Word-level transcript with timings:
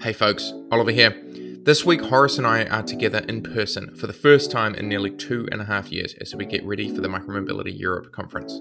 Hey 0.00 0.12
folks, 0.12 0.52
Oliver 0.70 0.92
here. 0.92 1.10
This 1.64 1.84
week, 1.84 2.00
Horace 2.00 2.38
and 2.38 2.46
I 2.46 2.66
are 2.66 2.84
together 2.84 3.18
in 3.28 3.42
person 3.42 3.96
for 3.96 4.06
the 4.06 4.12
first 4.12 4.48
time 4.48 4.76
in 4.76 4.88
nearly 4.88 5.10
two 5.10 5.48
and 5.50 5.60
a 5.60 5.64
half 5.64 5.90
years 5.90 6.14
as 6.20 6.36
we 6.36 6.46
get 6.46 6.64
ready 6.64 6.88
for 6.94 7.00
the 7.00 7.08
Micromobility 7.08 7.76
Europe 7.76 8.12
conference. 8.12 8.60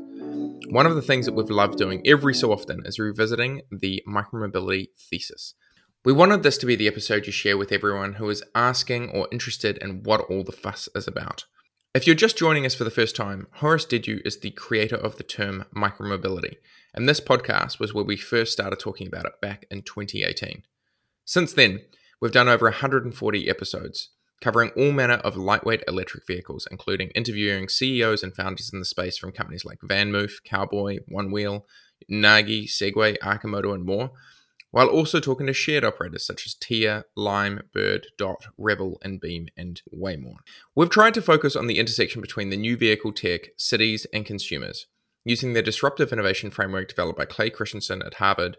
One 0.71 0.87
of 0.87 0.95
the 0.95 1.01
things 1.03 1.27
that 1.27 1.35
we've 1.35 1.51
loved 1.51 1.77
doing 1.77 2.01
every 2.07 2.33
so 2.33 2.51
often 2.51 2.81
is 2.87 2.97
revisiting 2.97 3.61
the 3.69 4.01
micromobility 4.09 4.87
thesis. 4.97 5.53
We 6.03 6.11
wanted 6.11 6.41
this 6.41 6.57
to 6.57 6.65
be 6.65 6.75
the 6.75 6.87
episode 6.87 7.27
you 7.27 7.31
share 7.31 7.55
with 7.55 7.71
everyone 7.71 8.13
who 8.13 8.27
is 8.31 8.43
asking 8.55 9.11
or 9.11 9.27
interested 9.31 9.77
in 9.77 10.01
what 10.01 10.21
all 10.21 10.43
the 10.43 10.51
fuss 10.51 10.89
is 10.95 11.07
about. 11.07 11.45
If 11.93 12.07
you're 12.07 12.15
just 12.15 12.35
joining 12.37 12.65
us 12.65 12.73
for 12.73 12.83
the 12.83 12.89
first 12.89 13.15
time, 13.15 13.45
Horace 13.57 13.85
Dediu 13.85 14.25
is 14.25 14.39
the 14.39 14.51
creator 14.51 14.97
of 14.97 15.17
the 15.17 15.23
term 15.23 15.65
micromobility, 15.75 16.55
and 16.95 17.07
this 17.07 17.21
podcast 17.21 17.79
was 17.79 17.93
where 17.93 18.03
we 18.03 18.17
first 18.17 18.53
started 18.53 18.79
talking 18.79 19.05
about 19.05 19.25
it 19.25 19.39
back 19.39 19.65
in 19.69 19.83
2018. 19.83 20.63
Since 21.27 21.51
then, 21.51 21.81
we've 22.21 22.31
done 22.31 22.47
over 22.47 22.67
140 22.67 23.49
episodes, 23.49 24.11
covering 24.39 24.69
all 24.77 24.93
manner 24.93 25.15
of 25.15 25.35
lightweight 25.35 25.83
electric 25.85 26.25
vehicles, 26.25 26.65
including 26.71 27.09
interviewing 27.09 27.67
CEOs 27.67 28.23
and 28.23 28.33
founders 28.33 28.71
in 28.71 28.79
the 28.79 28.85
space 28.85 29.17
from 29.17 29.33
companies 29.33 29.65
like 29.65 29.79
VanMoof, 29.81 30.41
Cowboy, 30.45 30.99
Onewheel, 31.11 31.63
Nagi, 32.09 32.63
Segway, 32.63 33.17
Arcimoto, 33.17 33.75
and 33.75 33.83
more, 33.83 34.11
while 34.71 34.87
also 34.87 35.19
talking 35.19 35.47
to 35.47 35.53
shared 35.53 35.83
operators 35.83 36.25
such 36.25 36.45
as 36.45 36.53
Tier, 36.53 37.03
Lime, 37.17 37.59
Bird, 37.73 38.07
Dot, 38.17 38.45
Revel, 38.57 38.97
and 39.01 39.19
Beam, 39.19 39.47
and 39.57 39.81
way 39.91 40.15
more. 40.15 40.37
We've 40.75 40.89
tried 40.89 41.13
to 41.15 41.21
focus 41.21 41.57
on 41.57 41.67
the 41.67 41.77
intersection 41.77 42.21
between 42.21 42.51
the 42.51 42.57
new 42.57 42.77
vehicle 42.77 43.11
tech, 43.11 43.49
cities, 43.57 44.07
and 44.13 44.25
consumers, 44.25 44.87
using 45.25 45.51
the 45.51 45.61
disruptive 45.61 46.13
innovation 46.13 46.51
framework 46.51 46.87
developed 46.87 47.19
by 47.19 47.25
Clay 47.25 47.49
Christensen 47.49 48.01
at 48.01 48.13
Harvard 48.13 48.55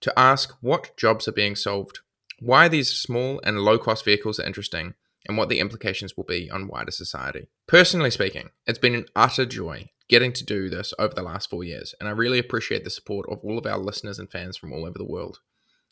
to 0.00 0.18
ask 0.18 0.52
what 0.60 0.96
jobs 0.96 1.28
are 1.28 1.32
being 1.32 1.54
solved, 1.54 2.00
why 2.40 2.68
these 2.68 2.90
small 2.90 3.40
and 3.44 3.60
low 3.60 3.78
cost 3.78 4.04
vehicles 4.04 4.38
are 4.38 4.46
interesting, 4.46 4.94
and 5.26 5.36
what 5.36 5.48
the 5.48 5.58
implications 5.58 6.16
will 6.16 6.24
be 6.24 6.50
on 6.50 6.68
wider 6.68 6.90
society. 6.90 7.48
Personally 7.66 8.10
speaking, 8.10 8.50
it's 8.66 8.78
been 8.78 8.94
an 8.94 9.06
utter 9.14 9.44
joy 9.44 9.90
getting 10.08 10.32
to 10.32 10.44
do 10.44 10.70
this 10.70 10.94
over 10.98 11.14
the 11.14 11.22
last 11.22 11.50
four 11.50 11.64
years, 11.64 11.94
and 12.00 12.08
I 12.08 12.12
really 12.12 12.38
appreciate 12.38 12.84
the 12.84 12.90
support 12.90 13.28
of 13.28 13.40
all 13.42 13.58
of 13.58 13.66
our 13.66 13.78
listeners 13.78 14.18
and 14.18 14.30
fans 14.30 14.56
from 14.56 14.72
all 14.72 14.86
over 14.86 14.96
the 14.96 15.04
world. 15.04 15.40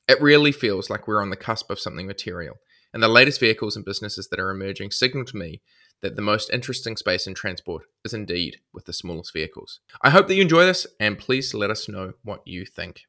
It 0.08 0.20
really 0.20 0.52
feels 0.52 0.88
like 0.88 1.06
we're 1.06 1.20
on 1.20 1.30
the 1.30 1.36
cusp 1.36 1.70
of 1.70 1.80
something 1.80 2.06
material, 2.06 2.56
and 2.94 3.02
the 3.02 3.08
latest 3.08 3.40
vehicles 3.40 3.76
and 3.76 3.84
businesses 3.84 4.28
that 4.28 4.40
are 4.40 4.50
emerging 4.50 4.92
signal 4.92 5.24
to 5.26 5.36
me 5.36 5.60
that 6.02 6.16
the 6.16 6.22
most 6.22 6.50
interesting 6.50 6.96
space 6.96 7.26
in 7.26 7.34
transport 7.34 7.84
is 8.04 8.14
indeed 8.14 8.58
with 8.72 8.84
the 8.84 8.92
smallest 8.92 9.32
vehicles. 9.32 9.80
I 10.02 10.10
hope 10.10 10.28
that 10.28 10.34
you 10.34 10.42
enjoy 10.42 10.64
this, 10.64 10.86
and 11.00 11.18
please 11.18 11.52
let 11.52 11.70
us 11.70 11.88
know 11.88 12.14
what 12.22 12.42
you 12.46 12.64
think. 12.64 13.02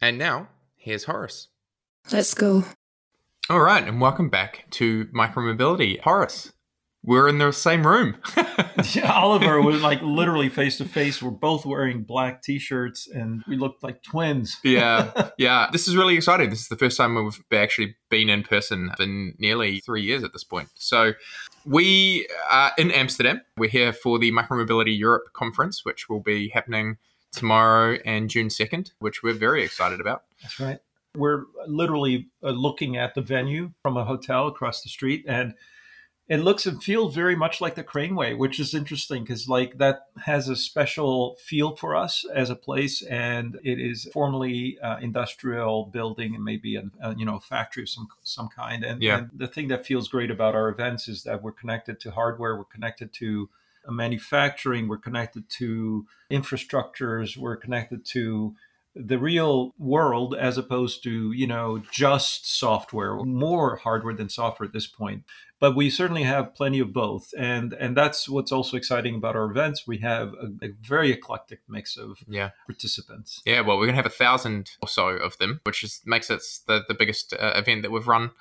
And 0.00 0.18
now, 0.18 0.48
here's 0.76 1.04
Horace. 1.04 1.48
Let's 2.12 2.34
go. 2.34 2.64
All 3.50 3.60
right, 3.60 3.86
and 3.86 4.00
welcome 4.00 4.28
back 4.28 4.66
to 4.70 5.06
Micromobility. 5.06 6.00
Horace, 6.00 6.52
we're 7.02 7.26
in 7.28 7.38
the 7.38 7.50
same 7.50 7.84
room. 7.84 8.16
yeah, 8.94 9.12
Oliver 9.12 9.60
was 9.60 9.82
like 9.82 10.00
literally 10.00 10.48
face 10.48 10.78
to 10.78 10.84
face. 10.84 11.20
We're 11.20 11.32
both 11.32 11.66
wearing 11.66 12.04
black 12.04 12.42
t-shirts, 12.42 13.08
and 13.08 13.42
we 13.48 13.56
looked 13.56 13.82
like 13.82 14.00
twins. 14.04 14.58
yeah, 14.64 15.30
yeah. 15.38 15.68
This 15.72 15.88
is 15.88 15.96
really 15.96 16.16
exciting. 16.16 16.50
This 16.50 16.60
is 16.60 16.68
the 16.68 16.76
first 16.76 16.96
time 16.96 17.16
we've 17.16 17.42
actually 17.52 17.96
been 18.10 18.28
in 18.28 18.44
person 18.44 18.92
in 19.00 19.34
nearly 19.40 19.80
three 19.80 20.02
years 20.02 20.22
at 20.22 20.32
this 20.32 20.44
point. 20.44 20.68
So 20.74 21.14
we 21.66 22.28
are 22.48 22.70
in 22.78 22.92
Amsterdam. 22.92 23.40
We're 23.56 23.70
here 23.70 23.92
for 23.92 24.20
the 24.20 24.30
Micromobility 24.30 24.96
Europe 24.96 25.24
conference, 25.34 25.84
which 25.84 26.08
will 26.08 26.20
be 26.20 26.50
happening 26.50 26.96
tomorrow 27.32 27.98
and 28.04 28.30
June 28.30 28.50
second, 28.50 28.92
which 29.00 29.24
we're 29.24 29.34
very 29.34 29.64
excited 29.64 30.00
about. 30.00 30.22
That's 30.42 30.60
right. 30.60 30.78
We're 31.16 31.44
literally 31.66 32.28
uh, 32.42 32.50
looking 32.50 32.96
at 32.96 33.14
the 33.14 33.20
venue 33.20 33.72
from 33.82 33.96
a 33.96 34.04
hotel 34.04 34.48
across 34.48 34.82
the 34.82 34.88
street, 34.88 35.24
and 35.28 35.54
it 36.28 36.38
looks 36.38 36.64
and 36.64 36.82
feels 36.82 37.14
very 37.14 37.36
much 37.36 37.60
like 37.60 37.74
the 37.74 37.84
Craneway, 37.84 38.38
which 38.38 38.58
is 38.58 38.72
interesting 38.72 39.22
because 39.22 39.48
like 39.48 39.76
that 39.78 40.06
has 40.24 40.48
a 40.48 40.56
special 40.56 41.36
feel 41.44 41.76
for 41.76 41.94
us 41.94 42.24
as 42.34 42.48
a 42.48 42.56
place, 42.56 43.02
and 43.02 43.58
it 43.62 43.78
is 43.78 44.08
formerly 44.12 44.78
uh, 44.82 44.96
industrial 45.02 45.86
building 45.86 46.34
and 46.34 46.44
maybe 46.44 46.76
a, 46.76 46.84
a, 47.02 47.14
you 47.16 47.26
know 47.26 47.38
factory 47.38 47.82
of 47.82 47.88
some 47.88 48.08
some 48.22 48.48
kind. 48.48 48.82
And, 48.84 49.02
yeah. 49.02 49.18
and 49.18 49.30
the 49.34 49.48
thing 49.48 49.68
that 49.68 49.84
feels 49.84 50.08
great 50.08 50.30
about 50.30 50.54
our 50.54 50.70
events 50.70 51.08
is 51.08 51.24
that 51.24 51.42
we're 51.42 51.52
connected 51.52 52.00
to 52.00 52.12
hardware, 52.12 52.56
we're 52.56 52.64
connected 52.64 53.12
to 53.14 53.50
manufacturing, 53.88 54.88
we're 54.88 54.98
connected 54.98 55.48
to 55.48 56.06
infrastructures, 56.30 57.36
we're 57.36 57.56
connected 57.56 58.04
to 58.06 58.54
the 58.94 59.18
real 59.18 59.74
world 59.78 60.34
as 60.34 60.58
opposed 60.58 61.02
to 61.02 61.32
you 61.32 61.46
know 61.46 61.82
just 61.90 62.58
software 62.58 63.16
more 63.16 63.76
hardware 63.76 64.14
than 64.14 64.28
software 64.28 64.66
at 64.66 64.72
this 64.72 64.86
point. 64.86 65.24
But 65.60 65.76
we 65.76 65.90
certainly 65.90 66.24
have 66.24 66.56
plenty 66.56 66.80
of 66.80 66.92
both. 66.92 67.32
And 67.38 67.72
and 67.72 67.96
that's 67.96 68.28
what's 68.28 68.50
also 68.50 68.76
exciting 68.76 69.14
about 69.14 69.36
our 69.36 69.48
events. 69.48 69.86
We 69.86 69.98
have 69.98 70.34
a, 70.34 70.66
a 70.66 70.68
very 70.82 71.12
eclectic 71.12 71.60
mix 71.68 71.96
of 71.96 72.18
yeah. 72.28 72.50
participants. 72.66 73.40
Yeah 73.46 73.60
well 73.60 73.78
we're 73.78 73.86
going 73.86 73.96
to 73.96 74.02
have 74.02 74.06
a 74.06 74.10
thousand 74.10 74.72
or 74.82 74.88
so 74.88 75.08
of 75.08 75.38
them 75.38 75.60
which 75.64 75.82
is 75.84 76.00
makes 76.04 76.30
it 76.30 76.42
the, 76.66 76.82
the 76.88 76.94
biggest 76.94 77.32
uh, 77.32 77.52
event 77.56 77.82
that 77.82 77.90
we've 77.90 78.08
run 78.08 78.32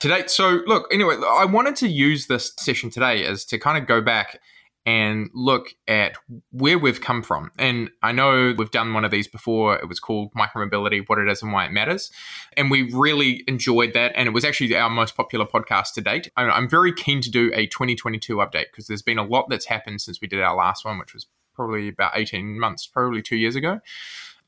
to 0.00 0.08
date. 0.08 0.30
So 0.30 0.60
look 0.66 0.92
anyway 0.92 1.16
i 1.28 1.44
wanted 1.44 1.76
to 1.76 1.88
use 1.88 2.26
this 2.26 2.52
session 2.58 2.90
today 2.90 3.24
as 3.24 3.44
to 3.46 3.58
kind 3.58 3.78
of 3.78 3.86
go 3.86 4.00
back 4.00 4.40
and 4.90 5.30
look 5.32 5.76
at 5.86 6.16
where 6.50 6.76
we've 6.76 7.00
come 7.00 7.22
from. 7.22 7.52
And 7.56 7.90
I 8.02 8.10
know 8.10 8.52
we've 8.58 8.72
done 8.72 8.92
one 8.92 9.04
of 9.04 9.12
these 9.12 9.28
before. 9.28 9.76
It 9.76 9.88
was 9.88 10.00
called 10.00 10.34
Micromobility 10.34 11.08
What 11.08 11.20
It 11.20 11.28
Is 11.28 11.42
and 11.42 11.52
Why 11.52 11.66
It 11.66 11.70
Matters. 11.70 12.10
And 12.56 12.72
we 12.72 12.90
really 12.92 13.44
enjoyed 13.46 13.92
that. 13.92 14.10
And 14.16 14.26
it 14.26 14.32
was 14.32 14.44
actually 14.44 14.74
our 14.74 14.90
most 14.90 15.16
popular 15.16 15.46
podcast 15.46 15.92
to 15.94 16.00
date. 16.00 16.32
I'm 16.36 16.68
very 16.68 16.92
keen 16.92 17.20
to 17.20 17.30
do 17.30 17.52
a 17.54 17.68
2022 17.68 18.38
update 18.38 18.66
because 18.72 18.88
there's 18.88 19.00
been 19.00 19.16
a 19.16 19.24
lot 19.24 19.46
that's 19.48 19.66
happened 19.66 20.00
since 20.00 20.20
we 20.20 20.26
did 20.26 20.42
our 20.42 20.56
last 20.56 20.84
one, 20.84 20.98
which 20.98 21.14
was 21.14 21.26
probably 21.54 21.88
about 21.88 22.10
18 22.16 22.58
months, 22.58 22.88
probably 22.88 23.22
two 23.22 23.36
years 23.36 23.54
ago. 23.54 23.78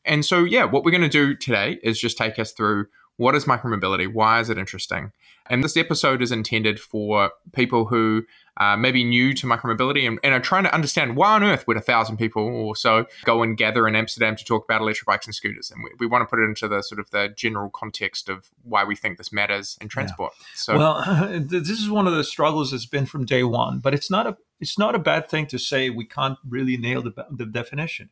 And 0.04 0.24
so, 0.24 0.42
yeah, 0.42 0.64
what 0.64 0.82
we're 0.82 0.90
going 0.90 1.02
to 1.02 1.08
do 1.08 1.36
today 1.36 1.78
is 1.84 2.00
just 2.00 2.18
take 2.18 2.40
us 2.40 2.50
through 2.50 2.86
what 3.16 3.36
is 3.36 3.44
micromobility? 3.44 4.12
Why 4.12 4.40
is 4.40 4.50
it 4.50 4.58
interesting? 4.58 5.12
And 5.46 5.62
this 5.62 5.76
episode 5.76 6.20
is 6.20 6.32
intended 6.32 6.80
for 6.80 7.30
people 7.52 7.84
who 7.84 8.24
uh, 8.58 8.76
maybe 8.76 9.02
new 9.02 9.32
to 9.32 9.46
micromobility 9.46 10.06
and, 10.06 10.18
and 10.22 10.34
are 10.34 10.40
trying 10.40 10.64
to 10.64 10.74
understand 10.74 11.16
why 11.16 11.34
on 11.34 11.42
earth 11.42 11.66
would 11.66 11.76
a 11.76 11.80
thousand 11.80 12.18
people 12.18 12.42
or 12.42 12.76
so 12.76 13.06
go 13.24 13.42
and 13.42 13.56
gather 13.56 13.88
in 13.88 13.96
Amsterdam 13.96 14.36
to 14.36 14.44
talk 14.44 14.64
about 14.64 14.80
electric 14.80 15.06
bikes 15.06 15.26
and 15.26 15.34
scooters. 15.34 15.70
And 15.70 15.82
we, 15.82 15.90
we 16.00 16.06
want 16.06 16.22
to 16.22 16.26
put 16.26 16.38
it 16.38 16.44
into 16.44 16.68
the 16.68 16.82
sort 16.82 16.98
of 16.98 17.10
the 17.10 17.32
general 17.34 17.70
context 17.70 18.28
of 18.28 18.50
why 18.62 18.84
we 18.84 18.94
think 18.94 19.16
this 19.16 19.32
matters 19.32 19.78
in 19.80 19.88
transport. 19.88 20.32
Yeah. 20.38 20.46
So, 20.54 20.78
well, 20.78 21.40
this 21.40 21.70
is 21.70 21.88
one 21.88 22.06
of 22.06 22.14
the 22.14 22.24
struggles 22.24 22.72
that's 22.72 22.86
been 22.86 23.06
from 23.06 23.24
day 23.24 23.42
one, 23.42 23.78
but 23.78 23.94
it's 23.94 24.10
not 24.10 24.26
a 24.26 24.36
it's 24.60 24.78
not 24.78 24.94
a 24.94 25.00
bad 25.00 25.28
thing 25.28 25.46
to 25.48 25.58
say 25.58 25.90
we 25.90 26.04
can't 26.04 26.38
really 26.48 26.76
nail 26.76 27.02
the, 27.02 27.26
the 27.30 27.46
definition. 27.46 28.10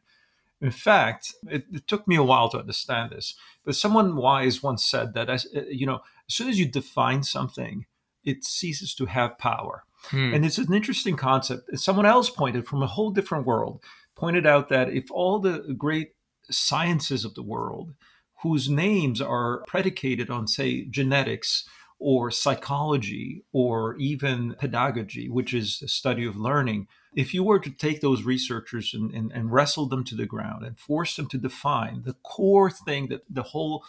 In 0.61 0.73
fact, 0.73 1.33
it, 1.49 1.65
it, 1.73 1.87
took 1.87 2.07
me 2.09 2.17
a 2.17 2.25
while 2.25 2.49
to 2.51 2.59
understand 2.59 3.11
this, 3.11 3.35
but 3.65 3.77
someone 3.77 4.17
wise 4.17 4.63
once 4.63 4.85
said 4.85 5.15
that 5.15 5.31
as 5.31 5.47
you 5.71 5.87
know, 5.87 6.01
as 6.29 6.35
soon 6.35 6.49
as 6.49 6.59
you 6.59 6.67
define 6.67 7.23
something, 7.23 7.87
it 8.25 8.45
ceases 8.45 8.95
to 8.97 9.07
have 9.07 9.39
power. 9.39 9.85
Hmm. 10.05 10.35
And 10.35 10.45
it's 10.45 10.59
an 10.59 10.73
interesting 10.73 11.17
concept. 11.17 11.79
Someone 11.79 12.07
else 12.07 12.31
pointed 12.31 12.67
from 12.67 12.83
a 12.83 12.87
whole 12.87 13.11
different 13.11 13.47
world, 13.47 13.83
pointed 14.17 14.47
out 14.47 14.69
that 14.69 14.91
if 14.91 15.11
all 15.11 15.39
the 15.39 15.75
great 15.77 16.15
sciences 16.51 17.25
of 17.25 17.35
the 17.35 17.43
world, 17.43 17.95
whose 18.43 18.69
names 18.69 19.21
are 19.21 19.63
predicated 19.67 20.31
on, 20.31 20.47
say, 20.49 20.85
genetics 20.85 21.69
or 21.99 22.31
psychology 22.31 23.45
or 23.53 23.95
even 23.97 24.57
pedagogy, 24.59 25.29
which 25.29 25.53
is 25.53 25.79
the 25.79 25.89
study 25.89 26.25
of 26.25 26.37
learning, 26.37 26.89
if 27.15 27.35
you 27.35 27.45
were 27.45 27.59
to 27.59 27.71
take 27.71 28.01
those 28.01 28.23
researchers 28.23 28.95
and, 28.95 29.13
and, 29.13 29.31
and 29.33 29.53
wrestle 29.53 29.87
them 29.87 30.05
to 30.05 30.15
the 30.15 30.25
ground 30.25 30.65
and 30.65 30.79
force 30.79 31.17
them 31.17 31.29
to 31.29 31.37
define 31.37 32.03
the 32.05 32.15
core 32.23 32.71
thing 32.71 33.09
that 33.09 33.23
the 33.29 33.43
whole 33.43 33.85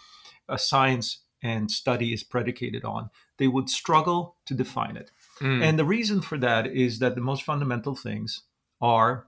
uh, 0.49 0.57
science 0.57 1.19
and 1.41 1.71
study 1.71 2.13
is 2.13 2.23
predicated 2.23 2.83
on, 2.83 3.09
they 3.37 3.47
would 3.47 3.69
struggle 3.69 4.35
to 4.45 4.53
define 4.53 4.97
it. 4.97 5.11
Mm. 5.41 5.63
And 5.63 5.79
the 5.79 5.85
reason 5.85 6.21
for 6.21 6.37
that 6.37 6.67
is 6.67 6.99
that 6.99 7.15
the 7.15 7.21
most 7.21 7.43
fundamental 7.43 7.95
things 7.95 8.43
are 8.79 9.27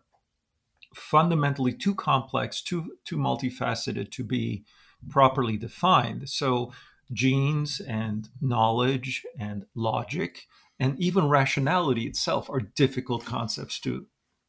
fundamentally 0.94 1.74
too 1.74 1.95
complex, 1.95 2.62
too 2.62 2.98
too 3.04 3.18
multifaceted 3.18 4.12
to 4.12 4.24
be 4.24 4.63
properly 5.10 5.57
defined. 5.57 6.30
So 6.30 6.71
genes 7.12 7.80
and 7.80 8.30
knowledge 8.42 9.25
and 9.39 9.65
logic 9.75 10.48
and 10.80 11.00
even 11.00 11.30
rationality 11.30 12.07
itself 12.07 12.50
are 12.50 12.60
difficult 12.60 13.25
concepts 13.25 13.80
to 13.81 14.07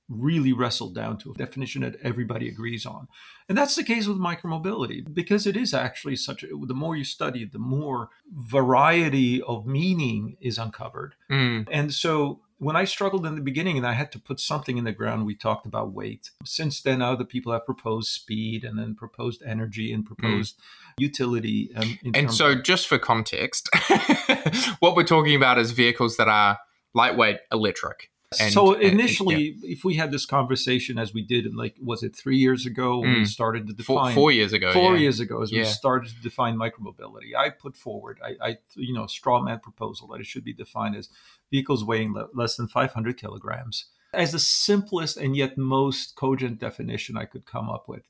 really 0.09 0.53
wrestled 0.53 0.95
down 0.95 1.17
to 1.19 1.31
a 1.31 1.35
definition 1.35 1.83
that 1.83 1.97
everybody 2.03 2.49
agrees 2.49 2.85
on. 2.85 3.09
And 3.49 3.56
that's 3.56 3.75
the 3.75 3.85
case 3.85 4.06
with 4.06 4.19
micromobility 4.19 5.03
because 5.12 5.47
it 5.47 5.56
is 5.56 5.73
actually 5.73 6.17
such 6.17 6.43
a, 6.43 6.49
the 6.49 6.75
more 6.75 6.97
you 6.97 7.05
study, 7.05 7.45
the 7.45 7.59
more 7.59 8.11
variety 8.31 9.41
of 9.43 9.67
meaning 9.67 10.37
is 10.41 10.59
uncovered. 10.59 11.15
Mm. 11.31 11.67
And 11.71 11.93
so 11.93 12.41
when 12.59 12.77
I 12.77 12.85
struggled 12.85 13.27
in 13.27 13.35
the 13.35 13.41
beginning 13.41 13.77
and 13.77 13.87
I 13.87 13.93
had 13.93 14.12
to 14.12 14.19
put 14.19 14.41
something 14.41 14.79
in 14.79 14.85
the 14.85 14.93
ground, 14.93 15.27
we 15.27 15.35
talked 15.35 15.67
about 15.67 15.93
weight. 15.93 16.31
Since 16.45 16.83
then, 16.83 17.03
other 17.03 17.25
people 17.25 17.53
have 17.53 17.67
proposed 17.67 18.11
speed 18.11 18.65
and 18.65 18.79
then 18.79 18.95
proposed 18.95 19.43
energy 19.43 19.93
and 19.93 20.05
proposed 20.05 20.59
mm. 20.59 20.62
utility. 20.99 21.71
Um, 21.77 21.99
and 22.15 22.33
so, 22.33 22.55
just 22.55 22.87
for 22.87 22.99
context, 22.99 23.69
what 24.79 24.97
we're 24.97 25.05
talking 25.05 25.35
about 25.35 25.59
is 25.59 25.73
vehicles 25.73 26.17
that 26.17 26.29
are 26.29 26.59
lightweight 26.95 27.41
electric. 27.53 28.11
And, 28.41 28.53
so 28.53 28.73
initially, 28.73 29.50
and, 29.50 29.62
yeah. 29.62 29.73
if 29.73 29.85
we 29.85 29.94
had 29.94 30.11
this 30.11 30.26
conversation 30.26 30.99
as 30.99 31.15
we 31.15 31.23
did, 31.23 31.55
like 31.55 31.76
was 31.81 32.03
it 32.03 32.17
three 32.17 32.38
years 32.38 32.67
ago 32.67 32.99
when 32.99 33.11
mm. 33.11 33.19
we 33.19 33.25
started 33.26 33.67
to 33.69 33.73
define 33.73 34.15
four, 34.15 34.23
four 34.23 34.32
years 34.32 34.53
ago, 34.53 34.73
four 34.73 34.94
yeah. 34.94 35.03
years 35.03 35.21
ago 35.21 35.43
as 35.43 35.53
yeah. 35.53 35.61
we 35.61 35.67
started 35.67 36.11
to 36.11 36.21
define 36.21 36.56
micromobility, 36.56 37.37
I 37.37 37.50
put 37.50 37.76
forward, 37.76 38.21
I, 38.25 38.35
I, 38.44 38.59
you 38.75 38.93
know, 38.93 39.05
a 39.05 39.09
straw 39.09 39.41
man 39.41 39.61
proposal 39.61 40.09
that 40.09 40.21
it 40.21 40.26
should 40.26 40.44
be 40.44 40.53
defined 40.53 40.97
as 40.97 41.09
vehicles 41.50 41.85
weighing 41.85 42.12
le- 42.12 42.29
less 42.35 42.56
than 42.56 42.67
500 42.67 43.17
kilograms 43.17 43.87
as 44.15 44.32
the 44.32 44.38
simplest 44.38 45.17
and 45.17 45.37
yet 45.37 45.59
most 45.59 46.17
cogent 46.17 46.59
definition 46.59 47.17
I 47.17 47.25
could 47.25 47.47
come 47.47 47.69
up 47.69 47.88
with. 47.88 48.03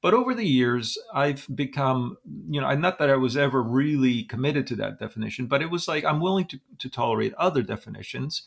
But 0.00 0.14
over 0.14 0.34
the 0.34 0.46
years, 0.46 0.98
I've 1.14 1.46
become, 1.54 2.16
you 2.50 2.60
know, 2.60 2.74
not 2.74 2.98
that 2.98 3.08
I 3.08 3.14
was 3.14 3.36
ever 3.36 3.62
really 3.62 4.24
committed 4.24 4.66
to 4.68 4.76
that 4.76 4.98
definition, 4.98 5.46
but 5.46 5.62
it 5.62 5.70
was 5.70 5.86
like 5.86 6.04
I'm 6.04 6.20
willing 6.20 6.46
to, 6.46 6.60
to 6.78 6.90
tolerate 6.90 7.32
other 7.34 7.62
definitions 7.62 8.42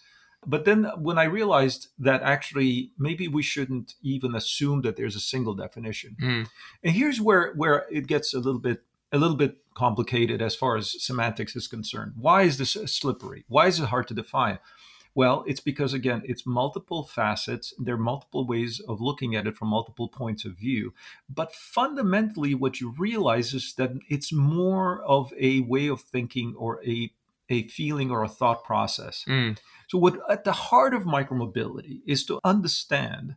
but 0.45 0.65
then 0.65 0.86
when 0.97 1.18
I 1.18 1.25
realized 1.25 1.88
that 2.00 2.21
actually 2.21 2.92
maybe 2.97 3.27
we 3.27 3.44
shouldn't 3.44 3.95
even 4.01 4.36
assume 4.36 4.81
that 4.81 4.95
there's 4.95 5.15
a 5.15 5.19
single 5.19 5.53
definition. 5.53 6.15
Mm. 6.21 6.47
And 6.83 6.94
here's 6.94 7.21
where 7.21 7.53
where 7.53 7.86
it 7.92 8.07
gets 8.07 8.33
a 8.33 8.39
little 8.39 8.59
bit 8.59 8.83
a 9.12 9.18
little 9.18 9.38
bit 9.38 9.57
complicated 9.75 10.42
as 10.42 10.56
far 10.56 10.77
as 10.77 11.01
semantics 11.03 11.56
is 11.56 11.68
concerned. 11.68 12.13
Why 12.18 12.44
is 12.44 12.57
this 12.57 12.74
slippery? 12.86 13.45
Why 13.47 13.68
is 13.68 13.80
it 13.80 13.86
hard 13.86 14.07
to 14.09 14.13
define? 14.13 14.59
Well, 15.13 15.45
it's 15.47 15.62
because 15.62 15.94
again, 15.94 16.24
it's 16.25 16.45
multiple 16.45 17.03
facets. 17.03 17.74
There 17.80 17.95
are 17.95 17.97
multiple 17.97 18.45
ways 18.45 18.81
of 18.81 19.00
looking 19.00 19.33
at 19.33 19.47
it 19.47 19.56
from 19.56 19.69
multiple 19.69 20.09
points 20.09 20.44
of 20.44 20.57
view. 20.57 20.94
But 21.30 21.56
fundamentally, 21.56 22.53
what 22.53 22.81
you 22.81 22.94
realize 22.97 23.53
is 23.53 23.74
that 23.77 23.94
it's 24.09 24.33
more 24.33 25.01
of 25.03 25.31
a 25.39 25.62
way 25.62 25.88
of 25.88 26.01
thinking 26.01 26.53
or 26.57 26.83
a 26.86 27.12
a 27.50 27.68
feeling 27.68 28.12
or 28.12 28.24
a 28.24 28.30
thought 28.30 28.63
process. 28.63 29.24
Mm. 29.27 29.57
So, 29.88 29.97
what 29.97 30.19
at 30.30 30.44
the 30.44 30.51
heart 30.51 30.94
of 30.94 31.03
micromobility 31.03 32.01
is 32.06 32.25
to 32.25 32.39
understand 32.44 33.36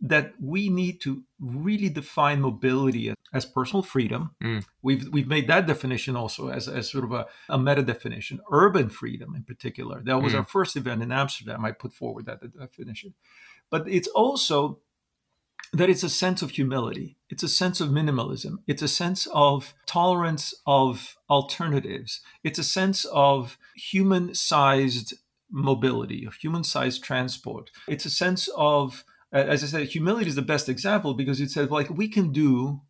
that 0.00 0.32
we 0.40 0.68
need 0.68 1.00
to 1.00 1.22
really 1.40 1.88
define 1.88 2.40
mobility 2.40 3.14
as 3.32 3.46
personal 3.46 3.82
freedom. 3.82 4.34
Mm. 4.42 4.64
We've 4.82 5.08
we've 5.08 5.26
made 5.26 5.48
that 5.48 5.66
definition 5.66 6.14
also 6.14 6.48
as, 6.48 6.68
as 6.68 6.90
sort 6.90 7.04
of 7.04 7.12
a, 7.12 7.26
a 7.48 7.58
meta 7.58 7.82
definition, 7.82 8.40
urban 8.50 8.90
freedom 8.90 9.34
in 9.34 9.44
particular. 9.44 10.02
That 10.04 10.22
was 10.22 10.32
mm. 10.32 10.38
our 10.38 10.44
first 10.44 10.76
event 10.76 11.02
in 11.02 11.10
Amsterdam. 11.10 11.64
I 11.64 11.72
put 11.72 11.92
forward 11.92 12.26
that 12.26 12.40
definition. 12.58 13.14
But 13.70 13.88
it's 13.88 14.08
also 14.08 14.80
that 15.72 15.90
it's 15.90 16.02
a 16.02 16.08
sense 16.08 16.42
of 16.42 16.52
humility. 16.52 17.16
It's 17.28 17.42
a 17.42 17.48
sense 17.48 17.80
of 17.80 17.88
minimalism. 17.88 18.58
It's 18.66 18.82
a 18.82 18.88
sense 18.88 19.26
of 19.32 19.74
tolerance 19.86 20.54
of 20.66 21.16
alternatives. 21.28 22.20
It's 22.42 22.58
a 22.58 22.64
sense 22.64 23.04
of 23.06 23.58
human 23.74 24.34
sized 24.34 25.14
mobility, 25.50 26.24
of 26.24 26.34
human 26.34 26.64
sized 26.64 27.02
transport. 27.02 27.70
It's 27.88 28.04
a 28.04 28.10
sense 28.10 28.48
of, 28.56 29.04
as 29.32 29.64
I 29.64 29.66
said, 29.66 29.88
humility 29.88 30.28
is 30.28 30.36
the 30.36 30.42
best 30.42 30.68
example 30.68 31.14
because 31.14 31.40
it 31.40 31.50
says, 31.50 31.70
like, 31.70 31.90
we 31.90 32.08
can 32.08 32.32
do 32.32 32.82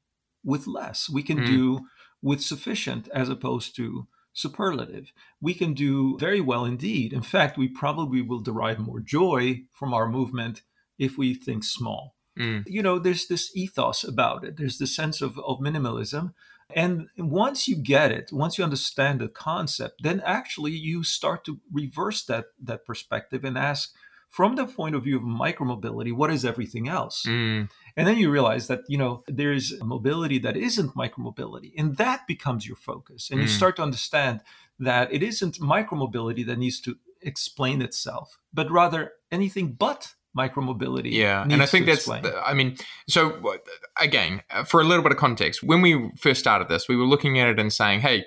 with 0.44 0.67
less, 0.67 1.09
we 1.09 1.23
can 1.23 1.38
mm. 1.38 1.47
do 1.47 1.81
with 2.21 2.43
sufficient 2.43 3.09
as 3.15 3.29
opposed 3.29 3.75
to 3.76 4.06
superlative. 4.35 5.12
We 5.41 5.55
can 5.55 5.75
do 5.75 6.19
very 6.19 6.41
well 6.41 6.65
indeed. 6.65 7.12
In 7.12 7.23
fact, 7.23 7.56
we 7.56 7.69
probably 7.69 8.21
will 8.21 8.41
derive 8.41 8.79
more 8.79 9.00
joy 9.00 9.62
from 9.73 9.94
our 9.94 10.09
movement 10.09 10.62
if 10.99 11.17
we 11.17 11.35
think 11.35 11.65
small. 11.65 12.17
Mm. 12.38 12.64
You 12.66 12.82
know, 12.82 12.98
there's 12.98 13.26
this 13.26 13.54
ethos 13.56 14.04
about 14.04 14.44
it. 14.44 14.56
There's 14.56 14.78
this 14.78 14.94
sense 14.94 15.20
of, 15.20 15.38
of 15.38 15.60
minimalism. 15.60 16.34
And 16.75 17.08
once 17.19 17.69
you 17.69 17.76
get 17.76 18.10
it, 18.10 18.31
once 18.32 18.58
you 18.58 18.64
understand 18.64 19.20
the 19.20 19.28
concept, 19.28 20.02
then 20.02 20.22
actually 20.25 20.72
you 20.72 21.04
start 21.04 21.44
to 21.44 21.60
reverse 21.72 22.25
that 22.25 22.46
that 22.62 22.84
perspective 22.86 23.44
and 23.44 23.56
ask, 23.58 23.92
from 24.31 24.56
the 24.56 24.66
point 24.66 24.96
of 24.96 25.04
view 25.04 25.16
of 25.16 25.22
micromobility, 25.22 26.12
what 26.12 26.32
is 26.32 26.44
everything 26.44 26.88
else? 26.88 27.22
Mm. 27.25 27.69
And 27.96 28.06
then 28.08 28.19
you 28.19 28.32
realize 28.32 28.66
that, 28.66 28.80
you 28.88 28.98
know, 28.98 29.22
there's 29.28 29.80
mobility 29.80 30.40
that 30.40 30.56
isn't 30.56 30.96
micromobility. 30.96 31.72
And 31.78 31.96
that 31.98 32.26
becomes 32.26 32.66
your 32.66 32.75
focus. 32.76 33.30
And 33.30 33.38
mm. 33.38 33.42
you 33.44 33.48
start 33.48 33.76
to 33.76 33.82
understand 33.82 34.40
that 34.80 35.12
it 35.12 35.22
isn't 35.22 35.60
micromobility 35.60 36.44
that 36.46 36.58
needs 36.58 36.80
to 36.80 36.96
explain 37.22 37.80
itself, 37.80 38.40
but 38.52 38.69
rather 38.72 39.12
anything 39.30 39.75
but 39.75 40.14
micromobility. 40.36 41.12
Yeah, 41.12 41.42
and 41.42 41.62
I 41.62 41.66
think 41.66 41.86
that's. 41.86 42.06
The, 42.06 42.42
I 42.44 42.54
mean, 42.54 42.76
so 43.08 43.32
uh, 43.46 43.56
again, 44.00 44.42
uh, 44.50 44.64
for 44.64 44.81
a 44.81 44.84
little 44.84 45.02
bit 45.02 45.12
of 45.12 45.19
context, 45.19 45.62
when 45.62 45.81
we 45.82 46.10
first 46.16 46.40
started 46.40 46.69
this, 46.69 46.88
we 46.88 46.96
were 46.96 47.06
looking 47.06 47.38
at 47.38 47.48
it 47.48 47.58
and 47.58 47.72
saying, 47.72 48.00
"Hey." 48.00 48.26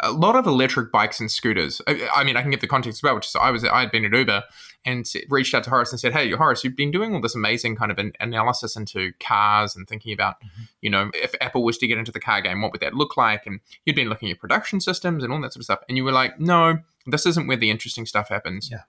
A 0.00 0.12
lot 0.12 0.36
of 0.36 0.46
electric 0.46 0.92
bikes 0.92 1.20
and 1.20 1.30
scooters. 1.30 1.80
Uh, 1.86 1.94
I 2.14 2.22
mean, 2.22 2.36
I 2.36 2.42
can 2.42 2.50
get 2.50 2.60
the 2.60 2.66
context 2.66 3.02
about 3.02 3.14
which 3.14 3.28
is 3.28 3.34
I 3.34 3.50
was 3.50 3.64
I 3.64 3.80
had 3.80 3.90
been 3.90 4.04
at 4.04 4.12
Uber 4.12 4.44
and 4.84 5.10
reached 5.30 5.54
out 5.54 5.64
to 5.64 5.70
Horace 5.70 5.90
and 5.90 5.98
said, 5.98 6.12
"Hey, 6.12 6.30
Horace, 6.32 6.62
you've 6.62 6.76
been 6.76 6.90
doing 6.90 7.14
all 7.14 7.22
this 7.22 7.34
amazing 7.34 7.76
kind 7.76 7.90
of 7.90 7.98
an 7.98 8.12
analysis 8.20 8.76
into 8.76 9.12
cars 9.20 9.74
and 9.74 9.88
thinking 9.88 10.12
about, 10.12 10.34
mm-hmm. 10.42 10.64
you 10.82 10.90
know, 10.90 11.10
if 11.14 11.34
Apple 11.40 11.64
was 11.64 11.78
to 11.78 11.86
get 11.86 11.96
into 11.96 12.12
the 12.12 12.20
car 12.20 12.42
game, 12.42 12.60
what 12.60 12.72
would 12.72 12.82
that 12.82 12.92
look 12.92 13.16
like?" 13.16 13.46
And 13.46 13.60
you'd 13.86 13.96
been 13.96 14.10
looking 14.10 14.30
at 14.30 14.38
production 14.38 14.82
systems 14.82 15.24
and 15.24 15.32
all 15.32 15.40
that 15.40 15.54
sort 15.54 15.60
of 15.60 15.64
stuff, 15.64 15.80
and 15.88 15.96
you 15.96 16.04
were 16.04 16.12
like, 16.12 16.38
"No, 16.38 16.80
this 17.06 17.24
isn't 17.24 17.46
where 17.46 17.56
the 17.56 17.70
interesting 17.70 18.04
stuff 18.04 18.28
happens." 18.28 18.68
Yeah 18.70 18.82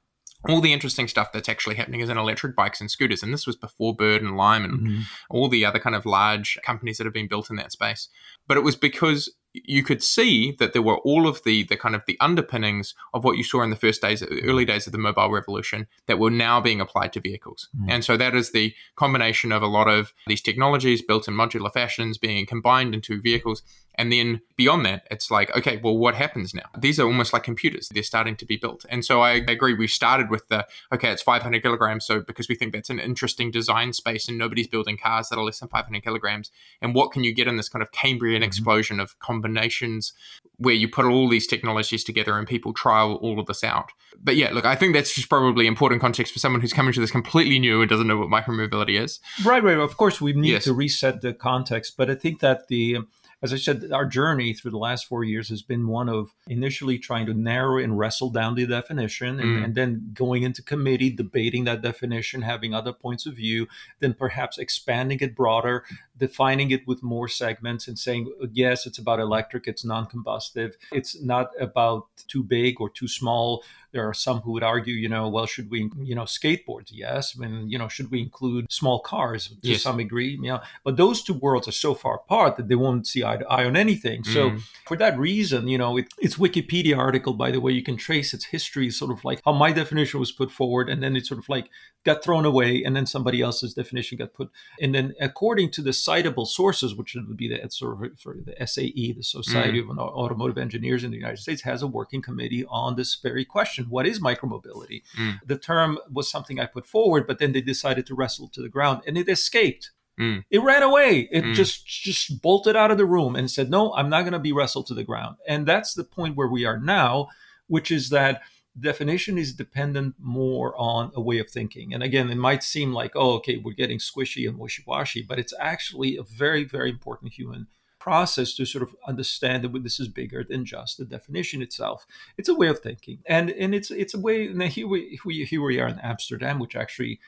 all 0.48 0.62
the 0.62 0.74
interesting 0.74 1.07
stuff 1.07 1.31
that's 1.31 1.50
actually 1.50 1.75
happening 1.75 2.01
is 2.01 2.10
in 2.10 2.18
electric 2.18 2.56
bikes 2.56 2.80
and 2.80 2.89
scooters. 2.89 3.24
And 3.24 3.34
this 3.34 3.48
was 3.48 3.56
before 3.56 3.95
Bird 3.95 4.22
and 4.22 4.38
Lime 4.38 4.63
and 4.63 4.80
mm-hmm. 4.80 5.01
all 5.30 5.50
the 5.50 5.66
other 5.66 5.80
kind 5.80 5.95
of 5.95 6.06
large 6.06 6.57
companies 6.63 6.98
that 6.98 7.06
have 7.06 7.13
been 7.13 7.28
built 7.28 7.50
in 7.50 7.56
that 7.57 7.72
space. 7.72 8.10
But 8.48 8.57
it 8.57 8.63
was 8.63 8.75
because 8.75 9.34
you 9.66 9.84
could 9.84 10.04
see 10.04 10.56
that 10.60 10.74
there 10.74 10.81
were 10.81 10.98
all 11.00 11.28
of 11.28 11.44
the 11.44 11.63
the 11.63 11.78
kind 11.78 11.95
of 11.95 12.04
the 12.06 12.18
underpinnings 12.19 12.94
of 13.14 13.23
what 13.23 13.38
you 13.38 13.44
saw 13.44 13.62
in 13.62 13.69
the 13.69 13.76
first 13.76 14.02
days 14.02 14.23
early 14.44 14.66
days 14.66 14.85
of 14.85 14.92
the 14.92 15.00
mobile 15.00 15.31
revolution 15.31 15.88
that 16.07 16.19
were 16.19 16.30
now 16.30 16.62
being 16.62 16.81
applied 16.81 17.14
to 17.14 17.19
vehicles 17.19 17.69
mm. 17.76 17.85
and 17.90 18.04
so 18.04 18.18
that 18.18 18.35
is 18.35 18.52
the 18.52 18.73
combination 18.95 19.52
of 19.52 19.62
a 19.62 19.68
lot 19.68 19.88
of 19.88 20.14
these 20.28 20.42
technologies 20.42 21.02
built 21.02 21.28
in 21.28 21.33
modular 21.33 21.73
fashions 21.73 22.18
being 22.18 22.45
combined 22.45 22.94
into 22.94 23.21
vehicles 23.21 23.64
and 23.97 24.11
then 24.11 24.42
beyond 24.56 24.85
that, 24.85 25.07
it's 25.09 25.31
like, 25.31 25.56
okay, 25.57 25.77
well, 25.77 25.97
what 25.97 26.13
happens 26.13 26.54
now? 26.54 26.69
These 26.77 26.99
are 26.99 27.07
almost 27.07 27.33
like 27.33 27.44
computers. 27.44 27.89
They're 27.89 28.04
starting 28.04 28.35
to 28.35 28.45
be 28.45 28.56
built. 28.56 28.85
And 28.89 29.04
so 29.04 29.21
I 29.21 29.31
agree. 29.31 29.73
We 29.73 29.87
started 29.87 30.30
with 30.30 30.47
the, 30.49 30.68
okay, 30.94 31.11
it's 31.11 31.23
500 31.23 31.63
kilograms. 31.63 32.06
So 32.06 32.21
because 32.21 32.47
we 32.47 32.56
think 32.56 32.73
that's 32.73 32.92
an 32.92 32.99
interesting 32.99 33.49
design 33.49 33.94
space 33.94 34.27
and 34.27 34.37
nobody's 34.37 34.68
building 34.68 34.97
cars 34.97 35.30
that 35.30 35.37
are 35.37 35.44
less 35.44 35.59
than 35.59 35.69
500 35.69 36.04
kilograms. 36.04 36.51
And 36.81 36.94
what 36.94 37.11
can 37.11 37.23
you 37.23 37.33
get 37.33 37.47
in 37.47 37.57
this 37.57 37.69
kind 37.69 37.81
of 37.81 37.92
Cambrian 37.92 38.42
mm-hmm. 38.42 38.47
explosion 38.47 38.99
of 38.99 39.18
combinations 39.19 40.13
where 40.57 40.75
you 40.75 40.87
put 40.87 41.06
all 41.06 41.27
these 41.27 41.47
technologies 41.47 42.04
together 42.04 42.37
and 42.37 42.47
people 42.47 42.73
trial 42.73 43.16
all 43.16 43.39
of 43.39 43.47
this 43.47 43.63
out? 43.63 43.92
But 44.19 44.35
yeah, 44.35 44.51
look, 44.51 44.66
I 44.66 44.75
think 44.75 44.94
that's 44.94 45.13
just 45.13 45.30
probably 45.30 45.66
important 45.66 46.01
context 46.01 46.33
for 46.33 46.39
someone 46.39 46.61
who's 46.61 46.73
coming 46.73 46.94
to 46.94 46.99
this 46.99 47.11
completely 47.11 47.57
new 47.57 47.81
and 47.81 47.89
doesn't 47.89 48.07
know 48.07 48.18
what 48.18 48.30
micromobility 48.30 48.99
is. 48.99 49.19
Right, 49.44 49.63
right. 49.63 49.77
Of 49.77 49.97
course, 49.97 50.21
we 50.21 50.33
need 50.33 50.51
yes. 50.51 50.63
to 50.66 50.73
reset 50.73 51.21
the 51.21 51.33
context. 51.33 51.97
But 51.97 52.09
I 52.09 52.16
think 52.16 52.39
that 52.42 52.68
the, 52.68 52.99
as 53.44 53.54
I 53.54 53.58
said, 53.58 53.92
our 53.92 54.06
journey 54.06 54.54
through 54.54 54.72
the 54.72 54.80
last 54.80 55.06
four 55.06 55.24
years 55.24 55.50
has 55.50 55.62
been 55.62 55.88
one 55.88 56.10
of 56.10 56.34
initially 56.48 56.98
trying 56.98 57.28
to 57.28 57.36
narrow 57.36 57.78
and 57.78 57.98
wrestle 57.98 58.32
down 58.32 58.56
the 58.56 58.66
definition 58.66 59.40
and, 59.40 59.60
mm. 59.60 59.64
and, 59.64 59.76
then 59.76 60.10
going 60.14 60.42
into 60.42 60.64
committee, 60.64 61.12
debating 61.12 61.66
that 61.66 61.84
definition, 61.84 62.42
having 62.42 62.74
other 62.74 62.92
points 62.92 63.28
of 63.28 63.36
view, 63.36 63.68
then 64.00 64.16
perhaps 64.16 64.58
expanding 64.58 65.20
it 65.22 65.36
broader, 65.36 65.84
defining 66.18 66.71
it 66.71 66.88
with 66.88 67.04
more 67.04 67.28
segments 67.28 67.88
and 67.88 67.97
saying, 67.97 68.31
yes, 68.52 68.86
it's 68.86 68.97
about 68.97 69.19
electric, 69.19 69.68
it's 69.68 69.86
non 69.86 70.07
combustive, 70.07 70.74
it's 70.92 71.21
not 71.21 71.52
about 71.59 72.07
too 72.28 72.44
big 72.44 72.81
or 72.81 72.90
too 72.90 73.07
small 73.07 73.64
there 73.97 74.07
are 74.07 74.14
some 74.14 74.42
who 74.42 74.52
would 74.52 74.64
argue, 74.64 74.94
you 74.94 75.09
know, 75.09 75.30
well, 75.30 75.45
should 75.45 75.69
we, 75.71 75.90
you 76.00 76.14
know, 76.14 76.24
skateboards? 76.24 76.90
Yes. 76.92 77.36
I 77.36 77.47
mean, 77.47 77.69
you 77.69 77.78
know, 77.78 77.88
should 77.88 78.12
we 78.12 78.21
include 78.21 78.71
small 78.71 79.00
cars 79.00 79.47
to 79.47 79.56
yes. 79.62 79.81
some 79.81 79.97
degree? 79.97 80.38
You 80.42 80.50
know, 80.50 80.62
but 80.83 80.97
those 80.97 81.24
two 81.24 81.33
worlds 81.33 81.68
are 81.68 81.74
so 81.74 81.94
far 81.94 82.16
apart 82.16 82.57
that 82.57 82.68
they 82.68 82.76
won't 82.76 83.07
see 83.07 83.24
eye 83.24 83.38
to 83.38 83.47
eye 83.47 83.66
on 83.66 83.76
anything. 83.76 84.24
So 84.24 84.52
mm. 84.52 84.62
for 84.86 84.97
that 84.97 85.18
reason, 85.18 85.68
you 85.68 85.78
know, 85.78 85.97
it, 85.97 86.14
it's 86.19 86.36
Wikipedia 86.36 86.97
article, 86.97 87.33
by 87.33 87.50
the 87.50 87.62
way, 87.62 87.71
you 87.71 87.81
can 87.81 87.97
trace 87.97 88.33
its 88.33 88.45
history, 88.45 88.90
sort 88.90 89.12
of 89.12 89.24
like 89.24 89.42
how 89.45 89.54
my 89.54 89.71
definition 89.71 90.19
was 90.19 90.31
put 90.31 90.52
forward, 90.52 90.90
and 90.90 91.02
then 91.02 91.16
it 91.16 91.26
sort 91.26 91.40
of 91.40 91.47
like 91.47 91.69
got 92.04 92.24
thrown 92.24 92.45
away, 92.45 92.83
and 92.83 92.95
then 92.95 93.06
somebody 93.06 93.42
else's 93.42 93.74
definition 93.74 94.18
got 94.18 94.33
put. 94.33 94.52
And 94.81 94.94
then 94.94 95.16
according 95.19 95.71
to 95.71 95.81
the 95.81 95.94
citable 96.07 96.47
sources, 96.47 96.95
which 96.95 97.16
would 97.16 97.37
be 97.37 97.47
the 97.47 97.69
sort 97.69 98.04
of, 98.04 98.19
sort 98.19 98.45
the 98.45 98.68
SAE, 98.68 99.14
the 99.14 99.23
Society 99.23 99.81
mm. 99.81 99.92
of 99.92 99.97
Automotive 99.97 100.57
Engineers 100.57 101.04
in 101.04 101.11
the 101.11 101.18
United 101.18 101.37
States, 101.37 101.61
has 101.64 101.81
a 101.81 101.87
working 101.87 102.21
committee 102.21 102.66
on 102.69 102.95
this 102.95 103.16
very 103.16 103.45
question: 103.45 103.85
what 103.90 104.07
is 104.07 104.19
micromobility? 104.19 105.04
Mm. 105.18 105.40
The 105.45 105.57
term 105.57 105.99
was 106.11 106.30
something 106.30 106.59
I 106.59 106.66
put 106.66 106.85
forward, 106.85 107.28
but 107.28 107.40
then 107.40 107.52
they 107.52 107.61
decided 107.61 108.06
to 108.07 108.16
wrestle 108.16 108.47
to 108.49 108.61
the 108.61 108.69
ground, 108.69 109.02
and 109.06 109.18
it 109.18 109.30
escaped. 109.30 109.92
Mm. 110.19 110.44
It 110.49 110.64
ran 110.64 110.83
away. 110.83 111.30
It 111.31 111.44
mm. 111.44 111.54
just 111.54 111.85
just 111.85 112.42
bolted 112.42 112.76
out 112.76 112.92
of 112.92 112.97
the 112.97 113.06
room 113.06 113.35
and 113.35 113.52
said, 113.52 113.69
"No, 113.69 113.94
I'm 113.94 114.09
not 114.09 114.21
going 114.21 114.33
to 114.33 114.40
be 114.40 114.54
wrestled 114.54 114.87
to 114.87 114.94
the 114.94 115.04
ground." 115.04 115.37
And 115.47 115.68
that's 115.68 115.94
the 115.94 116.04
point 116.04 116.35
where 116.35 116.47
we 116.47 116.66
are 116.66 116.80
now, 116.80 117.28
which 117.68 117.92
is 117.92 118.09
that 118.09 118.42
definition 118.80 119.38
is 119.38 119.54
dependent 119.54 120.16
more 120.19 120.74
on 120.78 121.12
a 121.16 121.22
way 121.22 121.40
of 121.40 121.50
thinking. 121.50 121.94
And 121.94 122.04
again, 122.04 122.30
it 122.30 122.36
might 122.36 122.64
seem 122.64 122.94
like, 122.94 123.12
"Oh, 123.16 123.34
okay, 123.36 123.57
we're 123.57 123.74
getting 123.74 124.00
squishy 124.00 124.48
and 124.48 124.57
wishy-washy," 124.57 125.24
but 125.24 125.40
it's 125.40 125.54
actually 125.60 126.18
a 126.18 126.24
very, 126.24 126.64
very 126.64 126.90
important 126.90 127.34
human 127.34 127.68
process 128.00 128.54
to 128.54 128.66
sort 128.66 128.84
of 128.84 128.96
understand 129.07 129.64
that 129.64 129.84
this 129.84 130.00
is 130.00 130.07
bigger 130.07 130.44
than 130.44 130.64
just 130.64 130.98
the 130.98 131.06
definition 131.06 131.62
itself. 131.62 132.06
It's 132.38 132.50
a 132.50 132.56
way 132.56 132.68
of 132.68 132.80
thinking, 132.80 133.19
and 133.26 133.50
and 133.50 133.74
it's 133.74 133.92
it's 133.92 134.14
a 134.14 134.19
way. 134.19 134.48
And 134.48 134.62
here 134.64 134.88
we 134.88 135.19
here 135.26 135.62
we 135.62 135.80
are 135.80 135.88
in 135.88 136.00
Amsterdam, 136.00 136.60
which 136.60 136.76
actually 136.76 137.19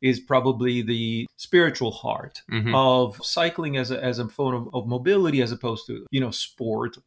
is 0.00 0.20
probably 0.20 0.82
the 0.82 1.26
spiritual 1.36 1.90
heart 1.90 2.42
mm-hmm. 2.50 2.74
of 2.74 3.18
cycling 3.24 3.76
as 3.76 3.90
a, 3.90 4.02
as 4.02 4.18
a 4.18 4.28
form 4.28 4.54
of, 4.54 4.74
of 4.74 4.86
mobility 4.86 5.42
as 5.42 5.50
opposed 5.50 5.86
to, 5.86 6.06
you 6.10 6.20
know, 6.20 6.30
sport 6.30 6.98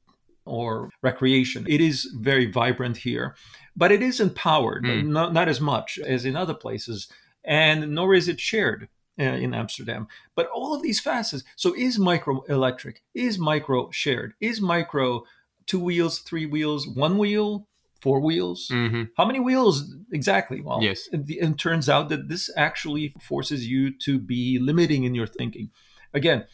or 0.45 0.89
recreation. 1.01 1.65
It 1.69 1.81
is 1.81 2.13
very 2.19 2.51
vibrant 2.51 2.97
here, 2.97 3.35
but 3.75 3.91
it 3.91 4.01
is 4.01 4.19
empowered, 4.19 4.83
mm. 4.83 5.05
not, 5.05 5.33
not 5.33 5.47
as 5.47 5.61
much 5.61 5.99
as 5.99 6.25
in 6.25 6.35
other 6.35 6.53
places, 6.53 7.07
and 7.43 7.91
nor 7.91 8.13
is 8.13 8.27
it 8.27 8.39
shared. 8.39 8.89
Uh, 9.19 9.23
in 9.23 9.53
Amsterdam, 9.53 10.07
but 10.35 10.47
all 10.55 10.73
of 10.73 10.81
these 10.81 11.01
facets. 11.01 11.43
So, 11.57 11.75
is 11.75 11.99
micro 11.99 12.41
electric? 12.43 13.03
Is 13.13 13.37
micro 13.37 13.91
shared? 13.91 14.33
Is 14.39 14.61
micro 14.61 15.25
two 15.67 15.81
wheels, 15.81 16.19
three 16.19 16.45
wheels, 16.45 16.87
one 16.87 17.17
wheel? 17.17 17.67
four 18.01 18.19
wheels. 18.19 18.67
Mm-hmm. 18.71 19.03
How 19.15 19.25
many 19.25 19.39
wheels 19.39 19.95
exactly? 20.11 20.61
Well, 20.61 20.81
yes. 20.81 21.07
It, 21.11 21.29
it 21.29 21.57
turns 21.57 21.87
out 21.87 22.09
that 22.09 22.27
this 22.27 22.49
actually 22.57 23.13
forces 23.21 23.67
you 23.67 23.91
to 23.99 24.19
be 24.19 24.59
limiting 24.59 25.03
in 25.03 25.15
your 25.15 25.27
thinking. 25.27 25.69
Again, 26.13 26.45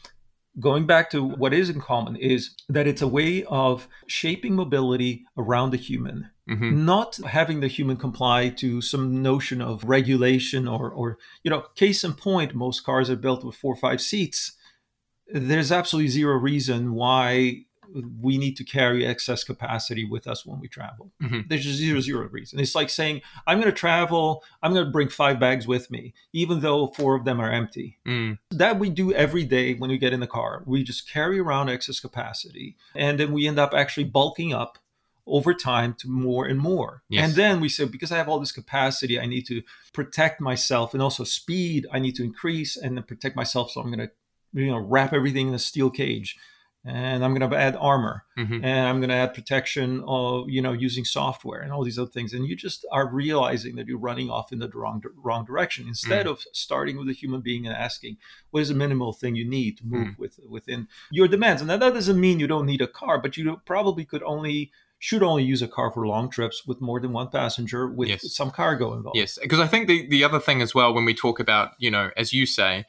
going 0.59 0.85
back 0.85 1.09
to 1.11 1.23
what 1.23 1.53
is 1.53 1.69
in 1.69 1.81
common 1.81 2.15
is 2.15 2.51
that 2.69 2.87
it's 2.87 3.01
a 3.01 3.07
way 3.07 3.43
of 3.45 3.87
shaping 4.07 4.55
mobility 4.55 5.25
around 5.37 5.71
the 5.71 5.77
human. 5.77 6.29
Mm-hmm. 6.49 6.85
Not 6.85 7.17
having 7.17 7.59
the 7.59 7.67
human 7.67 7.97
comply 7.97 8.49
to 8.49 8.81
some 8.81 9.21
notion 9.21 9.61
of 9.61 9.83
regulation 9.83 10.67
or, 10.67 10.89
or, 10.89 11.17
you 11.43 11.51
know, 11.51 11.65
case 11.75 12.03
in 12.03 12.13
point, 12.13 12.55
most 12.55 12.85
cars 12.85 13.09
are 13.09 13.15
built 13.17 13.43
with 13.43 13.55
four 13.55 13.73
or 13.73 13.77
five 13.77 14.01
seats. 14.01 14.53
There's 15.27 15.71
absolutely 15.71 16.09
zero 16.09 16.35
reason 16.35 16.93
why 16.93 17.65
we 18.21 18.37
need 18.37 18.55
to 18.57 18.63
carry 18.63 19.05
excess 19.05 19.43
capacity 19.43 20.05
with 20.05 20.27
us 20.27 20.45
when 20.45 20.59
we 20.59 20.67
travel. 20.67 21.11
Mm-hmm. 21.21 21.41
There's 21.47 21.63
just 21.63 21.77
zero 21.77 21.99
zero 21.99 22.27
reason. 22.29 22.59
It's 22.59 22.75
like 22.75 22.89
saying 22.89 23.21
I'm 23.45 23.59
going 23.59 23.71
to 23.71 23.77
travel. 23.77 24.43
I'm 24.61 24.73
going 24.73 24.85
to 24.85 24.91
bring 24.91 25.09
five 25.09 25.39
bags 25.39 25.67
with 25.67 25.89
me, 25.89 26.13
even 26.33 26.59
though 26.59 26.87
four 26.87 27.15
of 27.15 27.25
them 27.25 27.39
are 27.39 27.51
empty. 27.51 27.97
Mm. 28.05 28.39
That 28.51 28.79
we 28.79 28.89
do 28.89 29.13
every 29.13 29.45
day 29.45 29.73
when 29.75 29.89
we 29.89 29.97
get 29.97 30.13
in 30.13 30.19
the 30.19 30.27
car. 30.27 30.63
We 30.65 30.83
just 30.83 31.09
carry 31.09 31.39
around 31.39 31.69
excess 31.69 31.99
capacity, 31.99 32.75
and 32.95 33.19
then 33.19 33.31
we 33.31 33.47
end 33.47 33.59
up 33.59 33.73
actually 33.73 34.05
bulking 34.05 34.53
up 34.53 34.77
over 35.27 35.53
time 35.53 35.93
to 35.99 36.09
more 36.09 36.45
and 36.45 36.59
more. 36.59 37.03
Yes. 37.09 37.25
And 37.25 37.35
then 37.35 37.59
we 37.59 37.69
say, 37.69 37.85
because 37.85 38.11
I 38.11 38.17
have 38.17 38.29
all 38.29 38.39
this 38.39 38.51
capacity, 38.51 39.19
I 39.19 39.25
need 39.25 39.45
to 39.47 39.61
protect 39.93 40.39
myself 40.41 40.93
and 40.93 41.03
also 41.03 41.23
speed 41.23 41.85
I 41.91 41.99
need 41.99 42.15
to 42.15 42.23
increase 42.23 42.77
and 42.77 42.97
then 42.97 43.03
protect 43.03 43.35
myself. 43.35 43.71
So 43.71 43.81
I'm 43.81 43.87
going 43.87 44.07
to, 44.07 44.11
you 44.53 44.71
know, 44.71 44.79
wrap 44.79 45.13
everything 45.13 45.49
in 45.49 45.53
a 45.53 45.59
steel 45.59 45.89
cage 45.89 46.37
and 46.87 47.25
I'm 47.25 47.35
going 47.35 47.49
to 47.49 47.57
add 47.57 47.75
armor 47.75 48.23
mm-hmm. 48.37 48.63
and 48.63 48.87
I'm 48.87 48.99
going 48.99 49.09
to 49.09 49.15
add 49.15 49.33
protection 49.33 50.03
of, 50.07 50.49
you 50.49 50.61
know, 50.61 50.71
using 50.71 51.03
software 51.03 51.59
and 51.59 51.71
all 51.73 51.83
these 51.83 51.99
other 51.99 52.09
things. 52.09 52.31
And 52.31 52.47
you 52.47 52.55
just 52.55 52.85
are 52.91 53.07
realizing 53.07 53.75
that 53.75 53.87
you're 53.87 53.97
running 53.97 54.29
off 54.29 54.53
in 54.53 54.59
the 54.59 54.69
wrong, 54.69 55.03
wrong 55.21 55.43
direction 55.43 55.87
instead 55.87 56.27
mm. 56.27 56.31
of 56.31 56.43
starting 56.53 56.97
with 56.97 57.09
a 57.09 57.13
human 57.13 57.41
being 57.41 57.67
and 57.67 57.75
asking, 57.75 58.17
what 58.51 58.61
is 58.61 58.69
the 58.69 58.75
minimal 58.75 59.11
thing 59.11 59.35
you 59.35 59.47
need 59.47 59.77
to 59.79 59.85
move 59.85 60.07
mm. 60.09 60.17
with, 60.17 60.39
within 60.47 60.87
your 61.11 61.27
demands? 61.27 61.61
And 61.61 61.69
that, 61.69 61.81
that 61.81 61.93
doesn't 61.93 62.19
mean 62.19 62.39
you 62.39 62.47
don't 62.47 62.65
need 62.65 62.81
a 62.81 62.87
car, 62.87 63.19
but 63.19 63.35
you 63.35 63.59
probably 63.65 64.05
could 64.05 64.23
only 64.23 64.71
should 64.99 65.23
only 65.23 65.43
use 65.43 65.61
a 65.61 65.67
car 65.67 65.91
for 65.91 66.07
long 66.07 66.29
trips 66.29 66.65
with 66.65 66.81
more 66.81 66.99
than 66.99 67.13
one 67.13 67.29
passenger 67.29 67.87
with 67.87 68.09
yes. 68.09 68.33
some 68.33 68.51
cargo 68.51 68.93
involved. 68.93 69.17
Yes, 69.17 69.37
because 69.41 69.59
I 69.59 69.67
think 69.67 69.87
the, 69.87 70.07
the 70.07 70.23
other 70.23 70.39
thing 70.39 70.61
as 70.61 70.73
well 70.73 70.93
when 70.93 71.05
we 71.05 71.13
talk 71.13 71.39
about, 71.39 71.71
you 71.77 71.91
know, 71.91 72.09
as 72.17 72.33
you 72.33 72.45
say, 72.45 72.85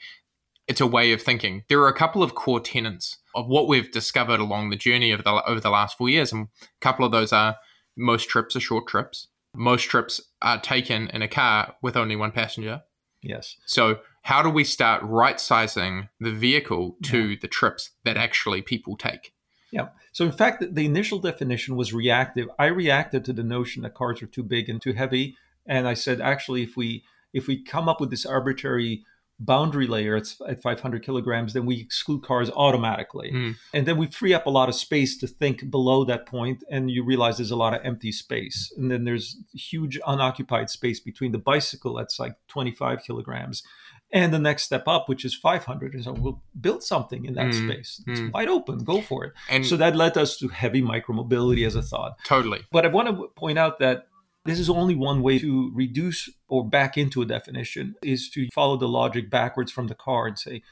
it's 0.66 0.80
a 0.80 0.86
way 0.86 1.12
of 1.12 1.22
thinking. 1.22 1.64
There 1.68 1.80
are 1.80 1.88
a 1.88 1.96
couple 1.96 2.22
of 2.22 2.34
core 2.34 2.60
tenets 2.60 3.18
of 3.34 3.46
what 3.46 3.68
we've 3.68 3.90
discovered 3.90 4.40
along 4.40 4.70
the 4.70 4.76
journey 4.76 5.12
of 5.12 5.24
the 5.24 5.42
over 5.46 5.60
the 5.60 5.70
last 5.70 5.96
four 5.96 6.08
years, 6.08 6.32
and 6.32 6.48
a 6.60 6.80
couple 6.80 7.04
of 7.04 7.12
those 7.12 7.32
are 7.32 7.56
most 7.96 8.28
trips 8.28 8.54
are 8.56 8.60
short 8.60 8.86
trips. 8.86 9.28
Most 9.54 9.84
trips 9.84 10.20
are 10.42 10.60
taken 10.60 11.08
in 11.08 11.22
a 11.22 11.28
car 11.28 11.74
with 11.82 11.96
only 11.96 12.16
one 12.16 12.32
passenger. 12.32 12.82
Yes. 13.22 13.56
So 13.66 13.98
how 14.22 14.42
do 14.42 14.50
we 14.50 14.62
start 14.62 15.02
right 15.02 15.40
sizing 15.40 16.08
the 16.20 16.32
vehicle 16.32 16.96
to 17.04 17.30
yeah. 17.30 17.36
the 17.40 17.48
trips 17.48 17.90
that 18.04 18.16
actually 18.16 18.62
people 18.62 18.96
take? 18.96 19.32
Yeah. 19.70 19.88
So 20.12 20.24
in 20.24 20.32
fact, 20.32 20.64
the 20.74 20.84
initial 20.84 21.18
definition 21.18 21.76
was 21.76 21.92
reactive. 21.92 22.48
I 22.58 22.66
reacted 22.66 23.24
to 23.26 23.32
the 23.32 23.42
notion 23.42 23.82
that 23.82 23.94
cars 23.94 24.22
are 24.22 24.26
too 24.26 24.42
big 24.42 24.68
and 24.68 24.80
too 24.80 24.92
heavy, 24.92 25.36
and 25.66 25.86
I 25.86 25.94
said 25.94 26.20
actually, 26.20 26.62
if 26.62 26.76
we 26.76 27.04
if 27.32 27.46
we 27.46 27.62
come 27.62 27.88
up 27.88 28.00
with 28.00 28.10
this 28.10 28.24
arbitrary 28.24 29.04
boundary 29.40 29.86
layer 29.86 30.16
at, 30.16 30.34
at 30.48 30.60
500 30.60 31.04
kilograms, 31.04 31.52
then 31.52 31.64
we 31.64 31.80
exclude 31.80 32.22
cars 32.22 32.50
automatically. 32.50 33.30
Mm. 33.32 33.56
And 33.72 33.86
then 33.86 33.96
we 33.96 34.06
free 34.08 34.34
up 34.34 34.46
a 34.46 34.50
lot 34.50 34.68
of 34.68 34.74
space 34.74 35.16
to 35.18 35.26
think 35.26 35.70
below 35.70 36.04
that 36.04 36.26
point, 36.26 36.64
and 36.70 36.90
you 36.90 37.04
realize 37.04 37.36
there's 37.36 37.52
a 37.52 37.56
lot 37.56 37.74
of 37.74 37.80
empty 37.84 38.10
space. 38.10 38.72
And 38.76 38.90
then 38.90 39.04
there's 39.04 39.36
huge 39.54 39.98
unoccupied 40.06 40.70
space 40.70 40.98
between 40.98 41.32
the 41.32 41.38
bicycle 41.38 41.94
that's 41.94 42.18
like 42.18 42.34
25 42.48 43.04
kilograms 43.04 43.62
and 44.10 44.32
the 44.32 44.38
next 44.38 44.64
step 44.64 44.84
up, 44.86 45.08
which 45.08 45.24
is 45.24 45.34
500. 45.34 45.94
And 45.94 46.04
so 46.04 46.12
we'll 46.12 46.42
build 46.58 46.82
something 46.82 47.24
in 47.24 47.34
that 47.34 47.48
mm. 47.48 47.66
space. 47.66 48.02
It's 48.06 48.20
mm. 48.20 48.32
wide 48.32 48.48
open, 48.48 48.84
go 48.84 49.00
for 49.00 49.24
it. 49.24 49.32
And 49.50 49.66
so 49.66 49.76
that 49.76 49.96
led 49.96 50.16
us 50.16 50.38
to 50.38 50.48
heavy 50.48 50.82
micromobility 50.82 51.66
as 51.66 51.74
a 51.74 51.82
thought. 51.82 52.18
Totally. 52.24 52.60
But 52.72 52.86
I 52.86 52.88
want 52.88 53.08
to 53.08 53.28
point 53.36 53.58
out 53.58 53.78
that 53.80 54.06
this 54.44 54.58
is 54.58 54.70
only 54.70 54.94
one 54.94 55.22
way 55.22 55.38
to 55.38 55.70
reduce 55.74 56.30
or 56.48 56.66
back 56.66 56.96
into 56.96 57.20
a 57.20 57.26
definition 57.26 57.96
is 58.02 58.30
to 58.30 58.48
follow 58.54 58.76
the 58.76 58.88
logic 58.88 59.28
backwards 59.28 59.70
from 59.70 59.88
the 59.88 59.94
car 59.94 60.26
and 60.26 60.38
say 60.38 60.62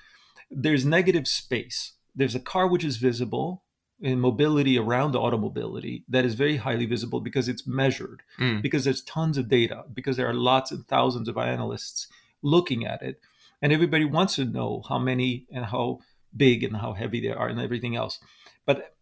there's 0.50 0.86
negative 0.86 1.28
space. 1.28 1.92
There's 2.14 2.34
a 2.34 2.40
car 2.40 2.66
which 2.66 2.84
is 2.84 2.96
visible 2.96 3.64
in 4.00 4.20
mobility 4.20 4.78
around 4.78 5.12
the 5.12 5.20
automobility 5.20 6.04
that 6.08 6.24
is 6.24 6.34
very 6.34 6.56
highly 6.56 6.86
visible 6.86 7.20
because 7.20 7.48
it's 7.48 7.66
measured, 7.66 8.22
mm. 8.38 8.60
because 8.60 8.84
there's 8.84 9.02
tons 9.02 9.38
of 9.38 9.48
data, 9.48 9.84
because 9.92 10.16
there 10.16 10.28
are 10.28 10.34
lots 10.34 10.70
and 10.70 10.86
thousands 10.86 11.28
of 11.28 11.36
analysts 11.36 12.06
looking 12.42 12.86
at 12.86 13.02
it. 13.02 13.20
And 13.62 13.72
everybody 13.72 14.04
wants 14.04 14.36
to 14.36 14.44
know 14.44 14.82
how 14.88 14.98
many 14.98 15.46
and 15.50 15.64
how 15.64 16.00
big 16.36 16.62
and 16.62 16.76
how 16.76 16.92
heavy 16.92 17.20
they 17.20 17.30
are 17.30 17.48
and 17.48 17.60
everything 17.60 17.96
else. 17.96 18.18
But 18.66 18.96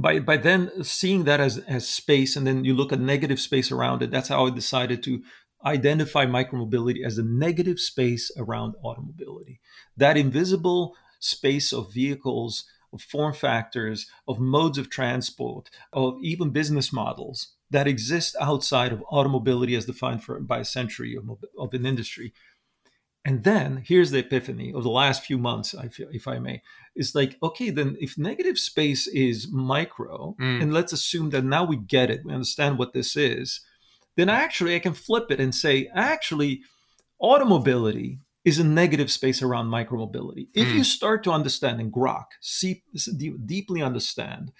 by 0.00 0.20
by 0.20 0.36
then 0.36 0.84
seeing 0.84 1.24
that 1.24 1.40
as 1.40 1.58
as 1.58 1.88
space 1.88 2.36
and 2.36 2.46
then 2.46 2.64
you 2.64 2.74
look 2.74 2.92
at 2.92 3.00
negative 3.00 3.40
space 3.40 3.72
around 3.72 4.02
it 4.02 4.10
that's 4.10 4.28
how 4.28 4.46
i 4.46 4.50
decided 4.50 5.02
to 5.02 5.22
identify 5.64 6.24
micromobility 6.24 7.04
as 7.04 7.18
a 7.18 7.22
negative 7.22 7.80
space 7.80 8.30
around 8.36 8.74
automobility 8.84 9.60
that 9.96 10.16
invisible 10.16 10.94
space 11.18 11.72
of 11.72 11.92
vehicles 11.92 12.64
of 12.92 13.02
form 13.02 13.32
factors 13.32 14.06
of 14.26 14.38
modes 14.38 14.78
of 14.78 14.88
transport 14.88 15.68
of 15.92 16.16
even 16.22 16.50
business 16.50 16.92
models 16.92 17.54
that 17.70 17.86
exist 17.86 18.36
outside 18.40 18.92
of 18.92 19.02
automobility 19.10 19.74
as 19.74 19.84
defined 19.84 20.22
for, 20.22 20.40
by 20.40 20.58
a 20.58 20.64
century 20.64 21.16
of, 21.16 21.38
of 21.58 21.74
an 21.74 21.84
industry 21.84 22.32
and 23.28 23.44
then 23.44 23.82
here's 23.84 24.10
the 24.10 24.20
epiphany 24.20 24.72
of 24.72 24.84
the 24.84 24.90
last 24.90 25.22
few 25.22 25.36
months, 25.36 25.74
I 25.74 25.88
feel, 25.88 26.08
if 26.12 26.26
I 26.26 26.38
may. 26.38 26.62
It's 26.94 27.14
like, 27.14 27.36
okay, 27.42 27.68
then 27.68 27.96
if 28.00 28.16
negative 28.16 28.58
space 28.58 29.06
is 29.06 29.52
micro, 29.52 30.34
mm. 30.40 30.62
and 30.62 30.72
let's 30.72 30.94
assume 30.94 31.28
that 31.30 31.44
now 31.44 31.62
we 31.62 31.76
get 31.76 32.10
it, 32.10 32.22
we 32.24 32.32
understand 32.32 32.78
what 32.78 32.94
this 32.94 33.16
is, 33.18 33.60
then 34.16 34.30
actually 34.30 34.74
I 34.74 34.78
can 34.78 34.94
flip 34.94 35.30
it 35.30 35.40
and 35.40 35.54
say, 35.54 35.90
actually, 35.94 36.62
automobility 37.20 38.20
is 38.46 38.58
a 38.58 38.64
negative 38.64 39.10
space 39.10 39.42
around 39.42 39.66
micromobility. 39.66 40.48
If 40.54 40.68
mm. 40.68 40.76
you 40.76 40.84
start 40.84 41.22
to 41.24 41.32
understand 41.32 41.82
and 41.82 41.92
grok, 41.92 42.28
see, 42.40 42.82
deeply 43.44 43.82
understand 43.82 44.52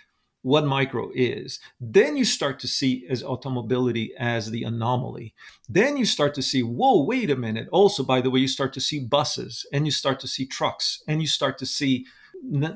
what 0.42 0.64
micro 0.64 1.10
is. 1.14 1.58
Then 1.80 2.16
you 2.16 2.24
start 2.24 2.58
to 2.60 2.68
see 2.68 3.06
as 3.08 3.22
automobility 3.22 4.12
as 4.18 4.50
the 4.50 4.62
anomaly. 4.64 5.34
Then 5.68 5.96
you 5.96 6.04
start 6.04 6.34
to 6.34 6.42
see, 6.42 6.62
whoa, 6.62 7.02
wait 7.02 7.30
a 7.30 7.36
minute. 7.36 7.68
Also, 7.72 8.02
by 8.02 8.20
the 8.20 8.30
way, 8.30 8.40
you 8.40 8.48
start 8.48 8.72
to 8.74 8.80
see 8.80 9.00
buses 9.00 9.66
and 9.72 9.84
you 9.86 9.90
start 9.92 10.20
to 10.20 10.28
see 10.28 10.46
trucks 10.46 11.02
and 11.08 11.20
you 11.20 11.26
start 11.26 11.58
to 11.58 11.66
see 11.66 12.06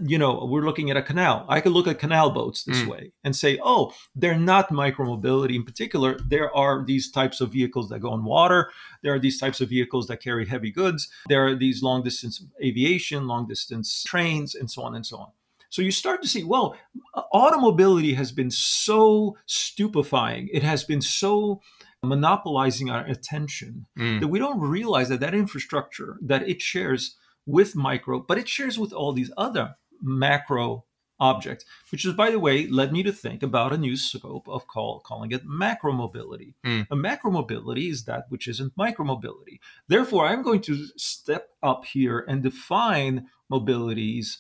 you 0.05 0.19
know, 0.19 0.45
we're 0.45 0.65
looking 0.65 0.91
at 0.91 0.97
a 0.97 1.03
canal. 1.03 1.47
I 1.49 1.61
could 1.61 1.73
look 1.73 1.87
at 1.87 1.99
canal 1.99 2.31
boats 2.31 2.65
this 2.65 2.83
Mm. 2.83 2.89
way 2.89 3.13
and 3.23 3.35
say, 3.37 3.61
oh, 3.63 3.93
they're 4.15 4.39
not 4.39 4.71
micromobility 4.71 5.55
in 5.55 5.65
particular. 5.65 6.19
There 6.19 6.55
are 6.55 6.85
these 6.85 7.11
types 7.11 7.41
of 7.41 7.53
vehicles 7.53 7.89
that 7.89 8.01
go 8.01 8.11
on 8.11 8.25
water. 8.25 8.73
There 9.03 9.15
are 9.15 9.21
these 9.21 9.39
types 9.39 9.61
of 9.61 9.69
vehicles 9.69 10.09
that 10.09 10.21
carry 10.21 10.47
heavy 10.47 10.71
goods. 10.71 11.09
There 11.29 11.47
are 11.47 11.55
these 11.55 11.83
long 11.83 12.03
distance 12.03 12.45
aviation, 12.63 13.27
long 13.29 13.47
distance 13.47 14.03
trains, 14.03 14.55
and 14.55 14.71
so 14.71 14.83
on 14.83 14.95
and 14.95 15.07
so 15.07 15.19
on. 15.19 15.29
So 15.73 15.81
you 15.81 15.91
start 15.91 16.21
to 16.21 16.29
see, 16.29 16.45
well, 16.45 16.77
automobility 17.33 18.13
has 18.13 18.31
been 18.31 18.51
so 18.51 19.39
stupefying. 19.47 20.51
It 20.53 20.63
has 20.63 20.85
been 20.85 21.01
so 21.01 21.63
monopolizing 22.03 22.91
our 22.91 23.07
attention 23.07 23.87
Mm. 23.97 24.21
that 24.21 24.29
we 24.29 24.39
don't 24.39 24.61
realize 24.61 25.09
that 25.09 25.21
that 25.21 25.33
infrastructure 25.35 26.19
that 26.21 26.47
it 26.47 26.61
shares 26.61 27.17
with 27.47 27.75
micro, 27.75 28.21
but 28.21 28.37
it 28.37 28.49
shares 28.49 28.79
with 28.79 28.93
all 28.93 29.15
these 29.15 29.33
other 29.39 29.77
macro 30.03 30.85
objects, 31.19 31.65
which 31.91 32.05
is, 32.05 32.13
by 32.13 32.31
the 32.31 32.39
way, 32.39 32.67
led 32.67 32.93
me 32.93 33.03
to 33.05 33.13
think 33.13 33.43
about 33.43 33.73
a 33.73 33.79
new 33.79 33.97
scope 33.97 34.47
of 34.49 34.67
call, 34.67 35.01
calling 35.01 35.33
it 35.33 35.47
macro 35.47 35.93
mobility. 35.93 36.55
Mm. 36.67 36.87
A 36.91 36.97
macro 36.97 37.31
mobility 37.31 37.89
is 37.89 38.05
that 38.05 38.27
which 38.29 38.47
isn't 38.47 38.77
micro 38.77 39.07
mobility. 39.07 39.59
Therefore, 39.89 40.27
I'm 40.27 40.43
going 40.43 40.61
to 40.63 40.89
step 40.99 41.49
up 41.63 41.87
here 41.87 42.27
and 42.29 42.43
define 42.43 43.29
mobilities 43.51 44.39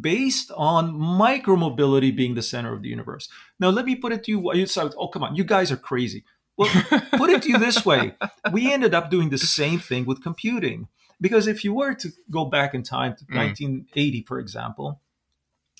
based 0.00 0.50
on 0.56 0.92
micromobility 0.94 2.14
being 2.14 2.34
the 2.34 2.42
center 2.42 2.72
of 2.72 2.82
the 2.82 2.88
universe. 2.88 3.28
Now, 3.60 3.70
let 3.70 3.84
me 3.84 3.96
put 3.96 4.12
it 4.12 4.24
to 4.24 4.32
you. 4.32 4.54
You 4.54 4.66
say, 4.66 4.82
oh, 4.98 5.08
come 5.08 5.22
on, 5.22 5.36
you 5.36 5.44
guys 5.44 5.70
are 5.70 5.76
crazy. 5.76 6.24
Well, 6.56 6.70
put 7.16 7.30
it 7.30 7.42
to 7.42 7.48
you 7.48 7.58
this 7.58 7.84
way 7.84 8.14
we 8.52 8.72
ended 8.72 8.94
up 8.94 9.10
doing 9.10 9.30
the 9.30 9.38
same 9.38 9.78
thing 9.78 10.04
with 10.04 10.22
computing. 10.22 10.88
Because 11.20 11.46
if 11.46 11.64
you 11.64 11.74
were 11.74 11.94
to 11.94 12.10
go 12.30 12.44
back 12.44 12.74
in 12.74 12.82
time 12.82 13.16
to 13.16 13.24
Mm. 13.24 13.36
1980, 13.36 14.22
for 14.22 14.38
example, 14.38 15.00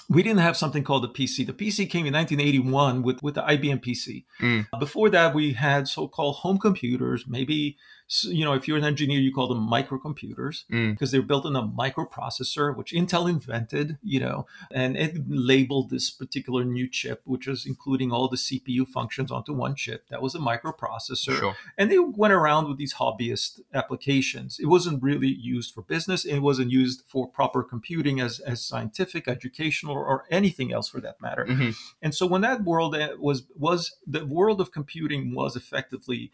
we 0.09 0.23
didn't 0.23 0.41
have 0.41 0.57
something 0.57 0.85
called 0.85 1.03
the 1.03 1.09
PC. 1.09 1.47
The 1.47 1.53
PC 1.53 1.89
came 1.89 2.07
in 2.07 2.13
1981 2.13 3.03
with, 3.03 3.23
with 3.23 3.35
the 3.35 3.43
IBM 3.43 3.83
PC. 3.83 4.25
Mm. 4.41 4.67
Before 4.79 5.09
that, 5.11 5.35
we 5.35 5.55
had 5.55 5.89
so-called 5.89 6.37
home 6.37 6.59
computers. 6.59 7.25
Maybe 7.27 7.77
you 8.25 8.45
know, 8.45 8.53
if 8.53 8.69
you're 8.69 8.77
an 8.77 8.85
engineer, 8.85 9.19
you 9.19 9.33
call 9.33 9.49
them 9.49 9.67
microcomputers 9.69 10.65
Mm. 10.71 10.93
because 10.93 11.11
they're 11.11 11.23
built 11.23 11.47
on 11.47 11.57
a 11.57 11.63
microprocessor, 11.63 12.77
which 12.77 12.93
Intel 12.93 13.29
invented. 13.29 13.99
You 14.03 14.21
know, 14.21 14.47
and 14.71 14.97
it 14.97 15.17
labeled 15.29 15.91
this 15.91 16.11
particular 16.11 16.65
new 16.65 16.89
chip, 16.89 17.23
which 17.25 17.47
was 17.47 17.65
including 17.67 18.13
all 18.13 18.29
the 18.29 18.37
CPU 18.37 18.87
functions 18.87 19.31
onto 19.31 19.53
one 19.53 19.75
chip. 19.75 20.09
That 20.09 20.23
was 20.23 20.35
a 20.35 20.39
microprocessor 20.39 21.39
Sure. 21.39 21.57
and 21.79 21.91
they 21.91 21.99
went 21.99 22.33
around 22.35 22.69
with 22.69 22.79
these 22.79 22.95
hobbyist 22.95 23.61
applications. 23.73 24.59
It 24.59 24.67
wasn't 24.67 25.03
really 25.03 25.29
used 25.29 25.73
for 25.75 25.83
business. 25.83 26.25
It 26.25 26.41
wasn't 26.41 26.71
used 26.71 27.03
for 27.07 27.27
proper 27.27 27.63
computing 27.63 28.21
as, 28.21 28.41
as 28.41 28.63
scientific, 28.65 29.29
educational, 29.29 29.95
or 29.97 30.25
anything 30.31 30.73
else 30.73 30.89
for 30.89 31.01
that 31.01 31.21
matter. 31.21 31.47
hmm 31.47 31.71
And 32.03 32.15
so 32.15 32.27
when 32.27 32.43
that 32.43 32.65
world 32.65 32.95
uh, 32.95 33.17
was 33.19 33.45
was 33.57 33.97
the 34.07 34.25
world 34.27 34.61
of 34.61 34.73
computing 34.73 35.35
was 35.35 35.57
effectively 35.57 36.31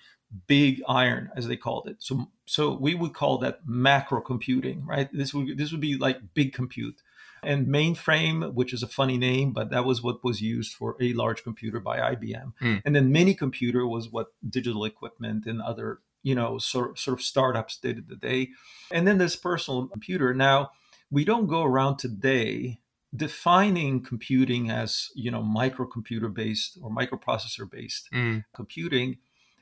big 0.46 0.82
iron, 0.88 1.30
as 1.36 1.46
they 1.48 1.56
called 1.56 1.88
it. 1.88 1.96
So 2.00 2.28
so 2.46 2.74
we 2.74 2.94
would 2.94 3.14
call 3.14 3.38
that 3.38 3.60
macro 3.66 4.20
computing, 4.20 4.84
right? 4.86 5.08
This 5.12 5.34
would 5.34 5.56
this 5.58 5.72
would 5.72 5.80
be 5.80 5.96
like 5.96 6.34
big 6.34 6.52
compute. 6.52 7.02
And 7.42 7.68
mainframe, 7.68 8.52
which 8.52 8.74
is 8.74 8.82
a 8.82 8.86
funny 8.86 9.16
name, 9.16 9.52
but 9.52 9.70
that 9.70 9.86
was 9.86 10.02
what 10.02 10.22
was 10.22 10.42
used 10.42 10.74
for 10.74 10.94
a 11.00 11.14
large 11.14 11.42
computer 11.42 11.80
by 11.80 11.98
IBM. 11.98 12.52
Mm. 12.60 12.82
And 12.84 12.94
then 12.94 13.12
mini 13.12 13.32
computer 13.32 13.86
was 13.86 14.10
what 14.10 14.34
digital 14.46 14.84
equipment 14.84 15.46
and 15.46 15.62
other, 15.62 16.00
you 16.22 16.34
know, 16.34 16.58
sort, 16.58 16.98
sort 16.98 17.18
of 17.18 17.24
startups 17.24 17.78
did 17.78 17.96
in 17.96 18.04
the 18.08 18.16
day. 18.16 18.50
And 18.92 19.08
then 19.08 19.16
this 19.16 19.36
personal 19.36 19.86
computer. 19.86 20.34
Now, 20.34 20.72
we 21.10 21.24
don't 21.24 21.46
go 21.46 21.62
around 21.62 21.96
today 21.96 22.80
defining 23.16 24.02
computing 24.02 24.70
as, 24.70 25.08
you 25.14 25.30
know, 25.30 25.42
microcomputer 25.42 26.32
based 26.32 26.78
or 26.82 26.90
microprocessor 26.90 27.70
based 27.70 28.10
Mm. 28.12 28.44
computing, 28.54 29.16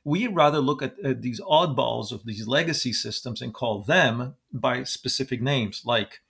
we 0.08 0.26
rather 0.26 0.60
look 0.68 0.80
at, 0.82 0.94
at 1.10 1.22
these 1.22 1.40
oddballs 1.40 2.12
of 2.12 2.20
these 2.24 2.46
legacy 2.48 2.92
systems 2.92 3.42
and 3.42 3.52
call 3.52 3.82
them 3.82 4.34
by 4.52 4.74
specific 4.84 5.40
names 5.42 5.82
like 5.84 6.20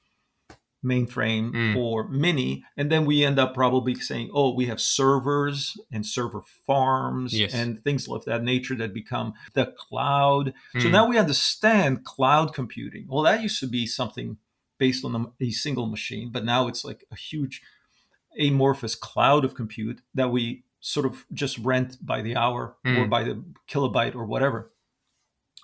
mainframe 0.85 1.53
Mm. 1.53 1.77
or 1.77 2.09
mini. 2.09 2.65
And 2.77 2.91
then 2.91 3.05
we 3.05 3.25
end 3.25 3.39
up 3.39 3.53
probably 3.55 3.95
saying, 3.97 4.31
oh, 4.33 4.55
we 4.55 4.67
have 4.67 4.81
servers 4.81 5.77
and 5.91 6.07
server 6.07 6.43
farms 6.67 7.33
Yes. 7.35 7.53
and 7.53 7.83
things 7.83 8.09
of 8.09 8.25
that 8.27 8.43
nature 8.45 8.77
that 8.77 8.95
become 8.95 9.35
the 9.55 9.67
cloud. 9.67 10.55
So 10.79 10.89
Mm. 10.89 10.93
now 10.93 11.07
we 11.09 11.19
understand 11.19 12.05
cloud 12.05 12.55
computing. 12.55 13.07
Well, 13.09 13.25
that 13.25 13.43
used 13.43 13.61
to 13.61 13.67
be 13.67 13.87
something 13.87 14.39
based 14.79 15.05
on 15.05 15.33
a 15.41 15.51
single 15.51 15.87
machine, 15.87 16.31
but 16.31 16.45
now 16.45 16.69
it's 16.69 16.85
like 16.85 17.05
a 17.11 17.17
huge 17.17 17.61
amorphous 18.39 18.95
cloud 18.95 19.45
of 19.45 19.55
compute 19.55 20.01
that 20.15 20.31
we 20.31 20.63
sort 20.81 21.07
of 21.07 21.25
just 21.33 21.59
rent 21.59 21.97
by 22.05 22.23
the 22.23 22.37
hour 22.37 22.77
or 22.85 22.91
Mm. 22.93 23.11
by 23.11 23.25
the 23.25 23.43
kilobyte 23.69 24.15
or 24.15 24.25
whatever. 24.25 24.73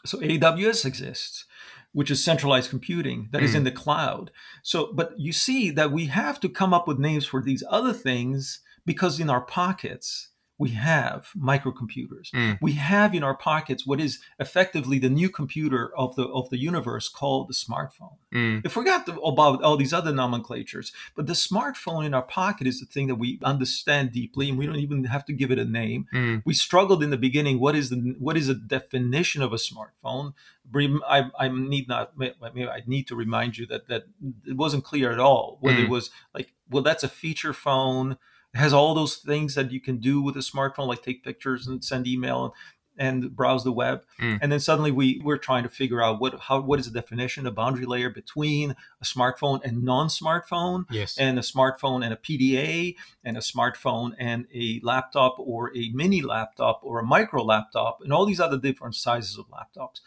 So 0.06 0.18
AWS 0.20 0.84
exists, 0.84 1.44
which 1.92 2.10
is 2.10 2.22
centralized 2.22 2.70
computing 2.70 3.28
that 3.32 3.42
is 3.42 3.52
Mm. 3.52 3.56
in 3.58 3.64
the 3.64 3.70
cloud. 3.70 4.30
So, 4.62 4.92
but 4.92 5.18
you 5.18 5.32
see 5.32 5.70
that 5.70 5.92
we 5.92 6.06
have 6.06 6.40
to 6.40 6.48
come 6.48 6.74
up 6.74 6.86
with 6.88 6.98
names 6.98 7.24
for 7.24 7.40
these 7.40 7.62
other 7.70 7.92
things 7.92 8.60
because 8.84 9.20
in 9.20 9.30
our 9.30 9.40
pockets 9.40 10.30
we 10.56 10.70
have 10.70 11.30
microcomputers. 11.36 12.30
Mm. 12.32 12.58
We 12.60 12.72
have 12.72 13.12
in 13.14 13.24
our 13.24 13.34
pockets 13.34 13.84
what 13.86 14.00
is 14.00 14.20
effectively 14.38 14.98
the 15.00 15.08
new 15.10 15.28
computer 15.28 15.90
of 15.96 16.14
the 16.14 16.24
of 16.28 16.48
the 16.50 16.58
universe 16.58 17.08
called 17.08 17.48
the 17.48 17.54
smartphone. 17.54 18.16
Mm. 18.32 18.64
I 18.64 18.68
forgot 18.68 19.06
the, 19.06 19.18
about 19.20 19.62
all 19.62 19.76
these 19.76 19.92
other 19.92 20.12
nomenclatures, 20.12 20.92
but 21.16 21.26
the 21.26 21.32
smartphone 21.32 22.06
in 22.06 22.14
our 22.14 22.22
pocket 22.22 22.66
is 22.66 22.78
the 22.80 22.86
thing 22.86 23.08
that 23.08 23.16
we 23.16 23.40
understand 23.42 24.12
deeply, 24.12 24.48
and 24.48 24.56
we 24.58 24.66
don't 24.66 24.76
even 24.76 25.04
have 25.04 25.24
to 25.26 25.32
give 25.32 25.50
it 25.50 25.58
a 25.58 25.64
name. 25.64 26.06
Mm. 26.14 26.42
We 26.44 26.54
struggled 26.54 27.02
in 27.02 27.10
the 27.10 27.16
beginning. 27.16 27.58
What 27.58 27.74
is 27.74 27.90
the 27.90 28.14
what 28.18 28.36
is 28.36 28.48
a 28.48 28.54
definition 28.54 29.42
of 29.42 29.52
a 29.52 29.56
smartphone? 29.56 30.34
I, 30.74 31.30
I 31.38 31.48
need 31.48 31.88
not. 31.88 32.12
I 32.20 32.82
need 32.86 33.06
to 33.08 33.16
remind 33.16 33.58
you 33.58 33.66
that 33.66 33.88
that 33.88 34.04
it 34.46 34.56
wasn't 34.56 34.84
clear 34.84 35.12
at 35.12 35.18
all 35.18 35.58
whether 35.60 35.78
it 35.80 35.86
Mm. 35.86 35.90
was 35.90 36.10
like, 36.32 36.52
well, 36.70 36.82
that's 36.82 37.02
a 37.04 37.08
feature 37.08 37.52
phone. 37.52 38.16
It 38.54 38.58
has 38.58 38.72
all 38.72 38.94
those 38.94 39.16
things 39.16 39.54
that 39.56 39.72
you 39.72 39.80
can 39.80 39.98
do 39.98 40.22
with 40.22 40.36
a 40.36 40.40
smartphone, 40.40 40.86
like 40.86 41.02
take 41.02 41.24
pictures 41.24 41.66
and 41.66 41.82
send 41.84 42.06
email 42.06 42.54
and 42.96 43.34
browse 43.34 43.64
the 43.64 43.72
web. 43.72 44.04
Mm. 44.20 44.38
And 44.40 44.52
then 44.52 44.60
suddenly 44.60 44.92
we 44.92 45.20
we're 45.24 45.36
trying 45.38 45.64
to 45.64 45.68
figure 45.68 46.00
out 46.00 46.20
what 46.20 46.38
how 46.38 46.60
what 46.60 46.78
is 46.78 46.86
the 46.90 47.00
definition, 47.00 47.44
a 47.44 47.50
boundary 47.50 47.86
layer 47.86 48.08
between 48.08 48.76
a 49.00 49.04
smartphone 49.04 49.60
and 49.64 49.82
non-smartphone, 49.82 50.84
Yes. 50.90 51.18
and 51.18 51.36
a 51.36 51.42
smartphone 51.42 52.04
and 52.04 52.12
a 52.14 52.16
PDA, 52.16 52.94
and 53.24 53.36
a 53.36 53.40
smartphone 53.40 54.12
and 54.18 54.46
a 54.54 54.78
laptop 54.84 55.34
or 55.38 55.76
a 55.76 55.90
mini 55.92 56.22
laptop 56.22 56.80
or 56.84 57.00
a 57.00 57.04
micro 57.04 57.42
laptop, 57.42 58.00
and 58.02 58.12
all 58.12 58.24
these 58.24 58.38
other 58.40 58.58
different 58.58 58.94
sizes 58.94 59.36
of 59.38 59.46
laptops. 59.48 60.00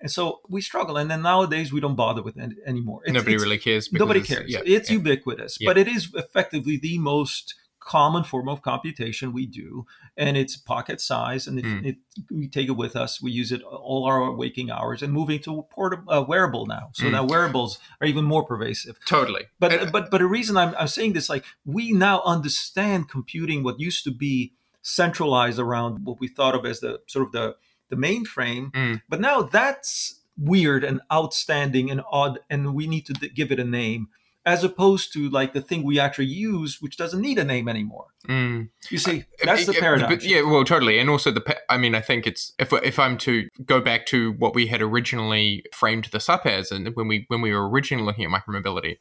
And 0.00 0.10
so 0.10 0.40
we 0.48 0.62
struggle. 0.62 0.96
And 0.96 1.10
then 1.10 1.20
nowadays 1.20 1.74
we 1.74 1.80
don't 1.80 1.94
bother 1.94 2.22
with 2.22 2.38
it 2.38 2.52
anymore. 2.66 3.02
It's- 3.02 3.12
Nobody 3.12 3.34
it's- 3.34 3.44
really 3.44 3.58
cares. 3.58 3.92
nobody 3.92 4.22
cares. 4.22 4.50
Yeah, 4.50 4.60
it's 4.64 4.88
yeah. 4.88 4.96
ubiquitous, 4.96 5.58
Yeah. 5.60 5.68
but 5.68 5.76
it 5.76 5.86
is 5.88 6.10
effectively 6.14 6.78
the 6.78 6.96
most 6.98 7.54
common 7.80 8.22
form 8.24 8.48
of 8.48 8.60
computation 8.62 9.32
we 9.32 9.46
do, 9.46 9.86
and 10.16 10.36
it's 10.36 10.56
pocket 10.56 11.00
size. 11.00 11.46
And 11.46 11.58
Mm. 11.62 11.84
it, 11.86 11.96
we 12.30 12.46
take 12.46 12.68
it 12.68 12.76
with 12.76 12.94
us, 12.94 13.20
we 13.22 13.32
use 13.32 13.50
it 13.52 13.62
all 13.62 14.04
our 14.04 14.30
waking 14.32 14.70
hours, 14.70 15.02
and 15.02 15.12
moving 15.12 15.40
to 15.40 15.58
a 15.58 15.62
portable 15.62 16.12
uh, 16.12 16.22
wearable 16.22 16.66
now. 16.66 16.90
So 16.92 17.04
Mm. 17.04 17.12
now 17.12 17.24
wearables 17.24 17.78
are 18.00 18.06
even 18.06 18.24
more 18.24 18.44
pervasive. 18.44 18.98
Totally. 19.06 19.44
But 19.58 19.72
And- 19.72 19.92
but 19.92 20.10
but 20.10 20.18
the 20.18 20.26
reason 20.26 20.56
I'm, 20.56 20.74
I'm 20.78 20.88
saying 20.88 21.14
this, 21.14 21.28
like 21.28 21.44
we 21.64 21.92
now 21.92 22.22
understand 22.24 23.08
computing 23.08 23.62
what 23.64 23.80
used 23.80 24.04
to 24.04 24.10
be 24.12 24.52
centralized 24.82 25.58
around 25.58 26.04
what 26.04 26.20
we 26.20 26.28
thought 26.28 26.54
of 26.54 26.64
as 26.66 26.80
the 26.80 27.00
sort 27.06 27.26
of 27.26 27.32
the 27.32 27.56
the 27.88 27.96
mainframe, 27.96 28.70
Mm. 28.70 29.02
but 29.08 29.20
now 29.20 29.42
that's 29.42 30.20
weird 30.38 30.84
and 30.84 31.00
outstanding 31.12 31.90
and 31.90 32.00
odd, 32.10 32.38
and 32.48 32.72
we 32.74 32.86
need 32.86 33.04
to 33.06 33.12
d- 33.12 33.28
give 33.28 33.50
it 33.50 33.58
a 33.58 33.64
name, 33.64 34.08
as 34.46 34.64
opposed 34.64 35.12
to 35.12 35.28
like 35.28 35.52
the 35.52 35.60
thing 35.60 35.82
we 35.82 36.00
actually 36.00 36.26
use, 36.26 36.80
which 36.80 36.96
doesn't 36.96 37.20
need 37.20 37.38
a 37.38 37.44
name 37.44 37.68
anymore. 37.68 38.06
Mm. 38.28 38.68
You 38.88 38.98
see, 38.98 39.24
that's 39.42 39.66
the 39.66 39.74
paradox. 39.74 40.12
But 40.12 40.24
yeah, 40.24 40.42
well, 40.42 40.64
totally, 40.64 40.98
and 40.98 41.10
also 41.10 41.30
the. 41.30 41.56
I 41.68 41.76
mean, 41.76 41.94
I 41.94 42.00
think 42.00 42.26
it's 42.26 42.52
if 42.58 42.72
if 42.72 42.98
I'm 42.98 43.18
to 43.18 43.48
go 43.64 43.80
back 43.80 44.06
to 44.06 44.32
what 44.32 44.54
we 44.54 44.66
had 44.66 44.82
originally 44.82 45.64
framed 45.72 46.08
this 46.12 46.28
up 46.28 46.46
as, 46.46 46.70
and 46.70 46.94
when 46.94 47.08
we 47.08 47.26
when 47.28 47.40
we 47.40 47.52
were 47.52 47.68
originally 47.68 48.06
looking 48.06 48.24
at 48.24 48.30
micromobility, 48.30 48.96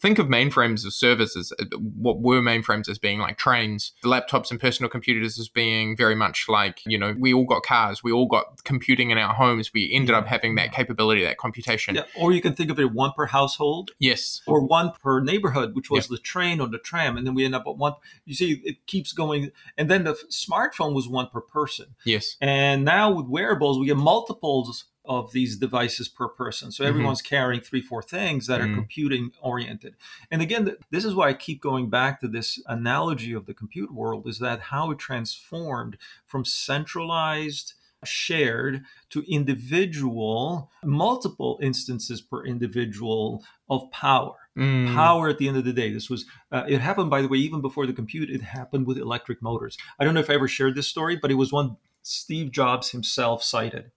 think 0.00 0.18
of 0.18 0.26
mainframes 0.26 0.84
as 0.86 0.94
services. 0.94 1.52
uh, 1.58 1.64
What 1.78 2.20
were 2.20 2.40
mainframes 2.40 2.88
as 2.88 2.98
being 2.98 3.18
like 3.18 3.38
trains, 3.38 3.92
the 4.02 4.08
laptops 4.08 4.50
and 4.50 4.60
personal 4.60 4.88
computers 4.90 5.38
as 5.38 5.48
being 5.48 5.96
very 5.96 6.14
much 6.14 6.46
like 6.48 6.80
you 6.86 6.98
know 6.98 7.14
we 7.18 7.32
all 7.32 7.44
got 7.46 7.62
cars, 7.62 8.02
we 8.02 8.12
all 8.12 8.26
got 8.26 8.62
computing 8.64 9.10
in 9.10 9.18
our 9.18 9.34
homes. 9.34 9.72
We 9.72 9.90
ended 9.92 10.14
up 10.14 10.26
having 10.26 10.54
that 10.56 10.72
capability, 10.72 11.22
that 11.24 11.38
computation. 11.38 11.94
Yeah, 11.94 12.02
or 12.16 12.32
you 12.32 12.40
can 12.40 12.54
think 12.54 12.70
of 12.70 12.78
it 12.78 12.92
one 12.92 13.12
per 13.16 13.26
household, 13.26 13.92
Yes. 13.98 14.42
or 14.46 14.60
one 14.64 14.92
per 15.02 15.20
neighborhood, 15.20 15.74
which 15.74 15.90
was 15.90 16.08
the 16.08 16.18
train 16.18 16.60
or 16.60 16.68
the 16.68 16.78
tram, 16.78 17.16
and 17.16 17.26
then 17.26 17.34
we 17.34 17.44
end 17.44 17.54
up 17.54 17.64
at 17.66 17.76
one. 17.76 17.94
You 18.24 18.34
see, 18.34 18.60
it 18.64 18.86
keeps 18.86 19.12
going, 19.12 19.50
and 19.78 19.88
then 19.90 20.04
the 20.04 20.14
smartphone 20.30 20.94
was 20.94 21.08
one 21.08 21.28
per 21.28 21.40
person. 21.40 21.94
Yes. 22.04 22.36
And 22.40 22.84
now 22.84 23.10
with 23.12 23.26
wearables, 23.26 23.78
we 23.78 23.86
get 23.86 23.96
multiples 23.96 24.84
of 25.06 25.32
these 25.32 25.56
devices 25.56 26.08
per 26.08 26.28
person. 26.28 26.72
So 26.72 26.84
everyone's 26.84 27.22
mm-hmm. 27.22 27.34
carrying 27.34 27.60
three, 27.60 27.82
four 27.82 28.02
things 28.02 28.46
that 28.46 28.60
mm-hmm. 28.60 28.72
are 28.72 28.74
computing 28.74 29.30
oriented. 29.40 29.96
And 30.30 30.42
again, 30.42 30.76
this 30.90 31.04
is 31.04 31.14
why 31.14 31.28
I 31.28 31.34
keep 31.34 31.60
going 31.60 31.90
back 31.90 32.20
to 32.20 32.28
this 32.28 32.62
analogy 32.66 33.32
of 33.32 33.46
the 33.46 33.54
compute 33.54 33.92
world 33.92 34.26
is 34.26 34.38
that 34.40 34.60
how 34.60 34.90
it 34.90 34.98
transformed 34.98 35.96
from 36.26 36.44
centralized 36.44 37.74
shared 38.04 38.84
to 39.10 39.24
individual, 39.30 40.70
multiple 40.84 41.58
instances 41.62 42.20
per 42.20 42.44
individual 42.44 43.44
of 43.68 43.90
power. 43.90 44.34
Mm. 44.56 44.94
Power 44.94 45.28
at 45.28 45.38
the 45.38 45.48
end 45.48 45.56
of 45.56 45.64
the 45.64 45.72
day. 45.72 45.92
This 45.92 46.08
was, 46.08 46.24
uh, 46.50 46.64
it 46.68 46.80
happened, 46.80 47.10
by 47.10 47.20
the 47.20 47.28
way, 47.28 47.38
even 47.38 47.60
before 47.60 47.86
the 47.86 47.92
compute, 47.92 48.30
it 48.30 48.42
happened 48.42 48.86
with 48.86 48.98
electric 48.98 49.42
motors. 49.42 49.76
I 49.98 50.04
don't 50.04 50.14
know 50.14 50.20
if 50.20 50.30
I 50.30 50.34
ever 50.34 50.48
shared 50.48 50.74
this 50.74 50.88
story, 50.88 51.16
but 51.16 51.30
it 51.30 51.34
was 51.34 51.52
one 51.52 51.76
Steve 52.02 52.52
Jobs 52.52 52.90
himself 52.90 53.42
cited, 53.42 53.90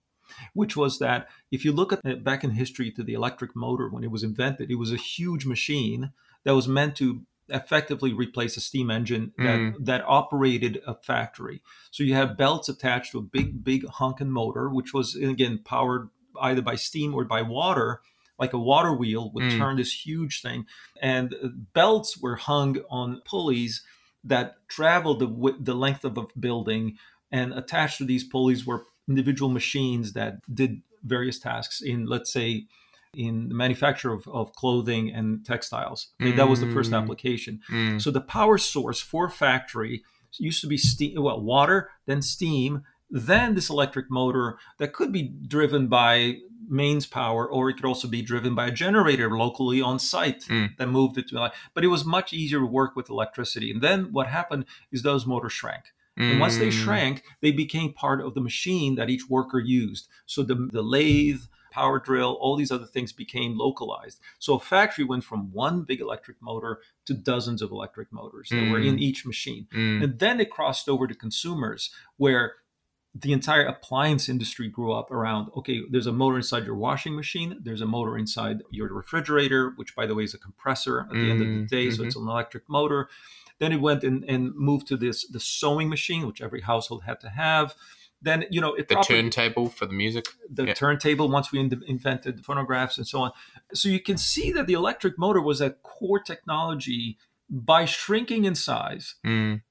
which 0.54 0.76
was 0.78 1.00
that 1.00 1.28
if 1.52 1.66
you 1.66 1.72
look 1.72 1.94
at 1.94 2.24
back 2.24 2.44
in 2.44 2.52
history 2.52 2.92
to 2.92 3.04
the 3.04 3.14
electric 3.14 3.56
motor 3.56 3.90
when 3.90 4.04
it 4.04 4.12
was 4.12 4.24
invented, 4.24 4.72
it 4.72 4.76
was 4.76 4.92
a 4.92 4.98
huge 4.98 5.46
machine 5.46 6.12
that 6.44 6.56
was 6.56 6.68
meant 6.68 6.96
to 6.98 7.22
effectively 7.50 8.14
replace 8.14 8.58
a 8.58 8.62
steam 8.62 8.92
engine 8.92 9.34
that, 9.38 9.60
mm. 9.60 9.74
that 9.80 10.04
operated 10.08 10.82
a 10.86 10.94
factory. 10.94 11.62
So 11.92 12.04
you 12.04 12.14
had 12.14 12.38
belts 12.38 12.70
attached 12.70 13.12
to 13.12 13.18
a 13.18 13.24
big, 13.24 13.64
big 13.64 13.88
honking 13.88 14.30
motor, 14.30 14.70
which 14.70 14.94
was 14.94 15.16
again 15.16 15.60
powered 15.64 16.10
either 16.40 16.62
by 16.62 16.76
steam 16.76 17.16
or 17.16 17.26
by 17.26 17.42
water, 17.42 18.02
like 18.38 18.54
a 18.54 18.60
water 18.60 18.94
wheel 18.94 19.32
would 19.34 19.46
mm. 19.46 19.58
turn 19.58 19.78
this 19.78 20.06
huge 20.06 20.42
thing. 20.42 20.66
And 21.02 21.36
belts 21.74 22.22
were 22.22 22.36
hung 22.36 22.78
on 22.90 23.22
pulleys 23.26 23.84
that 24.24 24.56
traveled 24.68 25.20
the, 25.20 25.56
the 25.60 25.74
length 25.74 26.06
of 26.06 26.18
a 26.18 26.26
building, 26.38 26.98
and 27.32 27.54
attached 27.54 27.98
to 28.00 28.06
these 28.06 28.24
pulleys 28.24 28.66
were 28.66 28.86
individual 29.10 29.50
machines 29.50 30.14
that 30.14 30.36
did 30.54 30.82
various 31.04 31.40
tasks 31.40 31.82
in, 31.82 32.06
let's 32.06 32.32
say, 32.32 32.68
in 33.16 33.50
the 33.50 33.56
manufacture 33.56 34.14
of, 34.14 34.28
of 34.28 34.54
clothing 34.54 35.12
and 35.12 35.46
textiles. 35.46 36.10
Okay, 36.22 36.32
mm. 36.32 36.38
That 36.38 36.48
was 36.48 36.62
the 36.62 36.72
first 36.72 36.92
mm. 36.92 37.02
application. 37.02 37.62
Mm. 37.70 38.02
So 38.02 38.12
the 38.12 38.22
power 38.22 38.58
source 38.58 39.02
for 39.02 39.26
a 39.26 39.32
factory 39.32 40.04
used 40.38 40.62
to 40.62 40.68
be 40.68 40.78
steam, 40.78 41.22
well, 41.22 41.42
water, 41.42 41.90
then 42.06 42.22
steam, 42.22 42.84
then 43.10 43.56
this 43.56 43.70
electric 43.70 44.12
motor 44.12 44.60
that 44.78 44.94
could 44.94 45.12
be 45.12 45.24
driven 45.24 45.88
by 45.88 46.36
mains 46.68 47.08
power, 47.08 47.50
or 47.50 47.70
it 47.70 47.74
could 47.74 47.86
also 47.86 48.08
be 48.08 48.22
driven 48.22 48.54
by 48.54 48.68
a 48.68 48.72
generator 48.72 49.36
locally 49.36 49.82
on 49.82 49.98
site 49.98 50.42
mm. 50.42 50.70
that 50.78 50.88
moved 50.88 51.18
it 51.18 51.28
to. 51.30 51.52
But 51.74 51.84
it 51.84 51.88
was 51.88 52.06
much 52.06 52.32
easier 52.32 52.60
to 52.60 52.66
work 52.66 52.96
with 52.96 53.10
electricity. 53.10 53.72
And 53.72 53.82
then 53.82 54.14
what 54.14 54.28
happened 54.28 54.66
is 54.92 55.02
those 55.02 55.26
motors 55.26 55.54
shrank. 55.54 55.86
And 56.20 56.40
once 56.40 56.58
they 56.58 56.68
mm. 56.68 56.72
shrank, 56.72 57.24
they 57.42 57.52
became 57.52 57.94
part 57.94 58.22
of 58.22 58.34
the 58.34 58.42
machine 58.42 58.96
that 58.96 59.10
each 59.10 59.30
worker 59.30 59.60
used. 59.60 60.08
So 60.26 60.44
the, 60.44 60.56
the 60.72 60.82
lathe, 60.82 61.42
power 61.72 62.00
drill, 62.00 62.38
all 62.42 62.56
these 62.56 62.72
other 62.72 62.86
things 62.86 63.12
became 63.12 63.58
localized. 63.58 64.20
So 64.38 64.56
a 64.56 64.60
factory 64.60 65.06
went 65.06 65.24
from 65.24 65.52
one 65.52 65.84
big 65.84 66.02
electric 66.02 66.42
motor 66.42 66.80
to 67.06 67.14
dozens 67.14 67.62
of 67.62 67.72
electric 67.72 68.12
motors 68.12 68.50
that 68.50 68.70
were 68.70 68.80
in 68.80 68.98
mm. 68.98 69.02
each 69.02 69.26
machine. 69.26 69.68
Mm. 69.74 70.04
And 70.04 70.20
then 70.20 70.40
it 70.40 70.50
crossed 70.50 70.90
over 70.90 71.08
to 71.08 71.16
consumers 71.16 71.92
where 72.18 72.56
the 73.16 73.34
entire 73.34 73.66
appliance 73.66 74.30
industry 74.30 74.68
grew 74.68 74.92
up 74.94 75.10
around 75.10 75.50
okay 75.58 75.82
there's 75.90 76.06
a 76.06 76.14
motor 76.14 76.38
inside 76.38 76.64
your 76.64 76.76
washing 76.76 77.16
machine 77.16 77.58
there's 77.64 77.82
a 77.82 77.86
motor 77.86 78.16
inside 78.18 78.62
your 78.70 78.88
refrigerator 78.94 79.74
which 79.78 79.96
by 79.96 80.06
the 80.06 80.14
way 80.14 80.24
is 80.24 80.36
a 80.36 80.38
compressor 80.38 81.02
at 81.02 81.10
the 81.10 81.16
mm, 81.16 81.32
end 81.32 81.42
of 81.42 81.48
the 81.48 81.66
day 81.66 81.88
mm-hmm. 81.88 81.96
so 81.96 82.04
it's 82.04 82.16
an 82.16 82.28
electric 82.28 82.70
motor 82.70 83.10
then 83.60 83.72
it 83.72 83.82
went 83.82 84.04
and, 84.04 84.24
and 84.26 84.56
moved 84.56 84.88
to 84.88 84.98
this 84.98 85.28
the 85.28 85.40
sewing 85.40 85.90
machine 85.90 86.26
which 86.26 86.42
every 86.42 86.62
household 86.62 87.04
had 87.06 87.20
to 87.20 87.30
have 87.30 87.76
then 88.22 88.46
you 88.50 88.60
know 88.60 88.74
it 88.74 88.88
the 88.88 88.96
turntable 88.96 89.70
for 89.70 89.86
the 89.86 89.94
music 89.94 90.26
the 90.52 90.66
yeah. 90.66 90.74
turntable 90.74 91.30
once 91.30 91.52
we 91.52 91.60
in- 91.60 91.84
invented 91.88 92.44
phonographs 92.44 92.98
and 92.98 93.08
so 93.08 93.22
on 93.22 93.32
so 93.74 93.90
you 93.90 94.00
can 94.00 94.18
see 94.18 94.52
that 94.52 94.68
the 94.68 94.74
electric 94.74 95.18
motor 95.18 95.42
was 95.42 95.62
a 95.62 95.72
core 95.72 96.20
technology 96.20 97.18
by 97.50 97.86
shrinking 97.86 98.46
in 98.46 98.56
size 98.56 99.16
mm. 99.26 99.62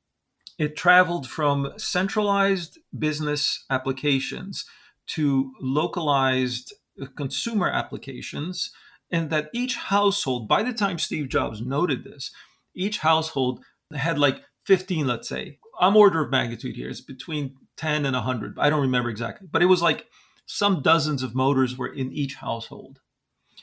it 0.59 0.77
traveled 0.77 1.29
from 1.29 1.73
centralized 1.77 2.79
business 2.99 3.65
applications 3.71 4.65
to 5.07 5.53
localized 5.61 6.73
uh, 7.01 7.07
consumer 7.17 7.69
applications 7.69 8.71
and 9.11 9.31
that 9.31 9.49
each 9.53 9.77
household 9.77 10.49
by 10.49 10.63
the 10.63 10.73
time 10.73 10.99
steve 10.99 11.29
jobs 11.29 11.61
noted 11.61 12.05
this 12.05 12.31
each 12.75 12.99
household 12.99 13.61
had 13.95 14.19
like 14.19 14.43
15 14.67 15.07
let's 15.07 15.29
say 15.29 15.59
i'm 15.81 15.97
order 15.97 16.23
of 16.23 16.31
magnitude 16.31 16.77
here 16.77 16.91
it's 16.91 17.01
between 17.01 17.55
10 17.79 18.05
and 18.05 18.15
100. 18.15 18.59
I 18.59 18.69
don't 18.69 18.83
remember 18.83 19.09
exactly, 19.09 19.49
but 19.51 19.63
it 19.63 19.67
was 19.67 19.81
like 19.81 20.07
some 20.45 20.83
dozens 20.83 21.23
of 21.23 21.35
motors 21.35 21.79
were 21.79 21.87
in 21.87 22.13
each 22.13 22.35
household. 22.35 23.01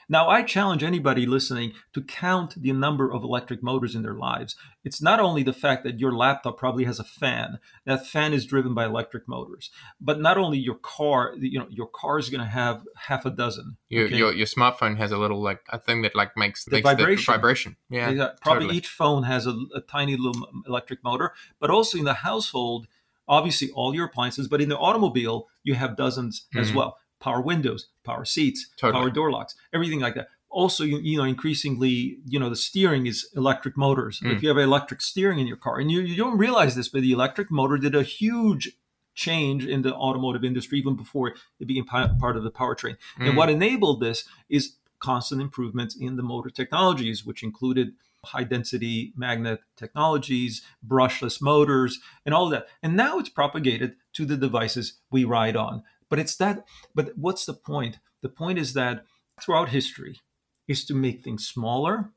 Now, 0.08 0.30
I 0.30 0.44
challenge 0.44 0.84
anybody 0.84 1.26
listening 1.26 1.74
to 1.94 2.02
count 2.02 2.62
the 2.62 2.72
number 2.72 3.12
of 3.12 3.24
electric 3.24 3.64
motors 3.64 3.96
in 3.96 4.04
their 4.04 4.14
lives. 4.14 4.56
It's 4.84 5.02
not 5.02 5.20
only 5.20 5.44
the 5.44 5.54
fact 5.54 5.84
that 5.84 6.00
your 6.00 6.12
laptop 6.12 6.58
probably 6.58 6.86
has 6.86 7.00
a 7.00 7.04
fan. 7.04 7.60
That 7.86 8.06
fan 8.06 8.34
is 8.34 8.46
driven 8.46 8.74
by 8.74 8.86
electric 8.86 9.28
motors. 9.28 9.72
But 10.00 10.20
not 10.20 10.38
only 10.38 10.60
your 10.60 10.76
car, 10.76 11.34
you 11.40 11.60
know, 11.60 11.68
your 11.70 11.88
car 11.88 12.20
is 12.20 12.30
going 12.30 12.42
to 12.42 12.50
have 12.50 12.84
half 12.96 13.26
a 13.26 13.32
dozen. 13.32 13.78
Your, 13.90 14.06
okay? 14.06 14.18
your, 14.18 14.34
your 14.34 14.48
smartphone 14.48 14.98
has 14.98 15.12
a 15.12 15.18
little 15.18 15.42
like 15.42 15.62
a 15.70 15.80
thing 15.80 16.04
that 16.04 16.16
like 16.16 16.38
makes 16.38 16.66
the 16.66 16.72
makes 16.72 16.84
vibration. 16.84 17.34
The 17.34 17.38
vibration. 17.38 17.76
Yeah, 17.90 18.30
probably 18.42 18.66
totally. 18.66 18.78
each 18.78 18.88
phone 18.88 19.24
has 19.24 19.48
a, 19.48 19.58
a 19.74 19.82
tiny 19.82 20.18
little 20.18 20.48
electric 20.68 21.04
motor. 21.04 21.34
But 21.60 21.72
also 21.72 21.98
in 21.98 22.06
the 22.06 22.14
household, 22.14 22.88
obviously 23.28 23.72
all 23.72 23.96
your 23.96 24.06
appliances, 24.06 24.48
but 24.48 24.62
in 24.62 24.70
the 24.70 24.78
automobile, 24.78 25.48
you 25.64 25.74
have 25.74 25.98
dozens 25.98 26.42
mm-hmm. 26.42 26.60
as 26.60 26.74
well. 26.74 26.98
Power 27.20 27.42
windows, 27.42 27.88
power 28.04 28.26
seats, 28.26 28.68
totally. 28.78 29.02
power 29.02 29.10
door 29.10 29.32
locks, 29.32 29.56
everything 29.74 30.00
like 30.00 30.16
that. 30.16 30.28
Also, 30.50 30.84
you, 30.84 31.00
you, 31.00 31.18
know, 31.18 31.24
increasingly, 31.24 32.20
you 32.26 32.40
know, 32.40 32.50
the 32.50 32.56
steering 32.56 33.08
is 33.08 33.28
electric 33.36 33.76
motors. 33.76 34.22
Mm. 34.22 34.36
If 34.36 34.44
you 34.44 34.50
have 34.50 34.58
electric 34.58 35.02
steering 35.02 35.40
in 35.40 35.48
your 35.48 35.58
car, 35.58 35.80
and 35.80 35.92
you, 35.92 36.02
you 36.02 36.16
don't 36.16 36.38
realize 36.38 36.76
this, 36.76 36.88
but 36.88 37.02
the 37.02 37.12
electric 37.12 37.52
motor 37.52 37.78
did 37.78 37.96
a 37.96 38.04
huge 38.04 38.72
change 39.16 39.66
in 39.66 39.82
the 39.82 39.94
automotive 39.94 40.44
industry 40.44 40.78
even 40.78 40.96
before 40.96 41.34
it 41.60 41.66
became 41.66 41.86
part 41.86 42.38
of 42.38 42.44
the 42.44 42.52
powertrain. 42.52 42.98
Mm. 43.20 43.30
And 43.30 43.38
what 43.38 43.50
enabled 43.50 44.02
this 44.02 44.26
is 44.50 44.76
constant 45.00 45.42
improvements 45.42 45.96
in 45.96 46.16
the 46.16 46.24
motor 46.24 46.50
technologies, 46.50 47.26
which 47.26 47.44
included 47.44 47.94
high 48.26 48.44
density 48.44 49.14
magnet 49.16 49.62
technologies, 49.76 50.62
brushless 50.86 51.42
motors, 51.42 52.00
and 52.26 52.34
all 52.34 52.50
that. 52.50 52.68
And 52.84 52.96
now 52.96 53.20
it's 53.20 53.30
propagated 53.30 53.96
to 54.14 54.26
the 54.26 54.38
devices 54.38 54.94
we 55.12 55.24
ride 55.24 55.56
on. 55.56 55.84
But 56.10 56.20
it's 56.20 56.36
that, 56.38 56.66
but 56.94 57.12
what's 57.16 57.46
the 57.46 57.54
point? 57.54 58.00
The 58.22 58.30
point 58.30 58.60
is 58.60 58.74
that 58.74 59.06
throughout 59.42 59.70
history 59.70 60.22
is 60.68 60.86
to 60.86 60.94
make 60.94 61.24
things 61.24 61.48
smaller, 61.48 62.12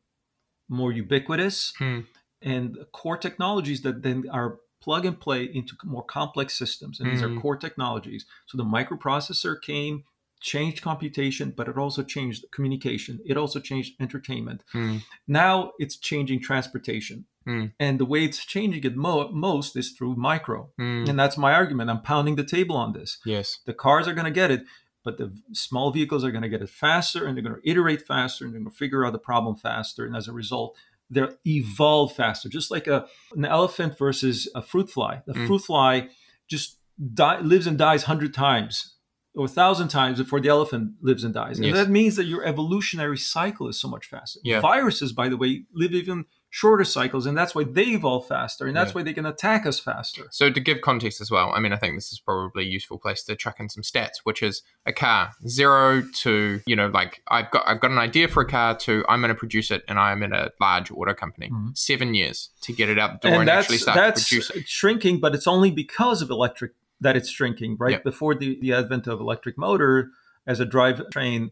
more 0.69 0.93
ubiquitous, 0.93 1.73
hmm. 1.79 2.01
and 2.43 2.79
core 2.93 3.17
technologies 3.17 3.83
that 3.83 4.03
then 4.03 4.25
are 4.31 4.59
plug 4.83 5.05
and 5.05 5.19
play 5.19 5.45
into 5.45 5.75
more 5.85 6.05
complex 6.05 6.57
systems. 6.57 7.01
And 7.01 7.11
these 7.11 7.23
are 7.23 7.29
hmm. 7.29 7.41
core 7.41 7.57
technologies. 7.57 8.27
So 8.47 8.57
the 8.57 8.65
microprocessor 8.65 9.61
came 9.61 10.05
changed 10.41 10.83
computation, 10.83 11.53
but 11.57 11.69
it 11.69 11.77
also 11.77 12.03
changed 12.03 12.45
communication. 12.53 13.21
It 13.27 13.37
also 13.37 13.61
changed 13.61 13.95
entertainment. 14.01 14.63
Mm. 14.75 15.03
Now 15.27 15.73
it's 15.79 15.97
changing 15.97 16.43
transportation. 16.43 17.27
Mm. 17.49 17.73
And 17.81 17.99
the 17.99 18.05
way 18.05 18.25
it's 18.25 18.45
changing 18.45 18.85
it 18.85 18.97
mo- 18.97 19.31
most 19.33 19.77
is 19.77 19.91
through 19.91 20.17
micro. 20.17 20.71
Mm. 20.79 21.09
And 21.09 21.19
that's 21.19 21.39
my 21.39 21.55
argument. 21.55 21.91
I'm 21.91 22.03
pounding 22.03 22.37
the 22.37 22.45
table 22.45 22.77
on 22.77 22.93
this. 22.93 23.19
Yes. 23.25 23.61
The 23.65 23.73
cars 23.73 24.07
are 24.07 24.13
going 24.13 24.27
to 24.27 24.31
get 24.31 24.51
it, 24.51 24.65
but 25.03 25.17
the 25.17 25.35
small 25.53 25.91
vehicles 25.91 26.25
are 26.25 26.31
going 26.31 26.43
to 26.43 26.49
get 26.49 26.63
it 26.63 26.69
faster 26.69 27.27
and 27.27 27.37
they're 27.37 27.45
going 27.45 27.61
to 27.61 27.71
iterate 27.71 28.07
faster 28.07 28.45
and 28.45 28.53
they're 28.53 28.61
going 28.61 28.71
to 28.71 28.77
figure 28.77 29.07
out 29.07 29.13
the 29.13 29.19
problem 29.19 29.57
faster. 29.57 30.05
And 30.05 30.15
as 30.15 30.29
a 30.29 30.33
result, 30.33 30.77
they'll 31.09 31.33
evolve 31.47 32.13
faster. 32.13 32.49
Just 32.51 32.71
like 32.71 32.87
a, 32.87 33.07
an 33.35 33.47
elephant 33.47 33.97
versus 33.97 34.51
a 34.55 34.61
fruit 34.61 34.91
fly. 34.91 35.23
The 35.27 35.33
hmm. 35.33 35.47
fruit 35.47 35.61
fly 35.61 36.09
just 36.49 36.79
die, 37.15 37.41
lives 37.41 37.67
and 37.67 37.79
dies 37.79 38.03
100 38.03 38.35
times 38.35 38.95
or 39.35 39.45
a 39.45 39.49
thousand 39.49 39.89
times 39.89 40.19
before 40.19 40.41
the 40.41 40.49
elephant 40.49 40.93
lives 41.01 41.25
and 41.25 41.33
dies. 41.33 41.59
And 41.59 41.67
yes. 41.69 41.77
that 41.77 41.89
means 41.89 42.17
that 42.17 42.25
your 42.25 42.45
evolutionary 42.45 43.19
cycle 43.19 43.69
is 43.69 43.81
so 43.81 43.89
much 43.89 44.07
faster. 44.07 44.41
Yeah. 44.43 44.61
Viruses, 44.61 45.13
by 45.13 45.29
the 45.29 45.37
way, 45.37 45.65
live 45.73 45.93
even 45.93 46.25
shorter 46.51 46.85
cycles, 46.85 47.27
and 47.27 47.37
that's 47.37 47.55
why 47.55 47.65
they 47.65 47.85
evolve 47.85 48.27
faster, 48.27 48.67
and 48.67 48.77
that's 48.77 48.91
yeah. 48.91 48.95
why 48.95 49.03
they 49.03 49.13
can 49.13 49.27
attack 49.27 49.67
us 49.67 49.79
faster. 49.79 50.29
So 50.31 50.51
to 50.51 50.61
give 50.61 50.81
context 50.81 51.21
as 51.21 51.31
well, 51.31 51.53
I 51.53 51.61
mean, 51.61 51.73
I 51.73 51.77
think 51.77 51.95
this 51.95 52.13
is 52.13 52.21
probably 52.21 52.65
a 52.65 52.67
useful 52.67 52.99
place 52.99 53.23
to 53.25 53.37
chuck 53.37 53.61
in 53.61 53.69
some 53.69 53.83
stats, 53.83 54.19
which 54.25 54.43
is 54.43 54.63
a 54.87 54.93
car 54.93 55.33
zero 55.47 56.03
to 56.23 56.61
you 56.67 56.77
know, 56.77 56.89
like 56.89 57.23
I've 57.29 57.51
got 57.51 57.67
I've 57.67 57.81
got 57.81 57.91
an 57.91 57.99
idea 57.99 58.29
for 58.29 58.43
a 58.43 58.47
car 58.47 58.77
to 58.79 59.05
I'm 59.09 59.21
going 59.21 59.29
to 59.29 59.35
produce 59.35 59.71
it, 59.71 59.85
and 59.89 59.99
I'm 59.99 60.23
in 60.23 60.33
a 60.33 60.51
large 60.61 60.91
auto 60.91 61.15
company. 61.15 61.49
Mm-hmm. 61.49 61.71
Seven 61.75 62.15
years 62.15 62.51
to 62.63 62.73
get 62.73 62.89
it 62.89 62.99
out 62.99 63.23
the 63.23 63.29
door 63.29 63.41
and, 63.41 63.49
and 63.49 63.59
actually 63.59 63.79
start 63.79 63.97
that's 63.97 64.33
it. 64.33 64.69
Shrinking, 64.69 65.21
but 65.21 65.35
it's 65.35 65.47
only 65.47 65.71
because 65.71 66.23
of 66.23 66.31
electric 66.31 66.73
that 67.01 67.17
it's 67.17 67.29
shrinking, 67.29 67.77
right? 67.79 67.93
Yep. 67.93 68.05
Before 68.05 68.35
the, 68.35 68.59
the 68.61 68.73
advent 68.73 69.07
of 69.07 69.21
electric 69.21 69.57
motor 69.57 70.11
as 70.47 70.61
a 70.61 70.67
drivetrain, 70.67 71.51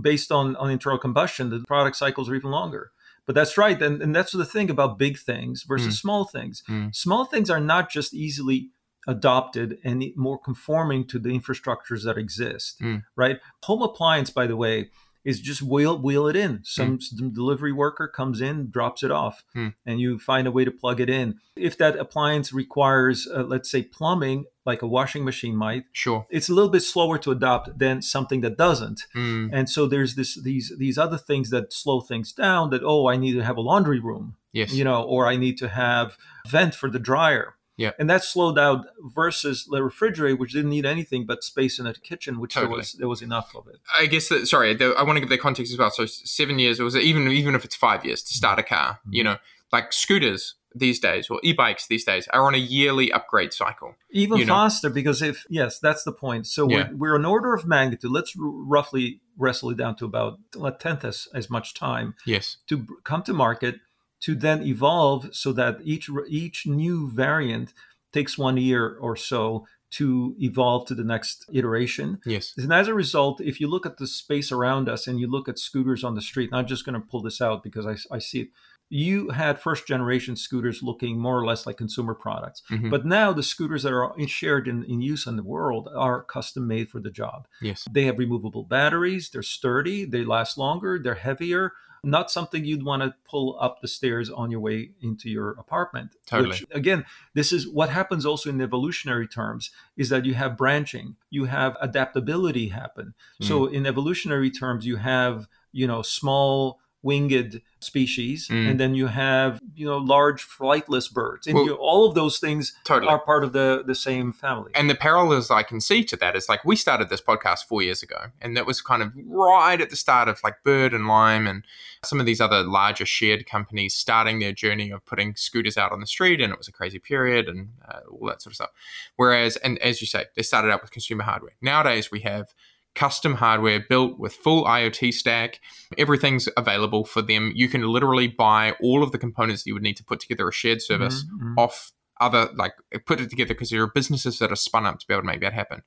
based 0.00 0.32
on, 0.32 0.56
on 0.56 0.70
internal 0.70 0.98
combustion, 0.98 1.50
the 1.50 1.64
product 1.66 1.96
cycles 1.96 2.28
are 2.30 2.34
even 2.34 2.50
longer. 2.50 2.90
But 3.26 3.34
that's 3.34 3.56
right. 3.56 3.80
And, 3.80 4.02
and 4.02 4.14
that's 4.14 4.32
the 4.32 4.44
thing 4.44 4.70
about 4.70 4.98
big 4.98 5.18
things 5.18 5.64
versus 5.66 5.94
mm. 5.94 6.00
small 6.00 6.24
things. 6.24 6.62
Mm. 6.68 6.94
Small 6.94 7.24
things 7.24 7.48
are 7.50 7.60
not 7.60 7.90
just 7.90 8.12
easily 8.12 8.70
adopted 9.06 9.78
and 9.84 10.02
more 10.16 10.38
conforming 10.38 11.06
to 11.06 11.18
the 11.18 11.28
infrastructures 11.28 12.04
that 12.04 12.18
exist, 12.18 12.80
Mm. 12.80 13.02
right? 13.16 13.38
Home 13.64 13.82
appliance, 13.82 14.30
by 14.30 14.46
the 14.46 14.56
way, 14.56 14.90
is 15.24 15.40
just 15.40 15.62
wheel 15.62 15.98
wheel 15.98 16.26
it 16.28 16.36
in. 16.36 16.60
Some, 16.64 16.98
Mm. 16.98 17.02
some 17.02 17.30
delivery 17.32 17.72
worker 17.72 18.06
comes 18.06 18.40
in, 18.40 18.70
drops 18.70 19.02
it 19.02 19.10
off, 19.10 19.42
Mm. 19.56 19.74
and 19.86 20.00
you 20.00 20.18
find 20.18 20.46
a 20.46 20.50
way 20.50 20.64
to 20.64 20.70
plug 20.70 21.00
it 21.00 21.08
in. 21.08 21.40
If 21.56 21.78
that 21.78 21.96
appliance 21.98 22.52
requires, 22.52 23.26
uh, 23.32 23.44
let's 23.44 23.70
say, 23.70 23.82
plumbing, 23.82 24.44
like 24.66 24.82
a 24.82 24.86
washing 24.86 25.24
machine 25.24 25.56
might, 25.56 25.84
Sure. 25.92 26.26
it's 26.30 26.48
a 26.48 26.54
little 26.54 26.70
bit 26.70 26.80
slower 26.82 27.18
to 27.18 27.30
adopt 27.30 27.78
than 27.78 28.02
something 28.02 28.40
that 28.42 28.56
doesn't. 28.58 29.02
Mm. 29.14 29.50
And 29.52 29.68
so 29.70 29.86
there's 29.86 30.14
this 30.14 30.34
these 30.42 30.72
these 30.78 30.98
other 30.98 31.18
things 31.18 31.50
that 31.50 31.72
slow 31.72 32.00
things 32.00 32.32
down. 32.32 32.70
That 32.70 32.82
oh, 32.82 33.06
I 33.08 33.16
need 33.16 33.32
to 33.34 33.42
have 33.44 33.56
a 33.56 33.60
laundry 33.62 34.00
room, 34.00 34.36
Yes. 34.52 34.72
you 34.72 34.84
know, 34.84 35.02
or 35.02 35.26
I 35.26 35.36
need 35.36 35.56
to 35.58 35.68
have 35.68 36.16
vent 36.48 36.74
for 36.74 36.90
the 36.90 36.98
dryer. 36.98 37.54
Yeah. 37.76 37.90
And 37.98 38.08
that 38.08 38.22
slowed 38.22 38.56
down 38.56 38.84
versus 39.14 39.66
the 39.70 39.82
refrigerator, 39.82 40.36
which 40.36 40.52
didn't 40.52 40.70
need 40.70 40.86
anything 40.86 41.26
but 41.26 41.42
space 41.42 41.78
in 41.78 41.86
a 41.86 41.94
kitchen, 41.94 42.38
which 42.40 42.54
there 42.54 42.68
was 42.68 42.92
there 42.92 43.08
was 43.08 43.22
enough 43.22 43.54
of 43.56 43.66
it. 43.66 43.76
I 43.98 44.06
guess 44.06 44.28
that 44.28 44.46
sorry, 44.46 44.74
the, 44.74 44.94
I 44.96 45.02
want 45.02 45.16
to 45.16 45.20
give 45.20 45.28
the 45.28 45.38
context 45.38 45.72
as 45.72 45.78
well. 45.78 45.90
So 45.90 46.06
seven 46.06 46.58
years, 46.58 46.78
or 46.80 46.84
was 46.84 46.94
it 46.94 47.02
even 47.02 47.26
even 47.28 47.54
if 47.54 47.64
it's 47.64 47.76
five 47.76 48.04
years 48.04 48.22
to 48.22 48.34
start 48.34 48.58
a 48.58 48.62
car, 48.62 49.00
Mm-hmm. 49.00 49.12
you 49.14 49.24
know, 49.24 49.36
like 49.72 49.92
scooters 49.92 50.54
these 50.76 50.98
days 50.98 51.30
or 51.30 51.38
e-bikes 51.44 51.86
these 51.86 52.04
days 52.04 52.26
are 52.28 52.46
on 52.46 52.54
a 52.54 52.58
yearly 52.58 53.12
upgrade 53.12 53.52
cycle. 53.52 53.94
Even 54.10 54.38
You 54.38 54.44
know. 54.44 54.54
faster 54.54 54.90
because 54.90 55.22
if 55.22 55.44
yes, 55.48 55.78
that's 55.78 56.02
the 56.02 56.10
point. 56.12 56.46
So 56.48 56.68
Yeah. 56.68 56.88
we're, 56.90 56.96
we're 56.96 57.16
an 57.16 57.24
order 57.24 57.54
of 57.54 57.64
magnitude. 57.64 58.10
Let's 58.10 58.34
r- 58.36 58.44
roughly 58.44 59.20
wrestle 59.38 59.70
it 59.70 59.76
down 59.76 59.94
to 59.96 60.04
about 60.04 60.38
a 60.62 60.72
tenth 60.72 61.04
as, 61.04 61.28
as 61.32 61.48
much 61.48 61.74
time 61.74 62.14
Yes. 62.26 62.56
to 62.66 62.78
b- 62.78 62.86
come 63.04 63.22
to 63.22 63.32
market 63.32 63.76
to 64.24 64.34
then 64.34 64.62
evolve 64.62 65.28
so 65.32 65.52
that 65.52 65.78
each 65.84 66.08
each 66.28 66.66
new 66.66 67.10
variant 67.10 67.72
takes 68.12 68.38
one 68.38 68.56
year 68.56 68.96
or 69.00 69.16
so 69.16 69.66
to 69.90 70.34
evolve 70.40 70.86
to 70.88 70.94
the 70.94 71.04
next 71.04 71.44
iteration. 71.52 72.18
Yes. 72.26 72.52
And 72.56 72.72
as 72.72 72.88
a 72.88 72.94
result, 72.94 73.40
if 73.40 73.60
you 73.60 73.68
look 73.68 73.86
at 73.86 73.98
the 73.98 74.06
space 74.08 74.50
around 74.50 74.88
us 74.88 75.06
and 75.06 75.20
you 75.20 75.28
look 75.30 75.48
at 75.48 75.58
scooters 75.58 76.02
on 76.02 76.14
the 76.14 76.20
street, 76.30 76.50
and 76.50 76.58
I'm 76.58 76.66
just 76.66 76.84
going 76.84 77.00
to 77.00 77.06
pull 77.06 77.22
this 77.22 77.40
out 77.40 77.62
because 77.62 77.86
I, 77.86 77.96
I 78.16 78.18
see 78.18 78.40
it. 78.40 78.48
You 78.90 79.30
had 79.30 79.60
first 79.60 79.86
generation 79.86 80.36
scooters 80.36 80.82
looking 80.82 81.18
more 81.18 81.38
or 81.40 81.46
less 81.46 81.64
like 81.66 81.76
consumer 81.78 82.14
products. 82.14 82.60
Mhm. 82.70 82.90
But 82.90 83.06
now 83.06 83.32
the 83.32 83.42
scooters 83.42 83.82
that 83.84 83.92
are 83.92 84.12
in- 84.18 84.26
shared 84.26 84.68
in, 84.68 84.84
in 84.84 85.00
use 85.00 85.26
in 85.26 85.36
the 85.36 85.42
world 85.42 85.88
are 85.94 86.22
custom 86.24 86.66
made 86.66 86.88
for 86.90 87.00
the 87.00 87.10
job. 87.10 87.46
Yes. 87.62 87.84
They 87.90 88.04
have 88.04 88.18
removable 88.18 88.64
batteries, 88.64 89.30
they're 89.30 89.42
sturdy, 89.42 90.04
they 90.04 90.24
last 90.24 90.58
longer, 90.58 90.98
they're 90.98 91.14
heavier. 91.14 91.72
Not 92.04 92.30
something 92.30 92.64
you'd 92.64 92.84
want 92.84 93.02
to 93.02 93.14
pull 93.28 93.56
up 93.60 93.80
the 93.80 93.88
stairs 93.88 94.30
on 94.30 94.50
your 94.50 94.60
way 94.60 94.90
into 95.00 95.28
your 95.28 95.50
apartment. 95.52 96.16
Totally. 96.26 96.50
Which, 96.50 96.64
again, 96.70 97.04
this 97.34 97.52
is 97.52 97.68
what 97.68 97.90
happens 97.90 98.24
also 98.24 98.50
in 98.50 98.60
evolutionary 98.60 99.26
terms 99.26 99.70
is 99.96 100.08
that 100.08 100.24
you 100.24 100.34
have 100.34 100.56
branching, 100.56 101.16
you 101.30 101.46
have 101.46 101.76
adaptability 101.80 102.68
happen. 102.68 103.14
So 103.40 103.66
hmm. 103.66 103.74
in 103.74 103.86
evolutionary 103.86 104.50
terms, 104.50 104.86
you 104.86 104.96
have, 104.96 105.48
you 105.72 105.86
know, 105.86 106.02
small 106.02 106.80
winged 107.04 107.60
species 107.80 108.48
Mm. 108.48 108.70
and 108.70 108.80
then 108.80 108.94
you 108.94 109.08
have 109.08 109.60
you 109.76 109.84
know 109.86 109.98
large 109.98 110.42
flightless 110.42 111.12
birds 111.12 111.46
and 111.46 111.54
Well- 111.54 111.66
you, 111.66 111.74
all 111.74 112.08
of 112.08 112.14
those 112.14 112.38
things 112.38 112.72
Totally. 112.84 113.10
are 113.12 113.18
part 113.18 113.44
of 113.44 113.52
the 113.52 113.82
the 113.86 113.94
same 113.94 114.32
family 114.32 114.72
And 114.74 114.88
the 114.88 114.94
parallels 114.94 115.50
I 115.50 115.62
can 115.62 115.80
see 115.82 116.02
to 116.04 116.16
that 116.16 116.34
is 116.34 116.48
like 116.48 116.64
we 116.64 116.76
started 116.76 117.10
this 117.10 117.20
podcast 117.20 117.66
four 117.68 117.82
years 117.82 118.02
ago, 118.02 118.20
and 118.40 118.56
that 118.56 118.64
was 118.66 118.80
kind 118.80 119.02
of 119.02 119.12
right 119.26 119.80
at 119.80 119.90
the 119.90 119.96
start 119.96 120.28
of 120.28 120.40
like 120.42 120.56
Bird 120.64 120.94
and 120.94 121.06
Lime 121.06 121.46
and 121.46 121.62
some 122.04 122.20
of 122.20 122.26
these 122.26 122.40
other 122.40 122.62
larger 122.62 123.06
shared 123.06 123.44
companies 123.46 123.92
starting 123.94 124.38
their 124.38 124.52
journey 124.52 124.90
of 124.90 125.04
putting 125.04 125.34
scooters 125.36 125.76
out 125.76 125.92
on 125.92 126.00
the 126.00 126.06
street, 126.06 126.40
and 126.40 126.52
it 126.52 126.58
was 126.58 126.68
a 126.68 126.72
crazy 126.72 126.98
period 126.98 127.48
and 127.48 127.68
uh, 127.86 128.00
all 128.10 128.26
that 128.28 128.40
sort 128.42 128.52
of 128.52 128.56
stuff. 128.56 128.70
Whereas, 129.16 129.56
and 129.58 129.78
as 129.80 130.00
you 130.00 130.06
say, 130.06 130.24
they 130.36 130.42
started 130.42 130.70
out 130.72 130.80
with 130.82 130.90
consumer 130.90 131.24
hardware. 131.24 131.54
Nowadays, 131.60 132.10
we 132.10 132.20
have 132.20 132.54
custom 132.94 133.34
hardware 133.34 133.80
built 133.88 134.18
with 134.18 134.34
full 134.34 134.64
IoT 134.64 135.12
stack. 135.12 135.60
Everything's 135.98 136.48
available 136.56 137.04
for 137.04 137.22
them. 137.22 137.52
You 137.54 137.68
can 137.68 137.82
literally 137.82 138.28
buy 138.28 138.74
all 138.80 139.02
of 139.02 139.12
the 139.12 139.18
components 139.18 139.62
that 139.64 139.68
you 139.68 139.74
would 139.74 139.82
need 139.82 139.96
to 139.96 140.04
put 140.04 140.20
together 140.20 140.48
a 140.48 140.52
shared 140.52 140.80
service 140.80 141.24
Mhm, 141.24 141.42
mhm. 141.42 141.54
off 141.58 141.92
other 142.20 142.48
like 142.54 142.72
put 143.06 143.20
it 143.20 143.28
together 143.28 143.54
because 143.54 143.70
there 143.70 143.82
are 143.82 143.90
businesses 143.92 144.38
that 144.38 144.52
are 144.52 144.56
spun 144.56 144.86
up 144.86 145.00
to 145.00 145.06
be 145.06 145.14
able 145.14 145.22
to 145.22 145.26
make 145.26 145.40
that 145.40 145.52
happen. 145.52 145.82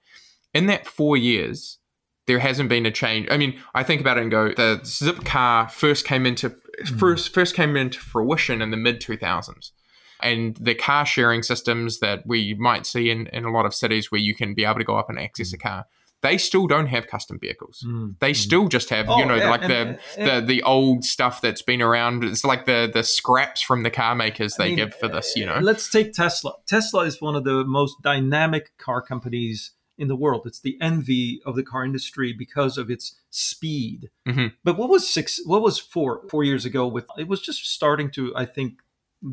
In 0.53 0.65
that 0.67 0.85
four 0.85 1.15
years, 1.15 1.77
there 2.25 2.39
hasn't 2.39 2.67
been 2.67 2.85
a 2.85 2.91
change. 2.91 3.27
I 3.31 3.37
mean, 3.37 3.57
I 3.73 3.83
think 3.83 4.01
about 4.01 4.17
it 4.17 4.23
and 4.23 4.31
go, 4.31 4.49
the 4.49 4.81
Zipcar 4.83 5.71
first 5.71 6.05
came 6.05 6.25
into 6.25 6.55
first 6.99 7.33
first 7.33 7.55
came 7.55 7.77
into 7.77 7.99
fruition 7.99 8.61
in 8.61 8.71
the 8.71 8.77
mid 8.77 8.99
two 8.99 9.15
thousands. 9.17 9.71
And 10.19 10.57
the 10.59 10.73
car 10.75 11.05
sharing 11.05 11.43
systems 11.43 11.99
that 11.99 12.25
we 12.25 12.55
might 12.55 12.85
see 12.87 13.09
in, 13.11 13.27
in 13.27 13.45
a 13.45 13.51
lot 13.51 13.65
of 13.67 13.73
cities 13.75 14.11
where 14.11 14.19
you 14.19 14.33
can 14.35 14.55
be 14.55 14.65
able 14.65 14.79
to 14.79 14.83
go 14.83 14.97
up 14.97 15.09
and 15.09 15.19
access 15.19 15.53
a 15.53 15.57
car, 15.59 15.85
they 16.21 16.37
still 16.37 16.67
don't 16.67 16.87
have 16.87 17.07
custom 17.07 17.37
vehicles. 17.39 17.83
Mm, 17.87 18.15
They 18.19 18.31
mm. 18.31 18.35
still 18.35 18.67
just 18.67 18.89
have, 18.89 19.05
you 19.07 19.13
Oh, 19.13 19.23
know, 19.25 19.35
yeah, 19.35 19.49
like 19.49 19.61
and- 19.63 19.71
the 19.71 19.99
and- 20.17 20.45
the 20.45 20.47
the 20.55 20.63
old 20.63 21.03
stuff 21.03 21.41
that's 21.41 21.61
been 21.61 21.81
around. 21.81 22.23
It's 22.23 22.43
like 22.43 22.65
the 22.65 22.89
the 22.91 23.03
scraps 23.03 23.61
from 23.61 23.83
the 23.83 23.91
car 23.91 24.15
makers 24.15 24.55
they 24.55 24.69
mean, 24.69 24.77
give 24.77 24.95
for 24.95 25.07
this, 25.07 25.35
you 25.35 25.45
know. 25.45 25.59
Let's 25.59 25.89
take 25.89 26.13
Tesla. 26.13 26.53
Tesla 26.67 27.03
is 27.05 27.21
one 27.21 27.35
of 27.35 27.43
the 27.43 27.63
most 27.65 27.95
dynamic 28.01 28.77
car 28.77 29.01
companies 29.01 29.71
in 29.97 30.07
the 30.07 30.15
world. 30.15 30.43
It's 30.45 30.59
the 30.59 30.77
envy 30.81 31.41
of 31.45 31.55
the 31.55 31.63
car 31.63 31.83
industry 31.83 32.31
because 32.33 32.77
of 32.77 32.89
its 32.89 33.15
speed. 33.29 34.09
Mhm. 34.27 34.53
But 34.63 34.77
what 34.77 34.89
was 34.89 35.07
six? 35.07 35.39
What 35.45 35.61
was 35.61 35.79
four? 35.79 36.23
Four 36.29 36.43
years 36.43 36.65
ago, 36.65 36.87
with 36.87 37.05
it 37.17 37.27
was 37.27 37.41
just 37.41 37.65
starting 37.65 38.09
to, 38.11 38.35
I 38.35 38.45
think, 38.45 38.79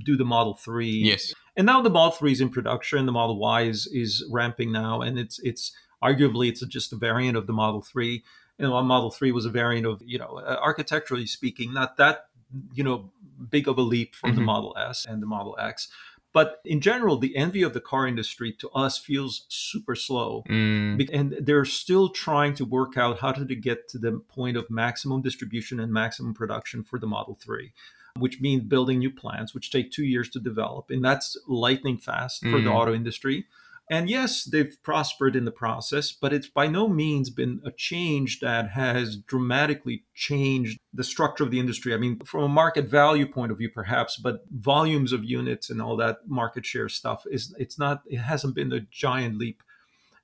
do 0.05 0.17
the 0.17 0.25
Model 0.25 0.55
Three. 0.55 1.03
Yes. 1.05 1.35
And 1.57 1.67
now 1.67 1.83
the 1.83 1.91
Model 1.91 2.13
Three 2.13 2.33
is 2.33 2.41
in 2.41 2.49
production. 2.51 3.05
The 3.07 3.13
Model 3.13 3.39
Y 3.39 3.63
is 3.63 3.87
is 3.87 4.25
ramping 4.31 4.73
now, 4.73 5.01
and 5.03 5.19
it's 5.19 5.39
it's 5.41 5.73
arguably 6.05 6.49
it's 6.49 6.65
just 6.67 6.93
a 6.93 6.97
variant 6.97 7.37
of 7.37 7.47
the 7.47 7.53
Model 7.53 7.81
Three. 7.83 8.23
And 8.59 8.67
the 8.71 8.83
Model 8.83 9.11
Three 9.11 9.33
was 9.33 9.47
a 9.47 9.51
variant 9.51 9.87
of 9.87 10.03
you 10.05 10.19
know 10.19 10.39
uh, 10.39 10.59
architecturally 10.61 11.27
speaking, 11.27 11.73
not 11.73 11.97
that 11.97 12.27
you 12.73 12.85
know 12.85 13.11
big 13.51 13.67
of 13.69 13.79
a 13.79 13.83
leap 13.83 14.15
from 14.15 14.35
the 14.37 14.41
Mhm. 14.41 14.45
Model 14.53 14.77
S 14.79 15.05
and 15.09 15.21
the 15.23 15.27
Model 15.27 15.57
X. 15.59 15.89
But 16.33 16.61
in 16.65 16.81
general, 16.81 17.17
the 17.17 17.37
envy 17.37 17.63
of 17.63 17.75
the 17.75 17.81
car 17.81 18.09
industry 18.09 18.53
to 18.59 18.69
us 18.71 18.99
feels 18.99 19.45
super 19.49 19.95
slow. 19.95 20.43
Mm, 20.49 21.09
And 21.13 21.37
they're 21.41 21.65
still 21.65 22.09
trying 22.09 22.55
to 22.57 22.65
work 22.65 22.97
out 22.97 23.21
how 23.21 23.31
to 23.33 23.45
get 23.55 23.89
to 23.91 23.99
the 23.99 24.19
point 24.29 24.57
of 24.57 24.69
maximum 24.69 25.23
distribution 25.23 25.79
and 25.79 25.93
maximum 25.93 26.35
production 26.35 26.83
for 26.83 26.99
the 26.99 27.07
Model 27.07 27.39
3, 27.41 27.73
which 28.19 28.41
means 28.41 28.65
building 28.65 28.99
new 28.99 29.13
plants, 29.13 29.55
which 29.55 29.71
take 29.71 29.93
two 29.93 30.05
years 30.05 30.29
to 30.31 30.41
develop. 30.41 30.91
And 30.91 31.05
that's 31.05 31.37
lightning 31.47 31.99
fast 31.99 32.43
for 32.43 32.61
the 32.61 32.71
Mm. 32.71 32.75
auto 32.75 32.93
industry. 32.95 33.47
And 33.91 34.09
yes, 34.09 34.45
they've 34.45 34.75
prospered 34.83 35.37
in 35.37 35.45
the 35.45 35.51
process, 35.51 36.11
but 36.11 36.33
it's 36.33 36.49
by 36.49 36.67
no 36.67 36.89
means 36.89 37.29
been 37.29 37.61
a 37.67 37.71
change 37.71 38.41
that 38.41 38.71
has 38.71 39.17
dramatically 39.17 40.05
changed 40.15 40.79
the 40.93 41.05
structure 41.05 41.45
of 41.45 41.51
the 41.51 41.61
industry. 41.61 41.93
I 41.93 41.99
mean, 41.99 42.19
from 42.25 42.45
a 42.45 42.49
market 42.49 42.89
value 42.89 43.27
point 43.27 43.53
of 43.53 43.59
view, 43.59 43.69
perhaps, 43.69 44.17
but 44.17 44.45
volumes 44.51 45.13
of 45.13 45.25
units 45.25 45.69
and 45.69 45.83
all 45.83 45.97
that 45.99 46.27
market 46.27 46.65
share 46.65 46.89
stuff 46.89 47.25
is 47.31 47.55
it's 47.59 47.79
not 47.79 48.03
it 48.07 48.19
hasn't 48.19 48.55
been 48.55 48.73
a 48.73 48.81
giant 48.81 49.37
leap 49.37 49.63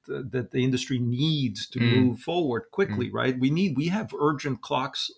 th- 0.07 0.25
that 0.31 0.53
the 0.53 0.65
industry 0.65 0.99
needs 0.99 1.69
to 1.69 1.79
Mm. 1.81 1.83
move 1.91 2.21
forward 2.21 2.65
quickly, 2.73 3.11
right? 3.11 3.39
We 3.39 3.51
need 3.51 3.77
we 3.77 3.89
have 3.89 4.15
urgent 4.19 4.63
clocks 4.63 5.11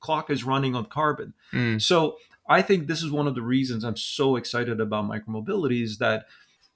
clock 0.00 0.28
is 0.28 0.44
running 0.44 0.74
on 0.74 0.86
carbon. 0.86 1.34
mm, 1.52 1.80
So 1.80 2.18
I 2.48 2.62
think 2.62 2.86
this 2.86 3.02
is 3.02 3.10
one 3.10 3.26
of 3.28 3.34
the 3.34 3.42
reasons 3.42 3.84
I'm 3.84 3.96
so 3.96 4.36
excited 4.36 4.80
about 4.80 5.04
micromobility 5.04 5.82
is 5.82 5.98
that 5.98 6.26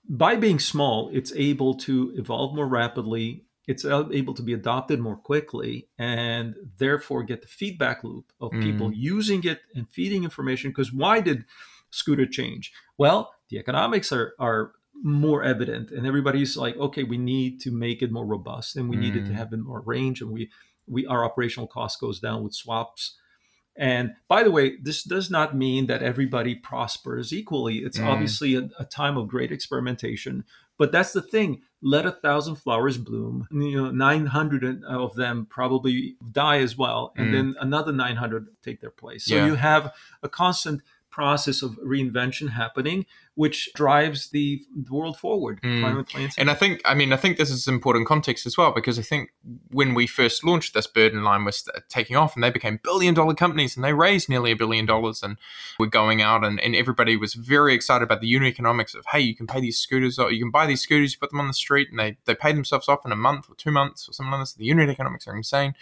by 0.09 0.37
being 0.37 0.59
small, 0.59 1.11
it's 1.13 1.33
able 1.35 1.75
to 1.75 2.13
evolve 2.17 2.55
more 2.55 2.67
rapidly. 2.67 3.45
It's 3.69 3.85
able 3.85 4.35
to 4.35 4.43
be 4.43 4.53
adopted 4.53 4.99
more 4.99 5.17
quickly 5.17 5.89
and 5.97 6.57
therefore 6.79 7.23
get 7.23 7.43
the 7.43 7.49
feedback 7.49 8.03
loop 8.03 8.33
of 8.41 8.51
people 8.61 8.93
using 8.93 9.45
it 9.45 9.61
and 9.75 9.89
feeding 9.89 10.25
information. 10.25 10.71
Because 10.71 10.93
why 10.93 11.21
did 11.21 11.45
Scooter 11.91 12.27
change? 12.27 12.73
Well, 12.99 13.33
the 13.51 13.59
economics 13.59 14.11
are, 14.11 14.35
are 14.41 14.73
more 15.03 15.45
evident 15.45 15.91
and 15.93 16.07
everybody's 16.07 16.57
like, 16.57 16.77
okay, 16.77 17.05
we 17.05 17.19
need 17.19 17.61
to 17.61 17.71
make 17.71 18.03
it 18.03 18.11
more 18.11 18.27
robust 18.27 18.77
and 18.77 18.89
we 18.91 18.97
need 18.97 19.15
it 19.17 19.27
to 19.27 19.33
Mm. 19.33 19.37
have 19.37 19.53
more 19.53 19.81
range 19.81 20.21
and 20.21 20.33
we, 20.33 20.51
we 20.87 21.07
our 21.07 21.25
operational 21.25 21.69
cost 21.69 22.01
goes 22.01 22.19
down 22.19 22.43
with 22.43 22.55
swaps 22.55 23.17
and 23.77 24.15
by 24.29 24.43
the 24.43 24.51
way, 24.51 24.77
this 24.77 25.03
does 25.03 25.31
not 25.31 25.57
mean 25.57 25.87
that 25.87 26.03
everybody 26.03 26.55
prospers 26.55 27.33
equally. 27.33 27.79
It's 27.79 27.99
Mm. 27.99 28.07
obviously 28.07 28.55
a, 28.55 28.69
a 28.79 28.85
time 28.85 29.17
of 29.17 29.29
great 29.29 29.51
experimentation. 29.53 30.45
But 30.79 30.91
that's 30.93 31.13
the 31.13 31.23
thing. 31.23 31.63
Let 31.81 32.07
a 32.07 32.13
thousand 32.13 32.57
flowers 32.57 32.99
bloom. 32.99 33.47
You 33.51 33.77
know, 33.85 33.91
900 33.91 34.85
of 34.85 35.15
them 35.15 35.47
probably 35.49 36.17
die 36.33 36.59
as 36.59 36.77
well. 36.77 37.13
And 37.17 37.29
Mm. 37.29 37.33
then 37.33 37.55
another 37.61 37.93
900 37.93 38.49
take 38.63 38.81
their 38.81 38.91
place. 38.91 39.25
So 39.25 39.37
Yeah. 39.37 39.47
you 39.47 39.55
have 39.57 39.93
a 40.23 40.29
constant 40.29 40.83
process 41.13 41.63
of 41.63 41.79
reinvention 41.85 42.51
happening, 42.51 43.07
which 43.35 43.71
drives 43.75 44.31
the, 44.31 44.61
the 44.75 44.93
world 44.93 45.17
forward. 45.17 45.61
Mm. 45.63 46.35
And 46.37 46.51
I 46.51 46.55
think, 46.55 46.81
I 46.85 46.95
mean, 46.95 47.13
I 47.13 47.17
think 47.17 47.37
this 47.37 47.51
is 47.51 47.69
important 47.69 48.09
context 48.09 48.47
as 48.47 48.57
well 48.57 48.73
because 48.73 48.99
I 48.99 49.03
think 49.03 49.31
when 49.71 49.95
we 49.95 50.07
first 50.07 50.43
launched 50.43 50.75
this, 50.75 50.87
Bird 50.87 51.13
and 51.13 51.23
Lime 51.23 51.45
was 51.45 51.69
taking 51.89 52.17
off, 52.17 52.35
and 52.35 52.43
they 52.43 52.51
became 52.51 52.81
billion 52.83 53.15
dollar 53.15 53.35
companies, 53.35 53.77
and 53.77 53.85
they 53.85 53.93
raised 53.93 54.29
nearly 54.29 54.51
a 54.51 54.57
billion 54.57 54.87
dollars, 54.87 55.23
and 55.23 55.37
we're 55.79 55.87
going 55.87 56.21
out, 56.21 56.45
and, 56.45 56.59
and 56.59 56.75
everybody 56.75 57.17
was 57.17 57.35
very 57.35 57.75
excited 57.75 58.05
about 58.05 58.21
the 58.21 58.27
unit 58.27 58.49
economics 58.49 58.95
of 58.95 59.05
hey, 59.13 59.21
you 59.21 59.37
can 59.37 59.47
pay 59.47 59.61
these 59.61 59.79
scooters, 59.79 60.19
or 60.19 60.33
you 60.33 60.43
can 60.43 60.51
buy 60.51 60.67
these 60.67 60.81
scooters, 60.81 61.13
you 61.13 61.19
put 61.21 61.31
them 61.31 61.41
on 61.41 61.47
the 61.47 61.55
street, 61.55 61.89
and 61.91 62.01
they 62.01 62.17
they 62.25 62.35
pay 62.35 62.53
themselves 62.53 62.89
off 62.89 63.05
in 63.05 63.13
a 63.13 63.17
month 63.17 63.49
or 63.49 63.55
two 63.55 63.71
months 63.71 64.09
or 64.09 64.13
something 64.13 64.33
like 64.33 64.41
this. 64.41 64.55
The 64.55 64.65
unit 64.65 64.89
economics 64.89 65.29
are 65.29 65.37
insane. 65.37 65.75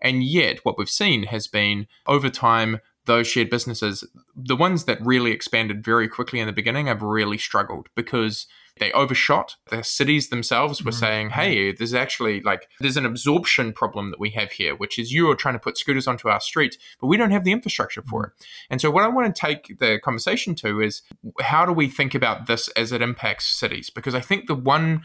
And 0.00 0.22
yet, 0.22 0.58
what 0.64 0.76
we've 0.76 0.90
seen 0.90 1.24
has 1.24 1.46
been 1.46 1.86
over 2.06 2.28
time, 2.28 2.80
those 3.06 3.26
shared 3.26 3.50
businesses, 3.50 4.04
the 4.34 4.56
ones 4.56 4.84
that 4.84 5.04
really 5.04 5.30
expanded 5.30 5.84
very 5.84 6.08
quickly 6.08 6.40
in 6.40 6.46
the 6.46 6.52
beginning, 6.52 6.86
have 6.86 7.02
really 7.02 7.38
struggled 7.38 7.88
because 7.94 8.46
they 8.80 8.90
overshot. 8.92 9.56
The 9.70 9.84
cities 9.84 10.28
themselves 10.28 10.82
were 10.84 10.90
mm-hmm. 10.90 10.98
saying, 10.98 11.30
hey, 11.30 11.72
there's 11.72 11.94
actually 11.94 12.40
like, 12.40 12.68
there's 12.80 12.96
an 12.96 13.06
absorption 13.06 13.72
problem 13.72 14.10
that 14.10 14.18
we 14.18 14.30
have 14.30 14.52
here, 14.52 14.74
which 14.74 14.98
is 14.98 15.12
you 15.12 15.30
are 15.30 15.36
trying 15.36 15.54
to 15.54 15.60
put 15.60 15.78
scooters 15.78 16.08
onto 16.08 16.28
our 16.28 16.40
streets, 16.40 16.76
but 17.00 17.06
we 17.06 17.16
don't 17.16 17.30
have 17.30 17.44
the 17.44 17.52
infrastructure 17.52 18.02
for 18.02 18.22
mm-hmm. 18.22 18.42
it. 18.42 18.46
And 18.70 18.80
so, 18.80 18.90
what 18.90 19.04
I 19.04 19.08
want 19.08 19.34
to 19.34 19.40
take 19.40 19.78
the 19.78 20.00
conversation 20.02 20.54
to 20.56 20.80
is 20.80 21.02
how 21.40 21.64
do 21.64 21.72
we 21.72 21.88
think 21.88 22.14
about 22.14 22.46
this 22.46 22.68
as 22.68 22.90
it 22.90 23.02
impacts 23.02 23.46
cities? 23.46 23.90
Because 23.90 24.14
I 24.14 24.20
think 24.20 24.46
the 24.46 24.54
one 24.54 25.02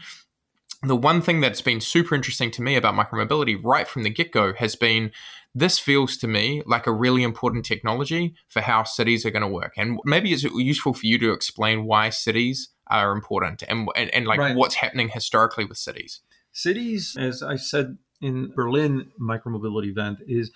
the 0.82 0.96
one 0.96 1.20
thing 1.20 1.40
that's 1.40 1.60
been 1.60 1.80
super 1.80 2.14
interesting 2.14 2.50
to 2.52 2.62
me 2.62 2.74
about 2.74 2.94
micromobility 2.94 3.58
right 3.62 3.86
from 3.86 4.02
the 4.02 4.08
get 4.08 4.32
go 4.32 4.54
has 4.54 4.76
been 4.76 5.12
this 5.54 5.78
feels 5.78 6.16
to 6.18 6.28
me 6.28 6.62
like 6.66 6.86
a 6.86 6.92
really 6.92 7.22
important 7.22 7.64
technology 7.64 8.34
for 8.48 8.60
how 8.62 8.84
cities 8.84 9.26
are 9.26 9.30
going 9.30 9.42
to 9.42 9.48
work. 9.48 9.74
And 9.76 9.98
maybe 10.04 10.32
it's 10.32 10.44
useful 10.44 10.94
for 10.94 11.06
you 11.06 11.18
to 11.18 11.32
explain 11.32 11.84
why 11.84 12.10
cities 12.10 12.68
are 12.86 13.12
important 13.12 13.62
and, 13.68 13.88
and, 13.96 14.12
and 14.14 14.26
like 14.26 14.40
right. 14.40 14.56
what's 14.56 14.76
happening 14.76 15.08
historically 15.08 15.64
with 15.64 15.78
cities. 15.78 16.20
Cities, 16.52 17.16
as 17.18 17.42
I 17.42 17.56
said 17.56 17.98
in 18.20 18.52
Berlin 18.54 19.10
micromobility 19.20 19.90
event, 19.90 20.18
is 20.26 20.50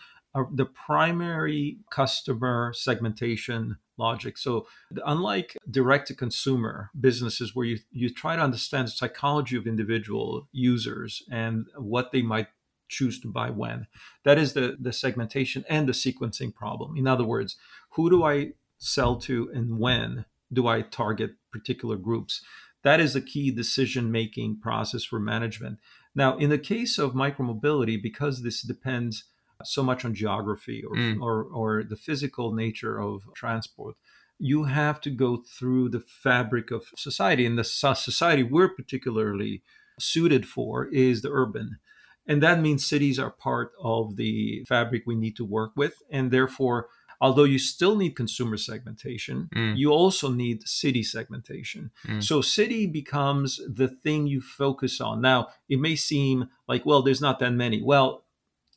the 0.53 0.67
primary 0.67 1.79
customer 1.91 2.73
segmentation 2.75 3.77
logic. 3.97 4.37
So, 4.37 4.67
unlike 5.07 5.57
direct 5.71 6.09
to 6.09 6.15
consumer 6.15 6.91
businesses 6.99 7.55
where 7.55 7.67
you, 7.67 7.79
you 7.93 8.11
try 8.11 8.35
to 8.35 8.43
understand 8.43 8.89
the 8.89 8.93
psychology 8.93 9.57
of 9.57 9.67
individual 9.69 10.49
users 10.51 11.23
and 11.31 11.67
what 11.77 12.11
they 12.11 12.23
might 12.23 12.49
choose 12.89 13.21
to 13.21 13.29
buy 13.29 13.51
when, 13.51 13.87
that 14.25 14.39
is 14.39 14.53
the, 14.53 14.77
the 14.81 14.93
segmentation 14.93 15.65
and 15.69 15.89
the 15.89 15.93
sequencing 15.93 16.55
problem. 16.55 16.97
In 16.97 17.07
other 17.07 17.25
words, 17.25 17.57
who 17.91 18.11
do 18.11 18.25
I 18.25 18.53
sell 18.79 19.17
to 19.21 19.51
and 19.55 19.79
when 19.79 20.25
do 20.53 20.67
I 20.67 20.83
target 20.83 21.33
particular 21.53 21.97
groups? 21.97 22.43
That 22.83 23.01
is 23.01 23.17
a 23.17 23.21
key 23.21 23.51
decision 23.51 24.13
making 24.13 24.61
process 24.61 25.05
for 25.05 25.19
management. 25.19 25.79
Now, 26.15 26.37
in 26.37 26.51
the 26.51 26.59
case 26.59 26.99
of 26.99 27.13
micromobility, 27.13 28.01
because 28.01 28.43
this 28.43 28.63
depends 28.63 29.25
so 29.63 29.83
much 29.83 30.05
on 30.05 30.15
geography 30.15 30.83
or, 30.83 30.97
mm. 30.97 31.21
or, 31.21 31.45
or 31.45 31.85
the 31.85 31.97
physical 31.97 32.53
nature 32.53 33.01
of 33.01 33.23
transport. 33.35 33.97
You 34.39 34.65
have 34.65 35.01
to 35.03 35.11
go 35.11 35.45
through 35.59 35.91
the 35.91 36.01
fabric 36.01 36.71
of 36.71 36.87
society, 36.97 37.47
and 37.47 37.59
the 37.59 37.65
society 37.65 38.43
we're 38.43 38.69
particularly 38.69 39.63
suited 39.99 40.47
for 40.47 40.87
is 40.87 41.23
the 41.23 41.31
urban. 41.31 41.79
And 42.27 42.43
that 42.43 42.61
means 42.61 42.87
cities 42.87 43.19
are 43.19 43.31
part 43.31 43.73
of 43.83 44.17
the 44.17 44.65
fabric 44.67 45.03
we 45.07 45.15
need 45.15 45.37
to 45.37 45.45
work 45.45 45.73
with. 45.77 46.03
And 46.11 46.31
therefore, 46.31 46.89
although 47.21 47.45
you 47.45 47.59
still 47.59 47.97
need 47.97 48.17
consumer 48.17 48.57
segmentation, 48.57 49.49
mm. 49.55 49.77
you 49.77 49.91
also 49.91 50.31
need 50.31 50.67
city 50.67 51.03
segmentation. 51.03 51.91
Mm. 52.07 52.23
So, 52.23 52.41
city 52.41 52.87
becomes 52.87 53.61
the 53.69 53.89
thing 53.89 54.27
you 54.27 54.41
focus 54.41 55.01
on. 55.01 55.21
Now, 55.21 55.49
it 55.69 55.79
may 55.79 55.97
seem 55.97 56.49
like, 56.67 56.85
well, 56.87 57.03
there's 57.03 57.21
not 57.21 57.39
that 57.41 57.53
many. 57.53 57.83
Well, 57.83 58.25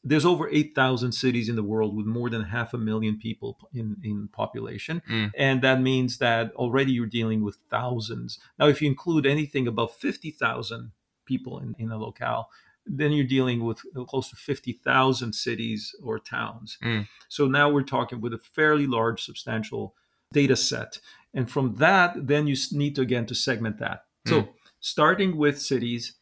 there's 0.04 0.26
over 0.26 0.50
8,000 0.50 1.12
cities 1.12 1.50
in 1.50 1.56
the 1.56 1.64
world 1.64 1.96
with 1.96 2.06
more 2.06 2.30
than 2.30 2.44
half 2.44 2.74
a 2.74 2.78
million 2.78 3.18
people 3.18 3.58
in, 3.74 3.98
in 4.04 4.30
population. 4.30 5.02
Mm. 5.10 5.32
And 5.38 5.62
that 5.62 5.82
means 5.82 6.20
that 6.20 6.54
already 6.56 6.94
you're 6.94 7.06
dealing 7.06 7.44
with 7.44 7.58
thousands. 7.70 8.40
Now, 8.58 8.68
if 8.68 8.82
you 8.82 8.88
include 8.88 9.26
anything 9.26 9.68
above 9.68 9.94
50,000 9.94 10.92
people 11.26 11.60
in, 11.60 11.76
in 11.78 11.92
a 11.92 11.98
locale, 11.98 12.50
then 12.90 13.12
you're 13.12 13.26
dealing 13.26 13.64
with 13.64 13.82
close 14.08 14.30
to 14.30 14.36
50,000 14.36 15.34
cities 15.34 15.96
or 16.04 16.20
towns. 16.20 16.78
Mm. 16.84 17.08
So 17.30 17.46
now 17.48 17.70
we're 17.70 17.84
talking 17.84 18.22
with 18.22 18.34
a 18.34 18.40
fairly 18.40 18.88
large, 18.88 19.24
substantial 19.24 19.96
data 20.34 20.56
set. 20.56 21.00
And 21.34 21.50
from 21.50 21.76
that, 21.76 22.28
then 22.28 22.48
you 22.48 22.56
need 22.72 22.96
to 22.96 23.02
again 23.02 23.26
to 23.28 23.36
segment 23.36 23.80
that. 23.80 24.06
Mm. 24.28 24.30
So 24.30 24.50
starting 24.80 25.38
with 25.38 25.62
cities, 25.62 26.14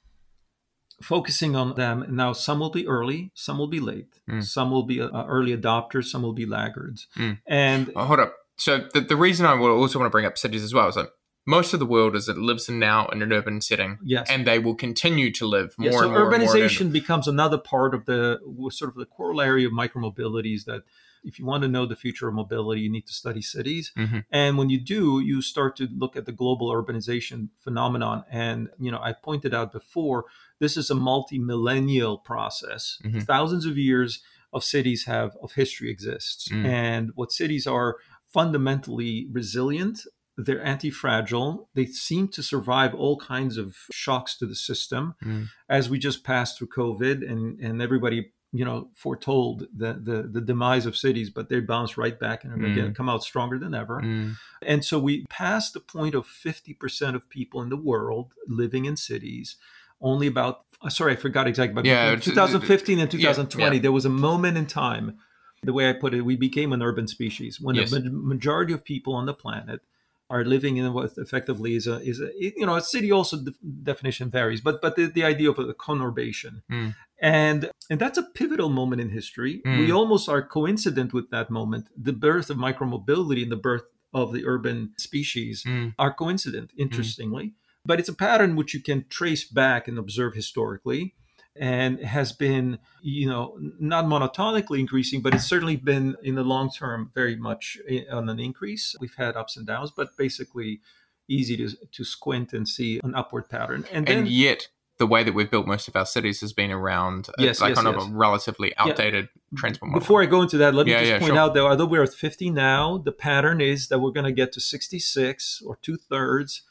focusing 1.02 1.56
on 1.56 1.76
them. 1.76 2.06
Now, 2.10 2.34
some 2.34 2.60
will 2.60 2.70
be 2.70 2.88
early, 2.88 3.32
some 3.34 3.58
will 3.58 3.68
be 3.68 3.80
late, 3.80 4.20
mm. 4.30 4.44
some 4.44 4.72
will 4.72 4.84
be 4.84 5.02
uh, 5.02 5.26
early 5.26 5.56
adopters, 5.56 6.06
some 6.06 6.22
will 6.22 6.34
be 6.34 6.46
laggards. 6.46 7.08
Mm. 7.18 7.40
And 7.46 7.92
oh, 7.96 8.06
hold 8.06 8.20
up. 8.20 8.34
So 8.58 8.88
the, 8.94 9.02
the 9.02 9.18
reason 9.18 9.46
I 9.46 9.54
will 9.54 9.72
also 9.72 10.00
want 10.00 10.08
to 10.08 10.12
bring 10.12 10.26
up 10.26 10.38
cities 10.38 10.64
as 10.64 10.74
well 10.74 10.88
is 10.88 10.96
that 10.96 11.10
most 11.46 11.74
of 11.74 11.80
the 11.80 11.86
world 11.86 12.16
is 12.16 12.28
it 12.28 12.38
lives 12.38 12.68
now 12.70 13.08
in 13.08 13.22
an 13.22 13.32
urban 13.32 13.62
setting, 13.62 14.00
yes, 14.04 14.28
and 14.30 14.48
they 14.48 14.60
will 14.60 14.76
continue 14.76 15.32
to 15.32 15.46
live 15.46 15.76
more. 15.78 15.92
Yes, 15.92 16.00
so 16.00 16.04
and 16.04 16.14
more 16.14 16.32
urbanization 16.32 16.86
more 16.86 16.94
becomes 16.94 17.28
another 17.28 17.58
part 17.58 17.94
of 17.94 18.06
the 18.06 18.40
sort 18.72 18.90
of 18.90 18.96
the 18.96 19.06
corollary 19.06 19.64
of 19.64 19.72
micromobilities 19.72 20.66
that 20.66 20.84
if 21.24 21.40
you 21.40 21.46
want 21.46 21.64
to 21.64 21.68
know 21.68 21.88
the 21.88 21.96
future 21.96 22.28
of 22.28 22.36
mobility, 22.36 22.82
you 22.82 22.92
need 22.92 23.08
to 23.08 23.14
study 23.14 23.42
cities. 23.42 23.92
Mm-hmm. 23.98 24.20
And 24.32 24.60
when 24.60 24.70
you 24.70 24.80
do, 24.80 25.20
you 25.20 25.42
start 25.42 25.76
to 25.78 25.88
look 25.92 26.16
at 26.16 26.26
the 26.26 26.32
global 26.32 26.72
urbanization 26.72 27.50
phenomenon. 27.60 28.24
And, 28.30 28.70
you 28.80 28.92
know, 28.92 29.00
I 29.02 29.14
pointed 29.14 29.52
out 29.52 29.72
before, 29.72 30.26
this 30.60 30.78
is 30.78 30.92
a 30.92 30.96
multi-millennial 30.96 32.20
process. 32.20 33.00
Mm-hmm. 33.04 33.22
Thousands 33.22 33.66
of 33.66 33.76
years 33.76 34.22
of 34.54 34.64
cities 34.64 35.06
have 35.06 35.36
of 35.42 35.54
history 35.54 35.90
exists. 35.90 36.48
Mm. 36.50 36.66
And 36.66 37.12
what 37.16 37.32
cities 37.32 37.66
are 37.66 37.98
fundamentally 38.32 39.28
resilient 39.32 40.02
they're 40.38 40.64
anti-fragile 40.64 41.70
they 41.76 41.86
seem 41.86 42.28
to 42.28 42.44
survive 42.44 42.94
all 42.94 43.18
kinds 43.18 43.58
of 43.58 43.76
shocks 43.92 44.38
to 44.38 44.46
the 44.46 44.56
system 44.56 45.16
mm. 45.24 45.48
as 45.70 45.90
we 45.90 45.98
just 45.98 46.24
passed 46.24 46.58
through 46.58 46.68
covid 46.68 47.30
and 47.30 47.60
and 47.60 47.82
everybody 47.82 48.32
you 48.56 48.64
know 48.64 48.90
foretold 48.96 49.68
the 49.76 49.94
the, 49.94 50.24
the 50.24 50.42
demise 50.42 50.86
of 50.86 50.96
cities 50.96 51.30
but 51.30 51.50
they 51.50 51.60
bounce 51.60 51.98
right 51.98 52.20
back 52.20 52.44
and 52.44 52.62
mm. 52.62 52.72
again 52.72 52.94
come 52.94 53.10
out 53.10 53.24
stronger 53.24 53.60
than 53.60 53.74
ever 53.74 54.02
mm. 54.02 54.36
and 54.62 54.86
so 54.86 54.98
we 54.98 55.26
passed 55.30 55.74
the 55.74 55.80
point 55.80 56.16
of 56.16 56.26
50% 56.26 57.16
of 57.16 57.30
people 57.30 57.62
in 57.62 57.70
the 57.70 57.78
world 57.78 58.34
living 58.48 58.86
in 58.86 58.96
cities 58.96 59.58
only 60.00 60.28
about 60.28 60.66
uh, 60.82 60.90
sorry 60.90 61.14
i 61.14 61.16
forgot 61.16 61.48
exactly 61.48 61.74
but 61.74 61.86
yeah 61.86 62.16
2015 62.16 63.00
and 63.00 63.12
2020 63.12 63.64
yeah, 63.64 63.74
yeah. 63.74 63.82
there 63.82 63.92
was 63.92 64.06
a 64.06 64.10
moment 64.10 64.58
in 64.58 64.66
time 64.66 65.18
the 65.64 65.74
way 65.74 65.90
i 65.90 65.94
put 65.94 66.14
it 66.14 66.22
we 66.22 66.36
became 66.36 66.72
an 66.72 66.82
urban 66.82 67.08
species 67.08 67.60
when 67.60 67.76
yes. 67.76 67.92
the 67.92 68.02
majority 68.10 68.74
of 68.74 68.84
people 68.84 69.14
on 69.14 69.26
the 69.26 69.34
planet 69.34 69.82
are 70.30 70.44
living 70.44 70.78
in 70.78 70.92
what 70.94 71.12
effectively 71.18 71.76
is 71.76 71.88
a 71.88 72.00
is 72.02 72.20
a 72.20 72.30
you 72.40 72.66
know 72.66 72.76
a 72.76 72.82
city 72.82 73.12
also 73.12 73.38
the 73.38 73.54
definition 73.84 74.30
varies 74.30 74.62
but 74.62 74.82
but 74.82 74.96
the, 74.96 75.06
the 75.06 75.24
idea 75.24 75.50
of 75.50 75.60
a 75.60 75.74
conurbation 75.74 76.62
mm. 76.72 76.96
and 77.22 77.70
and 77.90 78.00
that's 78.00 78.18
a 78.18 78.24
pivotal 78.34 78.70
moment 78.70 79.02
in 79.02 79.10
history 79.10 79.62
mm. 79.66 79.80
we 79.80 79.92
almost 79.92 80.28
are 80.28 80.42
coincident 80.42 81.14
with 81.14 81.30
that 81.30 81.50
moment 81.50 81.88
the 81.96 82.14
birth 82.14 82.50
of 82.50 82.58
micromobility 82.58 83.44
and 83.44 83.52
the 83.52 83.56
birth 83.56 83.84
of 84.14 84.34
the 84.34 84.46
urban 84.46 84.94
species 84.98 85.64
mm. 85.64 85.94
are 86.00 86.14
coincident 86.14 86.72
interestingly 86.78 87.54
but 87.86 88.00
it's 88.00 88.10
a 88.10 88.14
pattern 88.14 88.56
which 88.56 88.74
you 88.74 88.82
can 88.82 89.06
trace 89.10 89.44
back 89.44 89.88
and 89.88 90.00
observe 90.00 90.34
historically 90.34 91.14
and 91.56 92.00
has 92.02 92.32
been, 92.32 92.80
you 93.02 93.28
know, 93.28 93.58
not 93.80 94.06
monotonically 94.06 94.80
increasing, 94.80 95.22
but 95.22 95.34
it's 95.34 95.48
certainly 95.48 95.78
been 95.78 96.16
in 96.24 96.36
the 96.36 96.44
long 96.44 96.70
term 96.70 97.12
very 97.14 97.36
much 97.36 97.78
on 98.12 98.30
an 98.30 98.40
increase. 98.40 98.96
We've 99.00 99.16
had 99.16 99.36
ups 99.36 99.56
and 99.56 99.66
downs, 99.66 99.92
but 99.96 100.18
basically 100.18 100.82
easy 101.28 101.58
to, 101.58 101.70
to 101.92 102.04
squint 102.04 102.54
and 102.54 102.68
see 102.68 103.00
an 103.04 103.16
upward 103.16 103.50
pattern. 103.50 103.86
And, 103.92 104.06
then, 104.06 104.20
and 104.20 104.28
yet, 104.28 104.68
the 104.98 105.08
way 105.08 105.24
that 105.24 105.34
we've 105.34 105.50
built 105.50 105.68
most 105.68 105.88
of 105.88 105.96
our 105.96 106.06
cities 106.06 106.42
has 106.42 106.54
been 106.54 106.72
around 106.72 107.30
uh, 107.30 107.34
yes, 107.40 107.60
like 107.60 107.70
yes, 107.70 107.82
kind 107.82 107.94
yes. 107.94 108.06
of 108.06 108.12
a 108.12 108.16
relatively 108.16 108.76
outdated 108.78 109.30
yeah. 109.34 109.58
transport 109.60 109.92
model. 109.92 110.00
Before 110.00 110.22
I 110.22 110.26
go 110.26 110.42
into 110.42 110.58
that, 110.58 110.74
let 110.74 110.86
me 110.86 110.94
yeah, 110.94 111.00
just 111.00 111.12
yeah, 111.12 111.20
point 111.20 111.34
sure. 111.34 111.40
out 111.40 111.54
that 111.54 111.62
although 111.62 111.86
we're 111.86 112.04
at 112.04 112.14
50 112.14 112.50
now, 112.52 112.98
the 112.98 113.12
pattern 113.12 113.60
is 113.60 113.88
that 113.90 114.00
we're 114.00 114.12
going 114.12 114.26
to 114.26 114.32
get 114.32 114.52
to 114.54 114.62
66 114.62 115.64
or 115.66 115.78
two 115.82 115.98
thirds 115.98 116.62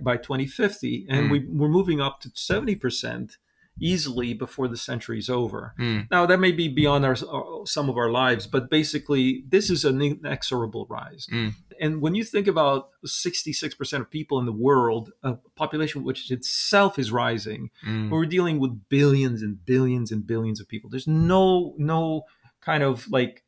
by 0.00 0.16
2050, 0.16 1.06
and 1.08 1.28
mm. 1.28 1.30
we, 1.30 1.46
we're 1.46 1.68
moving 1.68 2.00
up 2.00 2.20
to 2.20 2.30
70 2.32 2.76
percent 2.76 3.36
easily 3.80 4.34
before 4.34 4.68
the 4.68 4.76
century 4.76 5.18
is 5.18 5.28
over. 5.28 5.74
Mm. 5.78 6.08
Now, 6.10 6.26
that 6.26 6.38
may 6.38 6.52
be 6.52 6.68
beyond 6.68 7.04
our, 7.04 7.12
uh, 7.14 7.64
some 7.64 7.88
of 7.88 7.96
our 7.96 8.10
lives, 8.10 8.46
but 8.46 8.70
basically, 8.70 9.44
this 9.48 9.70
is 9.70 9.84
an 9.84 10.00
inexorable 10.00 10.86
rise. 10.88 11.26
Mm. 11.32 11.54
And 11.80 12.02
when 12.02 12.14
you 12.14 12.24
think 12.24 12.46
about 12.46 12.90
66% 13.06 14.00
of 14.00 14.10
people 14.10 14.38
in 14.38 14.46
the 14.46 14.52
world, 14.52 15.12
a 15.22 15.34
population 15.56 16.04
which 16.04 16.30
itself 16.30 16.98
is 16.98 17.10
rising, 17.10 17.70
mm. 17.86 18.10
we're 18.10 18.26
dealing 18.26 18.60
with 18.60 18.88
billions 18.88 19.42
and 19.42 19.64
billions 19.64 20.12
and 20.12 20.26
billions 20.26 20.60
of 20.60 20.68
people. 20.68 20.90
There's 20.90 21.08
no 21.08 21.74
no 21.78 22.24
kind 22.60 22.82
of 22.82 23.10
like 23.10 23.44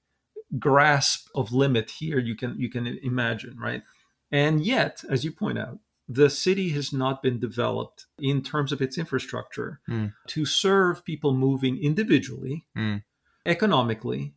grasp 0.59 1.29
of 1.35 1.53
limit 1.53 1.91
here 1.91 2.19
you 2.19 2.35
can 2.35 2.59
you 2.59 2.71
can 2.71 2.87
imagine, 3.03 3.59
right? 3.59 3.83
And 4.31 4.65
yet, 4.65 5.05
as 5.11 5.25
you 5.25 5.33
point 5.33 5.59
out, 5.59 5.79
the 6.15 6.29
city 6.31 6.69
has 6.71 6.93
not 6.93 7.23
been 7.23 7.39
developed 7.39 8.07
in 8.19 8.43
terms 8.43 8.73
of 8.73 8.83
its 8.83 8.99
infrastructure 8.99 9.81
Mm. 9.89 10.13
to 10.29 10.45
serve 10.45 11.05
people 11.05 11.33
moving 11.35 11.79
individually, 11.83 12.67
Mm. 12.77 13.03
economically, 13.47 14.35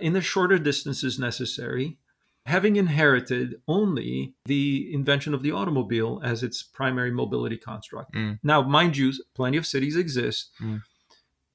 in 0.00 0.12
the 0.12 0.20
shorter 0.20 0.58
distances 0.58 1.18
necessary, 1.18 1.98
having 2.46 2.76
inherited 2.76 3.60
only 3.66 4.34
the 4.44 4.92
invention 4.92 5.34
of 5.34 5.42
the 5.42 5.52
automobile 5.52 6.20
as 6.22 6.42
its 6.42 6.62
primary 6.62 7.10
mobility 7.10 7.56
construct. 7.56 8.14
Mm. 8.14 8.38
Now, 8.42 8.62
mind 8.62 8.96
you, 8.96 9.12
plenty 9.34 9.56
of 9.58 9.66
cities 9.66 9.96
exist 9.96 10.50
Mm. 10.60 10.82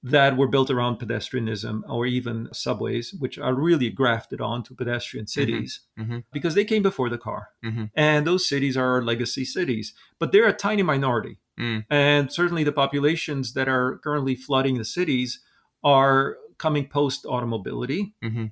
That 0.06 0.36
were 0.36 0.49
built 0.49 0.70
around 0.70 0.99
pedestrianism 0.99 1.82
or 1.88 2.06
even 2.06 2.49
subways, 2.51 3.14
which 3.14 3.39
are 3.39 3.54
really 3.54 3.89
grafted 3.89 4.41
onto 4.41 4.76
pedestrian 4.76 5.28
cities 5.28 5.80
Mhm. 5.97 6.26
because 6.34 6.56
they 6.56 6.66
came 6.66 6.84
before 6.84 7.10
the 7.10 7.18
car. 7.18 7.49
Mhm. 7.64 7.89
And 7.95 8.28
those 8.28 8.47
cities 8.47 8.76
are 8.76 9.01
legacy 9.01 9.45
cities, 9.45 9.93
but 10.20 10.34
they're 10.34 10.47
a 10.47 10.54
tiny 10.54 10.84
minority. 10.84 11.38
Mm. 11.58 11.86
And 11.89 12.32
certainly 12.32 12.66
the 12.66 12.74
populations 12.74 13.54
that 13.54 13.70
are 13.70 13.99
currently 14.04 14.36
flooding 14.36 14.78
the 14.78 14.86
cities 14.86 15.39
are 15.84 16.38
coming 16.58 16.88
post 16.88 17.26
automobility. 17.26 18.14
Mhm. 18.22 18.51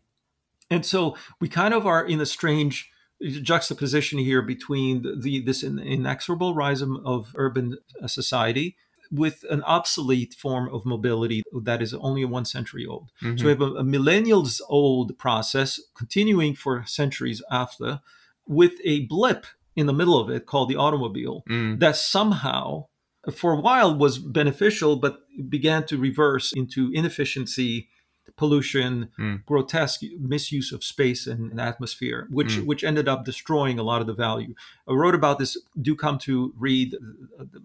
And 0.69 0.85
so 0.85 1.17
we 1.41 1.49
kind 1.49 1.73
of 1.73 1.85
are 1.85 2.05
in 2.05 2.21
a 2.21 2.25
strange 2.25 2.89
juxtaposition 3.41 4.19
here 4.19 4.41
between 4.41 5.01
the, 5.01 5.15
the 5.15 5.39
this 5.41 5.63
inexorable 5.63 6.55
rise 6.55 6.81
of, 6.81 6.91
of 7.05 7.33
urban 7.35 7.77
society 8.07 8.77
with 9.11 9.43
an 9.49 9.61
obsolete 9.63 10.33
form 10.33 10.73
of 10.73 10.85
mobility 10.85 11.43
that 11.63 11.81
is 11.81 11.93
only 11.93 12.23
one 12.23 12.45
century 12.45 12.85
old. 12.85 13.11
Mhm. 13.21 13.37
So 13.37 13.45
we 13.45 13.51
have 13.51 13.61
a, 13.61 13.73
a 13.75 13.83
millennials 13.83 14.61
old 14.69 15.17
process 15.17 15.79
continuing 15.95 16.55
for 16.55 16.85
centuries 16.85 17.41
after, 17.51 17.99
with 18.47 18.73
a 18.85 19.05
blip 19.07 19.45
in 19.75 19.85
the 19.85 19.93
middle 19.93 20.17
of 20.19 20.29
it 20.29 20.45
called 20.45 20.69
the 20.69 20.75
automobile 20.75 21.43
Mm. 21.49 21.79
that 21.79 21.95
somehow, 21.95 22.85
for 23.33 23.53
a 23.53 23.61
while, 23.61 23.95
was 23.95 24.17
beneficial, 24.17 24.95
but 24.95 25.19
began 25.49 25.85
to 25.87 25.97
reverse 25.97 26.51
into 26.53 26.89
inefficiency, 26.93 27.89
pollution, 28.41 28.91
Mm. 29.19 29.37
grotesque 29.51 30.01
misuse 30.35 30.69
of 30.75 30.81
space 30.83 31.21
and, 31.31 31.41
and 31.51 31.59
atmosphere, 31.71 32.21
which 32.37 32.53
Mm. 32.57 32.65
which 32.69 32.83
ended 32.91 33.07
up 33.13 33.19
destroying 33.31 33.77
a 33.79 33.83
lot 33.91 34.01
of 34.01 34.07
the 34.07 34.17
value. 34.27 34.53
I 34.89 34.93
wrote 35.01 35.15
about 35.21 35.37
this. 35.39 35.51
Do 35.87 35.93
come 35.95 36.17
to 36.27 36.33
read 36.67 36.89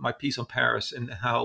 my 0.07 0.13
piece 0.23 0.37
on 0.43 0.47
Paris 0.59 0.87
and 0.97 1.07
how 1.27 1.39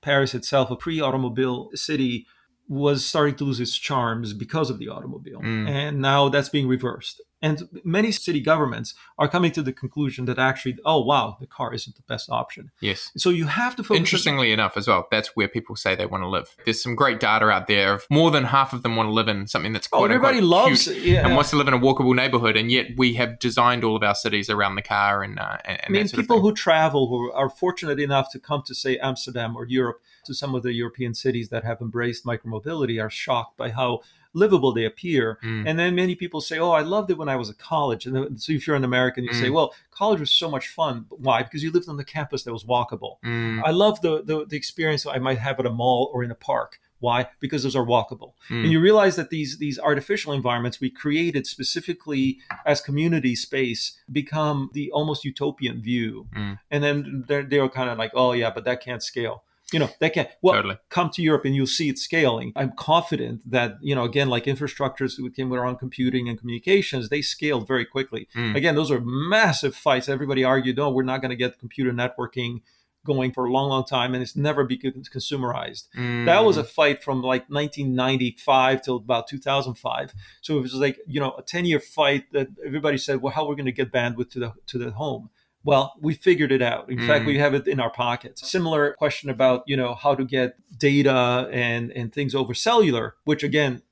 Paris 0.00 0.34
itself, 0.34 0.70
a 0.70 0.76
pre-automobile 0.84 1.58
city, 1.74 2.26
was 2.72 3.04
starting 3.04 3.34
to 3.36 3.44
lose 3.44 3.60
its 3.60 3.76
charms 3.76 4.32
because 4.32 4.70
of 4.70 4.78
the 4.78 4.88
automobile, 4.88 5.40
Mm. 5.40 5.68
and 5.68 6.00
now 6.00 6.30
that's 6.30 6.48
being 6.48 6.66
reversed. 6.68 7.20
And 7.44 7.68
many 7.84 8.12
city 8.12 8.40
governments 8.40 8.94
are 9.18 9.26
coming 9.28 9.50
to 9.52 9.62
the 9.62 9.72
conclusion 9.72 10.26
that 10.26 10.38
actually, 10.38 10.76
oh 10.84 11.00
wow, 11.02 11.36
the 11.40 11.46
car 11.46 11.74
isn't 11.74 11.96
the 11.96 12.02
best 12.12 12.30
option. 12.30 12.70
Yes. 12.80 13.10
So 13.16 13.30
you 13.30 13.46
have 13.46 13.74
to 13.76 13.82
focus. 13.82 13.98
Interestingly 13.98 14.52
enough, 14.52 14.76
as 14.76 14.86
well, 14.86 15.08
that's 15.10 15.30
where 15.36 15.48
people 15.48 15.74
say 15.74 15.96
they 15.96 16.06
want 16.06 16.22
to 16.22 16.28
live. 16.28 16.48
There's 16.64 16.80
some 16.80 16.94
great 16.94 17.18
data 17.18 17.46
out 17.50 17.66
there 17.66 17.92
of 17.94 18.06
more 18.08 18.30
than 18.30 18.44
half 18.44 18.72
of 18.72 18.82
them 18.84 18.94
want 18.96 19.08
to 19.08 19.12
live 19.12 19.28
in 19.28 19.48
something 19.48 19.72
that's 19.74 19.88
Oh, 19.92 19.98
quote 19.98 20.12
everybody 20.12 20.40
loves 20.40 20.84
cute. 20.84 21.02
Yeah. 21.04 21.26
and 21.26 21.34
wants 21.34 21.50
to 21.50 21.56
live 21.56 21.66
in 21.68 21.74
a 21.74 21.80
walkable 21.86 22.14
neighborhood, 22.14 22.56
and 22.56 22.70
yet 22.70 22.86
we 22.96 23.14
have 23.14 23.38
designed 23.40 23.82
all 23.84 23.96
of 23.96 24.04
our 24.04 24.14
cities 24.14 24.48
around 24.48 24.76
the 24.76 24.82
car 24.96 25.22
and 25.24 25.38
uh, 25.40 25.58
and, 25.64 25.78
and 25.84 25.96
I 25.96 25.98
mean, 25.98 26.08
people 26.08 26.40
who 26.40 26.52
travel, 26.54 27.08
who 27.08 27.32
are 27.32 27.50
fortunate 27.50 27.98
enough 28.00 28.30
to 28.32 28.38
come 28.38 28.62
to, 28.68 28.74
say, 28.74 28.96
Amsterdam 28.98 29.56
or 29.56 29.66
Europe, 29.66 30.00
to 30.24 30.34
some 30.34 30.54
of 30.54 30.62
the 30.62 30.72
European 30.72 31.14
cities 31.14 31.48
that 31.50 31.64
have 31.64 31.80
embraced 31.80 32.24
micromobility, 32.24 33.02
are 33.02 33.10
shocked 33.10 33.56
by 33.56 33.70
how 33.70 34.00
livable 34.34 34.72
they 34.72 34.84
appear. 34.86 35.38
Mm. 35.44 35.68
And 35.68 35.78
then 35.78 35.94
many 35.94 36.14
people 36.14 36.40
say, 36.40 36.58
"Oh, 36.58 36.70
I 36.70 36.80
loved 36.80 37.10
it 37.10 37.18
when 37.18 37.28
I 37.28 37.36
was 37.36 37.50
at 37.50 37.58
college." 37.58 38.06
And 38.06 38.16
then, 38.16 38.38
so 38.38 38.52
if 38.52 38.66
you're 38.66 38.76
an 38.76 38.84
American, 38.84 39.24
you 39.24 39.34
say, 39.34 39.48
Mm. 39.48 39.52
"Well, 39.54 39.74
college 39.90 40.20
was 40.20 40.30
so 40.30 40.50
much 40.50 40.68
fun." 40.68 41.06
Why? 41.10 41.42
Because 41.42 41.62
you 41.62 41.70
lived 41.70 41.88
on 41.88 41.98
the 41.98 42.04
campus 42.04 42.42
that 42.44 42.52
was 42.52 42.64
walkable. 42.64 43.16
Mm, 43.24 43.62
I 43.64 43.70
love 43.72 44.00
the, 44.00 44.22
the 44.22 44.46
the 44.46 44.56
experience 44.56 45.04
I 45.06 45.18
might 45.18 45.38
have 45.38 45.60
at 45.60 45.66
a 45.66 45.70
mall 45.70 46.10
or 46.14 46.24
in 46.24 46.30
a 46.30 46.34
park. 46.34 46.80
Why? 46.98 47.28
Because 47.40 47.64
those 47.64 47.74
are 47.74 47.84
walkable. 47.84 48.34
mm, 48.48 48.62
And 48.62 48.70
you 48.72 48.80
realize 48.80 49.16
that 49.16 49.28
these 49.30 49.58
these 49.58 49.76
artificial 49.78 50.32
environments 50.32 50.80
we 50.80 50.88
created 50.88 51.46
specifically 51.48 52.38
as 52.64 52.80
community 52.80 53.34
space 53.34 53.98
become 54.10 54.70
the 54.72 54.90
almost 54.92 55.24
utopian 55.24 55.82
view. 55.82 56.28
Mm. 56.34 56.58
And 56.70 56.84
then 56.84 57.24
they're 57.26 57.42
they're 57.42 57.68
kind 57.68 57.90
of 57.90 57.98
like, 57.98 58.12
oh 58.14 58.32
yeah, 58.32 58.50
but 58.54 58.64
that 58.64 58.80
can't 58.80 59.02
scale. 59.02 59.42
You 59.72 59.78
know, 59.78 59.90
that 60.00 60.12
can't. 60.12 60.28
Well, 60.42 60.54
totally. 60.54 60.76
come 60.90 61.08
to 61.10 61.22
Europe 61.22 61.44
and 61.46 61.54
you'll 61.56 61.66
see 61.66 61.88
it 61.88 61.98
scaling. 61.98 62.52
I'm 62.56 62.72
confident 62.76 63.40
that 63.50 63.76
you 63.80 63.94
know 63.94 64.04
again, 64.04 64.28
like 64.28 64.44
infrastructures 64.44 65.16
that 65.16 65.32
came 65.34 65.52
around 65.52 65.76
computing 65.78 66.28
and 66.28 66.38
communications, 66.38 67.08
they 67.08 67.22
scaled 67.22 67.66
very 67.66 67.86
quickly. 67.86 68.28
Mm. 68.36 68.54
Again, 68.56 68.74
those 68.74 68.90
are 68.90 69.00
massive 69.02 69.74
fights. 69.74 70.08
Everybody 70.08 70.44
argued, 70.44 70.76
no, 70.76 70.90
we're 70.90 71.02
not 71.04 71.20
going 71.22 71.30
to 71.30 71.36
get 71.36 71.58
computer 71.58 71.90
networking 71.92 72.60
going 73.04 73.32
for 73.32 73.46
a 73.46 73.50
long, 73.50 73.68
long 73.68 73.84
time, 73.84 74.14
and 74.14 74.22
it's 74.22 74.36
never 74.36 74.62
become 74.64 74.92
consumerized. 74.92 75.88
Mm, 75.96 76.26
That 76.26 76.44
was 76.44 76.56
a 76.56 76.62
fight 76.64 77.02
from 77.02 77.20
like 77.22 77.48
1995 77.48 78.82
till 78.82 78.96
about 78.96 79.26
2005. 79.26 80.12
So 80.40 80.58
it 80.58 80.60
was 80.60 80.74
like 80.74 80.98
you 81.06 81.20
know 81.20 81.34
a 81.38 81.42
10 81.42 81.64
year 81.64 81.80
fight 81.80 82.24
that 82.32 82.48
everybody 82.64 82.98
said, 82.98 83.22
well, 83.22 83.32
how 83.32 83.44
are 83.44 83.48
we 83.50 83.56
going 83.56 83.66
to 83.66 83.72
get 83.72 83.92
bandwidth 83.92 84.30
to 84.32 84.38
the 84.40 84.52
to 84.66 84.78
the 84.78 84.90
home? 84.92 85.30
Well, 85.64 85.94
we 86.00 86.14
figured 86.14 86.50
it 86.50 86.62
out. 86.62 86.90
In 86.90 86.98
fact, 87.06 87.22
Mm. 87.24 87.26
we 87.28 87.38
have 87.38 87.54
it 87.54 87.68
in 87.68 87.78
our 87.78 87.90
pockets. 87.90 88.48
Similar 88.50 88.94
question 88.94 89.30
about 89.30 89.62
you 89.66 89.76
know 89.76 89.94
how 89.94 90.14
to 90.14 90.24
get 90.24 90.56
data 90.76 91.48
and 91.52 91.90
and 91.92 92.12
things 92.12 92.34
over 92.34 92.54
cellular, 92.54 93.14
which 93.24 93.42
again 93.42 93.82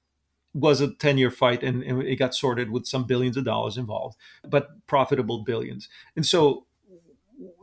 was 0.53 0.81
a 0.81 0.93
10 0.93 1.17
year 1.17 1.31
fight 1.31 1.63
and, 1.63 1.83
and 1.85 2.03
it 2.03 2.17
got 2.17 2.35
sorted 2.35 2.71
with 2.73 2.85
some 2.85 3.05
billions 3.05 3.37
of 3.37 3.45
dollars 3.45 3.77
involved, 3.79 4.17
but 4.49 4.85
profitable 4.89 5.45
billions. 5.45 5.89
And 6.17 6.27
so 6.27 6.67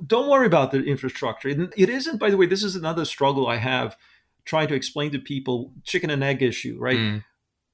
don't 0.06 0.30
worry 0.30 0.48
about 0.48 0.72
the 0.72 0.84
infrastructure. 0.84 1.50
It 1.50 1.74
it 1.76 1.90
isn't, 1.90 2.18
by 2.18 2.30
the 2.30 2.38
way, 2.38 2.46
this 2.46 2.64
is 2.64 2.76
another 2.76 3.06
struggle 3.06 3.48
I 3.48 3.58
have 3.58 3.98
trying 4.46 4.70
to 4.70 4.74
explain 4.76 5.12
to 5.12 5.20
people 5.20 5.74
chicken 5.84 6.10
and 6.10 6.24
egg 6.24 6.42
issue, 6.42 6.78
right? 6.80 6.98
Mm, 6.98 7.24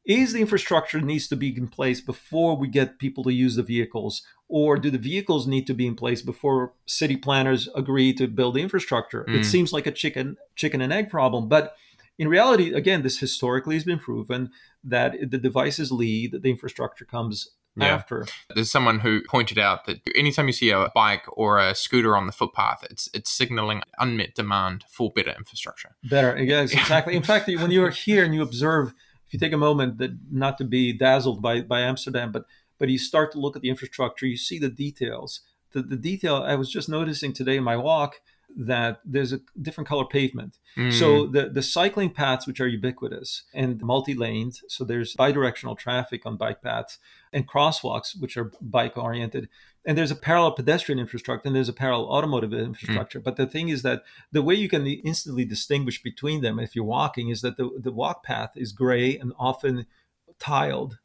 Is 0.06 0.34
the 0.34 0.41
infrastructure 0.41 0.99
needs 0.99 1.28
to 1.30 1.38
be 1.38 1.56
in 1.56 1.68
place 1.70 2.01
before 2.01 2.58
we 2.58 2.68
get 2.68 2.99
people 2.99 3.24
to 3.24 3.34
use 3.34 3.56
the 3.56 3.64
vehicles, 3.64 4.22
or 4.49 4.78
do 4.78 4.89
the 4.91 4.97
vehicles 4.97 5.47
need 5.47 5.66
to 5.68 5.74
be 5.74 5.88
in 5.88 5.95
place 5.95 6.22
before 6.22 6.74
city 6.86 7.16
planners 7.16 7.70
agree 7.74 8.14
to 8.16 8.28
build 8.28 8.56
the 8.56 8.62
infrastructure? 8.62 9.24
Mm. 9.30 9.36
It 9.39 9.45
seems 9.45 9.72
like 9.72 9.88
a 9.88 9.91
chicken 9.91 10.36
chicken 10.56 10.82
and 10.82 10.91
egg 10.91 11.10
problem, 11.10 11.47
but 11.47 11.76
in 12.20 12.28
reality, 12.28 12.74
again, 12.74 13.01
this 13.01 13.20
historically 13.20 13.76
has 13.76 13.84
been 13.86 13.97
proven 13.99 14.51
that 14.84 15.16
the 15.32 15.38
devices 15.38 15.91
lead, 15.91 16.34
the 16.43 16.49
infrastructure 16.49 17.06
comes 17.06 17.51
Yeah. 17.76 17.86
after. 17.86 18.28
There's 18.54 18.70
someone 18.70 18.99
who 18.99 19.22
pointed 19.28 19.58
out 19.58 19.86
that 19.86 20.01
anytime 20.16 20.45
you 20.47 20.54
see 20.54 20.70
a 20.70 20.91
bike 20.93 21.26
or 21.32 21.60
a 21.60 21.74
scooter 21.74 22.16
on 22.16 22.28
the 22.28 22.32
footpath, 22.34 22.86
it's 22.91 23.10
it's 23.14 23.32
signaling 23.32 23.82
unmet 23.97 24.36
demand 24.36 24.84
for 24.89 25.12
better 25.12 25.34
infrastructure. 25.36 25.95
Better, 26.04 26.38
yes, 26.43 26.72
exactly. 26.74 27.16
In 27.16 27.24
fact, 27.32 27.47
when 27.47 27.72
you're 27.72 27.89
here 27.89 28.24
and 28.26 28.36
you 28.36 28.43
observe, 28.43 28.93
you 29.34 29.39
take 29.39 29.53
a 29.53 29.57
moment 29.57 29.97
that 29.97 30.11
not 30.31 30.57
to 30.59 30.63
be 30.63 30.93
dazzled 30.93 31.41
by 31.41 31.61
by 31.61 31.81
Amsterdam, 31.81 32.31
but 32.31 32.45
but 32.77 32.89
you 32.89 32.97
start 32.97 33.31
to 33.31 33.39
look 33.39 33.55
at 33.55 33.61
the 33.61 33.69
infrastructure, 33.69 34.25
you 34.25 34.38
see 34.38 34.59
the 34.59 34.69
details. 34.69 35.41
The 35.71 35.81
the 35.81 35.97
detail 35.97 36.38
I 36.38 36.55
was 36.55 36.71
just 36.71 36.89
noticing 36.89 37.34
today 37.34 37.57
in 37.57 37.63
my 37.63 37.77
walk 37.77 38.15
that 38.56 38.99
there's 39.06 39.34
a 39.34 39.39
different 39.62 39.88
color 39.88 40.06
pavement. 40.06 40.58
Mm, 40.78 40.91
So 40.93 41.28
the 41.28 41.49
the 41.49 41.62
cycling 41.64 42.12
paths, 42.12 42.47
which 42.47 42.62
are 42.62 42.68
ubiquitous 42.68 43.43
and 43.54 43.82
multi-laned, 43.82 44.60
so 44.68 44.84
there's 44.84 45.16
bidirectional 45.16 45.78
traffic 45.78 46.26
on 46.26 46.38
bike 46.38 46.62
paths 46.62 46.99
and 47.32 47.47
crosswalks, 47.47 48.20
which 48.20 48.38
are 48.38 48.51
bike 48.62 48.97
oriented. 48.97 49.49
And 49.86 49.97
there's 49.97 50.12
a 50.12 50.16
parallel 50.16 50.54
pedestrian 50.54 50.99
infrastructure 50.99 51.47
and 51.47 51.56
there's 51.56 51.70
a 51.70 51.74
parallel 51.74 52.08
automotive 52.08 52.54
infrastructure. 52.54 53.20
But 53.20 53.36
the 53.36 53.47
thing 53.47 53.70
is 53.70 53.82
that 53.82 54.04
the 54.32 54.41
way 54.41 54.56
you 54.56 54.70
can 54.70 54.88
instantly 54.88 55.43
distinguish 55.45 56.01
between 56.01 56.41
them 56.41 56.58
if 56.60 56.76
you're 56.76 56.86
walking 56.86 57.30
is 57.30 57.41
that 57.41 57.58
the, 57.58 57.70
the 57.78 57.91
walk 57.91 58.24
path 58.24 58.51
is 58.56 58.72
gray 58.72 59.18
and 59.18 59.34
often 59.38 59.86
tiled, 60.39 60.99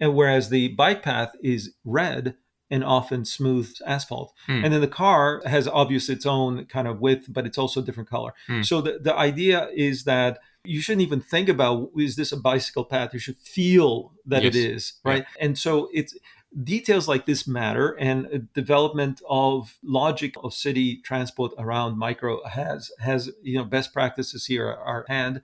and 0.00 0.14
whereas 0.14 0.48
the 0.48 0.68
bike 0.68 1.02
path 1.02 1.32
is 1.42 1.74
red 1.84 2.36
and 2.70 2.82
often 2.82 3.24
smooth 3.24 3.72
asphalt. 3.86 4.32
Hmm. 4.46 4.64
And 4.64 4.72
then 4.72 4.80
the 4.80 4.88
car 4.88 5.42
has 5.46 5.68
obviously 5.68 6.14
its 6.14 6.26
own 6.26 6.64
kind 6.66 6.88
of 6.88 7.00
width, 7.00 7.32
but 7.32 7.46
it's 7.46 7.58
also 7.58 7.80
a 7.80 7.84
different 7.84 8.08
color. 8.10 8.34
Hmm. 8.46 8.62
So 8.62 8.80
the, 8.80 8.98
the 9.00 9.14
idea 9.14 9.68
is 9.74 10.04
that 10.04 10.38
you 10.64 10.80
shouldn't 10.80 11.02
even 11.02 11.20
think 11.20 11.48
about 11.48 11.90
is 11.96 12.16
this 12.16 12.32
a 12.32 12.36
bicycle 12.36 12.84
path? 12.84 13.14
You 13.14 13.20
should 13.20 13.36
feel 13.36 14.12
that 14.26 14.44
it 14.44 14.54
Yes. 14.54 14.64
is, 14.64 14.92
right? 15.04 15.24
And 15.40 15.56
so 15.56 15.88
it's 15.92 16.16
details 16.64 17.06
like 17.06 17.26
this 17.26 17.46
matter 17.46 17.90
and 17.98 18.48
development 18.54 19.20
of 19.28 19.76
logic 19.82 20.34
of 20.42 20.54
city 20.54 20.96
transport 21.04 21.52
around 21.58 21.98
micro 21.98 22.42
has 22.46 22.90
has 22.98 23.30
you 23.42 23.58
know 23.58 23.64
best 23.64 23.92
practices 23.92 24.46
here 24.46 24.66
are, 24.66 24.78
are 24.78 25.04
hand 25.08 25.42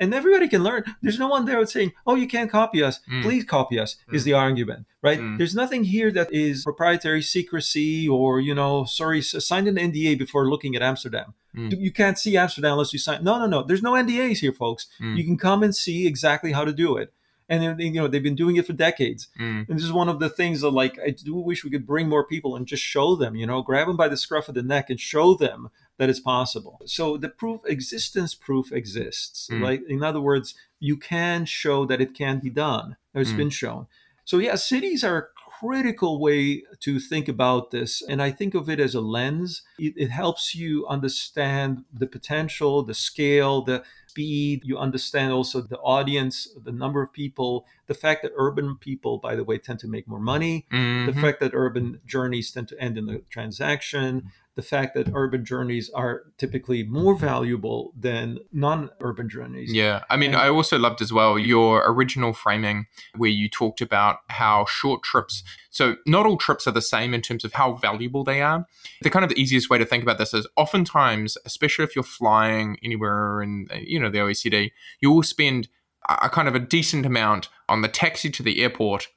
and 0.00 0.12
everybody 0.12 0.48
can 0.48 0.62
learn 0.64 0.82
there's 1.02 1.18
no 1.18 1.28
one 1.28 1.44
there 1.44 1.64
saying 1.66 1.92
oh 2.06 2.14
you 2.16 2.26
can't 2.26 2.50
copy 2.50 2.82
us 2.82 3.00
Mm. 3.10 3.22
please 3.22 3.44
copy 3.44 3.78
us 3.78 3.96
is 4.12 4.22
Mm. 4.22 4.24
the 4.24 4.32
argument 4.34 4.86
right 5.02 5.20
Mm. 5.20 5.38
there's 5.38 5.54
nothing 5.54 5.84
here 5.84 6.10
that 6.10 6.32
is 6.32 6.64
proprietary 6.64 7.22
secrecy 7.22 8.08
or 8.08 8.40
you 8.40 8.54
know 8.54 8.84
sorry 8.84 9.22
signed 9.22 9.68
an 9.68 9.76
nda 9.76 10.18
before 10.18 10.48
looking 10.48 10.74
at 10.76 10.82
amsterdam 10.82 11.34
Mm. 11.56 11.78
you 11.80 11.92
can't 11.92 12.18
see 12.18 12.36
amsterdam 12.36 12.72
unless 12.72 12.92
you 12.92 12.98
sign 12.98 13.22
no 13.22 13.38
no 13.38 13.46
no 13.46 13.62
there's 13.62 13.82
no 13.82 13.92
ndas 13.92 14.38
here 14.40 14.52
folks 14.52 14.86
Mm. 15.00 15.16
you 15.16 15.24
can 15.24 15.36
come 15.38 15.62
and 15.62 15.74
see 15.74 16.06
exactly 16.06 16.52
how 16.52 16.64
to 16.64 16.72
do 16.72 16.96
it 16.96 17.12
and 17.48 17.78
you 17.80 17.92
know 17.92 18.08
they've 18.08 18.22
been 18.22 18.34
doing 18.34 18.56
it 18.56 18.66
for 18.66 18.72
decades. 18.72 19.28
Mm. 19.38 19.68
And 19.68 19.76
this 19.78 19.84
is 19.84 19.92
one 19.92 20.08
of 20.08 20.18
the 20.18 20.30
things 20.30 20.62
that 20.62 20.70
like 20.70 20.98
I 21.06 21.10
do 21.10 21.34
wish 21.36 21.62
we 21.62 21.68
could 21.70 21.86
bring 21.86 22.08
more 22.08 22.24
people 22.26 22.56
and 22.56 22.66
just 22.66 22.82
show 22.82 23.16
them, 23.16 23.36
you 23.36 23.46
know, 23.46 23.60
grab 23.60 23.86
them 23.86 23.98
by 23.98 24.08
the 24.08 24.16
scruff 24.16 24.48
of 24.48 24.54
the 24.54 24.62
neck 24.62 24.88
and 24.88 24.98
show 24.98 25.34
them 25.34 25.68
that 25.98 26.08
it's 26.10 26.20
possible. 26.20 26.80
So 26.86 27.16
the 27.16 27.28
proof 27.28 27.60
existence 27.66 28.34
proof 28.34 28.72
exists. 28.72 29.48
Mm. 29.50 29.62
Right? 29.62 29.80
In 29.88 30.02
other 30.02 30.20
words, 30.20 30.54
you 30.80 30.96
can 30.96 31.44
show 31.44 31.84
that 31.86 32.00
it 32.00 32.14
can 32.14 32.40
be 32.40 32.50
done. 32.50 32.96
It's 33.14 33.32
Mm. 33.32 33.36
been 33.36 33.50
shown. 33.50 33.86
So 34.24 34.38
yeah, 34.38 34.56
cities 34.56 35.04
are 35.04 35.18
a 35.18 35.26
critical 35.60 36.18
way 36.18 36.64
to 36.80 36.98
think 36.98 37.28
about 37.28 37.70
this, 37.70 38.02
and 38.02 38.20
I 38.20 38.30
think 38.32 38.54
of 38.54 38.68
it 38.68 38.80
as 38.80 38.94
a 38.94 39.00
lens. 39.00 39.62
It, 39.78 39.94
it 39.96 40.10
helps 40.10 40.54
you 40.54 40.86
understand 40.88 41.84
the 41.92 42.06
potential, 42.06 42.82
the 42.82 42.92
scale, 42.94 43.62
the 43.62 43.84
speed. 44.08 44.62
You 44.64 44.78
understand 44.78 45.32
also 45.32 45.60
the 45.60 45.78
audience, 45.78 46.48
the 46.62 46.72
number 46.72 47.02
of 47.02 47.12
people, 47.12 47.66
the 47.86 47.94
fact 47.94 48.22
that 48.22 48.32
urban 48.36 48.76
people, 48.76 49.18
by 49.18 49.36
the 49.36 49.44
way, 49.44 49.58
tend 49.58 49.78
to 49.80 49.88
make 49.88 50.06
more 50.08 50.20
money 50.20 50.66
the 50.70 50.76
Mhm. 51.12 51.20
fact 51.20 51.40
that 51.40 51.52
urban 51.54 52.00
journeys 52.06 52.50
tend 52.50 52.68
to 52.68 52.80
end 52.80 52.98
in 52.98 53.08
a 53.08 53.18
transaction, 53.30 54.30
the 54.56 54.62
fact 54.62 54.94
that 54.94 55.08
urban 55.14 55.44
journeys 55.44 55.90
are 55.90 56.22
typically 56.38 56.84
more 56.84 57.16
valuable 57.16 57.92
than 57.98 58.38
non-urban 58.52 59.28
journeys. 59.28 59.72
Yeah, 59.72 60.04
I 60.08 60.16
mean, 60.16 60.30
And- 60.32 60.40
I 60.42 60.48
also 60.48 60.78
loved 60.78 61.02
as 61.02 61.12
well 61.12 61.38
your 61.38 61.82
original 61.90 62.32
framing 62.32 62.86
where 63.16 63.30
you 63.30 63.48
talked 63.48 63.80
about 63.80 64.18
how 64.28 64.64
short 64.66 65.02
trips. 65.02 65.42
So, 65.70 65.96
not 66.06 66.24
all 66.24 66.36
trips 66.36 66.68
are 66.68 66.72
the 66.72 66.80
same 66.80 67.14
in 67.14 67.20
terms 67.20 67.44
of 67.44 67.54
how 67.54 67.72
valuable 67.72 68.22
they 68.22 68.40
are. 68.42 68.64
The 69.02 69.10
kind 69.10 69.24
of 69.24 69.30
the 69.30 69.40
easiest 69.40 69.68
way 69.68 69.78
to 69.78 69.84
think 69.84 70.04
about 70.04 70.18
this 70.18 70.32
is 70.32 70.46
oftentimes, 70.56 71.36
especially 71.44 71.84
if 71.84 71.96
you're 71.96 72.04
flying 72.04 72.78
anywhere 72.82 73.42
in 73.42 73.66
you 73.80 73.98
know 73.98 74.10
the 74.10 74.18
OECD, 74.18 74.70
you 75.00 75.10
will 75.10 75.24
spend 75.24 75.68
a 76.08 76.28
kind 76.28 76.46
of 76.46 76.54
a 76.54 76.60
decent 76.60 77.06
amount 77.06 77.48
on 77.68 77.82
the 77.82 77.88
taxi 77.88 78.30
to 78.30 78.42
the 78.42 78.62
airport, 78.62 79.08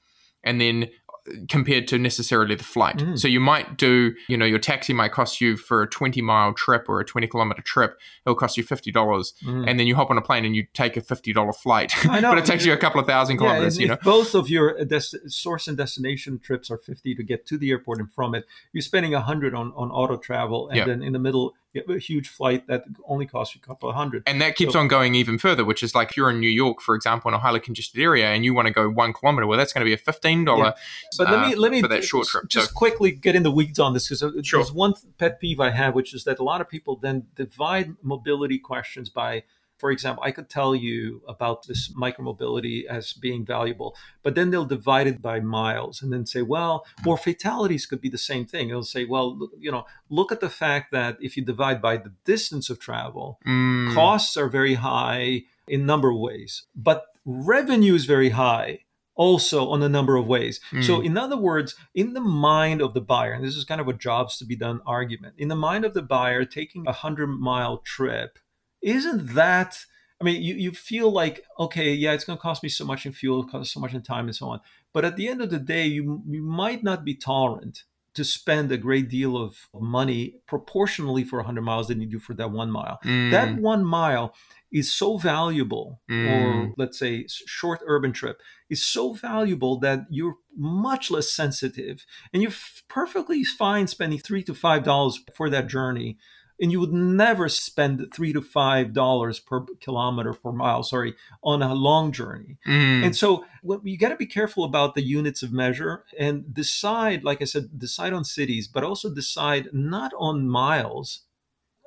and 0.43 0.59
then 0.59 0.89
compared 1.49 1.87
to 1.89 1.97
necessarily 1.97 2.55
the 2.55 2.63
flight. 2.63 2.97
Mm. 2.97 3.19
So 3.19 3.27
you 3.27 3.39
might 3.39 3.77
do, 3.77 4.13
you 4.27 4.37
know, 4.37 4.45
your 4.45 4.59
taxi 4.59 4.93
might 4.93 5.11
cost 5.11 5.41
you 5.41 5.57
for 5.57 5.81
a 5.83 5.87
20 5.87 6.21
mile 6.21 6.53
trip 6.53 6.87
or 6.87 6.99
a 6.99 7.05
20 7.05 7.27
kilometer 7.27 7.61
trip, 7.61 7.99
it'll 8.25 8.35
cost 8.35 8.57
you 8.57 8.63
$50. 8.63 8.93
Mm. 8.93 9.69
And 9.69 9.79
then 9.79 9.87
you 9.87 9.95
hop 9.95 10.09
on 10.09 10.17
a 10.17 10.21
plane 10.21 10.45
and 10.45 10.55
you 10.55 10.65
take 10.73 10.97
a 10.97 11.01
$50 11.01 11.55
flight. 11.55 11.93
I 12.09 12.19
know. 12.19 12.29
but 12.31 12.37
it 12.37 12.45
takes 12.45 12.65
you 12.65 12.73
a 12.73 12.77
couple 12.77 12.99
of 12.99 13.07
thousand 13.07 13.35
Yeah, 13.35 13.39
kilometers, 13.47 13.75
and 13.75 13.81
you 13.81 13.87
know. 13.87 13.93
if 13.95 14.01
both 14.01 14.35
of 14.35 14.49
your 14.49 14.83
des- 14.85 15.29
source 15.29 15.67
and 15.67 15.77
destination 15.77 16.39
trips 16.39 16.69
are 16.71 16.77
50 16.77 17.15
to 17.15 17.23
get 17.23 17.45
to 17.47 17.57
the 17.57 17.71
airport 17.71 17.99
and 17.99 18.11
from 18.11 18.35
it, 18.35 18.45
you're 18.73 18.81
spending 18.81 19.11
100 19.13 19.53
on, 19.53 19.73
on 19.75 19.91
auto 19.91 20.17
travel. 20.17 20.69
And 20.69 20.77
Yeah. 20.77 20.85
then 20.85 21.01
in 21.03 21.13
the 21.13 21.19
middle, 21.19 21.55
a 21.87 21.97
huge 21.99 22.27
flight 22.29 22.67
that 22.67 22.83
only 23.07 23.25
costs 23.25 23.55
you 23.55 23.61
a 23.63 23.67
couple 23.67 23.89
of 23.89 23.95
hundred. 23.95 24.23
And 24.25 24.41
that 24.41 24.55
keeps 24.55 24.73
So- 24.73 24.79
on 24.79 24.87
going 24.87 25.15
even 25.15 25.37
further, 25.37 25.63
which 25.65 25.83
is 25.83 25.93
like 25.95 26.11
if 26.11 26.17
you're 26.17 26.29
in 26.29 26.39
New 26.39 26.49
York, 26.49 26.81
for 26.81 26.95
example, 26.95 27.29
in 27.29 27.35
a 27.35 27.39
highly 27.39 27.59
congested 27.59 28.01
area, 28.01 28.27
and 28.27 28.43
you 28.45 28.53
want 28.53 28.67
to 28.67 28.73
go 28.73 28.89
one 28.89 29.13
kilometer, 29.13 29.45
well, 29.47 29.57
that's 29.57 29.73
going 29.73 29.81
to 29.81 29.89
be 29.89 29.93
a 29.93 29.97
fifteen 29.97 30.45
dollar 30.45 30.73
But 31.17 31.29
let 31.29 31.47
me 31.47 31.53
uh, 31.53 31.57
let 31.57 31.71
me 31.71 31.81
for 31.81 31.87
that 31.87 32.03
short 32.03 32.27
trip. 32.27 32.47
Just 32.49 32.69
so, 32.69 32.73
quickly 32.73 33.11
get 33.11 33.35
in 33.35 33.43
the 33.43 33.51
weeds 33.51 33.79
on 33.79 33.93
this 33.93 34.07
because 34.07 34.23
uh, 34.23 34.31
Sure. 34.43 34.59
there's 34.59 34.71
one 34.71 34.93
pet 35.17 35.39
peeve 35.39 35.59
I 35.59 35.69
have, 35.71 35.95
which 35.95 36.13
is 36.13 36.23
that 36.25 36.39
a 36.39 36.43
lot 36.43 36.61
of 36.61 36.69
people 36.69 36.95
then 36.95 37.27
divide 37.35 37.95
mobility 38.01 38.57
questions 38.59 39.09
by. 39.09 39.43
For 39.77 39.91
example, 39.91 40.23
I 40.23 40.31
could 40.31 40.49
tell 40.49 40.73
you 40.75 41.21
about 41.27 41.67
this 41.67 41.93
micromobility 41.93 42.85
as 42.85 43.13
being 43.13 43.45
valuable, 43.45 43.95
but 44.23 44.35
then 44.35 44.49
they'll 44.49 44.65
divide 44.65 45.07
it 45.07 45.21
by 45.21 45.39
miles 45.39 46.01
and 46.01 46.11
then 46.11 46.25
say, 46.25 46.41
well, 46.41 46.85
or 47.05 47.17
fatalities 47.17 47.85
could 47.85 48.01
be 48.01 48.09
the 48.09 48.17
same 48.17 48.45
thing. 48.45 48.69
They'll 48.69 48.83
say, 48.83 49.05
well, 49.05 49.37
look- 49.37 49.51
you 49.59 49.71
know, 49.71 49.85
look 50.09 50.31
at 50.31 50.39
the 50.39 50.49
fact 50.49 50.91
that 50.91 51.17
if 51.21 51.37
you 51.37 51.45
divide 51.45 51.81
by 51.81 51.97
the 51.97 52.13
distance 52.25 52.69
of 52.69 52.79
travel, 52.79 53.39
mm, 53.45 53.93
costs 53.93 54.35
are 54.37 54.49
very 54.49 54.75
high 54.75 55.43
in 55.67 55.81
a 55.81 55.85
number 55.85 56.09
of 56.09 56.17
ways, 56.17 56.63
but 56.75 57.05
revenue 57.25 57.93
is 57.93 58.05
very 58.05 58.29
high 58.29 58.79
also 59.15 59.67
on 59.69 59.81
a 59.81 59.89
number 59.89 60.15
of 60.15 60.27
ways. 60.27 60.59
So, 60.81 60.99
Mm. 60.99 61.05
in 61.05 61.17
other 61.17 61.37
words, 61.37 61.75
in 61.95 62.13
the 62.13 62.21
mind 62.21 62.81
of 62.81 62.93
the 62.93 63.01
buyer, 63.01 63.31
and 63.33 63.43
this 63.43 63.55
is 63.55 63.63
kind 63.65 63.81
of 63.81 63.87
a 63.87 63.93
jobs 63.93 64.37
to 64.37 64.45
be 64.45 64.55
done 64.55 64.79
argument, 64.85 65.33
in 65.39 65.47
the 65.47 65.55
mind 65.55 65.85
of 65.85 65.95
the 65.95 66.03
buyer, 66.03 66.45
taking 66.45 66.85
a 66.87 66.91
hundred 66.93 67.27
mile 67.27 67.79
trip 67.79 68.37
isn't 68.81 69.33
that. 69.33 69.85
I 70.19 70.23
mean, 70.23 70.41
you, 70.41 70.55
you 70.55 70.71
feel 70.71 71.11
like, 71.11 71.45
okay, 71.59 71.93
yeah, 71.93 72.13
it's 72.13 72.23
going 72.23 72.37
to 72.37 72.41
cost 72.41 72.63
me 72.63 72.69
so 72.69 72.85
much 72.85 73.05
in 73.05 73.11
fuel, 73.11 73.43
cost 73.45 73.71
so 73.71 73.79
much 73.79 73.93
in 73.93 74.01
time, 74.01 74.25
and 74.25 74.35
so 74.35 74.47
on. 74.49 74.61
But 74.91 75.05
at 75.05 75.15
the 75.15 75.27
end 75.27 75.41
of 75.41 75.51
the 75.51 75.59
day, 75.59 75.85
you, 75.85 76.23
you 76.27 76.41
might 76.41 76.83
not 76.83 77.05
be 77.05 77.13
tolerant 77.13 77.83
to 78.15 78.23
spend 78.23 78.71
a 78.71 78.77
great 78.77 79.09
deal 79.09 79.37
of 79.37 79.69
money 79.75 80.39
proportionally 80.47 81.23
for 81.23 81.37
100 81.37 81.61
miles 81.61 81.87
than 81.87 82.01
you 82.01 82.07
do 82.07 82.17
for 82.17 82.33
that 82.33 82.49
one 82.49 82.71
mile 82.71 82.99
mm, 83.05 83.29
that 83.29 83.55
one 83.61 83.85
mile 83.85 84.33
is 84.71 84.91
so 84.91 85.17
valuable 85.17 86.01
or 86.09 86.15
Mm. 86.17 86.73
let's 86.77 86.97
say 86.97 87.27
short 87.27 87.79
urban 87.85 88.11
trip 88.11 88.41
is 88.71 88.83
so 88.83 89.13
valuable 89.13 89.77
that 89.81 90.07
you're 90.09 90.37
much 90.57 91.11
less 91.11 91.31
sensitive 91.31 92.07
and 92.33 92.41
you're 92.41 92.51
perfectly 92.87 93.43
fine 93.43 93.85
spending 93.85 94.17
three 94.17 94.41
to 94.41 94.55
five 94.55 94.83
dollars 94.83 95.23
for 95.35 95.47
that 95.51 95.67
journey 95.67 96.17
and 96.59 96.71
you 96.71 96.79
would 96.79 96.91
never 96.93 97.47
spend 97.49 98.07
three 98.13 98.33
to 98.33 98.41
five 98.41 98.93
dollars 98.93 99.39
per 99.39 99.61
kilometer 99.79 100.33
per 100.33 100.51
mile 100.51 100.83
sorry 100.83 101.13
on 101.43 101.61
a 101.61 101.73
long 101.73 102.11
journey 102.11 102.57
mm, 102.65 103.05
and 103.05 103.15
so 103.15 103.45
you 103.83 103.97
got 103.97 104.09
to 104.09 104.15
be 104.15 104.25
careful 104.25 104.63
about 104.63 104.95
the 104.95 105.03
units 105.03 105.43
of 105.43 105.51
measure 105.51 106.03
and 106.17 106.53
decide, 106.53 107.23
like 107.23 107.41
I 107.41 107.45
said, 107.45 107.77
decide 107.77 108.13
on 108.13 108.23
cities, 108.23 108.67
but 108.67 108.83
also 108.83 109.13
decide 109.13 109.67
not 109.73 110.11
on 110.17 110.47
miles 110.47 111.23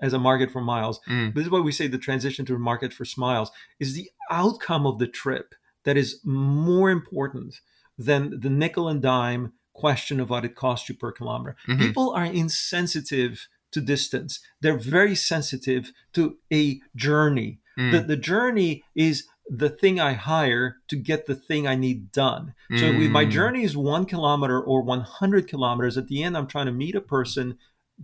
as 0.03 0.13
a 0.13 0.19
market 0.19 0.51
for 0.51 0.61
miles. 0.61 1.01
mm, 1.07 1.35
This 1.35 1.45
is 1.45 1.51
why 1.51 1.61
we 1.61 1.73
say 1.73 1.87
the 1.87 1.99
transition 1.99 2.45
to 2.47 2.55
a 2.55 2.59
market 2.59 2.93
for 2.93 3.05
smiles 3.05 3.51
is 3.79 3.95
the 3.95 4.11
outcome 4.31 4.87
of 4.87 4.99
the 4.99 5.07
trip 5.07 5.55
that 5.85 5.97
is 5.97 6.21
more 6.25 6.91
important 6.91 7.61
than 7.99 8.41
the 8.41 8.51
nickel 8.51 8.89
and 8.89 9.01
dime 9.03 9.53
question 9.73 10.21
of 10.21 10.31
what 10.31 10.45
it 10.45 10.55
costs 10.55 10.89
you 10.89 10.95
per 10.95 11.13
kilometer. 11.13 11.57
mhm, 11.67 11.79
People 11.79 12.11
are 12.13 12.25
insensitive 12.27 13.49
to 13.73 13.81
distance. 13.81 14.41
They're 14.61 14.79
very 14.79 15.15
sensitive 15.15 15.93
to 16.15 16.39
a 16.53 16.81
journey 16.97 17.61
mm, 17.79 17.91
the, 17.93 18.01
the 18.01 18.17
journey 18.17 18.83
is 18.95 19.27
the 19.49 19.69
thing 19.69 19.99
I 19.99 20.13
hire 20.13 20.77
to 20.89 20.97
get 20.97 21.27
the 21.27 21.35
thing 21.35 21.67
I 21.67 21.75
need 21.75 22.13
done. 22.13 22.55
So 22.77 22.87
if 23.01 23.11
my 23.11 23.25
Mm. 23.25 23.31
journey 23.31 23.65
is 23.65 23.77
one 23.77 24.07
kilometer 24.07 24.61
or 24.61 24.83
100 24.83 25.49
kilometers, 25.49 25.99
at 25.99 26.07
the 26.07 26.23
end, 26.23 26.37
I'm 26.37 26.47
trying 26.47 26.67
to 26.67 26.73
meet 26.73 26.95
a 26.95 27.01
person, 27.01 27.59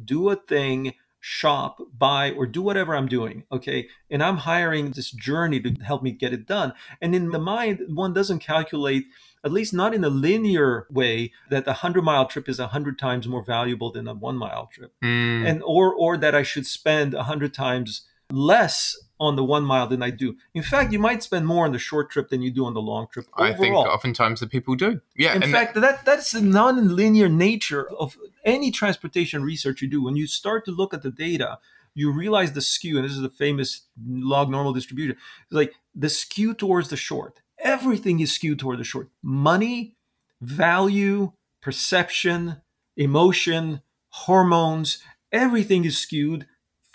do 0.05 0.29
a 0.31 0.37
thing, 0.37 0.95
shop, 1.29 1.83
buy, 1.99 2.31
or 2.31 2.47
do 2.47 2.63
whatever 2.63 2.95
I'm 2.95 3.09
doing. 3.09 3.43
Okay. 3.51 3.89
And 4.09 4.23
I'm 4.23 4.37
hiring 4.37 4.93
this 4.93 5.11
journey 5.11 5.59
to 5.59 5.71
help 5.83 6.01
me 6.01 6.13
get 6.13 6.33
it 6.33 6.47
done. 6.47 6.73
And 7.03 7.17
in 7.17 7.33
the 7.33 7.41
mind, 7.41 7.81
one 7.89 8.13
doesn't 8.13 8.39
calculate, 8.39 9.07
at 9.45 9.51
least 9.51 9.75
not 9.75 9.93
in 9.93 10.05
a 10.05 10.09
linear 10.09 10.87
way, 10.89 11.33
that 11.51 11.65
the 11.65 11.73
100 11.73 12.03
mile 12.03 12.27
trip 12.27 12.49
is 12.49 12.61
100 12.61 12.97
times 12.97 13.27
more 13.27 13.43
valuable 13.43 13.91
than 13.91 14.07
a 14.07 14.15
one 14.15 14.37
mile 14.37 14.71
trip 14.73 14.93
mm. 15.03 15.45
and 15.45 15.63
or 15.65 15.93
or 15.93 16.17
that 16.17 16.35
I 16.35 16.45
should 16.45 16.65
spend 16.67 17.13
a 17.13 17.25
hundred 17.25 17.53
times 17.53 18.03
less 18.31 18.97
on 19.19 19.37
the 19.37 19.45
one 19.45 19.65
mile 19.65 19.87
than 19.87 20.03
I 20.03 20.11
do. 20.11 20.37
In 20.55 20.63
fact, 20.63 20.93
you 20.93 20.99
might 20.99 21.23
spend 21.23 21.47
more 21.47 21.65
on 21.65 21.73
the 21.73 21.79
short 21.79 22.11
trip 22.11 22.29
than 22.29 22.43
you 22.43 22.51
do 22.51 22.67
on 22.67 22.75
the 22.75 22.81
long 22.81 23.07
trip. 23.11 23.27
I 23.35 23.53
think 23.53 23.75
oftentimes 23.75 24.41
the 24.41 24.47
people 24.47 24.75
do. 24.75 25.01
Yeah. 25.17 25.35
In 25.35 25.43
fact, 25.51 25.75
that 25.75 26.05
that's 26.05 26.33
the 26.33 26.43
non-linear 26.43 27.29
nature 27.29 27.89
of 27.95 28.17
any 28.45 28.71
transportation 28.71 29.43
research 29.43 29.81
you 29.81 29.89
do. 29.89 30.03
When 30.03 30.17
you 30.17 30.27
start 30.27 30.65
to 30.67 30.71
look 30.71 30.93
at 30.93 31.03
the 31.03 31.11
data, 31.11 31.59
you 31.95 32.13
realize 32.13 32.53
the 32.53 32.61
skew, 32.61 32.99
and 32.99 33.07
this 33.07 33.13
is 33.13 33.23
the 33.23 33.31
famous 33.31 33.83
log 34.07 34.51
normal 34.51 34.75
distribution. 34.75 35.17
It's 35.45 35.53
like 35.53 35.75
the 35.95 36.11
skew 36.11 36.53
towards 36.53 36.91
the 36.91 36.97
short. 36.97 37.41
Everything 37.59 38.21
is 38.21 38.35
skewed 38.35 38.59
toward 38.59 38.79
the 38.79 38.85
short. 38.85 39.09
Money, 39.23 39.97
value, 40.43 41.33
perception, 41.63 42.61
emotion, 42.99 43.81
hormones, 44.11 44.99
everything 45.33 45.85
is 45.85 45.99
skewed 45.99 46.47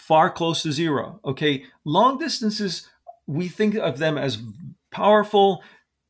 far 0.08 0.32
close 0.32 0.64
to 0.64 0.72
zero. 0.72 1.20
Okay. 1.24 1.64
Long 1.86 2.18
distances, 2.18 2.89
we 3.28 3.47
think 3.47 3.76
of 3.76 3.99
them 3.99 4.18
as 4.18 4.41
powerful 4.89 5.64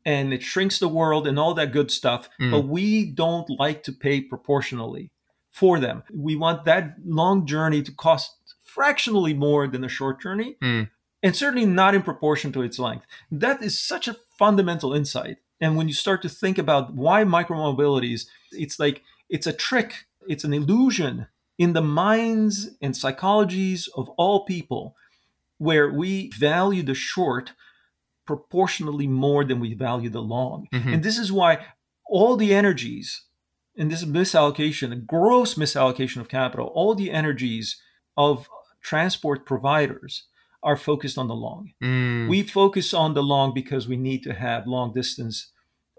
and 0.06 0.34
it 0.34 0.42
shrinks 0.42 0.80
the 0.80 0.88
world 0.88 1.28
and 1.28 1.38
all 1.38 1.54
that 1.54 1.74
good 1.74 1.92
stuff, 1.92 2.30
Mm. 2.40 2.52
but 2.52 2.62
we 2.68 3.06
don't 3.06 3.50
like 3.60 3.84
to 3.84 3.92
pay 3.92 4.22
proportionally 4.22 5.12
for 5.52 5.78
them. 5.80 6.04
We 6.12 6.36
want 6.36 6.64
that 6.66 6.96
long 7.06 7.46
journey 7.46 7.84
to 7.84 7.92
cost 7.92 8.32
fractionally 8.64 9.34
more 9.34 9.68
than 9.68 9.84
a 9.84 9.90
short 9.90 10.22
journey. 10.22 10.56
Mm. 10.62 10.90
And 11.22 11.36
certainly 11.36 11.68
not 11.68 11.94
in 11.94 12.02
proportion 12.02 12.52
to 12.54 12.64
its 12.64 12.80
length. 12.80 13.06
That 13.30 13.62
is 13.62 13.78
such 13.78 14.08
a 14.08 14.16
fundamental 14.40 14.94
insight. 14.94 15.38
And 15.60 15.76
when 15.76 15.88
you 15.88 15.94
start 15.94 16.22
to 16.24 16.30
think 16.30 16.58
about 16.58 16.96
why 16.96 17.24
micromobilities, 17.26 18.26
it's 18.52 18.80
like 18.80 19.04
it's 19.30 19.46
a 19.46 19.54
trick, 19.54 20.08
it's 20.28 20.44
an 20.46 20.54
illusion 20.54 21.28
in 21.64 21.74
the 21.74 21.88
minds 22.06 22.54
and 22.82 22.96
psychologies 22.96 23.88
of 23.96 24.10
all 24.18 24.46
people 24.46 24.96
where 25.60 25.88
we 26.02 26.32
value 26.32 26.82
the 26.82 26.96
short 26.96 27.52
proportionally 28.26 29.06
more 29.06 29.44
than 29.46 29.60
we 29.60 29.76
value 29.76 30.10
the 30.10 30.28
long. 30.36 30.68
Mhm. 30.74 30.94
And 30.94 31.04
this 31.04 31.20
is 31.20 31.32
why 31.32 31.52
all 32.10 32.36
the 32.36 32.52
energies, 32.62 33.26
and 33.78 33.92
this 33.92 34.04
misallocation, 34.04 34.92
a 34.92 34.96
gross 34.96 35.54
misallocation 35.54 36.20
of 36.20 36.30
capital, 36.30 36.66
all 36.74 36.96
the 36.96 37.12
energies 37.12 37.80
of 38.18 38.50
transport 38.82 39.46
providers 39.46 40.24
are 40.64 40.78
focused 40.90 41.18
on 41.20 41.28
the 41.28 41.36
long. 41.36 41.74
Mm. 41.84 42.28
We 42.28 42.42
focus 42.42 42.92
on 42.92 43.14
the 43.14 43.24
long 43.34 43.54
because 43.54 43.88
we 43.88 43.98
need 43.98 44.24
to 44.24 44.34
have 44.34 44.66
long 44.66 44.94
distance 44.94 45.52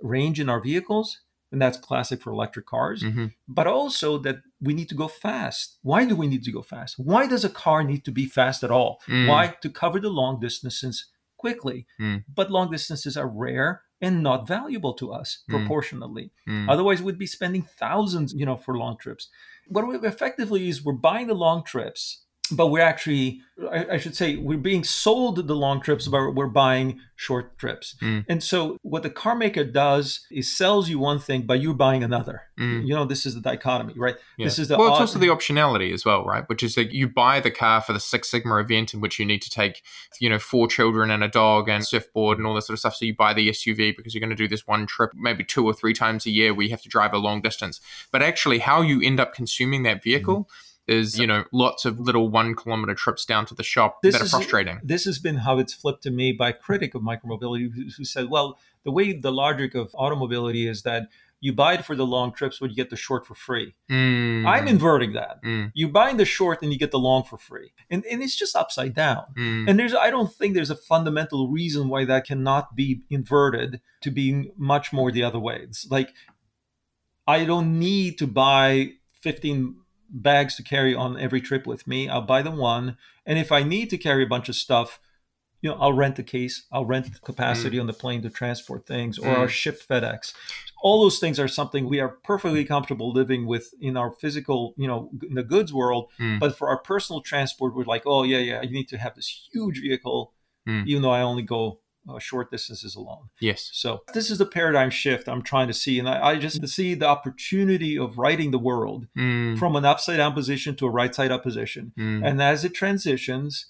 range 0.02 0.40
in 0.40 0.48
our 0.48 0.60
vehicles, 0.60 1.20
and 1.52 1.62
that's 1.62 1.78
classic 1.78 2.20
for 2.20 2.32
electric 2.32 2.66
cars, 2.66 3.02
hmm 3.02 3.26
but 3.46 3.66
also 3.66 4.18
that 4.18 4.38
we 4.62 4.72
need 4.74 4.88
to 4.90 4.94
go 4.94 5.08
fast. 5.08 5.78
Why 5.82 6.04
do 6.04 6.14
we 6.16 6.26
need 6.28 6.44
to 6.44 6.52
go 6.52 6.62
fast? 6.62 6.94
Why 6.98 7.26
does 7.26 7.44
a 7.44 7.50
car 7.50 7.82
need 7.82 8.04
to 8.04 8.12
be 8.12 8.26
fast 8.26 8.62
at 8.62 8.70
all? 8.70 9.00
Mm. 9.08 9.28
Why? 9.28 9.54
To 9.60 9.68
cover 9.68 9.98
the 10.00 10.08
long 10.08 10.38
distances 10.40 11.06
quickly. 11.36 11.86
Mm. 12.00 12.24
But 12.32 12.50
long 12.50 12.70
distances 12.70 13.16
are 13.16 13.28
rare 13.28 13.82
and 14.00 14.22
not 14.22 14.46
valuable 14.48 14.94
to 14.94 15.12
us 15.12 15.42
Mm. 15.50 15.58
proportionally. 15.58 16.30
Mm. 16.48 16.68
Otherwise, 16.70 17.02
we'd 17.02 17.18
be 17.18 17.26
spending 17.26 17.62
thousands, 17.62 18.32
you 18.32 18.46
know, 18.46 18.56
for 18.56 18.76
long 18.78 18.96
trips. 18.98 19.28
What 19.68 19.86
we 19.86 19.96
effectively 19.96 20.68
is 20.68 20.84
we're 20.84 20.92
buying 20.92 21.26
the 21.28 21.34
long 21.34 21.64
trips, 21.64 22.21
but 22.52 22.68
we're 22.68 22.80
actually, 22.82 23.40
I, 23.70 23.86
I 23.92 23.96
should 23.96 24.14
say, 24.14 24.36
we're 24.36 24.58
being 24.58 24.84
sold 24.84 25.46
the 25.46 25.54
long 25.54 25.80
trips, 25.80 26.06
but 26.06 26.34
we're 26.34 26.46
buying 26.46 27.00
short 27.16 27.58
trips. 27.58 27.96
Mm. 28.00 28.24
And 28.28 28.42
so, 28.42 28.76
what 28.82 29.02
the 29.02 29.10
car 29.10 29.34
maker 29.34 29.64
does 29.64 30.26
is 30.30 30.54
sells 30.54 30.88
you 30.88 30.98
one 30.98 31.18
thing, 31.18 31.42
but 31.42 31.60
you're 31.60 31.74
buying 31.74 32.02
another. 32.02 32.42
Mm. 32.58 32.86
You 32.86 32.94
know, 32.94 33.04
this 33.04 33.26
is 33.26 33.34
the 33.34 33.40
dichotomy, 33.40 33.94
right? 33.96 34.16
Yeah. 34.36 34.46
This 34.46 34.58
is 34.58 34.68
the 34.68 34.76
well, 34.76 34.88
it's 34.88 34.96
odd- 34.96 35.00
also 35.02 35.18
the 35.18 35.28
optionality 35.28 35.92
as 35.92 36.04
well, 36.04 36.24
right? 36.24 36.48
Which 36.48 36.62
is 36.62 36.74
that 36.74 36.92
you 36.92 37.08
buy 37.08 37.40
the 37.40 37.50
car 37.50 37.80
for 37.80 37.92
the 37.92 38.00
Six 38.00 38.30
Sigma 38.30 38.56
event 38.58 38.94
in 38.94 39.00
which 39.00 39.18
you 39.18 39.24
need 39.24 39.42
to 39.42 39.50
take, 39.50 39.82
you 40.20 40.28
know, 40.28 40.38
four 40.38 40.68
children 40.68 41.10
and 41.10 41.24
a 41.24 41.28
dog 41.28 41.68
and 41.68 41.86
surfboard 41.86 42.38
and 42.38 42.46
all 42.46 42.54
this 42.54 42.66
sort 42.66 42.74
of 42.74 42.80
stuff. 42.80 42.96
So 42.96 43.04
you 43.04 43.14
buy 43.14 43.34
the 43.34 43.48
SUV 43.50 43.96
because 43.96 44.14
you're 44.14 44.20
going 44.20 44.30
to 44.30 44.36
do 44.36 44.48
this 44.48 44.66
one 44.66 44.86
trip, 44.86 45.12
maybe 45.14 45.44
two 45.44 45.64
or 45.64 45.74
three 45.74 45.94
times 45.94 46.26
a 46.26 46.30
year 46.30 46.54
where 46.54 46.64
you 46.64 46.70
have 46.70 46.82
to 46.82 46.88
drive 46.88 47.12
a 47.12 47.18
long 47.18 47.40
distance. 47.40 47.80
But 48.10 48.22
actually, 48.22 48.58
how 48.58 48.82
you 48.82 49.00
end 49.02 49.20
up 49.20 49.34
consuming 49.34 49.82
that 49.84 50.02
vehicle 50.02 50.48
is, 50.92 51.18
you 51.18 51.26
know, 51.26 51.44
lots 51.52 51.84
of 51.84 51.98
little 51.98 52.28
one 52.28 52.54
kilometer 52.54 52.94
trips 52.94 53.24
down 53.24 53.46
to 53.46 53.54
the 53.54 53.62
shop 53.62 54.02
This 54.02 54.14
that 54.14 54.22
are 54.22 54.24
is- 54.24 54.30
frustrating. 54.30 54.80
this 54.84 55.04
has 55.04 55.18
been 55.18 55.36
how 55.38 55.58
it's 55.58 55.74
flipped 55.74 56.02
to 56.04 56.10
me 56.10 56.32
by 56.32 56.50
a 56.50 56.52
critic 56.52 56.94
of 56.94 57.02
micromobility 57.02 57.72
who, 57.74 57.84
who 57.96 58.04
said, 58.04 58.28
well, 58.30 58.58
the 58.84 58.90
way 58.92 59.12
the 59.12 59.32
logic 59.32 59.74
of 59.74 59.94
automobility 59.94 60.66
is 60.68 60.82
that 60.82 61.08
you 61.44 61.52
buy 61.52 61.74
it 61.74 61.84
for 61.84 61.96
the 61.96 62.06
long 62.06 62.32
trips, 62.32 62.58
but 62.60 62.70
you 62.70 62.76
get 62.76 62.90
the 62.90 62.96
short 62.96 63.26
for 63.26 63.34
free. 63.34 63.74
Mm. 63.90 64.46
I'm 64.46 64.68
inverting 64.68 65.12
that. 65.14 65.42
Mm. 65.44 65.72
You 65.74 65.88
buy 65.88 66.12
the 66.12 66.24
short 66.24 66.62
and 66.62 66.72
you 66.72 66.78
get 66.78 66.92
the 66.92 67.00
long 67.00 67.24
for 67.24 67.36
free. 67.36 67.72
And, 67.90 68.04
and 68.06 68.22
it's 68.22 68.36
just 68.36 68.54
upside 68.54 68.94
down. 68.94 69.24
Mm. 69.36 69.68
And 69.68 69.76
there's 69.78 69.92
I 69.92 70.08
don't 70.10 70.32
think 70.32 70.54
there's 70.54 70.70
a 70.70 70.76
fundamental 70.76 71.48
reason 71.48 71.88
why 71.88 72.04
that 72.04 72.26
cannot 72.28 72.76
be 72.76 73.02
inverted 73.10 73.80
to 74.02 74.10
being 74.12 74.52
much 74.56 74.92
more 74.92 75.10
the 75.10 75.24
other 75.24 75.40
way. 75.40 75.58
It's 75.64 75.90
like 75.90 76.10
I 77.26 77.44
don't 77.44 77.78
need 77.78 78.18
to 78.18 78.26
buy 78.28 78.92
15 79.20 79.76
bags 80.12 80.56
to 80.56 80.62
carry 80.62 80.94
on 80.94 81.18
every 81.18 81.40
trip 81.40 81.66
with 81.66 81.86
me. 81.86 82.08
I'll 82.08 82.22
buy 82.22 82.42
the 82.42 82.50
one. 82.50 82.96
And 83.26 83.38
if 83.38 83.50
I 83.50 83.62
need 83.62 83.90
to 83.90 83.98
carry 83.98 84.22
a 84.22 84.28
bunch 84.28 84.48
of 84.48 84.54
stuff, 84.54 85.00
you 85.62 85.70
know, 85.70 85.76
I'll 85.80 85.92
rent 85.92 86.18
a 86.18 86.22
case, 86.24 86.66
I'll 86.72 86.84
rent 86.84 87.22
capacity 87.22 87.78
on 87.78 87.86
the 87.86 87.92
plane 87.92 88.20
to 88.22 88.30
transport 88.30 88.84
things, 88.84 89.18
or 89.18 89.30
I'll 89.30 89.46
Mm. 89.46 89.50
ship 89.50 89.80
FedEx. 89.80 90.34
All 90.82 91.00
those 91.02 91.20
things 91.20 91.38
are 91.38 91.46
something 91.46 91.88
we 91.88 92.00
are 92.00 92.08
perfectly 92.08 92.64
comfortable 92.64 93.12
living 93.12 93.46
with 93.46 93.72
in 93.80 93.96
our 93.96 94.10
physical, 94.12 94.74
you 94.76 94.88
know, 94.88 95.10
in 95.22 95.34
the 95.34 95.44
goods 95.44 95.72
world. 95.72 96.10
Mm. 96.18 96.40
But 96.40 96.58
for 96.58 96.68
our 96.68 96.78
personal 96.78 97.20
transport, 97.20 97.76
we're 97.76 97.84
like, 97.84 98.02
oh 98.06 98.24
yeah, 98.24 98.38
yeah, 98.38 98.62
you 98.62 98.72
need 98.72 98.88
to 98.88 98.98
have 98.98 99.14
this 99.14 99.48
huge 99.52 99.80
vehicle, 99.80 100.34
Mm. 100.66 100.86
even 100.88 101.02
though 101.02 101.12
I 101.12 101.22
only 101.22 101.42
go 101.42 101.78
uh, 102.08 102.18
short 102.18 102.50
distances 102.50 102.94
alone. 102.96 103.28
Yes. 103.40 103.70
So 103.72 104.02
this 104.12 104.30
is 104.30 104.38
the 104.38 104.46
paradigm 104.46 104.90
shift 104.90 105.28
I'm 105.28 105.42
trying 105.42 105.68
to 105.68 105.74
see, 105.74 105.98
and 105.98 106.08
I, 106.08 106.30
I 106.30 106.36
just 106.38 106.66
see 106.68 106.94
the 106.94 107.06
opportunity 107.08 107.98
of 107.98 108.18
writing 108.18 108.50
the 108.50 108.58
world 108.58 109.06
Mm. 109.16 109.58
from 109.58 109.76
an 109.76 109.84
upside 109.84 110.16
down 110.18 110.32
position 110.32 110.74
to 110.76 110.86
a 110.86 110.90
right 110.90 111.14
side 111.14 111.30
up 111.30 111.42
position, 111.42 111.92
Mm. 111.98 112.26
and 112.26 112.42
as 112.42 112.64
it 112.64 112.74
transitions. 112.74 113.66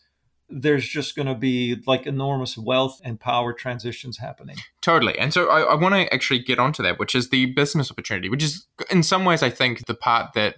There's 0.55 0.87
just 0.87 1.16
going 1.16 1.28
to 1.28 1.35
be 1.35 1.80
like 1.87 2.07
enormous 2.07 2.59
wealth 2.59 3.01
and 3.03 3.18
power 3.18 3.55
transitions 3.55 4.18
happening. 4.18 4.57
Totally. 4.83 5.18
And 5.18 5.33
so 5.33 5.47
I, 5.49 5.61
I 5.62 5.74
want 5.76 5.95
to 5.95 6.12
actually 6.12 6.41
get 6.41 6.59
onto 6.59 6.83
that, 6.83 6.99
which 6.99 7.14
is 7.14 7.30
the 7.30 7.47
business 7.47 7.91
opportunity, 7.91 8.28
which 8.28 8.43
is 8.43 8.66
in 8.91 9.03
some 9.03 9.24
ways, 9.24 9.43
I 9.43 9.49
think, 9.49 9.87
the 9.87 9.95
part 9.95 10.35
that 10.35 10.57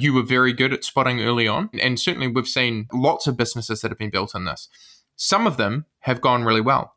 you 0.00 0.12
were 0.12 0.24
very 0.24 0.52
good 0.52 0.72
at 0.72 0.82
spotting 0.82 1.20
early 1.20 1.46
on. 1.46 1.70
And 1.80 2.00
certainly 2.00 2.26
we've 2.26 2.48
seen 2.48 2.88
lots 2.92 3.28
of 3.28 3.36
businesses 3.36 3.80
that 3.82 3.92
have 3.92 3.98
been 3.98 4.10
built 4.10 4.34
in 4.34 4.44
this. 4.44 4.68
Some 5.14 5.46
of 5.46 5.56
them 5.56 5.86
have 6.00 6.20
gone 6.20 6.42
really 6.42 6.60
well. 6.62 6.96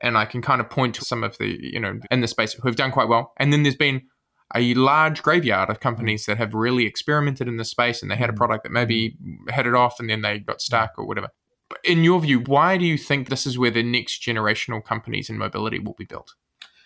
And 0.00 0.16
I 0.16 0.24
can 0.24 0.42
kind 0.42 0.60
of 0.60 0.70
point 0.70 0.94
to 0.96 1.04
some 1.04 1.24
of 1.24 1.38
the, 1.38 1.58
you 1.60 1.80
know, 1.80 1.98
in 2.10 2.20
the 2.20 2.28
space 2.28 2.52
who 2.52 2.66
have 2.68 2.76
done 2.76 2.90
quite 2.90 3.08
well. 3.08 3.32
And 3.36 3.52
then 3.52 3.62
there's 3.62 3.76
been 3.76 4.02
a 4.54 4.74
large 4.74 5.22
graveyard 5.22 5.68
of 5.68 5.80
companies 5.80 6.26
that 6.26 6.38
have 6.38 6.54
really 6.54 6.86
experimented 6.86 7.48
in 7.48 7.56
this 7.56 7.70
space 7.70 8.00
and 8.02 8.10
they 8.10 8.16
had 8.16 8.30
a 8.30 8.32
mm. 8.32 8.36
product 8.36 8.62
that 8.62 8.72
maybe 8.72 9.16
mm. 9.22 9.50
headed 9.50 9.74
off 9.74 10.00
and 10.00 10.08
then 10.08 10.22
they 10.22 10.38
got 10.38 10.60
stuck 10.60 10.92
or 10.96 11.06
whatever. 11.06 11.28
But 11.68 11.80
in 11.84 12.02
your 12.02 12.20
view, 12.20 12.40
why 12.40 12.78
do 12.78 12.86
you 12.86 12.96
think 12.96 13.28
this 13.28 13.46
is 13.46 13.58
where 13.58 13.70
the 13.70 13.82
next 13.82 14.22
generational 14.22 14.82
companies 14.82 15.28
in 15.28 15.36
mobility 15.36 15.78
will 15.78 15.94
be 15.94 16.06
built? 16.06 16.34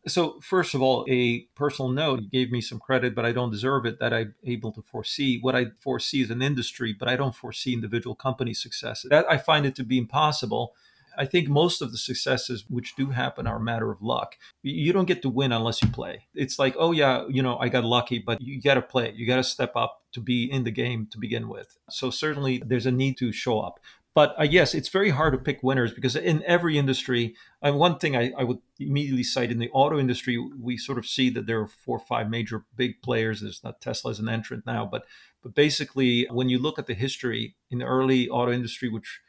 So, 0.09 0.41
first 0.41 0.75
of 0.75 0.83
all, 0.83 1.07
a 1.09 1.43
personal 1.55 1.89
note 1.89 2.23
you 2.23 2.29
gave 2.29 2.51
me 2.51 2.61
some 2.61 2.81
credit, 2.81 3.15
but 3.15 3.25
I 3.25 3.31
don't 3.31 3.53
deserve 3.53 3.87
it 3.87 4.01
that 4.01 4.13
I'm 4.13 4.35
able 4.43 4.73
to 4.73 4.83
foresee. 4.83 5.39
What 5.41 5.55
I 5.55 5.67
foresee 5.81 6.23
is 6.23 6.31
an 6.31 6.43
industry, 6.43 6.93
but 6.93 7.07
I 7.07 7.15
don't 7.15 7.37
foresee 7.37 7.73
individual 7.73 8.17
company 8.17 8.53
success. 8.53 9.07
That 9.09 9.31
I 9.31 9.37
find 9.37 9.65
it 9.65 9.77
to 9.77 9.85
be 9.85 9.99
impossible. 9.99 10.73
I 11.17 11.25
think 11.25 11.49
most 11.49 11.83
of 11.83 11.93
the 11.93 11.99
successes 11.99 12.65
which 12.69 12.97
do 12.97 13.11
happen 13.11 13.47
are 13.47 13.57
a 13.57 13.61
matter 13.61 13.91
of 13.91 14.03
luck. 14.03 14.37
You 14.63 14.93
don't 14.93 15.07
get 15.07 15.23
to 15.23 15.29
win 15.29 15.53
unless 15.53 15.83
you 15.83 15.89
play. 15.89 16.27
It's 16.35 16.59
like, 16.59 16.75
oh, 16.79 16.93
yeah, 16.93 17.25
you 17.29 17.43
know, 17.43 17.59
I 17.59 17.69
got 17.69 17.85
lucky, 17.85 18.19
but 18.19 18.41
you 18.41 18.61
got 18.61 18.75
to 18.75 18.83
play. 18.83 19.13
You 19.15 19.27
got 19.27 19.37
to 19.37 19.45
step 19.45 19.73
up 19.77 20.03
to 20.13 20.21
be 20.21 20.51
in 20.51 20.65
the 20.65 20.71
game 20.71 21.07
to 21.11 21.19
begin 21.19 21.49
with. 21.49 21.77
So, 21.91 22.11
certainly, 22.11 22.63
there's 22.65 22.87
a 22.87 22.93
need 22.93 23.17
to 23.19 23.33
show 23.33 23.61
up. 23.61 23.81
But 24.15 24.35
uh, 24.39 24.43
yes, 24.45 24.75
it's 24.75 24.91
very 24.91 25.11
hard 25.11 25.33
to 25.33 25.39
pick 25.39 25.63
winners 25.63 25.95
because 25.95 26.17
in 26.17 26.43
every 26.47 26.77
industry, 26.77 27.35
and 27.63 27.79
one 27.79 27.99
thing 27.99 28.15
I, 28.15 28.31
I 28.37 28.45
would 28.45 28.59
immediately 28.79 29.23
cite 29.23 29.51
in 29.51 29.59
the 29.59 29.71
auto 29.71 29.99
industry, 29.99 30.37
we 30.39 30.77
sort 30.77 30.99
of 30.99 31.07
see 31.07 31.31
that 31.31 31.47
there 31.47 31.61
are 31.61 31.67
four 31.67 31.97
or 31.97 32.05
five 32.05 32.29
major 32.29 32.65
big 32.77 33.01
players. 33.01 33.41
There's 33.41 33.65
not 33.65 33.81
Tesla 33.81 34.11
as 34.11 34.19
an 34.19 34.29
entrant 34.29 34.67
now, 34.67 34.85
but 34.85 35.07
but 35.43 35.55
basically, 35.55 36.27
when 36.31 36.49
you 36.49 36.59
look 36.59 36.79
at 36.79 36.87
the 36.87 36.95
history 36.95 37.57
in 37.71 37.79
the 37.79 37.85
early 37.85 38.29
auto 38.29 38.53
industry, 38.53 38.89
which 38.89 39.21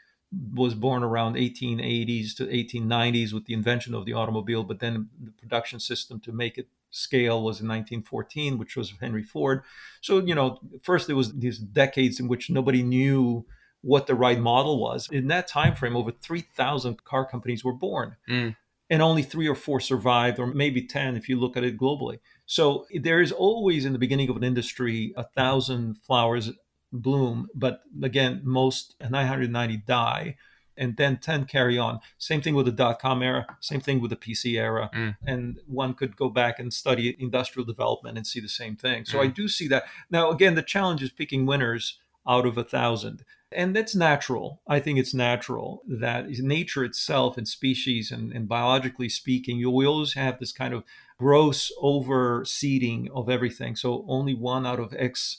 was 0.54 0.74
born 0.74 1.04
around 1.04 1.36
1880s 1.36 2.36
to 2.36 2.46
1890s 2.48 3.34
with 3.34 3.46
the 3.46 3.54
invention 3.54 3.94
of 3.94 4.06
the 4.06 4.14
automobile, 4.14 4.64
but 4.64 4.80
then 4.80 5.10
the 5.22 5.32
production 5.32 5.80
system 5.80 6.20
to 6.22 6.32
make 6.32 6.58
it 6.58 6.68
scale 6.92 7.38
was 7.38 7.60
in 7.60 7.68
1914, 7.68 8.58
which 8.58 8.76
was 8.76 8.94
Henry 9.02 9.24
Ford. 9.24 9.64
So 10.02 10.20
you 10.20 10.36
know, 10.36 10.60
first 10.82 11.08
there 11.08 11.16
was 11.16 11.34
these 11.34 11.58
decades 11.58 12.20
in 12.20 12.28
which 12.28 12.50
nobody 12.50 12.84
knew 12.84 13.46
what 13.82 14.08
the 14.08 14.16
right 14.16 14.40
model 14.40 14.80
was. 14.80 15.10
In 15.12 15.28
that 15.28 15.48
time 15.48 15.76
frame, 15.76 15.96
over 15.96 16.12
3,000 16.12 17.04
car 17.04 17.26
companies 17.26 17.64
were 17.64 17.74
born. 17.74 18.16
Mm. 18.30 18.56
And 18.90 19.02
only 19.02 19.24
three 19.24 19.48
or 19.48 19.56
four 19.56 19.80
survived, 19.80 20.40
or 20.40 20.48
maybe 20.48 20.86
10 20.86 21.16
if 21.16 21.28
you 21.28 21.40
look 21.40 21.58
at 21.58 21.64
it 21.64 21.78
globally. 21.78 22.20
So 22.46 22.86
there 22.94 23.22
is 23.22 23.32
always 23.32 23.86
in 23.86 23.94
the 23.94 24.00
beginning 24.00 24.30
of 24.30 24.38
an 24.38 24.44
industry 24.44 25.14
a 25.18 25.24
thousand 25.24 25.98
flowers 25.98 26.52
bloom, 26.94 27.48
but 27.54 27.82
again, 28.02 28.42
most 28.44 28.96
990 29.02 29.78
die 29.86 30.38
and 30.78 30.98
then 30.98 31.18
10 31.18 31.46
carry 31.46 31.78
on. 31.78 32.00
Same 32.18 32.42
thing 32.42 32.56
with 32.56 32.66
the 32.66 32.72
dot 32.72 33.00
com 33.00 33.22
era, 33.22 33.46
same 33.60 33.80
thing 33.82 34.00
with 34.00 34.10
the 34.10 34.16
PC 34.16 34.58
era. 34.60 34.90
Mm. 34.94 35.16
And 35.26 35.60
one 35.68 35.94
could 35.94 36.16
go 36.16 36.30
back 36.30 36.60
and 36.60 36.74
study 36.74 37.16
industrial 37.20 37.66
development 37.66 38.18
and 38.18 38.26
see 38.26 38.40
the 38.40 38.50
same 38.50 38.76
thing. 38.76 39.06
So 39.06 39.18
Mm. 39.18 39.24
I 39.24 39.28
do 39.28 39.48
see 39.48 39.68
that. 39.68 39.84
Now, 40.10 40.32
again, 40.32 40.56
the 40.56 40.64
challenge 40.64 41.04
is 41.04 41.12
picking 41.12 41.46
winners 41.46 42.00
out 42.28 42.46
of 42.46 42.58
a 42.58 42.64
thousand. 42.64 43.24
And 43.52 43.76
that's 43.76 43.94
natural. 43.94 44.62
I 44.68 44.80
think 44.80 44.98
it's 44.98 45.14
natural 45.14 45.84
that 45.88 46.28
nature 46.28 46.84
itself 46.84 47.38
and 47.38 47.48
species 47.48 48.12
and, 48.12 48.34
and 48.34 48.48
biologically 48.48 49.10
speaking, 49.10 49.58
you 49.58 49.70
will 49.70 49.94
always 49.94 50.14
have 50.14 50.40
this 50.40 50.52
kind 50.52 50.74
of 50.74 50.84
gross 51.20 51.72
overseeding 51.80 53.10
of 53.14 53.30
everything. 53.30 53.76
So 53.76 54.06
only 54.08 54.34
one 54.34 54.66
out 54.66 54.80
of 54.80 54.96
X 54.98 55.38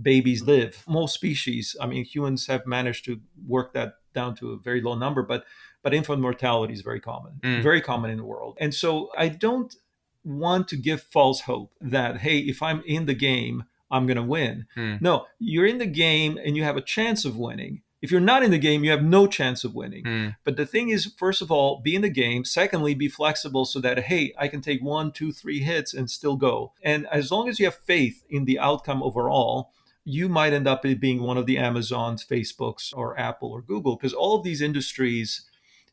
babies 0.00 0.42
live. 0.42 0.82
Most 0.86 1.14
species, 1.14 1.76
I 1.80 1.86
mean, 1.86 2.04
humans 2.04 2.46
have 2.48 2.66
managed 2.66 3.04
to 3.06 3.20
work 3.46 3.72
that 3.74 3.94
down 4.14 4.34
to 4.36 4.52
a 4.52 4.58
very 4.58 4.80
low 4.80 4.94
number, 4.94 5.22
but 5.22 5.44
but 5.82 5.94
infant 5.94 6.20
mortality 6.20 6.72
is 6.74 6.80
very 6.80 7.00
common, 7.00 7.34
Mm. 7.42 7.62
very 7.62 7.80
common 7.80 8.10
in 8.10 8.16
the 8.16 8.24
world. 8.24 8.56
And 8.60 8.74
so 8.74 9.10
I 9.16 9.28
don't 9.28 9.72
want 10.24 10.66
to 10.68 10.76
give 10.76 11.00
false 11.02 11.42
hope 11.42 11.72
that 11.80 12.18
hey, 12.18 12.38
if 12.38 12.62
I'm 12.62 12.82
in 12.86 13.06
the 13.06 13.14
game, 13.14 13.64
I'm 13.90 14.06
going 14.06 14.16
to 14.16 14.22
win. 14.22 14.66
Mm. 14.76 15.00
No, 15.00 15.26
you're 15.38 15.66
in 15.66 15.78
the 15.78 15.86
game 15.86 16.38
and 16.44 16.56
you 16.56 16.64
have 16.64 16.76
a 16.76 16.80
chance 16.82 17.24
of 17.24 17.36
winning. 17.36 17.82
If 18.02 18.10
you're 18.10 18.20
not 18.20 18.42
in 18.42 18.50
the 18.50 18.58
game, 18.58 18.84
you 18.84 18.90
have 18.90 19.02
no 19.02 19.26
chance 19.26 19.64
of 19.64 19.74
winning. 19.74 20.04
Mm. 20.04 20.36
But 20.44 20.56
the 20.56 20.66
thing 20.66 20.88
is, 20.90 21.12
first 21.16 21.40
of 21.40 21.50
all, 21.52 21.80
be 21.80 21.94
in 21.94 22.02
the 22.02 22.10
game. 22.10 22.44
Secondly, 22.44 22.94
be 22.94 23.08
flexible 23.08 23.64
so 23.64 23.80
that, 23.80 23.98
hey, 24.00 24.34
I 24.38 24.48
can 24.48 24.60
take 24.60 24.82
one, 24.82 25.12
two, 25.12 25.32
three 25.32 25.60
hits 25.60 25.94
and 25.94 26.10
still 26.10 26.36
go. 26.36 26.72
And 26.82 27.06
as 27.12 27.30
long 27.30 27.48
as 27.48 27.58
you 27.58 27.66
have 27.66 27.76
faith 27.76 28.22
in 28.28 28.44
the 28.44 28.58
outcome 28.58 29.02
overall, 29.02 29.72
you 30.08 30.28
might 30.28 30.52
end 30.52 30.68
up 30.68 30.82
being 30.82 31.20
one 31.20 31.36
of 31.36 31.46
the 31.46 31.58
Amazons, 31.58 32.24
Facebooks, 32.24 32.96
or 32.96 33.18
Apple 33.18 33.50
or 33.50 33.60
Google, 33.60 33.96
because 33.96 34.12
all 34.12 34.36
of 34.38 34.44
these 34.44 34.62
industries 34.62 35.42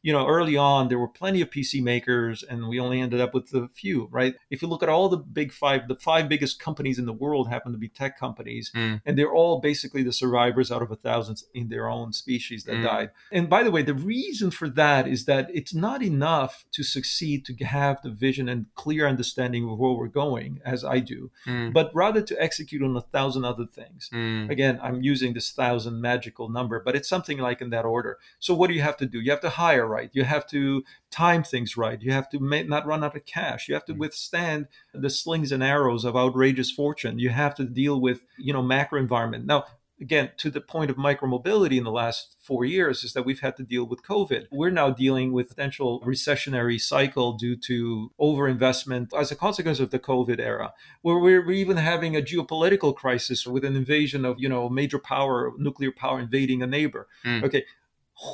you 0.04 0.12
know, 0.12 0.28
early 0.28 0.58
on, 0.58 0.90
there 0.90 1.00
were 1.00 1.08
plenty 1.08 1.40
of 1.42 1.50
PC 1.50 1.82
makers 1.82 2.44
and 2.44 2.68
we 2.68 2.78
only 2.80 3.00
ended 3.00 3.22
up 3.22 3.34
with 3.34 3.54
a 3.54 3.70
few, 3.70 4.08
right? 4.12 4.36
If 4.50 4.62
you 4.62 4.68
look 4.68 4.84
at 4.84 4.90
all 4.90 5.08
the 5.08 5.18
big 5.18 5.52
five, 5.54 5.88
the 5.88 5.96
five 5.96 6.28
biggest 6.28 6.60
companies 6.60 7.00
in 7.00 7.06
the 7.06 7.14
world 7.14 7.48
happen 7.48 7.72
to 7.72 7.78
be 7.78 7.88
tech 7.88 8.20
companies, 8.20 8.70
Mm. 8.76 9.02
and 9.06 9.18
they're 9.18 9.32
all 9.34 9.62
basically 9.62 10.04
the 10.04 10.12
survivors 10.12 10.72
out 10.72 10.82
of 10.82 10.92
a 10.92 10.98
thousand 10.98 11.42
in 11.56 11.70
their 11.70 11.90
own 11.90 12.12
species 12.12 12.66
that 12.66 12.76
Mm. 12.76 12.84
died. 12.84 13.10
And 13.32 13.50
by 13.50 13.64
the 13.64 13.72
way, 13.72 13.82
the 13.82 13.94
reason 13.94 14.52
for 14.52 14.68
that 14.72 15.08
is 15.08 15.24
that 15.26 15.50
it's 15.54 15.74
not 15.74 16.04
enough 16.04 16.66
to 16.74 16.84
succeed 16.84 17.46
to 17.46 17.54
have 17.66 18.02
the 18.02 18.10
vision 18.12 18.50
and 18.50 18.66
clear 18.76 19.08
understanding 19.08 19.64
of 19.70 19.80
where 19.80 19.94
we're 19.94 20.08
going, 20.10 20.60
as 20.66 20.84
I 20.84 21.00
do, 21.00 21.32
Mm. 21.46 21.72
but 21.72 21.90
rather 21.96 22.22
to 22.22 22.44
execute 22.44 22.82
on 22.84 22.96
a 22.98 23.02
thousand 23.02 23.46
other 23.46 23.66
things. 23.66 24.10
Mm. 24.12 24.50
Again, 24.50 24.80
I'm 24.84 25.02
using 25.02 25.34
this 25.34 25.52
thousand 25.52 26.02
magical 26.02 26.50
number, 26.50 26.82
but 26.84 26.94
it's 26.94 27.08
something 27.08 27.38
like 27.38 27.62
in 27.62 27.70
that 27.70 27.86
order. 27.86 28.18
So, 28.40 28.54
what 28.54 28.68
do 28.68 28.74
you 28.74 28.82
have 28.82 28.98
to 28.98 29.06
do? 29.06 29.22
You 29.22 29.32
have 29.32 29.40
to 29.42 29.50
hire 29.50 29.93
right. 29.96 30.10
You 30.14 30.24
have 30.36 30.46
to 30.48 30.84
time 31.12 31.44
things 31.44 31.72
right. 31.86 32.02
You 32.06 32.12
have 32.20 32.30
to 32.32 32.38
not 32.76 32.86
run 32.92 33.04
out 33.04 33.16
of 33.16 33.26
cash. 33.26 33.62
You 33.68 33.76
have 33.78 33.86
to 33.86 33.94
Mm. 33.96 34.00
withstand 34.04 34.68
the 35.06 35.10
slings 35.22 35.52
and 35.52 35.64
arrows 35.76 36.04
of 36.06 36.16
outrageous 36.16 36.72
fortune. 36.72 37.20
You 37.26 37.30
have 37.44 37.54
to 37.60 37.66
deal 37.82 37.96
with, 38.08 38.20
you 38.48 38.54
know, 38.54 38.64
macro 38.76 39.00
environment. 39.00 39.46
Now, 39.46 39.62
again, 40.02 40.32
to 40.38 40.50
the 40.50 40.60
point 40.74 40.90
of 40.92 40.98
micromobility 40.98 41.78
in 41.78 41.86
the 41.90 41.92
last 42.04 42.36
four 42.48 42.66
years 42.66 43.04
is 43.06 43.14
that 43.14 43.26
we've 43.28 43.40
had 43.48 43.56
to 43.58 43.64
deal 43.74 43.86
with 43.92 44.04
COVID. 44.04 44.48
We're 44.52 44.78
now 44.82 44.90
dealing 44.90 45.32
with 45.36 45.48
potential 45.56 46.02
recessionary 46.14 46.80
cycle 46.82 47.34
due 47.46 47.56
to 47.70 48.12
overinvestment 48.20 49.08
as 49.18 49.32
a 49.32 49.36
consequence 49.36 49.80
of 49.80 49.92
the 49.92 50.00
COVID 50.00 50.40
era 50.40 50.74
where 51.04 51.20
we're 51.20 51.50
even 51.52 51.78
having 51.78 52.16
a 52.16 52.22
geopolitical 52.22 52.94
crisis 52.96 53.46
with 53.48 53.64
an 53.64 53.76
invasion 53.76 54.26
of, 54.26 54.34
you 54.40 54.50
know, 54.50 54.68
major 54.70 55.00
power, 55.00 55.52
nuclear 55.58 55.92
power 55.92 56.20
invading 56.20 56.62
a 56.62 56.68
neighbor. 56.68 57.08
Mm. 57.26 57.44
Okay. 57.44 57.64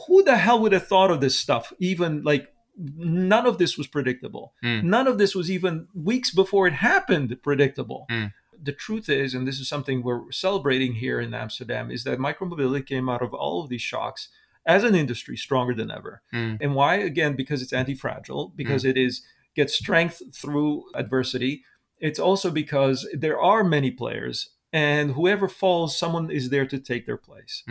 Who 0.07 0.23
the 0.23 0.37
hell 0.37 0.59
would 0.61 0.73
have 0.73 0.87
thought 0.87 1.11
of 1.11 1.21
this 1.21 1.37
stuff? 1.37 1.73
Even 1.79 2.23
like 2.23 2.53
none 2.77 3.45
of 3.45 3.57
this 3.57 3.77
was 3.77 3.87
predictable. 3.87 4.53
Mm. 4.63 4.83
None 4.83 5.07
of 5.07 5.17
this 5.17 5.35
was 5.35 5.49
even 5.49 5.87
weeks 5.93 6.31
before 6.31 6.67
it 6.67 6.73
happened 6.73 7.37
predictable. 7.43 8.05
Mm. 8.09 8.33
The 8.61 8.73
truth 8.73 9.09
is, 9.09 9.33
and 9.33 9.47
this 9.47 9.59
is 9.59 9.69
something 9.69 10.03
we're 10.03 10.31
celebrating 10.31 10.95
here 10.95 11.19
in 11.19 11.33
Amsterdam, 11.33 11.91
is 11.91 12.03
that 12.03 12.19
micromobility 12.19 12.85
came 12.85 13.09
out 13.09 13.21
of 13.21 13.33
all 13.33 13.63
of 13.63 13.69
these 13.69 13.81
shocks 13.81 14.29
as 14.65 14.83
an 14.83 14.95
industry 14.95 15.37
stronger 15.37 15.73
than 15.73 15.89
ever. 15.89 16.21
Mm. 16.33 16.57
And 16.61 16.75
why? 16.75 16.95
Again, 16.95 17.35
because 17.35 17.61
it's 17.61 17.73
anti-fragile, 17.73 18.53
because 18.55 18.83
it 18.85 18.97
is 18.97 19.23
gets 19.55 19.73
strength 19.73 20.21
through 20.33 20.85
adversity. 20.93 21.63
It's 21.99 22.19
also 22.19 22.51
because 22.51 23.07
there 23.13 23.39
are 23.39 23.63
many 23.63 23.91
players, 23.91 24.49
and 24.71 25.11
whoever 25.11 25.47
falls, 25.47 25.97
someone 25.97 26.29
is 26.29 26.49
there 26.49 26.65
to 26.65 26.79
take 26.79 27.05
their 27.05 27.17
place. 27.17 27.63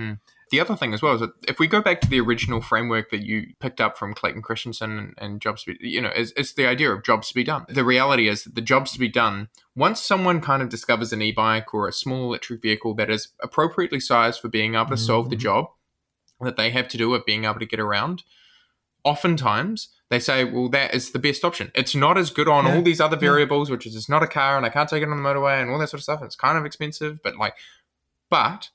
The 0.51 0.61
other 0.61 0.77
thing 0.77 0.95
as 0.95 1.03
well 1.03 1.15
is 1.15 1.21
that 1.21 1.31
if 1.47 1.59
we 1.59 1.67
go 1.67 1.81
back 1.83 2.01
to 2.01 2.09
the 2.09 2.21
original 2.21 2.61
framework 2.61 3.11
that 3.11 3.23
you 3.23 3.49
picked 3.61 3.81
up 3.81 3.99
from 3.99 4.15
Clayton 4.15 4.41
Christensen 4.43 4.97
and, 4.99 5.15
and 5.19 5.41
jobs 5.41 5.65
to 5.65 5.75
be, 5.75 5.89
you 5.89 6.01
know, 6.01 6.11
it's, 6.15 6.33
it's 6.37 6.55
the 6.55 6.67
idea 6.67 6.91
of 6.91 7.05
jobs 7.05 7.29
to 7.29 7.35
be 7.35 7.45
done. 7.45 7.67
The 7.69 7.85
reality 7.85 8.29
is 8.29 8.45
that 8.45 8.55
the 8.55 8.61
jobs 8.63 8.93
to 8.93 8.99
be 8.99 9.09
done, 9.09 9.49
once 9.77 10.01
someone 10.03 10.41
kind 10.41 10.63
of 10.63 10.69
discovers 10.71 11.13
an 11.13 11.21
e-bike 11.23 11.75
or 11.75 11.87
a 11.87 11.93
small 11.93 12.25
electric 12.25 12.63
vehicle 12.63 12.95
that 12.95 13.11
is 13.11 13.29
appropriately 13.43 14.01
sized 14.01 14.41
for 14.41 14.49
being 14.49 14.75
able 14.75 14.87
to 14.87 14.97
solve 14.97 15.29
the 15.31 15.37
Mhm. 15.37 15.41
job 15.41 15.67
that 16.41 16.57
they 16.57 16.71
have 16.71 16.89
to 16.89 16.97
do 16.97 17.13
of 17.15 17.27
being 17.27 17.45
able 17.45 17.59
to 17.59 17.67
get 17.67 17.81
around, 17.81 18.23
oftentimes 19.05 19.89
they 20.11 20.19
say, 20.19 20.45
well, 20.45 20.69
that 20.71 20.95
is 20.95 21.11
the 21.11 21.19
best 21.19 21.45
option. 21.45 21.71
It's 21.75 21.95
not 21.95 22.17
as 22.17 22.31
good 22.31 22.49
on 22.49 22.65
Yeah. 22.65 22.77
all 22.77 22.83
these 22.83 23.01
other 23.01 23.17
variables, 23.17 23.71
which 23.71 23.87
is 23.87 23.95
it's 23.95 24.09
not 24.09 24.23
a 24.23 24.27
car 24.27 24.57
and 24.57 24.65
I 24.65 24.71
can't 24.71 24.89
take 24.89 25.03
it 25.03 25.09
on 25.09 25.23
the 25.23 25.29
motorway 25.29 25.61
and 25.61 25.71
all 25.71 25.79
that 25.79 25.89
sort 25.89 26.01
of 26.01 26.05
stuff. 26.05 26.21
And 26.21 26.27
it's 26.27 26.37
kind 26.37 26.57
of 26.57 26.65
expensive, 26.65 27.19
but 27.23 27.37
like, 27.37 27.55
but 28.31 28.71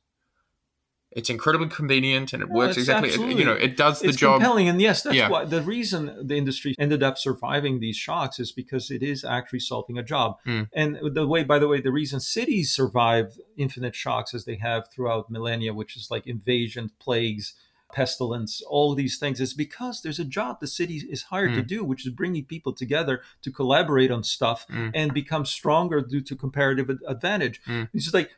it's 1.15 1.29
incredibly 1.29 1.67
convenient 1.69 2.33
and 2.33 2.41
it 2.43 2.49
works 2.49 2.77
exactly, 2.77 3.09
it- 3.09 3.37
you 3.37 3.45
know, 3.45 3.53
it 3.53 3.77
does 3.77 3.99
the 4.01 4.09
it's 4.09 4.17
job. 4.17 4.39
compelling, 4.41 4.67
and 4.67 4.81
yes, 4.81 5.03
that's 5.03 5.15
Yeah. 5.15 5.29
why 5.29 5.45
the 5.45 5.61
reason 5.61 6.27
the 6.27 6.35
industry 6.35 6.75
ended 6.79 7.03
up 7.03 7.17
surviving 7.17 7.79
these 7.79 7.95
shocks 7.97 8.39
is 8.39 8.51
because 8.51 8.89
it 8.91 9.03
is 9.03 9.23
actually 9.23 9.59
solving 9.59 9.97
a 9.97 10.03
job. 10.03 10.37
Mm. 10.45 10.69
And 10.73 10.99
the 11.13 11.27
way, 11.27 11.43
by 11.43 11.59
the 11.59 11.67
way, 11.67 11.79
the 11.81 11.91
reason 11.91 12.19
cities 12.19 12.71
survive 12.71 13.37
infinite 13.57 13.95
shocks 13.95 14.33
as 14.33 14.45
they 14.45 14.55
have 14.55 14.89
throughout 14.91 15.29
millennia, 15.29 15.73
which 15.73 15.95
is 15.95 16.09
like 16.11 16.25
invasion, 16.27 16.91
plagues, 16.99 17.53
pestilence, 17.93 18.61
all 18.67 18.95
these 18.95 19.17
things, 19.19 19.39
is 19.39 19.53
because 19.53 20.01
there's 20.01 20.17
a 20.19 20.25
job 20.25 20.59
the 20.59 20.67
city 20.67 20.95
is 21.09 21.23
hired 21.23 21.53
to 21.53 21.61
Mm. 21.61 21.67
do, 21.67 21.83
which 21.83 22.05
is 22.07 22.11
bringing 22.11 22.43
people 22.43 22.73
together 22.73 23.21
to 23.43 23.51
collaborate 23.51 24.09
on 24.09 24.23
stuff 24.23 24.65
Mm. 24.67 24.91
and 24.95 25.13
become 25.13 25.45
stronger 25.45 26.01
due 26.01 26.21
to 26.21 26.35
comparative 26.35 26.89
advantage. 27.07 27.61
Mm. 27.67 27.89
It's 27.93 28.05
just 28.05 28.13
like 28.15 28.31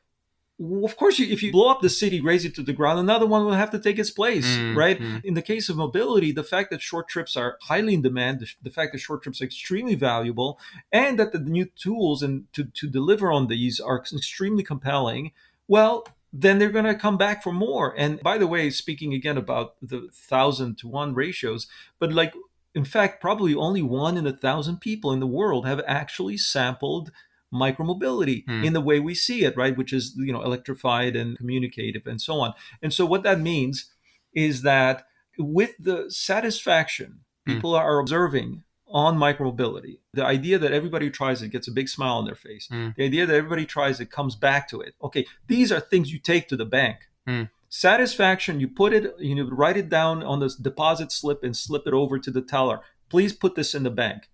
well, 0.57 0.85
of 0.85 0.95
course, 0.95 1.19
if 1.19 1.43
you 1.43 1.51
blow 1.51 1.69
up 1.69 1.81
the 1.81 1.89
city, 1.89 2.21
raze 2.21 2.45
it 2.45 2.55
to 2.55 2.63
the 2.63 2.71
ground, 2.73 2.99
another 2.99 3.25
one 3.25 3.43
will 3.45 3.53
have 3.53 3.71
to 3.71 3.79
take 3.79 3.99
its 3.99 4.09
place, 4.11 4.45
Mm, 4.45 4.75
right? 4.75 4.99
mm. 4.99 5.23
In 5.25 5.33
the 5.33 5.41
case 5.41 5.67
of 5.67 5.75
mobility, 5.75 6.31
the 6.31 6.43
fact 6.43 6.69
that 6.69 6.81
short 6.81 7.09
trips 7.09 7.35
are 7.35 7.57
highly 7.63 7.93
in 7.93 8.01
demand, 8.01 8.39
the, 8.39 8.47
the 8.63 8.69
fact 8.69 8.93
that 8.93 8.99
short 8.99 9.21
trips 9.23 9.41
are 9.41 9.45
extremely 9.45 9.95
valuable, 9.95 10.57
and 10.91 11.19
that 11.19 11.33
the 11.33 11.39
new 11.39 11.65
tools 11.65 12.23
and 12.23 12.51
to, 12.53 12.63
to 12.65 12.87
deliver 12.87 13.31
on 13.31 13.47
these 13.47 13.79
are 13.81 13.97
extremely 13.97 14.63
compelling, 14.63 15.31
well, 15.67 16.07
then 16.31 16.57
they're 16.59 16.69
going 16.69 16.85
to 16.85 16.95
come 16.95 17.17
back 17.17 17.43
for 17.43 17.51
more. 17.53 17.93
And 17.97 18.21
by 18.21 18.37
the 18.37 18.47
way, 18.47 18.69
speaking 18.69 19.13
again 19.13 19.37
about 19.37 19.75
the 19.81 20.09
thousand 20.13 20.77
to 20.79 20.87
one 20.87 21.13
ratios, 21.13 21.67
but 21.99 22.13
like, 22.13 22.33
in 22.73 22.85
fact, 22.85 23.21
probably 23.21 23.55
only 23.55 23.81
one 23.81 24.17
in 24.17 24.27
a 24.27 24.35
thousand 24.35 24.81
people 24.81 25.11
in 25.13 25.19
the 25.21 25.27
world 25.27 25.65
have 25.65 25.81
actually 25.87 26.37
sampled 26.37 27.11
micromobility 27.53 28.43
Hmm. 28.47 28.63
in 28.63 28.73
the 28.73 28.81
way 28.81 28.99
we 28.99 29.15
see 29.15 29.43
it, 29.43 29.55
right? 29.55 29.75
Which 29.77 29.93
is, 29.93 30.13
you 30.17 30.33
know, 30.33 30.41
electrified 30.43 31.15
and 31.15 31.37
communicative 31.37 32.05
and 32.05 32.21
so 32.21 32.39
on. 32.39 32.53
And 32.81 32.93
so 32.93 33.05
what 33.05 33.23
that 33.23 33.39
means 33.39 33.91
is 34.33 34.61
that 34.63 35.05
with 35.37 35.71
the 35.79 36.05
satisfaction 36.09 37.19
Hmm. 37.45 37.53
people 37.53 37.75
are 37.75 37.99
observing 37.99 38.63
on 38.87 39.17
micromobility, 39.17 39.99
the 40.13 40.25
idea 40.25 40.57
that 40.59 40.71
everybody 40.71 41.07
who 41.07 41.11
tries 41.11 41.41
it 41.41 41.49
gets 41.49 41.67
a 41.67 41.71
big 41.71 41.89
smile 41.89 42.15
on 42.17 42.25
their 42.25 42.35
face, 42.35 42.67
Hmm. 42.69 42.89
the 42.97 43.03
idea 43.05 43.25
that 43.25 43.35
everybody 43.35 43.65
tries 43.65 43.99
it 43.99 44.11
comes 44.11 44.35
back 44.35 44.67
to 44.69 44.81
it. 44.81 44.95
Okay, 45.01 45.25
these 45.47 45.71
are 45.71 45.79
things 45.79 46.11
you 46.11 46.19
take 46.19 46.47
to 46.49 46.55
the 46.57 46.65
bank. 46.65 46.97
Hmm. 47.27 47.43
Satisfaction, 47.69 48.59
you 48.59 48.67
put 48.67 48.93
it, 48.93 49.13
you 49.19 49.35
know, 49.35 49.49
write 49.51 49.75
it 49.77 49.89
down 49.89 50.23
on 50.23 50.39
this 50.39 50.55
deposit 50.55 51.11
slip 51.11 51.43
and 51.43 51.55
slip 51.57 51.85
it 51.85 51.93
over 51.93 52.17
to 52.17 52.31
the 52.31 52.41
teller. 52.41 52.79
Please 53.09 53.33
put 53.33 53.55
this 53.55 53.75
in 53.75 53.83
the 53.83 53.89
bank. 53.91 54.29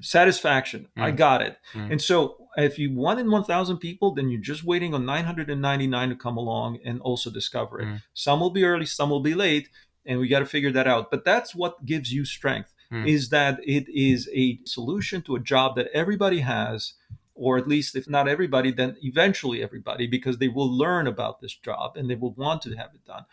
Satisfaction, 0.00 0.88
I 0.96 1.10
Hmm. 1.10 1.16
got 1.16 1.42
it. 1.42 1.58
Hmm. 1.72 1.92
And 1.92 2.02
so 2.02 2.48
if 2.56 2.78
you 2.78 2.92
one 2.94 3.18
in 3.18 3.30
1,000 3.30 3.78
people, 3.78 4.14
then 4.14 4.28
you're 4.30 4.40
just 4.40 4.64
waiting 4.64 4.94
on 4.94 5.04
999 5.06 6.08
to 6.10 6.16
come 6.16 6.36
along 6.36 6.78
and 6.84 7.00
also 7.00 7.30
discover 7.30 7.80
it. 7.80 7.86
Mm. 7.86 8.02
Some 8.14 8.40
will 8.40 8.50
be 8.50 8.64
early, 8.64 8.86
some 8.86 9.10
will 9.10 9.20
be 9.20 9.34
late, 9.34 9.68
and 10.06 10.18
we 10.18 10.28
got 10.28 10.40
to 10.40 10.46
figure 10.46 10.72
that 10.72 10.86
out. 10.86 11.10
But 11.10 11.24
that's 11.24 11.54
what 11.54 11.84
gives 11.84 12.12
you 12.12 12.24
strength 12.24 12.74
Mm. 12.90 13.06
is 13.06 13.28
that 13.28 13.60
it 13.64 13.86
is 13.88 14.28
a 14.34 14.58
solution 14.64 15.20
to 15.22 15.36
a 15.36 15.40
job 15.40 15.76
that 15.76 15.88
everybody 15.92 16.40
has, 16.40 16.94
or 17.34 17.58
at 17.58 17.68
least 17.68 17.94
if 17.94 18.08
not 18.08 18.26
everybody, 18.26 18.72
then 18.72 18.96
eventually 19.02 19.62
everybody, 19.62 20.06
because 20.06 20.38
they 20.38 20.48
will 20.48 20.70
learn 20.70 21.06
about 21.06 21.40
this 21.40 21.54
job 21.54 21.96
and 21.96 22.08
they 22.08 22.14
will 22.16 22.32
want 22.32 22.62
to 22.62 22.74
have 22.76 22.90
it 22.94 23.04
done. 23.04 23.24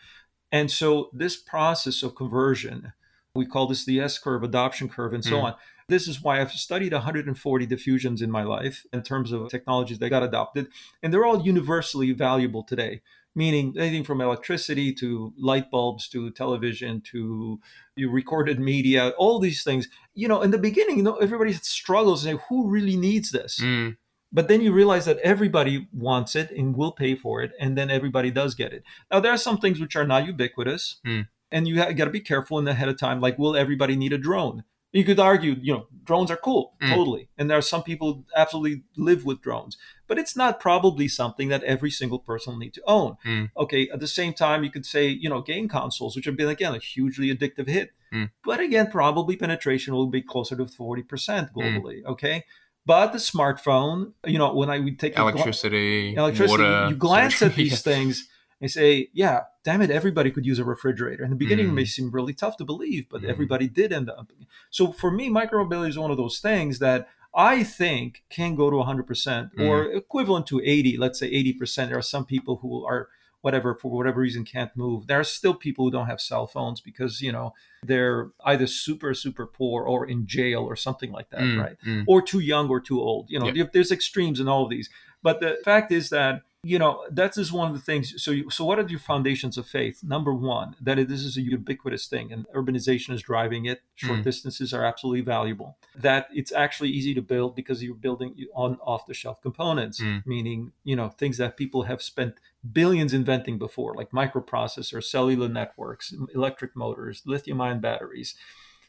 And 0.52 0.70
so 0.70 1.10
this 1.12 1.36
process 1.36 2.02
of 2.02 2.14
conversion, 2.14 2.92
we 3.34 3.46
call 3.46 3.66
this 3.66 3.84
the 3.84 3.98
S 4.00 4.18
curve, 4.18 4.42
adoption 4.44 4.88
curve, 4.88 5.12
and 5.14 5.24
so 5.24 5.36
Mm. 5.38 5.44
on. 5.44 5.54
This 5.88 6.08
is 6.08 6.20
why 6.22 6.40
I've 6.40 6.50
studied 6.52 6.92
140 6.92 7.66
diffusions 7.66 8.20
in 8.20 8.30
my 8.30 8.42
life 8.42 8.84
in 8.92 9.02
terms 9.02 9.30
of 9.30 9.48
technologies 9.48 10.00
that 10.00 10.10
got 10.10 10.24
adopted, 10.24 10.66
and 11.02 11.12
they're 11.12 11.24
all 11.24 11.42
universally 11.42 12.12
valuable 12.12 12.64
today. 12.64 13.02
Meaning 13.36 13.74
anything 13.78 14.02
from 14.02 14.22
electricity 14.22 14.94
to 14.94 15.34
light 15.36 15.70
bulbs 15.70 16.08
to 16.08 16.30
television 16.30 17.02
to 17.12 17.60
you 17.94 18.10
recorded 18.10 18.58
media, 18.58 19.10
all 19.18 19.38
these 19.38 19.62
things. 19.62 19.88
You 20.14 20.26
know, 20.26 20.40
in 20.40 20.52
the 20.52 20.58
beginning, 20.58 20.96
you 20.96 21.02
know, 21.02 21.16
everybody 21.16 21.52
struggles 21.52 22.24
and 22.24 22.38
say, 22.38 22.44
who 22.48 22.66
really 22.66 22.96
needs 22.96 23.32
this? 23.32 23.60
Mm. 23.60 23.98
But 24.32 24.48
then 24.48 24.62
you 24.62 24.72
realize 24.72 25.04
that 25.04 25.18
everybody 25.18 25.86
wants 25.92 26.34
it 26.34 26.50
and 26.50 26.74
will 26.74 26.92
pay 26.92 27.14
for 27.14 27.42
it, 27.42 27.52
and 27.60 27.76
then 27.76 27.90
everybody 27.90 28.30
does 28.30 28.54
get 28.54 28.72
it. 28.72 28.82
Now 29.12 29.20
there 29.20 29.32
are 29.32 29.38
some 29.38 29.58
things 29.58 29.80
which 29.80 29.96
are 29.96 30.06
not 30.06 30.26
ubiquitous, 30.26 30.96
Mm. 31.06 31.28
and 31.52 31.68
you 31.68 31.76
got 31.76 32.06
to 32.06 32.10
be 32.10 32.20
careful 32.20 32.58
in 32.58 32.64
the 32.64 32.70
ahead 32.70 32.88
of 32.88 32.98
time. 32.98 33.20
Like, 33.20 33.38
will 33.38 33.54
everybody 33.54 33.96
need 33.96 34.14
a 34.14 34.18
drone? 34.18 34.64
You 34.92 35.04
could 35.04 35.18
argue, 35.20 35.56
you 35.60 35.72
know, 35.74 35.86
drones 36.04 36.30
are 36.30 36.36
cool, 36.36 36.74
Mm. 36.80 36.94
totally, 36.94 37.28
and 37.36 37.50
there 37.50 37.58
are 37.58 37.62
some 37.62 37.82
people 37.82 38.24
absolutely 38.34 38.82
live 38.96 39.24
with 39.26 39.42
drones, 39.42 39.76
but 40.06 40.18
it's 40.18 40.34
not 40.36 40.58
probably 40.60 41.06
something 41.08 41.48
that 41.48 41.62
every 41.64 41.90
single 41.90 42.18
person 42.18 42.52
will 42.52 42.60
need 42.60 42.72
to 42.74 42.82
own. 42.86 43.16
Mm. 43.24 43.50
Okay, 43.58 43.88
at 43.92 44.00
the 44.00 44.06
same 44.06 44.32
time, 44.32 44.64
you 44.64 44.70
could 44.70 44.86
say, 44.86 45.08
you 45.08 45.28
know, 45.28 45.42
game 45.42 45.68
consoles, 45.68 46.16
which 46.16 46.24
have 46.24 46.36
been 46.36 46.48
again 46.48 46.74
a 46.74 46.78
hugely 46.78 47.34
addictive 47.34 47.68
hit, 47.68 47.90
Mm. 48.12 48.30
but 48.44 48.60
again, 48.60 48.90
probably 48.90 49.36
penetration 49.36 49.92
will 49.94 50.06
be 50.06 50.22
closer 50.22 50.56
to 50.56 50.66
forty 50.66 51.02
percent 51.02 51.50
Mm. 51.52 51.56
globally. 51.56 52.04
Okay. 52.04 52.44
But 52.86 53.10
the 53.12 53.18
smartphone, 53.18 54.12
you 54.24 54.38
know, 54.38 54.54
when 54.54 54.70
I 54.70 54.78
would 54.78 54.98
take 55.00 55.14
a 55.14 55.16
gla- 55.16 55.32
Electricity, 55.32 56.14
electricity, 56.14 56.62
water. 56.62 56.86
you, 56.90 56.94
glance 56.96 57.42
at 57.42 57.56
these 57.56 57.82
things 57.90 58.28
and 58.60 58.70
say, 58.70 59.08
yeah, 59.12 59.40
damn 59.64 59.82
it, 59.82 59.90
everybody 59.90 60.30
could 60.30 60.46
use 60.46 60.58
a 60.58 60.64
refrigerator. 60.64 61.22
In 61.24 61.30
the 61.30 61.36
beginning, 61.36 61.68
it 61.68 61.72
may 61.72 61.82
Mm. 61.82 61.88
seem 61.88 62.10
really 62.10 62.32
tough 62.32 62.56
to 62.56 62.64
believe, 62.64 63.08
but 63.10 63.22
Mm. 63.22 63.28
everybody 63.28 63.68
did 63.68 63.92
end 63.92 64.08
up. 64.08 64.32
So 64.70 64.92
for 64.92 65.10
me, 65.10 65.28
micromobility 65.28 65.90
is 65.90 65.98
one 65.98 66.10
of 66.10 66.16
those 66.16 66.38
things 66.38 66.78
that 66.78 67.08
I 67.34 67.64
think 67.64 68.24
can 68.30 68.54
go 68.54 68.70
to 68.70 68.78
100% 68.78 69.50
or 69.58 69.84
Mm. 69.84 69.96
equivalent 69.98 70.46
to 70.46 70.60
80, 70.64 70.96
let's 70.96 71.18
say 71.18 71.28
80%. 71.30 71.90
There 71.90 71.98
are 71.98 72.02
some 72.02 72.24
people 72.24 72.56
who 72.62 72.84
are 72.86 73.08
whatever 73.42 73.74
for 73.76 73.92
whatever 73.92 74.20
reason 74.22 74.44
can't 74.44 74.74
move 74.76 75.06
there 75.06 75.20
are 75.20 75.22
still 75.22 75.54
people 75.54 75.84
who 75.84 75.90
don't 75.92 76.06
have 76.08 76.20
cell 76.20 76.48
phones 76.48 76.80
because 76.80 77.20
you 77.20 77.30
know 77.30 77.54
they're 77.84 78.30
either 78.44 78.66
super 78.66 79.14
super 79.14 79.46
poor 79.46 79.84
or 79.84 80.04
in 80.04 80.26
jail 80.26 80.62
or 80.64 80.74
something 80.74 81.12
like 81.12 81.30
that 81.30 81.42
Mm, 81.42 81.62
right 81.62 81.76
mm. 81.86 82.04
or 82.08 82.20
too 82.22 82.40
young 82.40 82.68
or 82.68 82.80
too 82.80 83.00
old 83.00 83.30
you 83.30 83.38
know 83.38 83.46
Yeah. 83.52 83.66
there's 83.72 83.92
extremes 83.92 84.40
in 84.40 84.48
all 84.48 84.64
of 84.64 84.70
these 84.70 84.90
but 85.22 85.38
the 85.38 85.58
fact 85.64 85.92
is 85.92 86.08
that 86.10 86.42
you 86.72 86.78
know 86.82 86.92
that 87.20 87.32
is 87.42 87.48
one 87.60 87.68
of 87.70 87.74
the 87.78 87.82
things 87.90 88.06
so 88.24 88.30
you, 88.38 88.44
so 88.56 88.60
what 88.68 88.78
are 88.80 88.88
your 88.94 88.98
foundations 89.12 89.54
of 89.60 89.66
faith 89.78 89.96
number 90.14 90.32
one 90.56 90.68
that 90.86 90.96
it, 91.00 91.06
this 91.12 91.22
is 91.28 91.34
a 91.36 91.42
ubiquitous 91.56 92.04
thing 92.12 92.26
and 92.32 92.40
urbanization 92.60 93.10
is 93.16 93.22
driving 93.32 93.62
it 93.72 93.78
short 93.94 94.18
Mm. 94.20 94.24
distances 94.30 94.68
are 94.76 94.84
absolutely 94.90 95.24
valuable 95.36 95.70
that 96.08 96.24
it's 96.40 96.52
actually 96.64 96.90
easy 96.98 97.12
to 97.14 97.22
build 97.34 97.50
because 97.60 97.78
you're 97.84 98.02
building 98.08 98.30
on 98.64 98.70
off 98.92 99.02
the 99.10 99.14
shelf 99.22 99.38
components 99.48 99.96
Mm. 100.00 100.18
meaning 100.34 100.58
you 100.90 100.96
know 100.98 101.08
things 101.20 101.36
that 101.42 101.52
people 101.62 101.82
have 101.90 102.00
spent 102.12 102.32
billions 102.80 103.12
inventing 103.20 103.56
before 103.66 103.90
like 104.00 104.10
microprocessors 104.22 105.04
cellular 105.04 105.48
networks 105.60 106.06
electric 106.34 106.72
motors 106.84 107.16
lithium 107.32 107.60
ion 107.60 107.80
batteries 107.88 108.30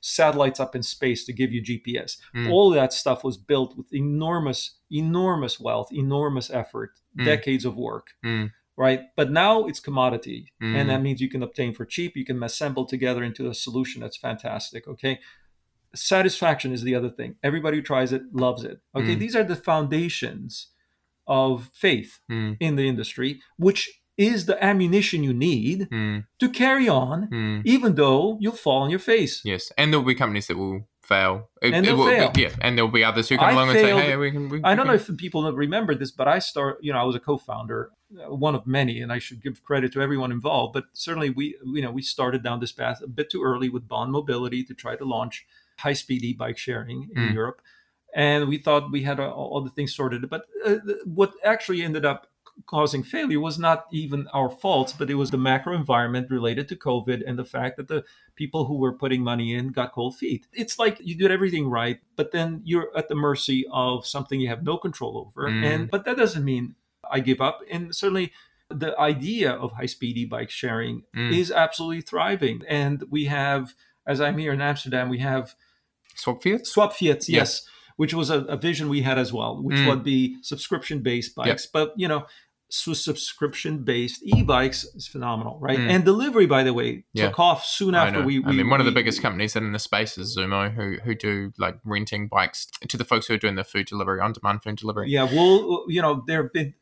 satellites 0.07 0.59
up 0.59 0.75
in 0.75 0.83
space 0.83 1.25
to 1.25 1.33
give 1.33 1.51
you 1.51 1.61
gps 1.61 2.17
Mm. 2.35 2.49
all 2.51 2.69
that 2.71 2.93
stuff 2.93 3.23
was 3.23 3.37
built 3.37 3.75
with 3.77 3.93
enormous 3.93 4.61
enormous 4.91 5.59
wealth 5.59 5.89
enormous 5.91 6.49
effort 6.49 6.91
Mm. 7.17 7.25
decades 7.25 7.65
of 7.65 7.75
work 7.75 8.07
Mm. 8.23 8.51
right 8.77 9.01
but 9.15 9.29
now 9.31 9.65
it's 9.67 9.79
commodity 9.81 10.39
Mm. 10.61 10.75
and 10.77 10.89
that 10.89 11.01
means 11.01 11.19
you 11.21 11.29
can 11.29 11.43
obtain 11.43 11.73
for 11.73 11.85
cheap 11.85 12.15
you 12.15 12.25
can 12.25 12.41
assemble 12.43 12.85
together 12.85 13.23
into 13.23 13.49
a 13.49 13.53
solution 13.53 14.01
that's 14.01 14.17
fantastic 14.17 14.87
okay 14.87 15.19
satisfaction 15.95 16.71
is 16.71 16.83
the 16.83 16.95
other 16.95 17.09
thing 17.09 17.35
everybody 17.43 17.77
who 17.77 17.83
tries 17.83 18.11
it 18.13 18.21
loves 18.33 18.63
it 18.63 18.79
okay 18.95 19.15
Mm. 19.15 19.19
these 19.19 19.35
are 19.35 19.43
the 19.43 19.55
foundations 19.55 20.67
of 21.25 21.69
faith 21.73 22.19
Mm. 22.29 22.57
in 22.59 22.75
the 22.75 22.87
industry 22.87 23.41
which 23.57 23.81
is 24.18 24.45
the 24.47 24.57
ammunition 24.63 25.24
you 25.24 25.34
need 25.34 25.88
Mm. 25.91 26.26
to 26.39 26.49
carry 26.49 26.89
on 26.89 27.28
Mm. 27.30 27.61
even 27.65 27.95
though 27.95 28.38
you'll 28.41 28.53
fall 28.65 28.82
on 28.82 28.89
your 28.89 28.99
face 28.99 29.41
Yes, 29.45 29.72
and 29.78 29.91
there 29.93 29.99
will 29.99 30.07
be 30.07 30.15
companies 30.15 30.47
that 30.47 30.57
will 30.57 30.88
fail. 31.01 31.49
It- 31.61 31.74
And 31.74 31.86
they'll 31.86 31.95
will 31.95 32.09
be- 32.09 32.18
fail. 32.18 32.32
yeah, 32.36 32.49
and 32.59 32.78
there 32.78 32.84
will 32.86 32.91
be 32.91 33.03
others 33.03 33.30
who 33.30 33.38
come 33.38 33.47
I 33.47 33.51
along 33.51 33.70
and 33.70 33.80
say, 33.80 33.91
"Hey, 33.95 34.15
we 34.18 34.30
can." 34.32 34.49
We, 34.49 34.59
I 34.63 34.76
don't 34.76 34.88
we 34.88 34.93
know 34.93 34.99
can- 35.03 35.13
if 35.13 35.18
people 35.18 35.49
remember 35.53 35.95
this, 35.95 36.11
but 36.11 36.28
I 36.28 36.39
start, 36.39 36.80
you 36.82 36.91
know, 36.91 36.99
I 36.99 37.03
was 37.03 37.15
a 37.15 37.20
co-founder, 37.22 37.91
uh, 38.20 38.36
one 38.36 38.55
of 38.55 38.68
many, 38.68 38.99
and 38.99 39.09
I 39.09 39.20
should 39.20 39.41
give 39.41 39.63
credit 39.63 39.93
to 39.93 40.01
everyone 40.01 40.32
involved. 40.34 40.74
But 40.74 40.86
certainly, 40.91 41.30
we, 41.30 41.55
you 41.63 41.82
know, 41.82 41.91
we 41.91 42.01
started 42.01 42.43
down 42.43 42.59
this 42.59 42.74
path 42.74 43.01
a 43.01 43.07
bit 43.07 43.30
too 43.30 43.41
early 43.41 43.70
with 43.70 43.88
Bond 43.88 44.11
Mobility 44.11 44.65
to 44.65 44.74
try 44.74 44.97
to 44.97 45.05
launch 45.05 45.45
high-speed 45.78 46.24
e-bike 46.26 46.57
sharing 46.57 47.09
in 47.15 47.30
Mm. 47.30 47.34
Europe, 47.34 47.61
and 48.13 48.49
we 48.49 48.57
thought 48.57 48.91
we 48.91 49.03
had 49.03 49.18
uh, 49.20 49.32
all 49.32 49.61
the 49.61 49.70
things 49.70 49.93
sorted. 49.95 50.30
But 50.30 50.43
uh, 50.65 50.76
what 51.05 51.32
actually 51.45 51.84
ended 51.84 52.03
up 52.03 52.28
causing 52.65 53.03
failure 53.03 53.39
was 53.39 53.59
not 53.59 53.85
even 53.91 54.27
our 54.33 54.49
faults, 54.49 54.91
but 54.91 55.09
it 55.09 55.15
was 55.15 55.31
the 55.31 55.37
macro 55.37 55.75
environment 55.75 56.29
related 56.31 56.67
to 56.69 56.75
COVID 56.75 57.21
and 57.25 57.37
the 57.37 57.45
fact 57.45 57.77
that 57.77 57.87
the 57.87 58.03
people 58.35 58.65
who 58.65 58.77
were 58.77 58.91
putting 58.93 59.23
money 59.23 59.53
in 59.53 59.71
got 59.71 59.93
cold 59.93 60.17
feet. 60.17 60.47
It's 60.53 60.79
like 60.79 60.97
you 60.99 61.15
did 61.15 61.31
everything 61.31 61.69
right, 61.69 61.99
but 62.15 62.31
then 62.31 62.61
you're 62.65 62.89
at 62.97 63.09
the 63.09 63.15
mercy 63.15 63.65
of 63.71 64.05
something 64.05 64.39
you 64.41 64.49
have 64.49 64.63
no 64.63 64.77
control 64.77 65.17
over. 65.17 65.49
Mm. 65.49 65.63
And 65.63 65.91
but 65.91 66.05
that 66.05 66.17
doesn't 66.17 66.43
mean 66.43 66.75
I 67.09 67.19
give 67.19 67.39
up. 67.41 67.61
And 67.71 67.95
certainly 67.95 68.33
the 68.69 68.99
idea 68.99 69.51
of 69.51 69.71
high-speed 69.73 70.17
e-bike 70.17 70.49
sharing 70.49 71.03
Mm. 71.15 71.31
is 71.37 71.51
absolutely 71.51 72.01
thriving. 72.01 72.63
And 72.67 73.03
we 73.09 73.25
have, 73.25 73.75
as 74.05 74.19
I'm 74.19 74.37
here 74.37 74.51
in 74.51 74.59
Amsterdam, 74.61 75.07
we 75.09 75.19
have 75.19 75.55
Swapfiets. 76.15 76.67
swap 76.67 76.93
fiats, 76.93 77.29
Yeah. 77.29 77.39
yes, 77.39 77.67
which 77.95 78.13
was 78.13 78.29
a, 78.29 78.39
a 78.45 78.57
vision 78.57 78.89
we 78.89 79.01
had 79.03 79.17
as 79.17 79.31
well, 79.31 79.61
which 79.61 79.77
Mm. 79.77 79.87
would 79.87 80.03
be 80.03 80.37
subscription-based 80.41 81.33
bikes. 81.35 81.65
But 81.65 81.93
you 81.95 82.07
know, 82.07 82.25
so 82.70 82.93
subscription-based 82.93 84.22
e-bikes 84.24 84.84
is 84.95 85.07
phenomenal, 85.07 85.57
right? 85.59 85.80
Mm. 85.80 85.89
And 85.89 86.05
delivery, 86.05 86.45
by 86.45 86.63
the 86.63 86.74
way, 86.74 87.05
Yeah. 87.13 87.28
took 87.28 87.39
off 87.39 87.65
soon 87.65 87.95
after 87.95 88.22
we, 88.24 88.39
we. 88.39 88.45
I 88.45 88.51
mean, 88.51 88.70
one 88.70 88.80
of 88.82 88.86
the 88.86 88.91
we- 88.91 88.95
biggest 88.95 89.22
companies 89.22 89.55
in 89.55 89.72
the 89.72 89.80
space 89.80 90.18
is 90.18 90.36
Zoomo, 90.38 90.74
who 90.74 90.97
who 91.03 91.15
do 91.15 91.53
like 91.57 91.78
renting 91.86 92.28
bikes 92.28 92.68
to 92.88 92.97
the 92.97 93.05
folks 93.05 93.28
who 93.28 93.34
are 93.36 93.38
doing 93.38 93.55
the 93.55 93.63
food 93.63 93.86
delivery, 93.88 94.20
on-demand 94.20 94.63
food 94.63 94.76
delivery. 94.76 95.09
Yeah, 95.09 95.24
well, 95.24 95.86
you 95.88 96.01
know, 96.01 96.24
there 96.28 96.43
have 96.43 96.53
been 96.53 96.74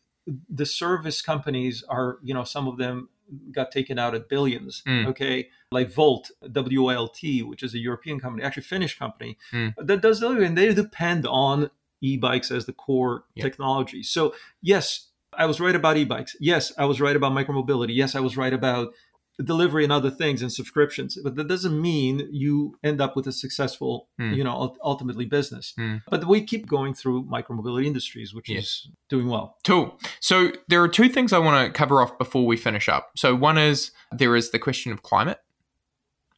the 0.50 0.66
service 0.66 1.22
companies 1.22 1.84
are, 1.88 2.18
you 2.24 2.34
know, 2.34 2.44
some 2.44 2.68
of 2.68 2.78
them 2.78 3.10
got 3.52 3.72
taken 3.72 4.00
out 4.00 4.16
at 4.16 4.28
billions. 4.28 4.82
Mm. 4.88 5.06
Okay, 5.08 5.50
like 5.72 5.96
Wolt, 5.96 6.32
WLT, 6.44 7.44
which 7.44 7.62
is 7.64 7.74
a 7.76 7.80
European 7.80 8.20
company, 8.20 8.44
actually 8.44 8.64
Finnish 8.64 8.98
company, 8.98 9.38
Mm. 9.52 9.74
that 9.78 10.02
does 10.02 10.20
delivery, 10.20 10.46
and 10.48 10.58
they 10.58 10.74
depend 10.74 11.28
on 11.28 11.70
e-bikes 12.02 12.50
as 12.52 12.66
the 12.66 12.74
core 12.74 13.26
Yeah. 13.36 13.44
technology. 13.44 14.04
So 14.04 14.34
yes, 14.62 15.08
I 15.38 15.46
was 15.46 15.60
right 15.60 15.76
about 15.76 15.98
e-bikes. 15.98 16.36
Yes, 16.40 16.72
I 16.78 16.86
was 16.86 17.00
right 17.02 17.16
about 17.16 17.32
micromobility. 17.34 17.96
Yes, 17.96 18.16
I 18.16 18.20
was 18.20 18.38
right 18.38 18.54
about 18.54 18.94
delivery 19.44 19.84
and 19.84 19.92
other 19.92 20.10
things 20.10 20.42
and 20.42 20.50
subscriptions. 20.52 21.18
But 21.22 21.36
that 21.36 21.50
doesn't 21.50 21.82
mean 21.82 22.26
you 22.32 22.78
end 22.84 23.02
up 23.02 23.18
with 23.18 23.28
a 23.28 23.34
successful, 23.34 24.08
Mm. 24.18 24.34
you 24.38 24.44
know, 24.46 24.76
ultimately 24.82 25.26
business. 25.26 25.74
Mm. 25.78 26.04
But 26.10 26.26
we 26.26 26.42
keep 26.42 26.68
going 26.68 26.94
through 26.94 27.26
micromobility 27.26 27.86
industries, 27.86 28.34
which 28.34 28.48
Yes. 28.48 28.64
is 28.64 28.88
doing 29.10 29.28
well. 29.28 29.58
Cool. 29.66 30.00
So 30.22 30.54
there 30.70 30.82
are 30.82 30.88
two 30.88 31.10
things 31.10 31.34
I 31.34 31.40
want 31.40 31.66
to 31.68 31.78
cover 31.78 32.02
off 32.02 32.18
before 32.18 32.46
we 32.46 32.56
finish 32.56 32.88
up. 32.88 33.12
So 33.18 33.36
one 33.36 33.58
is 33.58 33.92
there 34.10 34.38
is 34.38 34.52
the 34.52 34.60
question 34.60 34.94
of 34.94 35.04
climate, 35.04 35.40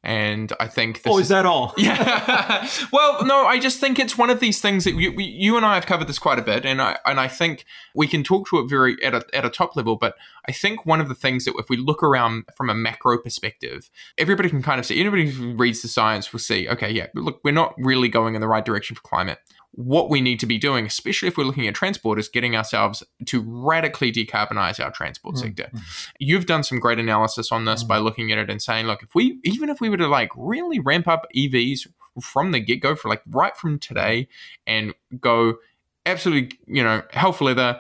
and 0.03 0.53
I 0.59 0.67
think 0.67 1.01
this 1.01 1.13
oh, 1.13 1.19
is 1.19 1.29
that 1.29 1.45
all? 1.45 1.73
yeah. 1.77 2.67
well, 2.93 3.25
no, 3.25 3.45
I 3.45 3.59
just 3.59 3.79
think 3.79 3.99
it's 3.99 4.17
one 4.17 4.29
of 4.29 4.39
these 4.39 4.61
things 4.61 4.83
that 4.83 4.93
you, 4.93 5.11
we- 5.11 5.25
you 5.25 5.57
and 5.57 5.65
I 5.65 5.75
have 5.75 5.85
covered 5.85 6.07
this 6.07 6.19
quite 6.19 6.39
a 6.39 6.41
bit, 6.41 6.65
and 6.65 6.81
I 6.81 6.97
and 7.05 7.19
I 7.19 7.27
think 7.27 7.65
we 7.95 8.07
can 8.07 8.23
talk 8.23 8.47
to 8.49 8.59
it 8.59 8.69
very 8.69 9.01
at 9.03 9.13
a 9.13 9.23
at 9.33 9.45
a 9.45 9.49
top 9.49 9.75
level. 9.75 9.95
But 9.95 10.15
I 10.47 10.51
think 10.51 10.85
one 10.85 11.01
of 11.01 11.09
the 11.09 11.15
things 11.15 11.45
that 11.45 11.55
if 11.57 11.69
we 11.69 11.77
look 11.77 12.03
around 12.03 12.45
from 12.55 12.69
a 12.69 12.75
macro 12.75 13.17
perspective, 13.17 13.89
everybody 14.17 14.49
can 14.49 14.61
kind 14.61 14.79
of 14.79 14.85
see. 14.85 14.99
Anybody 14.99 15.29
who 15.29 15.55
reads 15.55 15.81
the 15.81 15.87
science 15.87 16.31
will 16.31 16.39
see. 16.39 16.69
Okay, 16.69 16.91
yeah, 16.91 17.07
look, 17.15 17.39
we're 17.43 17.51
not 17.51 17.73
really 17.77 18.09
going 18.09 18.35
in 18.35 18.41
the 18.41 18.47
right 18.47 18.63
direction 18.63 18.95
for 18.95 19.01
climate. 19.01 19.39
What 19.77 20.09
we 20.09 20.21
need 20.21 20.39
to 20.39 20.47
be 20.47 20.57
doing, 20.57 20.87
especially 20.87 21.27
if 21.27 21.37
we're 21.37 21.43
looking 21.43 21.67
at 21.67 21.75
transport, 21.75 22.17
is 22.17 22.29
getting 22.29 22.55
ourselves 22.55 23.03
to 23.27 23.43
radically 23.45 24.11
decarbonize 24.11 24.83
our 24.83 24.89
transport 24.89 25.35
Mm, 25.35 25.39
sector 25.39 25.69
you've 26.19 26.47
done 26.47 26.63
some 26.63 26.79
great 26.79 26.97
analysis 26.97 27.51
on 27.51 27.65
this 27.65 27.83
Mm. 27.83 27.87
by 27.87 27.97
looking 27.99 28.31
at 28.31 28.39
it 28.39 28.49
and 28.49 28.59
saying, 28.59 28.87
look, 28.87 29.03
if 29.03 29.13
we 29.13 29.37
even 29.43 29.69
if 29.69 29.79
we 29.79 29.89
were 29.89 29.97
to 29.97 30.07
like 30.07 30.31
really 30.35 30.79
ramp 30.79 31.07
up 31.07 31.27
EVs 31.35 31.87
from 32.19 32.51
the 32.53 32.59
get 32.59 32.81
go 32.81 32.95
for 32.95 33.07
like 33.07 33.21
right 33.27 33.55
from 33.55 33.77
today 33.77 34.27
and 34.65 34.95
go 35.21 35.57
absolutely, 36.07 36.57
you 36.65 36.83
know, 36.83 37.03
for 37.33 37.45
leather, 37.45 37.79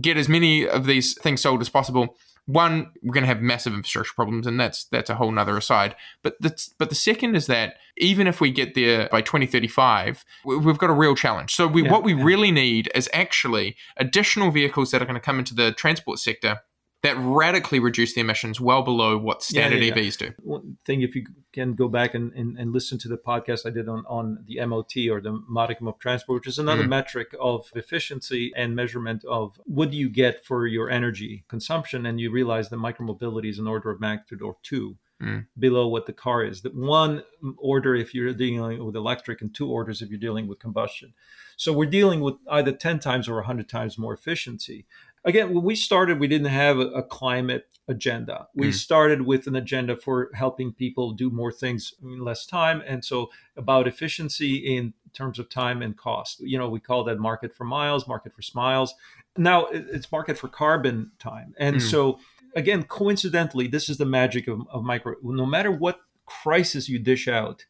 get 0.00 0.16
as 0.16 0.30
many 0.30 0.66
of 0.66 0.86
these 0.86 1.12
things 1.20 1.42
sold 1.42 1.60
as 1.60 1.68
possible. 1.68 2.16
One, 2.46 2.92
we're 3.02 3.12
going 3.12 3.22
to 3.24 3.28
have 3.28 3.42
massive 3.42 3.74
infrastructure 3.74 4.14
problems, 4.14 4.46
and 4.46 4.58
that's 4.58 4.84
that's 4.84 5.10
a 5.10 5.16
whole 5.16 5.32
nother 5.32 5.56
aside. 5.56 5.96
But 6.22 6.36
the 6.40 6.54
but 6.78 6.88
the 6.88 6.94
second 6.94 7.34
is 7.34 7.46
that 7.48 7.74
even 7.98 8.26
if 8.26 8.40
we 8.40 8.50
get 8.52 8.74
there 8.74 9.08
by 9.10 9.20
2035, 9.20 10.24
we- 10.44 10.56
we've 10.58 10.78
got 10.78 10.90
a 10.90 10.92
real 10.92 11.16
challenge. 11.16 11.54
So 11.54 11.66
we, 11.66 11.82
Yeah, 11.82 11.90
what 11.90 12.04
we 12.04 12.14
yeah. 12.14 12.22
really 12.22 12.50
need 12.52 12.88
is 12.94 13.08
actually 13.12 13.76
additional 13.96 14.50
vehicles 14.52 14.90
that 14.92 15.02
are 15.02 15.06
going 15.06 15.14
to 15.14 15.20
come 15.20 15.38
into 15.40 15.54
the 15.54 15.72
transport 15.72 16.18
sector 16.20 16.60
that 17.06 17.16
radically 17.18 17.78
reduce 17.78 18.14
the 18.14 18.20
emissions 18.20 18.60
well 18.60 18.82
below 18.82 19.16
what 19.16 19.42
standard 19.42 19.82
yeah, 19.82 19.94
yeah. 19.94 20.02
EVs 20.02 20.18
do. 20.18 20.32
One 20.42 20.76
thing, 20.84 21.02
if 21.02 21.14
you 21.14 21.26
can 21.52 21.74
go 21.74 21.88
back 21.88 22.14
and, 22.14 22.32
and, 22.32 22.58
and 22.58 22.72
listen 22.72 22.98
to 22.98 23.08
the 23.08 23.16
podcast 23.16 23.64
I 23.66 23.70
did 23.70 23.88
on, 23.88 24.04
on 24.08 24.44
the 24.46 24.64
MOT 24.66 24.96
or 25.10 25.20
the 25.20 25.40
modicum 25.48 25.88
of 25.88 25.98
transport, 25.98 26.40
which 26.40 26.48
is 26.48 26.58
another 26.58 26.82
Mm. 26.84 26.88
metric 26.88 27.34
of 27.40 27.70
efficiency 27.74 28.52
and 28.56 28.76
measurement 28.76 29.24
of 29.24 29.58
what 29.64 29.90
do 29.90 29.96
you 29.96 30.08
get 30.10 30.44
for 30.44 30.66
your 30.66 30.90
energy 30.90 31.44
consumption. 31.48 32.04
And 32.06 32.20
you 32.20 32.30
realize 32.30 32.68
that 32.68 32.76
micromobility 32.76 33.48
is 33.50 33.58
an 33.58 33.66
order 33.66 33.90
of 33.90 34.00
magnitude 34.00 34.42
or 34.42 34.56
two 34.62 34.96
Mm. 35.22 35.46
below 35.58 35.88
what 35.88 36.04
the 36.04 36.12
car 36.12 36.44
is. 36.44 36.60
That 36.60 36.74
one 36.74 37.22
order 37.56 37.94
if 37.94 38.14
you're 38.14 38.34
dealing 38.34 38.84
with 38.84 38.94
electric, 38.94 39.40
and 39.40 39.54
two 39.54 39.70
orders 39.70 40.02
if 40.02 40.10
you're 40.10 40.18
dealing 40.18 40.46
with 40.46 40.58
combustion. 40.58 41.14
So 41.56 41.72
we're 41.72 41.88
dealing 41.88 42.20
with 42.20 42.34
either 42.50 42.72
10 42.72 42.98
times 42.98 43.26
or 43.26 43.36
100 43.36 43.66
times 43.66 43.96
more 43.96 44.12
efficiency. 44.12 44.84
Again, 45.26 45.52
when 45.52 45.64
we 45.64 45.74
started, 45.74 46.20
we 46.20 46.28
didn't 46.28 46.46
have 46.48 46.78
a, 46.78 46.86
a 46.88 47.02
climate 47.02 47.66
agenda. 47.88 48.46
We 48.54 48.68
Mm. 48.68 48.74
started 48.74 49.22
with 49.22 49.46
an 49.46 49.56
agenda 49.56 49.96
for 49.96 50.30
helping 50.34 50.72
people 50.72 51.12
do 51.12 51.30
more 51.30 51.52
things 51.52 51.94
in 52.02 52.20
less 52.24 52.46
time. 52.46 52.82
And 52.86 53.04
so 53.04 53.30
about 53.56 53.86
efficiency 53.88 54.56
in 54.76 54.94
terms 55.12 55.38
of 55.38 55.48
time 55.48 55.82
and 55.82 55.96
cost. 55.96 56.40
You 56.40 56.58
know, 56.58 56.68
we 56.68 56.80
call 56.80 57.04
that 57.04 57.18
market 57.18 57.54
for 57.54 57.64
miles, 57.64 58.06
market 58.06 58.34
for 58.34 58.42
smiles. 58.42 58.94
Now 59.36 59.66
it's 59.66 60.10
market 60.10 60.38
for 60.38 60.48
carbon 60.48 61.10
time. 61.18 61.54
And 61.58 61.76
Mm. 61.76 61.90
so 61.90 62.18
again, 62.54 62.84
coincidentally, 62.84 63.66
this 63.68 63.88
is 63.88 63.98
the 63.98 64.06
magic 64.06 64.48
of, 64.48 64.60
of 64.70 64.82
micro. 64.82 65.14
No 65.22 65.46
matter 65.46 65.70
what 65.70 66.00
crisis 66.24 66.88
you 66.88 66.98
dish 66.98 67.28
out, 67.28 67.66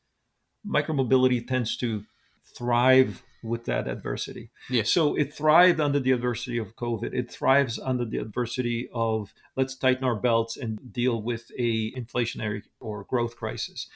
micromobility 0.66 1.46
tends 1.46 1.76
to 1.78 2.04
thrive 2.56 3.22
with 3.46 3.64
that 3.64 3.88
adversity. 3.88 4.50
Yes. 4.68 4.90
So 4.90 5.14
it 5.14 5.32
thrived 5.32 5.80
under 5.80 6.00
the 6.00 6.12
adversity 6.12 6.58
of 6.58 6.76
COVID. 6.76 7.14
It 7.14 7.30
thrives 7.30 7.78
under 7.78 8.04
the 8.04 8.18
adversity 8.18 8.88
of 8.92 9.32
let's 9.56 9.74
tighten 9.76 10.04
our 10.04 10.16
belts 10.16 10.56
and 10.56 10.92
deal 10.92 11.22
with 11.22 11.50
a 11.58 11.92
inflationary 11.92 12.62
or 12.80 13.04
growth 13.04 13.36
crisis. 13.36 13.88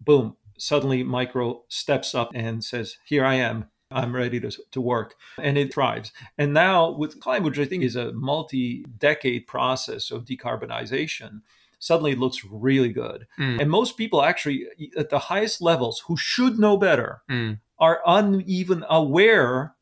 Boom. 0.00 0.36
Suddenly 0.58 1.02
micro 1.02 1.62
steps 1.68 2.14
up 2.14 2.30
and 2.34 2.62
says, 2.62 2.98
Here 3.04 3.24
I 3.24 3.34
am. 3.34 3.66
I'm 3.90 4.14
ready 4.14 4.40
to, 4.40 4.50
to 4.70 4.80
work. 4.80 5.14
And 5.38 5.58
it 5.58 5.72
thrives. 5.72 6.12
And 6.38 6.54
now 6.54 6.90
with 6.90 7.20
climate, 7.20 7.44
which 7.44 7.58
I 7.58 7.64
think 7.64 7.84
is 7.84 7.96
a 7.96 8.12
multi 8.12 8.84
decade 8.98 9.46
process 9.46 10.10
of 10.10 10.24
decarbonization, 10.24 11.42
suddenly 11.82 12.12
it 12.12 12.18
looks 12.18 12.44
really 12.44 12.92
good. 12.92 13.26
Mm. 13.38 13.60
And 13.60 13.70
most 13.70 13.96
people 13.96 14.22
actually 14.22 14.66
at 14.96 15.10
the 15.10 15.18
highest 15.18 15.60
levels 15.60 16.04
who 16.06 16.16
should 16.16 16.58
know 16.58 16.76
better 16.76 17.22
Mm. 17.28 17.58
Are 17.82 18.00
uneven 18.06 18.84
aware 18.88 19.74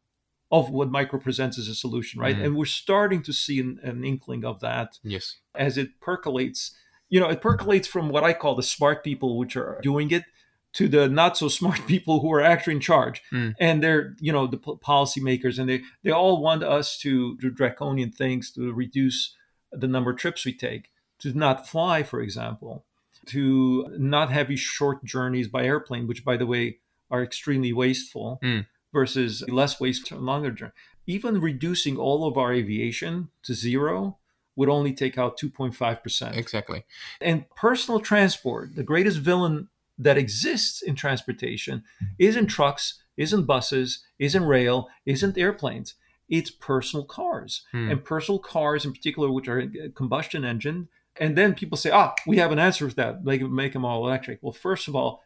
of 0.51 0.71
what 0.71 0.91
micro 0.91 1.19
presents 1.21 1.59
as 1.59 1.69
a 1.69 1.75
solution, 1.75 2.21
right? 2.21 2.37
Mm. 2.37 2.45
And 2.45 2.57
we're 2.57 2.65
starting 2.65 3.23
to 3.23 3.33
see 3.33 3.61
an, 3.61 3.79
an 3.83 4.05
inkling 4.05 4.45
of 4.45 4.59
that 4.61 4.99
Yes. 5.05 5.37
as 5.55 5.79
it 5.79 6.01
percolates. 6.01 6.75
You 7.09 7.21
know, 7.21 7.29
it 7.29 7.41
percolates 7.41 7.87
from 7.87 8.09
what 8.09 8.25
I 8.25 8.33
call 8.33 8.55
the 8.57 8.63
smart 8.63 9.05
people, 9.05 9.39
which 9.39 9.55
are 9.57 9.79
doing 9.83 10.11
it, 10.11 10.25
to 10.73 10.89
the 10.89 11.09
not 11.09 11.37
so 11.37 11.49
smart 11.49 11.81
people 11.95 12.21
who 12.21 12.33
are 12.33 12.41
actually 12.53 12.75
in 12.77 12.81
charge. 12.81 13.23
Mm. 13.33 13.55
And 13.61 13.83
they're, 13.83 14.17
you 14.19 14.33
know, 14.33 14.47
the 14.47 14.57
po- 14.57 14.79
policymakers, 14.79 15.59
and 15.59 15.69
they 15.69 15.83
they 16.03 16.11
all 16.11 16.43
want 16.43 16.63
us 16.63 16.99
to 16.99 17.37
do 17.37 17.51
draconian 17.51 18.11
things 18.11 18.51
to 18.53 18.73
reduce 18.73 19.37
the 19.73 19.89
number 19.89 20.11
of 20.13 20.17
trips 20.17 20.45
we 20.45 20.53
take, 20.53 20.85
to 21.21 21.33
not 21.37 21.69
fly, 21.69 22.03
for 22.03 22.21
example, 22.21 22.85
to 23.27 23.87
not 23.99 24.31
have 24.33 24.49
these 24.49 24.61
short 24.61 25.05
journeys 25.05 25.49
by 25.49 25.65
airplane, 25.65 26.07
which, 26.09 26.25
by 26.25 26.37
the 26.37 26.47
way, 26.47 26.79
are 27.11 27.23
extremely 27.23 27.73
wasteful, 27.73 28.39
Mm. 28.43 28.67
versus 28.93 29.43
less 29.49 29.81
waste 29.81 30.11
and 30.11 30.23
longer 30.23 30.51
journey. 30.51 30.73
Even 31.07 31.41
reducing 31.41 31.97
all 31.97 32.27
of 32.27 32.37
our 32.37 32.53
aviation 32.53 33.29
to 33.43 33.55
zero 33.55 34.19
would 34.57 34.69
only 34.69 34.93
take 34.93 35.17
out 35.17 35.37
2.5%. 35.39 36.37
Exactly. 36.37 36.85
And 37.21 37.49
personal 37.57 38.01
transport, 38.01 38.75
the 38.75 38.83
greatest 38.83 39.19
villain 39.19 39.69
that 39.99 40.19
exists 40.19 40.83
in 40.83 40.95
transportation, 40.97 41.85
isn't 42.19 42.47
trucks, 42.47 43.01
isn't 43.17 43.45
buses, 43.45 44.03
isn't 44.19 44.45
rail, 44.45 44.89
isn't 45.07 45.39
airplanes. 45.39 45.95
It's 46.29 46.51
personal 46.51 47.05
cars. 47.05 47.63
Hmm. 47.73 47.91
And 47.91 48.05
personal 48.05 48.39
cars, 48.39 48.85
in 48.85 48.93
particular, 48.93 49.31
which 49.31 49.49
are 49.49 49.61
uh, 49.63 49.89
combustion 49.95 50.45
engine. 50.45 50.89
And 51.19 51.37
then 51.37 51.55
people 51.55 51.77
say, 51.77 51.91
ah, 51.91 52.15
we 52.27 52.39
have 52.39 52.53
an 52.53 52.59
answer 52.59 52.89
for 52.89 52.95
that. 52.97 53.25
Make, 53.25 53.43
make 53.43 53.73
them 53.73 53.85
all 53.85 54.07
electric. 54.07 54.39
Well, 54.43 54.53
first 54.53 54.89
of 54.89 54.95
all, 54.97 55.23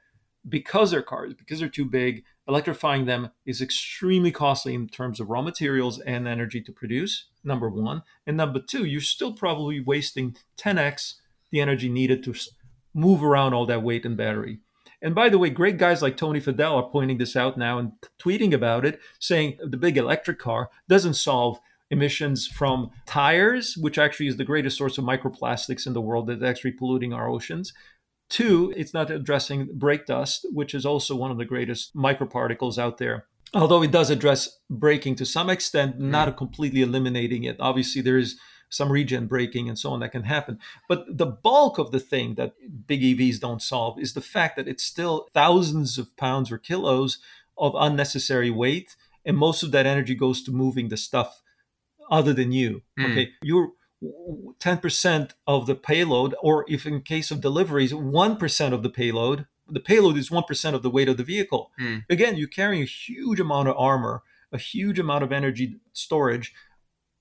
because 0.48 0.90
they're 0.90 1.02
cars, 1.02 1.34
because 1.34 1.60
they're 1.60 1.68
too 1.68 1.84
big, 1.84 2.24
electrifying 2.46 3.06
them 3.06 3.30
is 3.46 3.62
extremely 3.62 4.30
costly 4.30 4.74
in 4.74 4.88
terms 4.88 5.20
of 5.20 5.30
raw 5.30 5.42
materials 5.42 5.98
and 6.00 6.28
energy 6.28 6.60
to 6.60 6.72
produce, 6.72 7.26
number 7.42 7.68
one. 7.68 8.02
And 8.26 8.36
number 8.36 8.60
two, 8.60 8.84
you're 8.84 9.00
still 9.00 9.32
probably 9.32 9.80
wasting 9.80 10.36
10x 10.58 11.14
the 11.50 11.60
energy 11.60 11.88
needed 11.88 12.24
to 12.24 12.34
move 12.94 13.22
around 13.22 13.54
all 13.54 13.66
that 13.66 13.82
weight 13.82 14.04
and 14.04 14.16
battery. 14.16 14.58
And 15.00 15.14
by 15.14 15.28
the 15.28 15.38
way, 15.38 15.50
great 15.50 15.76
guys 15.76 16.02
like 16.02 16.16
Tony 16.16 16.40
Fadell 16.40 16.76
are 16.76 16.90
pointing 16.90 17.18
this 17.18 17.36
out 17.36 17.56
now 17.56 17.78
and 17.78 17.92
tweeting 18.18 18.52
about 18.52 18.84
it, 18.84 19.00
saying 19.20 19.58
the 19.62 19.76
big 19.76 19.96
electric 19.96 20.38
car 20.38 20.70
doesn't 20.88 21.14
solve 21.14 21.60
emissions 21.90 22.46
from 22.46 22.90
tires, 23.06 23.76
which 23.76 23.98
actually 23.98 24.26
is 24.26 24.36
the 24.36 24.44
greatest 24.44 24.76
source 24.76 24.98
of 24.98 25.04
microplastics 25.04 25.86
in 25.86 25.92
the 25.92 26.00
world 26.00 26.26
that's 26.26 26.42
actually 26.42 26.72
polluting 26.72 27.12
our 27.12 27.28
oceans. 27.28 27.72
Two, 28.28 28.72
it's 28.76 28.94
not 28.94 29.10
addressing 29.10 29.68
brake 29.74 30.06
dust, 30.06 30.46
which 30.50 30.74
is 30.74 30.86
also 30.86 31.14
one 31.14 31.30
of 31.30 31.38
the 31.38 31.44
greatest 31.44 31.94
microparticles 31.94 32.78
out 32.78 32.98
there. 32.98 33.26
Although 33.52 33.82
it 33.82 33.92
does 33.92 34.10
address 34.10 34.58
braking 34.68 35.14
to 35.16 35.26
some 35.26 35.48
extent, 35.48 36.00
not 36.00 36.36
completely 36.36 36.82
eliminating 36.82 37.44
it. 37.44 37.56
Obviously, 37.60 38.02
there 38.02 38.18
is 38.18 38.36
some 38.68 38.90
regen 38.90 39.26
braking 39.26 39.68
and 39.68 39.78
so 39.78 39.90
on 39.90 40.00
that 40.00 40.12
can 40.12 40.24
happen. 40.24 40.58
But 40.88 41.04
the 41.08 41.26
bulk 41.26 41.78
of 41.78 41.92
the 41.92 42.00
thing 42.00 42.34
that 42.34 42.54
big 42.86 43.02
EVs 43.02 43.38
don't 43.38 43.62
solve 43.62 44.00
is 44.00 44.14
the 44.14 44.20
fact 44.20 44.56
that 44.56 44.66
it's 44.66 44.82
still 44.82 45.28
thousands 45.32 45.98
of 45.98 46.16
pounds 46.16 46.50
or 46.50 46.58
kilos 46.58 47.18
of 47.56 47.74
unnecessary 47.76 48.50
weight. 48.50 48.96
And 49.24 49.36
most 49.36 49.62
of 49.62 49.70
that 49.70 49.86
energy 49.86 50.14
goes 50.14 50.42
to 50.42 50.50
moving 50.50 50.88
the 50.88 50.96
stuff 50.96 51.40
other 52.10 52.32
than 52.32 52.52
you. 52.52 52.82
Mm. 52.98 53.12
Okay. 53.12 53.30
You're 53.42 53.70
10% 54.60 55.30
of 55.46 55.66
the 55.66 55.74
payload, 55.74 56.34
or 56.42 56.64
if 56.68 56.86
in 56.86 57.02
case 57.02 57.30
of 57.30 57.40
deliveries, 57.40 57.92
1% 57.92 58.72
of 58.72 58.82
the 58.82 58.90
payload. 58.90 59.46
The 59.68 59.80
payload 59.80 60.18
is 60.18 60.30
1% 60.30 60.74
of 60.74 60.82
the 60.82 60.90
weight 60.90 61.08
of 61.08 61.16
the 61.16 61.24
vehicle. 61.24 61.70
Mm. 61.80 62.04
Again, 62.10 62.36
you're 62.36 62.48
carrying 62.48 62.82
a 62.82 62.86
huge 62.86 63.40
amount 63.40 63.68
of 63.68 63.76
armor, 63.78 64.22
a 64.52 64.58
huge 64.58 64.98
amount 64.98 65.24
of 65.24 65.32
energy 65.32 65.80
storage, 65.92 66.52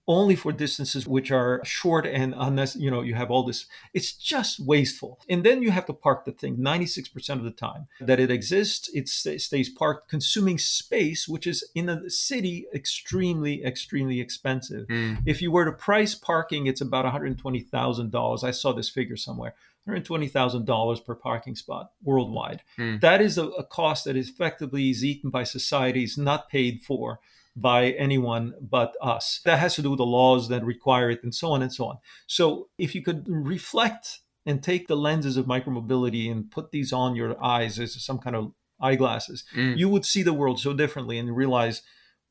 only 0.07 0.35
for 0.35 0.51
distances 0.51 1.07
which 1.07 1.31
are 1.31 1.61
short 1.63 2.05
and 2.05 2.33
unless 2.37 2.75
you 2.75 2.91
know 2.91 3.01
you 3.01 3.13
have 3.15 3.31
all 3.31 3.43
this 3.43 3.65
it's 3.93 4.11
just 4.11 4.59
wasteful 4.59 5.19
and 5.29 5.43
then 5.45 5.63
you 5.63 5.71
have 5.71 5.85
to 5.85 5.93
park 5.93 6.25
the 6.25 6.31
thing 6.31 6.57
96% 6.57 7.29
of 7.29 7.43
the 7.43 7.51
time 7.51 7.87
that 8.01 8.19
it 8.19 8.29
exists 8.29 8.89
it 8.93 9.07
stays 9.07 9.69
parked 9.69 10.09
consuming 10.09 10.57
space 10.57 11.27
which 11.27 11.47
is 11.47 11.63
in 11.73 11.87
a 11.87 12.09
city 12.09 12.65
extremely 12.73 13.63
extremely 13.63 14.19
expensive 14.19 14.87
Mm. 14.87 15.19
if 15.25 15.41
you 15.41 15.49
were 15.51 15.65
to 15.65 15.71
price 15.71 16.13
parking 16.15 16.67
it's 16.67 16.81
about 16.81 17.05
$120000 17.05 18.43
i 18.43 18.51
saw 18.51 18.73
this 18.73 18.89
figure 18.89 19.15
somewhere 19.17 19.53
$120,000 19.87 21.05
per 21.05 21.15
parking 21.15 21.55
spot 21.55 21.91
worldwide. 22.03 22.61
Mm. 22.77 23.01
That 23.01 23.21
is 23.21 23.37
a, 23.37 23.47
a 23.47 23.63
cost 23.63 24.05
that 24.05 24.15
effectively 24.15 24.89
is 24.89 25.03
eaten 25.03 25.29
by 25.29 25.43
societies, 25.43 26.17
not 26.17 26.49
paid 26.49 26.81
for 26.81 27.19
by 27.55 27.91
anyone 27.91 28.53
but 28.61 28.95
us. 29.01 29.39
That 29.45 29.59
has 29.59 29.75
to 29.75 29.81
do 29.81 29.91
with 29.91 29.99
the 29.99 30.05
laws 30.05 30.49
that 30.49 30.65
require 30.65 31.11
it 31.11 31.23
and 31.23 31.33
so 31.35 31.51
on 31.51 31.61
and 31.61 31.71
so 31.73 31.85
on. 31.85 31.97
So 32.27 32.69
if 32.77 32.95
you 32.95 33.03
could 33.03 33.25
reflect 33.27 34.21
and 34.45 34.61
take 34.61 34.87
the 34.87 34.95
lenses 34.97 35.37
of 35.37 35.45
micromobility 35.45 36.31
and 36.31 36.49
put 36.51 36.71
these 36.71 36.91
on 36.91 37.15
your 37.15 37.41
eyes 37.43 37.79
as 37.79 38.03
some 38.03 38.17
kind 38.19 38.35
of 38.35 38.53
eyeglasses, 38.81 39.43
Mm. 39.55 39.77
you 39.77 39.87
would 39.87 40.03
see 40.03 40.23
the 40.23 40.33
world 40.33 40.59
so 40.59 40.73
differently 40.73 41.17
and 41.17 41.35
realize, 41.35 41.81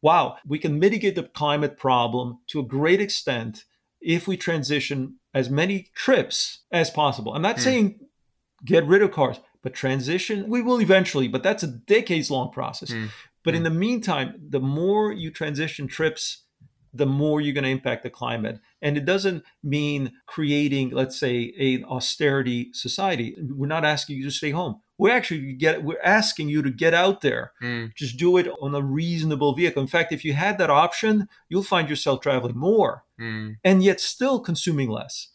wow, 0.02 0.36
we 0.46 0.58
can 0.58 0.78
mitigate 0.78 1.14
the 1.14 1.22
climate 1.22 1.78
problem 1.78 2.38
to 2.48 2.60
a 2.60 2.64
great 2.64 3.00
extent 3.00 3.64
if 4.00 4.26
we 4.26 4.36
transition 4.36 5.16
as 5.32 5.48
many 5.48 5.88
trips 5.94 6.58
as 6.72 6.90
possible. 6.90 7.32
I'm 7.32 7.42
not 7.42 7.56
Mm. 7.56 7.60
saying 7.60 8.00
get 8.64 8.84
rid 8.86 9.02
of 9.02 9.12
cars, 9.12 9.38
but 9.62 9.72
transition, 9.74 10.48
we 10.48 10.60
will 10.62 10.80
eventually, 10.80 11.28
but 11.28 11.42
that's 11.42 11.62
a 11.62 11.66
decades 11.68 12.30
long 12.30 12.50
process. 12.52 12.90
Mm. 12.90 13.08
But 13.44 13.54
in 13.54 13.62
the 13.62 13.70
meantime, 13.70 14.34
the 14.48 14.60
more 14.60 15.12
you 15.12 15.30
transition 15.30 15.86
trips, 15.86 16.44
the 16.94 17.06
more 17.06 17.40
you're 17.40 17.54
going 17.54 17.64
to 17.64 17.70
impact 17.70 18.02
the 18.02 18.10
climate. 18.10 18.60
And 18.82 18.96
it 18.96 19.04
doesn't 19.04 19.44
mean 19.62 20.12
creating, 20.26 20.90
let's 20.90 21.18
say, 21.18 21.52
a 21.58 21.82
austerity 21.84 22.70
society. 22.72 23.36
We're 23.40 23.66
not 23.66 23.84
asking 23.84 24.18
you 24.18 24.24
to 24.24 24.30
stay 24.30 24.50
home. 24.50 24.80
We're 24.98 25.14
actually 25.14 25.54
get 25.54 25.82
we're 25.82 26.02
asking 26.04 26.50
you 26.50 26.62
to 26.62 26.70
get 26.70 26.94
out 26.94 27.22
there. 27.22 27.52
Mm. 27.62 27.94
Just 27.94 28.18
do 28.18 28.36
it 28.36 28.46
on 28.60 28.74
a 28.74 28.82
reasonable 28.82 29.54
vehicle. 29.54 29.82
In 29.82 29.88
fact, 29.88 30.12
if 30.12 30.24
you 30.24 30.34
had 30.34 30.58
that 30.58 30.70
option, 30.70 31.28
you'll 31.48 31.62
find 31.62 31.88
yourself 31.88 32.20
traveling 32.20 32.56
more 32.56 33.04
Mm. 33.20 33.56
and 33.62 33.82
yet 33.84 34.00
still 34.00 34.40
consuming 34.40 34.90
less. 34.90 35.28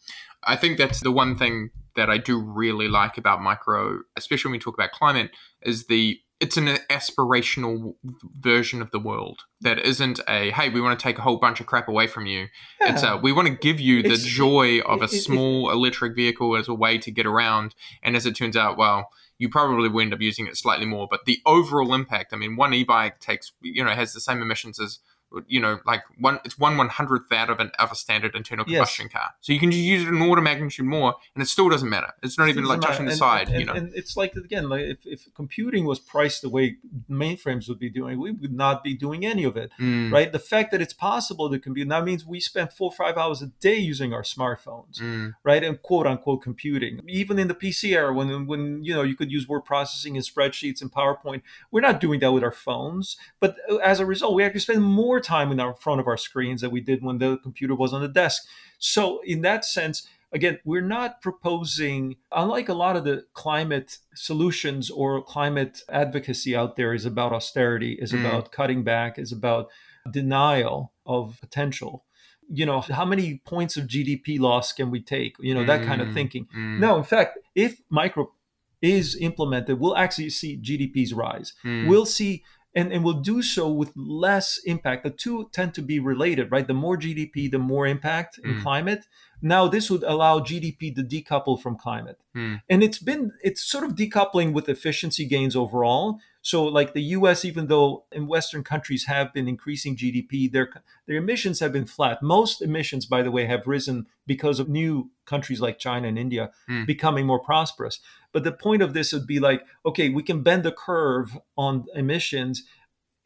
I 0.44 0.56
think 0.56 0.78
that's 0.78 1.00
the 1.00 1.12
one 1.12 1.36
thing 1.36 1.70
that 1.96 2.08
I 2.08 2.18
do 2.18 2.38
really 2.40 2.86
like 2.86 3.18
about 3.18 3.42
micro, 3.42 4.00
especially 4.16 4.50
when 4.50 4.58
we 4.58 4.62
talk 4.62 4.74
about 4.74 4.92
climate, 4.92 5.30
is 5.62 5.86
the 5.86 6.20
it's 6.40 6.56
an 6.56 6.68
aspirational 6.90 7.94
version 8.38 8.80
of 8.80 8.90
the 8.92 8.98
world 9.00 9.40
that 9.60 9.78
isn't 9.80 10.20
a 10.28 10.50
hey 10.52 10.68
we 10.68 10.80
want 10.80 10.98
to 10.98 11.02
take 11.02 11.18
a 11.18 11.22
whole 11.22 11.36
bunch 11.38 11.58
of 11.60 11.66
crap 11.66 11.88
away 11.88 12.06
from 12.06 12.26
you. 12.26 12.46
It's 12.80 13.02
a 13.02 13.16
we 13.16 13.32
want 13.32 13.48
to 13.48 13.54
give 13.54 13.80
you 13.80 14.02
the 14.02 14.10
It's- 14.12 14.24
joy 14.24 14.80
of 14.80 15.00
a 15.00 15.04
it- 15.04 15.12
it- 15.14 15.20
small 15.22 15.70
electric 15.70 16.14
vehicle 16.14 16.56
as 16.56 16.68
a 16.68 16.74
way 16.74 16.98
to 16.98 17.10
get 17.10 17.26
around. 17.26 17.74
And 18.02 18.14
as 18.16 18.24
it 18.26 18.36
turns 18.36 18.56
out, 18.56 18.76
well, 18.78 19.08
you 19.38 19.48
probably 19.48 19.88
will 19.88 20.00
end 20.00 20.14
up 20.14 20.20
using 20.20 20.46
it 20.46 20.56
slightly 20.56 20.86
more, 20.86 21.06
but 21.10 21.24
the 21.24 21.40
overall 21.46 21.94
impact. 21.94 22.32
I 22.32 22.36
mean, 22.36 22.56
one 22.56 22.72
e-bike 22.74 23.18
takes 23.20 23.52
you 23.60 23.82
know 23.84 23.90
has 23.90 24.12
the 24.12 24.20
same 24.20 24.40
emissions 24.40 24.78
as 24.80 25.00
you 25.46 25.60
know 25.60 25.78
like 25.84 26.02
one 26.18 26.40
it's 26.44 26.58
one 26.58 26.76
one 26.76 26.88
hundredth 26.88 27.28
that 27.28 27.50
of 27.50 27.60
an 27.60 27.70
of 27.78 27.92
a 27.92 27.94
standard 27.94 28.34
internal 28.34 28.64
Yes. 28.66 28.78
combustion 28.78 29.08
car. 29.08 29.30
So 29.40 29.52
you 29.52 29.60
can 29.60 29.70
just 29.70 29.82
use 29.82 30.02
it 30.02 30.08
an 30.08 30.22
order 30.22 30.40
magnitude 30.42 30.86
more, 30.86 31.14
and 31.34 31.42
it 31.42 31.46
still 31.46 31.68
doesn't 31.68 31.88
matter. 31.88 32.12
It's 32.22 32.38
not 32.38 32.48
even 32.48 32.64
like 32.64 32.80
touching 32.80 33.04
the 33.06 33.10
matter. 33.10 33.16
side. 33.16 33.46
And, 33.48 33.50
and, 33.56 33.60
you 33.60 33.66
know. 33.66 33.72
and 33.74 33.92
it's 33.94 34.16
like 34.16 34.34
again, 34.34 34.68
like 34.68 34.82
if, 34.82 34.98
if 35.06 35.28
computing 35.34 35.84
was 35.84 35.98
priced 35.98 36.42
the 36.42 36.48
way 36.48 36.78
mainframes 37.10 37.68
would 37.68 37.78
be 37.78 37.90
doing, 37.90 38.18
we 38.20 38.30
would 38.32 38.52
not 38.52 38.82
be 38.84 38.94
doing 38.94 39.24
any 39.24 39.44
of 39.44 39.56
it. 39.56 39.70
Mm, 39.80 40.12
Right? 40.12 40.30
The 40.32 40.38
fact 40.38 40.70
that 40.72 40.80
it's 40.80 40.92
possible 40.94 41.50
to 41.50 41.58
compute 41.58 41.88
that 41.88 42.04
means 42.04 42.24
we 42.26 42.40
spend 42.40 42.72
four 42.72 42.90
or 42.90 42.94
five 42.96 43.16
hours 43.16 43.42
a 43.42 43.46
day 43.46 43.76
using 43.76 44.12
our 44.12 44.22
smartphones, 44.22 45.00
mm, 45.00 45.34
right? 45.44 45.62
And 45.64 45.80
quote 45.82 46.06
unquote 46.06 46.42
computing. 46.42 47.00
Even 47.08 47.38
in 47.38 47.48
the 47.48 47.54
PC 47.54 47.92
era, 47.94 48.12
when 48.12 48.46
when 48.46 48.82
you 48.84 48.94
know 48.94 49.02
you 49.02 49.16
could 49.16 49.30
use 49.30 49.48
word 49.48 49.64
processing 49.64 50.16
and 50.16 50.24
spreadsheets 50.24 50.80
and 50.80 50.92
PowerPoint, 50.92 51.42
we're 51.70 51.80
not 51.80 52.00
doing 52.00 52.20
that 52.20 52.32
with 52.32 52.42
our 52.42 52.52
phones. 52.52 53.16
But 53.40 53.56
uh, 53.70 53.76
as 53.76 54.00
a 54.00 54.06
result, 54.06 54.34
we 54.34 54.44
actually 54.44 54.60
spend 54.60 54.82
more 54.82 55.17
time 55.20 55.50
in 55.52 55.60
our 55.60 55.74
front 55.74 56.00
of 56.00 56.06
our 56.06 56.16
screens 56.16 56.60
than 56.60 56.70
we 56.70 56.80
did 56.80 57.02
when 57.02 57.18
the 57.18 57.38
computer 57.38 57.74
was 57.74 57.92
on 57.92 58.00
the 58.02 58.08
desk. 58.08 58.46
So 58.78 59.20
in 59.24 59.42
that 59.42 59.64
sense, 59.64 60.06
again, 60.32 60.58
we're 60.64 60.80
not 60.82 61.20
proposing, 61.22 62.16
unlike 62.32 62.68
a 62.68 62.74
lot 62.74 62.96
of 62.96 63.04
the 63.04 63.26
climate 63.32 63.98
solutions 64.14 64.90
or 64.90 65.22
climate 65.22 65.82
advocacy 65.88 66.54
out 66.54 66.76
there 66.76 66.92
is 66.94 67.04
about 67.06 67.32
austerity, 67.32 67.92
is 68.00 68.12
Mm. 68.12 68.20
about 68.20 68.52
cutting 68.52 68.84
back, 68.84 69.18
is 69.18 69.32
about 69.32 69.68
denial 70.10 70.92
of 71.06 71.38
potential. 71.40 72.04
You 72.50 72.64
know, 72.64 72.80
how 72.80 73.04
many 73.04 73.38
points 73.44 73.76
of 73.76 73.86
GDP 73.86 74.38
loss 74.38 74.72
can 74.72 74.90
we 74.90 75.02
take? 75.02 75.36
You 75.38 75.54
know, 75.54 75.64
that 75.64 75.82
kind 75.82 76.00
of 76.00 76.08
Mm, 76.08 76.14
thinking. 76.14 76.46
mm, 76.54 76.78
No, 76.78 76.96
in 76.96 77.04
fact, 77.04 77.38
if 77.54 77.82
micro 77.90 78.32
is 78.80 79.16
implemented, 79.16 79.78
we'll 79.80 79.96
actually 79.96 80.30
see 80.30 80.56
GDPs 80.56 81.12
rise. 81.12 81.52
mm, 81.64 81.86
We'll 81.86 82.06
see 82.06 82.44
and, 82.78 82.92
and 82.92 83.02
will 83.04 83.20
do 83.32 83.42
so 83.42 83.64
with 83.80 83.90
less 83.96 84.58
impact. 84.64 85.02
The 85.02 85.10
two 85.10 85.48
tend 85.52 85.74
to 85.74 85.82
be 85.82 85.98
related, 86.12 86.52
right? 86.52 86.66
The 86.66 86.74
more 86.84 86.96
GDP, 86.96 87.50
the 87.50 87.58
more 87.72 87.86
impact 87.86 88.38
in 88.44 88.50
Mm. 88.54 88.62
climate. 88.62 89.02
Now, 89.42 89.62
this 89.68 89.90
would 89.90 90.04
allow 90.04 90.34
GDP 90.40 90.94
to 90.94 91.02
decouple 91.02 91.60
from 91.60 91.76
climate. 91.76 92.18
Mm. 92.36 92.60
And 92.70 92.82
it's 92.86 93.00
been, 93.10 93.32
it's 93.42 93.62
sort 93.62 93.84
of 93.84 93.96
decoupling 93.96 94.52
with 94.52 94.68
efficiency 94.68 95.24
gains 95.26 95.56
overall. 95.56 96.06
So, 96.48 96.64
like 96.64 96.94
the 96.94 97.02
US, 97.02 97.44
even 97.44 97.66
though 97.66 98.06
in 98.10 98.26
Western 98.26 98.64
countries 98.64 99.04
have 99.04 99.34
been 99.34 99.48
increasing 99.48 99.94
GDP, 99.94 100.50
their, 100.50 100.70
their 101.06 101.18
emissions 101.18 101.60
have 101.60 101.74
been 101.74 101.84
flat. 101.84 102.22
Most 102.22 102.62
emissions, 102.62 103.04
by 103.04 103.22
the 103.22 103.30
way, 103.30 103.44
have 103.44 103.66
risen 103.66 104.06
because 104.26 104.58
of 104.58 104.66
new 104.66 105.10
countries 105.26 105.60
like 105.60 105.78
China 105.78 106.08
and 106.08 106.18
India 106.18 106.50
Mm. 106.66 106.86
becoming 106.86 107.26
more 107.26 107.38
prosperous. 107.38 108.00
But 108.32 108.44
the 108.44 108.52
point 108.52 108.80
of 108.80 108.94
this 108.94 109.12
would 109.12 109.26
be 109.26 109.38
like, 109.38 109.66
okay, 109.84 110.08
we 110.08 110.22
can 110.22 110.42
bend 110.42 110.62
the 110.62 110.72
curve 110.72 111.36
on 111.58 111.84
emissions 111.94 112.64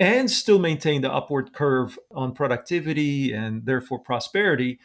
and 0.00 0.28
still 0.28 0.58
maintain 0.58 1.02
the 1.02 1.12
upward 1.12 1.52
curve 1.52 1.96
on 2.10 2.34
productivity 2.34 3.32
and 3.32 3.66
therefore 3.66 4.00
prosperity 4.00 4.80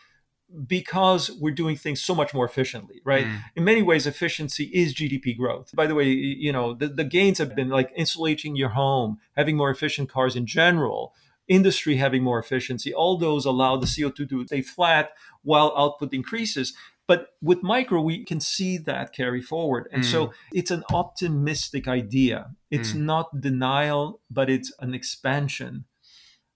because 0.65 1.29
we're 1.39 1.53
doing 1.53 1.75
things 1.75 2.01
so 2.01 2.15
much 2.15 2.33
more 2.33 2.45
efficiently, 2.45 3.01
right? 3.03 3.25
Mm. 3.25 3.39
In 3.57 3.63
many 3.63 3.81
ways, 3.81 4.07
efficiency 4.07 4.65
is 4.73 4.93
GDP 4.93 5.37
growth. 5.37 5.71
By 5.75 5.87
the 5.87 5.95
way, 5.95 6.05
you 6.07 6.51
know, 6.51 6.73
the, 6.73 6.87
the 6.87 7.03
gains 7.03 7.37
have 7.39 7.55
been 7.55 7.69
like 7.69 7.91
insulating 7.95 8.55
your 8.55 8.69
home, 8.69 9.19
having 9.35 9.57
more 9.57 9.69
efficient 9.69 10.09
cars 10.09 10.35
in 10.35 10.45
general, 10.45 11.13
industry 11.47 11.97
having 11.97 12.23
more 12.23 12.39
efficiency. 12.39 12.93
All 12.93 13.17
those 13.17 13.45
allow 13.45 13.77
the 13.77 13.87
CO2 13.87 14.29
to 14.29 14.45
stay 14.47 14.61
flat 14.61 15.11
while 15.43 15.73
output 15.77 16.13
increases. 16.13 16.73
But 17.07 17.29
with 17.41 17.63
micro, 17.63 18.01
we 18.01 18.25
can 18.25 18.41
see 18.41 18.77
that 18.79 19.13
carry 19.13 19.41
forward. 19.41 19.87
And 19.93 20.05
so 20.05 20.33
it's 20.53 20.71
an 20.71 20.83
optimistic 20.93 21.87
idea. 21.87 22.51
It's 22.69 22.91
Mm. 22.91 23.01
not 23.01 23.41
denial, 23.41 24.19
but 24.29 24.49
it's 24.49 24.73
an 24.79 24.93
expansion 24.93 25.85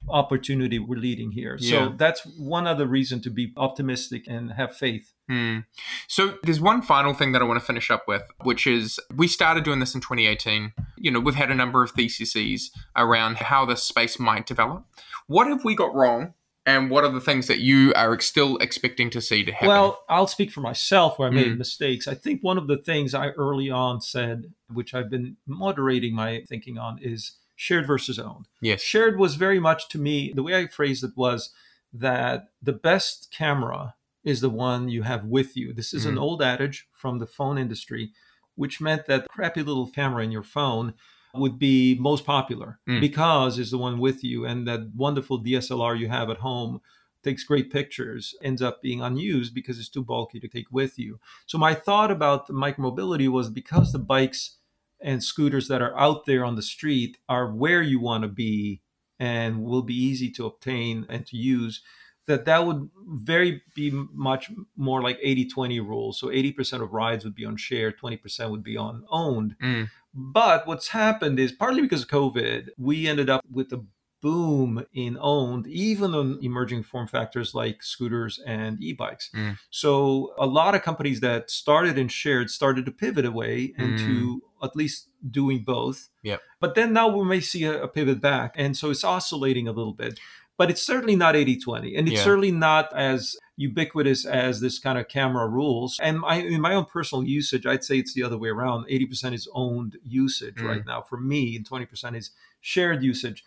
opportunity 0.10 0.80
we're 0.80 0.97
leading 0.97 1.32
here. 1.32 1.58
Yeah. 1.60 1.70
So 1.89 1.93
that's 1.97 2.26
one 2.38 2.68
other 2.68 2.86
reason 2.86 3.22
to 3.22 3.30
be 3.30 3.54
optimistic 3.58 4.26
and 4.28 4.52
have 4.54 4.76
faith. 4.76 5.14
Hmm. 5.30 5.60
So 6.08 6.38
there's 6.43 6.60
one 6.60 6.82
final 6.82 7.14
thing 7.14 7.32
that 7.32 7.41
I 7.41 7.45
want 7.45 7.60
to 7.60 7.66
finish 7.66 7.89
up 7.91 8.08
with, 8.08 8.24
which 8.43 8.68
is 8.68 8.99
we 9.16 9.28
started 9.28 9.64
doing 9.64 9.80
this 9.80 9.95
in 9.95 10.02
2018. 10.02 10.74
You 10.97 11.12
know, 11.12 11.20
we've 11.20 11.36
had 11.36 11.52
a 11.52 11.56
number 11.56 11.84
of 11.84 11.91
theses 11.91 12.72
around 12.95 13.38
how 13.38 13.66
this 13.66 13.84
space 13.84 14.20
might 14.20 14.45
develop. 14.45 14.86
What 15.28 15.47
have 15.47 15.64
we 15.64 15.76
got 15.76 15.93
wrong? 15.93 16.34
And 16.64 16.91
what 16.91 17.04
are 17.04 17.10
the 17.12 17.20
things 17.22 17.47
that 17.47 17.60
you 17.60 17.91
are 17.95 18.20
still 18.20 18.58
expecting 18.58 19.10
to 19.12 19.20
see 19.22 19.43
to 19.43 19.52
happen? 19.52 19.68
Well, 19.70 20.04
I'll 20.08 20.28
speak 20.28 20.52
for 20.52 20.62
myself 20.62 21.18
where 21.18 21.28
I 21.28 21.32
made 21.32 21.47
Mm. 21.47 21.58
mistakes. 21.58 22.08
I 22.08 22.14
think 22.14 22.43
one 22.43 22.60
of 22.60 22.68
the 22.68 22.78
things 22.78 23.16
I 23.16 23.30
early 23.30 23.72
on 23.72 23.99
said, 23.99 24.54
which 24.72 24.93
I've 24.93 25.10
been 25.10 25.38
moderating 25.47 26.14
my 26.14 26.43
thinking 26.47 26.78
on, 26.78 26.99
is 27.02 27.32
shared 27.62 27.86
versus 27.86 28.18
owned. 28.18 28.47
yes. 28.62 28.82
Shared 28.82 29.20
was 29.20 29.36
very 29.36 29.59
much 29.59 29.82
to 29.89 29.97
me, 29.99 30.32
the 30.34 30.41
way 30.43 30.55
I 30.55 30.66
phrased 30.68 31.03
it 31.03 31.12
was 31.16 31.51
that 31.93 32.49
the 32.62 32.74
best 32.74 33.30
camera 33.32 33.93
is 34.24 34.41
the 34.41 34.49
one 34.49 34.89
you 34.89 35.03
have 35.03 35.26
with 35.26 35.55
you. 35.55 35.74
This 35.74 35.93
is 35.93 36.05
an 36.05 36.16
Mhm. 36.16 36.22
old 36.22 36.41
adage 36.41 36.88
from 37.01 37.20
the 37.20 37.28
phone 37.28 37.57
industry, 37.59 38.03
which 38.55 38.82
meant 38.82 39.05
that 39.05 39.28
crappy 39.30 39.62
little 39.64 39.89
camera 39.99 40.24
in 40.24 40.32
your 40.32 40.43
phone 40.57 40.93
would 41.34 41.57
be 41.59 41.95
most 41.95 42.26
popular 42.26 42.80
Mm. 42.88 42.99
because 42.99 43.59
it's 43.59 43.72
the 43.72 43.78
one 43.78 43.99
with 43.99 44.24
you 44.24 44.45
and 44.45 44.68
that 44.68 44.82
wonderful 44.95 45.38
DSLR 45.38 45.95
you 45.95 46.07
have 46.09 46.30
at 46.30 46.38
home 46.39 46.82
takes 47.24 47.43
great 47.43 47.70
pictures 47.72 48.34
ends 48.41 48.62
up 48.64 48.82
being 48.82 49.01
unused 49.01 49.53
because 49.53 49.78
it's 49.80 49.89
too 49.95 50.03
bulky 50.03 50.39
to 50.39 50.47
take 50.47 50.70
with 50.72 50.97
you. 50.97 51.20
So 51.45 51.57
my 51.59 51.74
thought 51.76 52.09
about 52.12 52.47
the 52.47 52.53
micromobility 52.53 53.28
was 53.30 53.49
because 53.49 53.91
the 53.91 53.99
bikes 54.16 54.57
and 55.04 55.24
scooters 55.24 55.68
that 55.68 55.82
are 55.82 55.97
out 55.97 56.26
there 56.26 56.45
on 56.45 56.56
the 56.56 56.62
street 56.62 57.18
are 57.28 57.52
where 57.52 57.82
you 57.82 57.99
want 57.99 58.24
to 58.24 58.28
be 58.28 58.82
and 59.20 59.64
will 59.64 59.82
be 59.84 59.95
easy 59.95 60.30
to 60.32 60.45
obtain 60.45 61.06
and 61.10 61.26
to 61.28 61.38
use 61.38 61.82
that 62.28 62.45
that 62.45 62.66
would 62.66 62.89
very 63.08 63.62
be 63.76 63.91
much 64.14 64.52
more 64.78 65.02
like 65.02 65.20
80-20 65.22 65.80
rule 65.86 66.14
so 66.14 66.28
80% 66.28 66.82
of 66.82 66.93
rides 66.93 67.24
would 67.24 67.36
be 67.36 67.45
on 67.45 67.58
share 67.58 67.91
20% 67.91 68.49
would 68.49 68.64
be 68.64 68.78
on 68.78 69.04
owned 69.10 69.56
Mm. 69.62 69.89
but 70.14 70.68
what's 70.68 70.89
happened 70.89 71.39
is 71.39 71.52
partly 71.52 71.82
because 71.82 72.04
of 72.04 72.10
covid 72.10 72.70
we 72.78 73.08
ended 73.08 73.30
up 73.30 73.43
with 73.52 73.72
a 73.74 73.84
boom 74.22 74.86
in 74.93 75.17
owned 75.19 75.65
even 75.67 76.13
on 76.13 76.38
emerging 76.41 76.84
form 76.84 77.07
factors 77.07 77.53
like 77.55 77.82
scooters 77.84 78.39
and 78.45 78.82
e-bikes 78.82 79.30
Mm. 79.34 79.57
so 79.69 80.34
a 80.38 80.45
lot 80.45 80.76
of 80.76 80.84
companies 80.84 81.19
that 81.22 81.49
started 81.49 81.97
in 81.97 82.07
shared 82.07 82.49
started 82.49 82.86
to 82.86 82.91
pivot 82.91 83.26
away 83.26 83.74
into 83.78 84.41
at 84.63 84.76
least 84.76 85.07
doing 85.30 85.63
both 85.63 86.09
Yep. 86.24 86.41
but 86.59 86.76
then 86.76 86.93
now 86.93 87.07
we 87.07 87.26
may 87.26 87.39
see 87.41 87.63
a, 87.65 87.84
a 87.84 87.88
pivot 87.88 88.22
back 88.22 88.53
and 88.57 88.78
so 88.78 88.89
it's 88.91 89.03
oscillating 89.03 89.67
a 89.67 89.72
little 89.72 89.93
bit 89.93 90.19
but 90.57 90.69
it's 90.69 90.84
certainly 90.84 91.15
not 91.15 91.34
80-20 91.34 91.97
and 91.97 92.07
it's 92.07 92.17
Yeah. 92.17 92.24
certainly 92.24 92.51
not 92.51 92.95
as 92.95 93.36
ubiquitous 93.57 94.26
as 94.26 94.59
this 94.61 94.78
kind 94.80 94.97
of 94.99 95.07
camera 95.07 95.47
rules 95.47 95.97
and 96.01 96.19
my, 96.19 96.36
in 96.36 96.61
my 96.61 96.74
own 96.76 96.86
personal 96.86 97.24
usage 97.24 97.65
i'd 97.65 97.84
say 97.84 97.97
it's 97.97 98.13
the 98.13 98.24
other 98.24 98.38
way 98.38 98.49
around 98.49 98.86
80% 98.88 99.34
is 99.34 99.47
owned 99.53 99.97
usage 100.03 100.55
Mm. 100.57 100.67
right 100.67 100.86
now 100.86 101.01
for 101.01 101.17
me 101.19 101.55
and 101.55 101.67
20% 101.67 102.15
is 102.15 102.32
shared 102.59 103.01
usage 103.03 103.43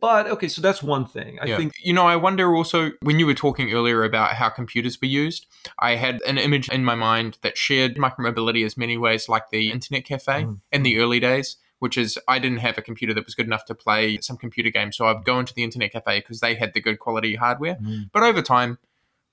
but 0.00 0.26
okay 0.26 0.48
so 0.48 0.60
that's 0.60 0.82
one 0.82 1.06
thing 1.06 1.38
i 1.40 1.46
Yeah. 1.46 1.56
think 1.56 1.72
you 1.82 1.92
know, 1.92 2.06
I 2.06 2.16
wonder 2.16 2.54
also 2.54 2.90
when 3.02 3.18
you 3.18 3.26
were 3.26 3.34
talking 3.34 3.72
earlier 3.72 4.02
about 4.04 4.32
how 4.34 4.48
computers 4.48 4.98
were 5.00 5.08
used, 5.08 5.46
I 5.78 5.96
had 5.96 6.20
an 6.22 6.38
image 6.38 6.68
in 6.68 6.84
my 6.84 6.94
mind 6.94 7.38
that 7.42 7.56
shared 7.56 7.96
micromobility 7.96 8.64
as 8.64 8.76
many 8.76 8.96
ways 8.96 9.28
like 9.28 9.50
the 9.50 9.70
internet 9.70 10.04
cafe 10.04 10.44
Mm. 10.44 10.60
in 10.72 10.82
the 10.82 10.98
early 10.98 11.20
days, 11.20 11.56
which 11.78 11.96
is 11.96 12.18
I 12.26 12.38
didn't 12.38 12.58
have 12.58 12.76
a 12.78 12.82
computer 12.82 13.14
that 13.14 13.24
was 13.24 13.34
good 13.34 13.46
enough 13.46 13.64
to 13.66 13.74
play 13.74 14.18
some 14.20 14.36
computer 14.36 14.70
game, 14.70 14.90
so 14.92 15.06
I'd 15.06 15.24
go 15.24 15.38
into 15.38 15.54
the 15.54 15.62
internet 15.62 15.92
cafe 15.92 16.18
because 16.20 16.40
they 16.40 16.54
had 16.56 16.74
the 16.74 16.80
good 16.80 16.98
quality 16.98 17.36
hardware. 17.36 17.76
But 18.12 18.22
over 18.22 18.42
time, 18.42 18.78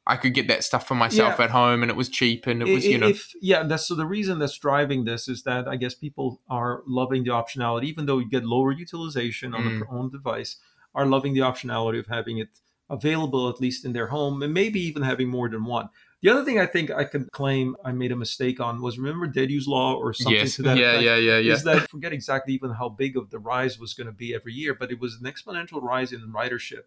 I 0.06 0.18
could 0.18 0.34
get 0.34 0.50
that 0.50 0.64
stuff 0.66 0.86
for 0.86 0.96
myself 0.96 1.36
Yeah. 1.40 1.46
at 1.46 1.52
home, 1.52 1.82
and 1.82 1.90
it 1.90 1.96
was 1.96 2.10
cheap, 2.10 2.46
and 2.46 2.62
it 2.62 2.68
was 2.74 2.86
I- 2.86 2.90
you 2.90 2.98
know, 2.98 3.08
if 3.08 3.34
yeah 3.42 3.64
that's 3.64 3.88
so 3.88 3.96
the 3.96 4.06
reason 4.06 4.38
that's 4.40 4.58
driving 4.58 5.06
this 5.06 5.28
is 5.28 5.44
that 5.44 5.68
i 5.68 5.76
guess 5.76 5.96
people 5.96 6.42
are 6.50 6.84
loving 6.86 7.24
the 7.24 7.30
optionality 7.32 7.86
even 7.86 8.06
though 8.06 8.20
you 8.20 8.30
get 8.30 8.44
lower 8.46 8.72
utilization 8.72 9.54
on 9.56 9.64
Mm. 9.64 9.80
the 9.80 9.88
own 9.88 10.10
device 10.12 10.58
are 10.94 11.06
loving 11.06 11.34
the 11.34 11.40
optionality 11.42 12.00
of 12.00 12.08
having 12.08 12.38
it 12.38 12.50
available 12.90 13.50
at 13.50 13.60
least 13.62 13.86
in 13.86 13.94
their 13.94 14.08
home 14.08 14.44
and 14.44 14.54
maybe 14.54 14.80
even 14.80 15.02
having 15.04 15.30
more 15.30 15.48
than 15.50 15.64
one 15.64 15.88
the 16.22 16.30
other 16.30 16.44
thing 16.46 16.60
i 16.60 16.66
think 16.66 16.92
i 16.92 17.04
could 17.04 17.32
claim 17.32 17.76
i 17.86 17.92
made 17.92 18.12
a 18.12 18.16
mistake 18.16 18.60
on 18.60 18.82
was 18.82 18.98
remember 19.00 19.26
Dediu's 19.28 19.68
law 19.68 19.94
or 19.96 20.14
something 20.14 20.40
yes, 20.42 20.56
to 20.58 20.62
that 20.64 20.78
yeah, 20.78 20.92
effect 20.92 21.04
yeah, 21.04 21.16
yeah, 21.16 21.38
yeah, 21.40 21.54
is 21.54 21.64
that 21.64 21.78
I 21.78 21.86
forget 21.88 22.12
exactly 22.14 22.54
even 22.54 22.72
how 22.72 22.90
big 22.90 23.16
of 23.18 23.30
the 23.30 23.40
rise 23.40 23.80
was 23.80 23.94
going 23.94 24.08
to 24.08 24.14
be 24.14 24.36
every 24.36 24.54
year, 24.54 24.74
but 24.74 24.92
it 24.92 25.00
was 25.00 25.16
an 25.20 25.26
exponential 25.32 25.82
rise 25.82 26.12
in 26.12 26.20
ridership. 26.42 26.84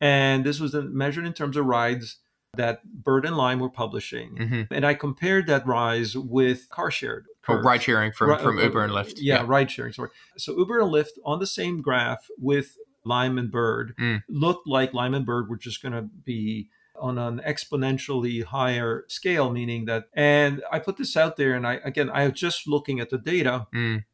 And 0.00 0.44
this 0.44 0.58
was 0.60 0.74
measured 0.74 1.26
in 1.26 1.32
terms 1.32 1.56
of 1.56 1.66
rides 1.66 2.16
that 2.54 2.84
Bird 2.84 3.24
and 3.24 3.36
Lime 3.36 3.60
were 3.60 3.70
publishing. 3.70 4.36
hmm 4.36 4.62
And 4.74 4.84
I 4.84 4.94
compared 4.94 5.46
that 5.46 5.66
rise 5.66 6.16
with 6.16 6.68
car 6.68 6.90
shared. 6.90 7.26
Curves. 7.42 7.64
ride 7.64 7.82
sharing 7.82 8.12
from 8.12 8.38
from 8.38 8.58
uh, 8.58 8.62
Uber 8.62 8.84
and 8.84 8.92
Lyft. 8.92 9.14
Yeah, 9.16 9.44
ride 9.46 9.70
sharing. 9.70 9.92
Sorry. 9.92 10.10
So 10.36 10.56
Uber 10.58 10.80
and 10.80 10.92
Lyft 10.92 11.18
on 11.24 11.38
the 11.38 11.46
same 11.46 11.80
graph 11.80 12.26
with 12.38 12.76
Lime 13.04 13.38
and 13.38 13.50
Bird 13.50 13.94
Mm. 13.98 14.22
looked 14.28 14.66
like 14.66 14.92
Lime 14.92 15.14
and 15.14 15.24
Bird 15.24 15.48
were 15.48 15.56
just 15.56 15.80
going 15.82 15.92
to 15.94 16.02
be 16.02 16.68
on 17.00 17.16
an 17.16 17.40
exponentially 17.46 18.44
higher 18.44 19.04
scale, 19.08 19.50
meaning 19.50 19.86
that. 19.86 20.04
And 20.12 20.62
I 20.70 20.80
put 20.80 20.98
this 20.98 21.16
out 21.16 21.36
there, 21.38 21.54
and 21.54 21.66
I 21.66 21.74
again, 21.82 22.10
I 22.10 22.28
was 22.28 22.38
just 22.38 22.68
looking 22.68 23.00
at 23.00 23.08
the 23.10 23.16
data, 23.18 23.66
Mm. 23.74 24.04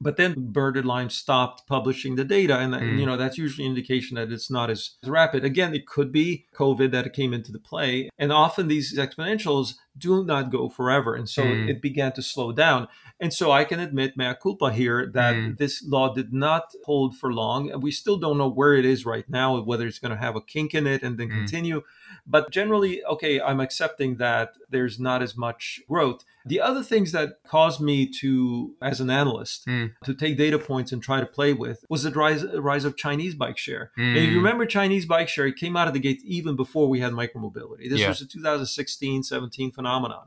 But 0.00 0.16
then 0.16 0.34
Bird 0.52 0.76
and 0.76 0.86
Lime 0.86 1.10
stopped 1.10 1.66
publishing 1.66 2.16
the 2.16 2.24
data, 2.24 2.58
and 2.58 2.74
Mm. 2.74 2.98
you 2.98 3.06
know 3.06 3.16
that's 3.16 3.38
usually 3.38 3.64
an 3.66 3.70
indication 3.72 4.16
that 4.16 4.30
it's 4.32 4.50
not 4.50 4.70
as 4.70 4.90
rapid. 5.06 5.44
Again, 5.44 5.74
it 5.74 5.86
could 5.86 6.12
be 6.12 6.46
COVID 6.54 6.90
that 6.92 7.12
came 7.12 7.32
into 7.32 7.52
the 7.52 7.58
play, 7.58 8.10
and 8.18 8.32
often 8.32 8.68
these 8.68 8.96
exponentials 8.98 9.74
do 9.96 10.24
not 10.24 10.50
go 10.50 10.68
forever, 10.68 11.14
and 11.14 11.28
so 11.28 11.44
Mm. 11.46 11.68
it 11.70 11.80
began 11.80 12.12
to 12.12 12.22
slow 12.22 12.52
down. 12.52 12.88
And 13.18 13.32
so 13.32 13.50
I 13.50 13.64
can 13.64 13.80
admit 13.80 14.16
mea 14.18 14.34
culpa 14.34 14.70
here 14.70 15.10
that 15.14 15.34
Mm. 15.34 15.56
this 15.56 15.82
law 15.82 16.12
did 16.12 16.32
not 16.34 16.64
hold 16.84 17.16
for 17.16 17.32
long. 17.32 17.70
and 17.70 17.82
We 17.82 17.90
still 17.90 18.18
don't 18.18 18.36
know 18.36 18.48
where 18.48 18.74
it 18.74 18.84
is 18.84 19.06
right 19.06 19.28
now, 19.28 19.58
whether 19.62 19.86
it's 19.86 19.98
going 19.98 20.10
to 20.14 20.18
have 20.26 20.36
a 20.36 20.40
kink 20.42 20.74
in 20.74 20.86
it 20.86 21.02
and 21.02 21.16
then 21.18 21.28
Mm. 21.30 21.36
continue. 21.38 21.82
But 22.28 22.50
generally, 22.50 23.04
okay, 23.04 23.40
I'm 23.40 23.60
accepting 23.60 24.16
that 24.16 24.54
there's 24.68 24.98
not 24.98 25.22
as 25.22 25.36
much 25.36 25.80
growth. 25.88 26.24
The 26.44 26.60
other 26.60 26.82
things 26.82 27.12
that 27.12 27.34
caused 27.46 27.80
me 27.80 28.06
to, 28.20 28.74
as 28.82 29.00
an 29.00 29.10
analyst, 29.10 29.66
Mm. 29.66 29.92
to 30.04 30.14
take 30.14 30.36
data 30.36 30.58
points 30.58 30.92
and 30.92 31.02
try 31.02 31.20
to 31.20 31.26
play 31.26 31.52
with 31.52 31.84
was 31.88 32.02
the 32.02 32.10
rise, 32.10 32.44
rise 32.54 32.84
of 32.84 32.96
Chinese 32.96 33.34
bike 33.34 33.58
share. 33.58 33.90
And 33.96 34.16
if 34.18 34.24
Mm. 34.24 34.30
you 34.32 34.36
remember 34.38 34.66
Chinese 34.66 35.06
bike 35.06 35.28
share, 35.28 35.46
it 35.46 35.56
came 35.56 35.76
out 35.76 35.88
of 35.88 35.94
the 35.94 36.00
gate 36.00 36.20
even 36.24 36.56
before 36.56 36.88
we 36.88 37.00
had 37.00 37.12
micromobility. 37.12 37.88
This 37.88 38.00
Yeah. 38.00 38.08
was 38.08 38.20
a 38.20 38.26
2016 38.26 39.22
17 39.22 39.70
phenomenon. 39.72 40.26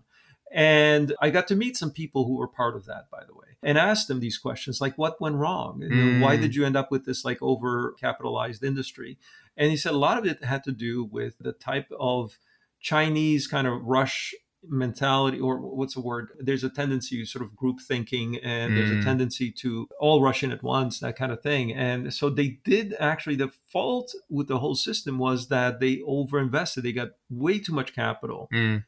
And 0.51 1.13
I 1.21 1.29
got 1.29 1.47
to 1.49 1.55
meet 1.55 1.77
some 1.77 1.91
people 1.91 2.25
who 2.25 2.35
were 2.37 2.47
part 2.47 2.75
of 2.75 2.85
that, 2.85 3.09
by 3.11 3.23
the 3.23 3.33
way, 3.33 3.48
and 3.61 3.77
asked 3.77 4.07
them 4.07 4.19
these 4.19 4.37
questions 4.37 4.79
like, 4.79 4.97
what 4.97 5.19
went 5.19 5.35
wrong? 5.35 5.79
Know, 5.79 6.25
Why 6.25 6.37
Mm. 6.37 6.41
did 6.41 6.55
you 6.55 6.65
end 6.65 6.77
up 6.77 6.91
with 6.91 7.05
this 7.05 7.25
like 7.25 7.41
over 7.41 7.93
capitalized 7.99 8.63
industry? 8.63 9.17
And 9.57 9.69
he 9.71 9.77
said 9.77 9.93
a 9.93 9.97
lot 9.97 10.17
of 10.17 10.25
it 10.25 10.43
had 10.43 10.63
to 10.63 10.71
do 10.71 11.03
with 11.03 11.37
the 11.39 11.51
type 11.51 11.91
of 11.99 12.37
Chinese 12.79 13.47
kind 13.47 13.67
of 13.67 13.83
rush 13.83 14.33
mentality 14.67 15.39
or 15.39 15.57
what's 15.57 15.93
the 15.93 16.01
word 16.01 16.29
there's 16.37 16.65
a 16.65 16.69
tendency 16.69 17.17
to 17.17 17.25
sort 17.25 17.43
of 17.45 17.55
group 17.55 17.79
thinking 17.79 18.37
and 18.43 18.73
mm. 18.73 18.75
there's 18.75 18.91
a 18.91 18.95
mm. 18.95 19.03
tendency 19.03 19.51
to 19.51 19.87
all 20.01 20.21
rush 20.21 20.43
in 20.43 20.51
at 20.51 20.61
once 20.61 20.99
that 20.99 21.15
kind 21.15 21.31
of 21.31 21.41
thing 21.41 21.71
and 21.71 22.13
so 22.13 22.29
they 22.29 22.59
did 22.65 22.93
actually 22.99 23.37
the 23.37 23.49
fault 23.71 24.13
with 24.29 24.49
the 24.49 24.59
whole 24.59 24.75
system 24.75 25.17
was 25.17 25.47
that 25.47 25.79
they 25.79 25.97
overinvested 25.99 26.83
they 26.83 26.91
got 26.91 27.11
way 27.29 27.57
too 27.57 27.71
much 27.71 27.95
capital 27.95 28.49
mm. 28.53 28.83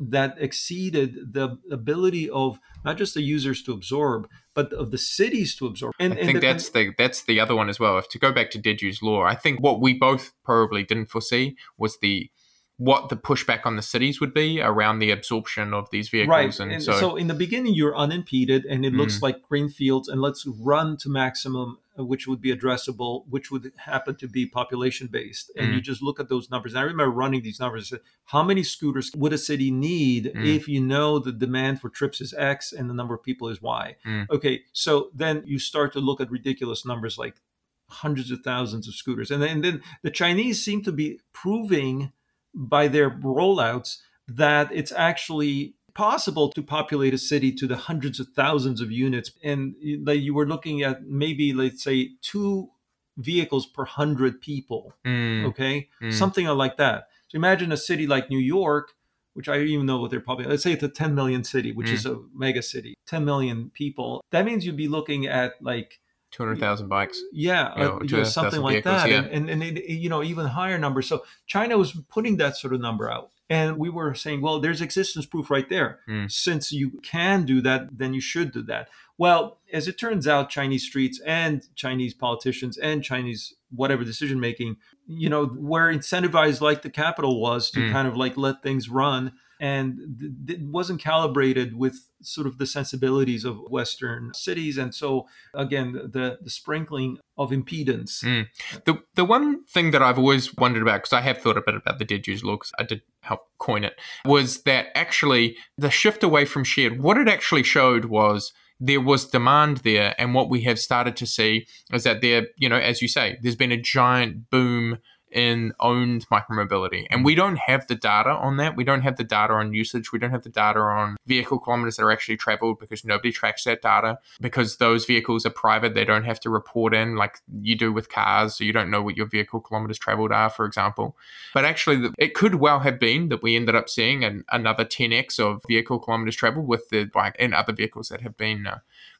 That 0.00 0.36
exceeded 0.38 1.32
the 1.32 1.58
ability 1.70 2.28
of 2.30 2.58
not 2.84 2.96
just 2.96 3.14
the 3.14 3.22
users 3.22 3.62
to 3.62 3.72
absorb 3.72 4.28
but 4.54 4.72
of 4.72 4.90
the 4.90 4.98
cities 4.98 5.54
to 5.54 5.66
absorb. 5.66 5.92
And, 6.00 6.14
i 6.14 6.16
think 6.16 6.40
the, 6.40 6.46
that's 6.46 6.70
the 6.70 6.92
that's 6.98 7.22
the 7.24 7.38
other 7.38 7.54
one 7.54 7.68
as 7.68 7.78
well. 7.78 7.96
If 7.98 8.08
to 8.08 8.18
go 8.18 8.32
back 8.32 8.50
to 8.52 8.58
Dediu's 8.58 9.02
law 9.02 9.22
i 9.22 9.34
think 9.34 9.60
what 9.60 9.80
we 9.80 9.94
both 9.94 10.32
probably 10.44 10.82
didn't 10.84 11.10
foresee 11.10 11.56
was 11.76 11.98
the 12.00 12.30
what 12.78 13.08
the 13.08 13.16
pushback 13.16 13.66
on 13.66 13.74
the 13.74 13.82
cities 13.82 14.20
would 14.20 14.32
be 14.32 14.60
around 14.60 15.00
the 15.00 15.10
absorption 15.10 15.74
of 15.74 15.90
these 15.90 16.08
vehicles. 16.08 16.30
Right. 16.30 16.60
And, 16.60 16.72
and 16.72 16.82
so, 16.82 16.92
so, 16.92 17.16
in 17.16 17.26
the 17.26 17.34
beginning, 17.34 17.74
you're 17.74 17.96
unimpeded 17.96 18.64
and 18.64 18.86
it 18.86 18.92
mm. 18.92 18.98
looks 18.98 19.20
like 19.20 19.42
green 19.42 19.68
fields, 19.68 20.08
and 20.08 20.20
let's 20.20 20.46
run 20.46 20.96
to 20.98 21.08
maximum, 21.08 21.78
uh, 21.98 22.04
which 22.04 22.28
would 22.28 22.40
be 22.40 22.54
addressable, 22.54 23.24
which 23.28 23.50
would 23.50 23.72
happen 23.78 24.14
to 24.14 24.28
be 24.28 24.46
population 24.46 25.08
based. 25.08 25.50
And 25.56 25.68
mm. 25.68 25.74
you 25.74 25.80
just 25.80 26.02
look 26.02 26.20
at 26.20 26.28
those 26.28 26.52
numbers. 26.52 26.72
And 26.72 26.78
I 26.78 26.82
remember 26.82 27.10
running 27.10 27.42
these 27.42 27.58
numbers. 27.58 27.92
How 28.26 28.44
many 28.44 28.62
scooters 28.62 29.10
would 29.16 29.32
a 29.32 29.38
city 29.38 29.72
need 29.72 30.32
mm. 30.32 30.46
if 30.46 30.68
you 30.68 30.80
know 30.80 31.18
the 31.18 31.32
demand 31.32 31.80
for 31.80 31.88
trips 31.88 32.20
is 32.20 32.32
X 32.32 32.72
and 32.72 32.88
the 32.88 32.94
number 32.94 33.12
of 33.12 33.24
people 33.24 33.48
is 33.48 33.60
Y? 33.60 33.96
Mm. 34.06 34.30
Okay. 34.30 34.62
So 34.72 35.10
then 35.12 35.42
you 35.44 35.58
start 35.58 35.92
to 35.94 36.00
look 36.00 36.20
at 36.20 36.30
ridiculous 36.30 36.86
numbers 36.86 37.18
like 37.18 37.40
hundreds 37.88 38.30
of 38.30 38.42
thousands 38.42 38.86
of 38.86 38.94
scooters. 38.94 39.32
And 39.32 39.42
then, 39.42 39.50
and 39.50 39.64
then 39.64 39.82
the 40.02 40.10
Chinese 40.12 40.64
seem 40.64 40.82
to 40.84 40.92
be 40.92 41.18
proving 41.32 42.12
by 42.54 42.88
their 42.88 43.10
rollouts 43.10 43.98
that 44.26 44.70
it's 44.72 44.92
actually 44.92 45.74
possible 45.94 46.48
to 46.48 46.62
populate 46.62 47.12
a 47.12 47.18
city 47.18 47.50
to 47.50 47.66
the 47.66 47.76
hundreds 47.76 48.20
of 48.20 48.28
thousands 48.36 48.80
of 48.80 48.92
units 48.92 49.32
and 49.42 49.74
like 50.04 50.20
you 50.20 50.32
were 50.32 50.46
looking 50.46 50.80
at 50.80 51.02
maybe 51.02 51.52
let's 51.52 51.82
say 51.82 52.10
two 52.22 52.68
vehicles 53.16 53.66
per 53.66 53.84
hundred 53.84 54.40
people 54.40 54.92
mm. 55.04 55.44
okay 55.44 55.88
mm. 56.00 56.12
something 56.12 56.46
like 56.46 56.76
that 56.76 57.08
so 57.26 57.34
imagine 57.34 57.72
a 57.72 57.76
city 57.76 58.06
like 58.06 58.30
new 58.30 58.38
york 58.38 58.92
which 59.34 59.48
i 59.48 59.56
don't 59.56 59.66
even 59.66 59.86
know 59.86 59.98
what 59.98 60.08
they're 60.08 60.20
probably 60.20 60.44
let's 60.44 60.62
say 60.62 60.72
it's 60.72 60.84
a 60.84 60.88
10 60.88 61.16
million 61.16 61.42
city 61.42 61.72
which 61.72 61.88
mm. 61.88 61.94
is 61.94 62.06
a 62.06 62.16
mega 62.32 62.62
city 62.62 62.94
10 63.08 63.24
million 63.24 63.68
people 63.74 64.22
that 64.30 64.44
means 64.44 64.64
you'd 64.64 64.76
be 64.76 64.86
looking 64.86 65.26
at 65.26 65.54
like 65.60 65.98
200,000 66.30 66.88
bikes. 66.88 67.20
Yeah, 67.32 67.72
you 67.74 67.82
know, 67.82 67.96
uh, 67.96 68.02
you 68.02 68.16
know, 68.18 68.24
something 68.24 68.60
like 68.60 68.84
vehicles, 68.84 69.02
that. 69.02 69.10
Yeah. 69.10 69.20
And, 69.20 69.48
and, 69.48 69.62
and 69.62 69.78
it, 69.78 69.90
you 69.90 70.08
know, 70.08 70.22
even 70.22 70.46
higher 70.46 70.78
numbers. 70.78 71.08
So 71.08 71.24
China 71.46 71.78
was 71.78 71.92
putting 72.08 72.36
that 72.36 72.56
sort 72.56 72.74
of 72.74 72.80
number 72.80 73.10
out. 73.10 73.30
And 73.50 73.78
we 73.78 73.88
were 73.88 74.14
saying, 74.14 74.42
well, 74.42 74.60
there's 74.60 74.82
existence 74.82 75.24
proof 75.24 75.50
right 75.50 75.68
there. 75.68 76.00
Mm. 76.06 76.30
Since 76.30 76.70
you 76.70 77.00
can 77.02 77.46
do 77.46 77.62
that, 77.62 77.96
then 77.96 78.12
you 78.12 78.20
should 78.20 78.52
do 78.52 78.62
that. 78.64 78.88
Well, 79.16 79.58
as 79.72 79.88
it 79.88 79.98
turns 79.98 80.28
out, 80.28 80.50
Chinese 80.50 80.84
streets 80.84 81.20
and 81.24 81.66
Chinese 81.74 82.12
politicians 82.12 82.76
and 82.76 83.02
Chinese 83.02 83.54
whatever 83.70 84.04
decision 84.04 84.40
making, 84.40 84.76
you 85.06 85.28
know, 85.28 85.50
were 85.56 85.92
incentivized 85.92 86.60
like 86.60 86.82
the 86.82 86.90
capital 86.90 87.40
was 87.40 87.70
to 87.70 87.80
mm. 87.80 87.92
kind 87.92 88.08
of 88.08 88.16
like 88.16 88.36
let 88.36 88.62
things 88.62 88.88
run 88.88 89.32
and 89.60 90.44
it 90.48 90.62
wasn't 90.62 91.00
calibrated 91.00 91.76
with 91.76 92.08
sort 92.22 92.46
of 92.46 92.58
the 92.58 92.66
sensibilities 92.66 93.44
of 93.44 93.58
Western 93.68 94.32
cities. 94.34 94.78
And 94.78 94.94
so, 94.94 95.26
again, 95.54 95.92
the, 95.92 96.38
the 96.40 96.50
sprinkling 96.50 97.18
of 97.36 97.50
impedance. 97.50 98.22
Mm. 98.22 98.46
The, 98.84 99.02
the 99.14 99.24
one 99.24 99.64
thing 99.66 99.90
that 99.90 100.02
I've 100.02 100.18
always 100.18 100.54
wondered 100.56 100.82
about, 100.82 100.98
because 100.98 101.12
I 101.12 101.22
have 101.22 101.38
thought 101.38 101.56
a 101.56 101.62
bit 101.64 101.74
about 101.74 101.98
the 101.98 102.04
Dediu's 102.04 102.44
law, 102.44 102.54
because 102.54 102.72
I 102.78 102.84
did 102.84 103.02
help 103.22 103.40
coin 103.58 103.84
it, 103.84 103.94
was 104.24 104.62
that 104.62 104.86
actually 104.94 105.56
the 105.76 105.90
shift 105.90 106.22
away 106.22 106.44
from 106.44 106.62
shared, 106.62 107.02
what 107.02 107.18
it 107.18 107.28
actually 107.28 107.64
showed 107.64 108.06
was 108.06 108.52
there 108.80 109.00
was 109.00 109.26
demand 109.26 109.78
there. 109.78 110.14
And 110.18 110.34
what 110.34 110.48
we 110.48 110.62
have 110.62 110.78
started 110.78 111.16
to 111.16 111.26
see 111.26 111.66
is 111.92 112.04
that 112.04 112.20
there, 112.20 112.46
you 112.56 112.68
know, 112.68 112.76
as 112.76 113.02
you 113.02 113.08
say, 113.08 113.38
there's 113.42 113.56
been 113.56 113.72
a 113.72 113.80
giant 113.80 114.50
boom 114.50 114.98
in 115.32 115.72
owned 115.80 116.28
micromobility. 116.30 117.06
And 117.10 117.24
we 117.24 117.34
don't 117.34 117.58
have 117.58 117.86
the 117.86 117.94
data 117.94 118.30
on 118.30 118.56
that. 118.58 118.76
We 118.76 118.84
don't 118.84 119.02
have 119.02 119.16
the 119.16 119.24
data 119.24 119.52
on 119.54 119.72
usage. 119.72 120.12
We 120.12 120.18
don't 120.18 120.30
have 120.30 120.42
the 120.42 120.48
data 120.48 120.80
on 120.80 121.16
vehicle 121.26 121.58
kilometers 121.58 121.96
that 121.96 122.04
are 122.04 122.10
actually 122.10 122.36
traveled 122.36 122.78
because 122.78 123.04
nobody 123.04 123.32
tracks 123.32 123.64
that 123.64 123.82
data. 123.82 124.18
Because 124.40 124.76
those 124.76 125.04
vehicles 125.04 125.44
are 125.46 125.50
private, 125.50 125.94
they 125.94 126.04
don't 126.04 126.24
have 126.24 126.40
to 126.40 126.50
report 126.50 126.94
in 126.94 127.16
like 127.16 127.38
you 127.60 127.76
do 127.76 127.92
with 127.92 128.08
cars. 128.08 128.56
So 128.56 128.64
you 128.64 128.72
don't 128.72 128.90
know 128.90 129.02
what 129.02 129.16
your 129.16 129.26
vehicle 129.26 129.60
kilometers 129.60 129.98
traveled 129.98 130.32
are, 130.32 130.50
for 130.50 130.64
example. 130.64 131.16
But 131.54 131.64
actually, 131.64 132.10
it 132.18 132.34
could 132.34 132.56
well 132.56 132.80
have 132.80 132.98
been 132.98 133.28
that 133.28 133.42
we 133.42 133.56
ended 133.56 133.74
up 133.74 133.88
seeing 133.88 134.24
an, 134.24 134.44
another 134.50 134.84
10x 134.84 135.38
of 135.38 135.62
vehicle 135.68 135.98
kilometers 135.98 136.36
traveled 136.36 136.66
with 136.66 136.88
the 136.88 137.04
bike 137.04 137.36
and 137.38 137.54
other 137.54 137.72
vehicles 137.72 138.08
that 138.08 138.20
have 138.22 138.36
been 138.36 138.66
uh, 138.66 138.78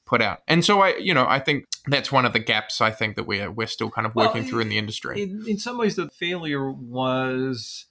put 0.08 0.22
out. 0.22 0.40
And 0.48 0.64
so 0.64 0.80
I, 0.80 0.96
you 0.96 1.14
know, 1.14 1.26
I 1.28 1.38
think 1.38 1.66
that's 1.86 2.10
one 2.10 2.24
of 2.24 2.32
the 2.32 2.38
gaps 2.38 2.80
I 2.80 2.90
think 2.90 3.16
that 3.16 3.24
we're 3.24 3.50
we're 3.50 3.66
still 3.66 3.90
kind 3.90 4.06
of 4.06 4.14
working 4.14 4.42
well, 4.42 4.50
through 4.50 4.60
in 4.60 4.68
the 4.68 4.78
industry. 4.78 5.22
In, 5.22 5.44
in 5.46 5.58
some 5.58 5.78
ways, 5.78 5.96
the 5.96 6.08
failure 6.08 6.70
was 6.70 7.86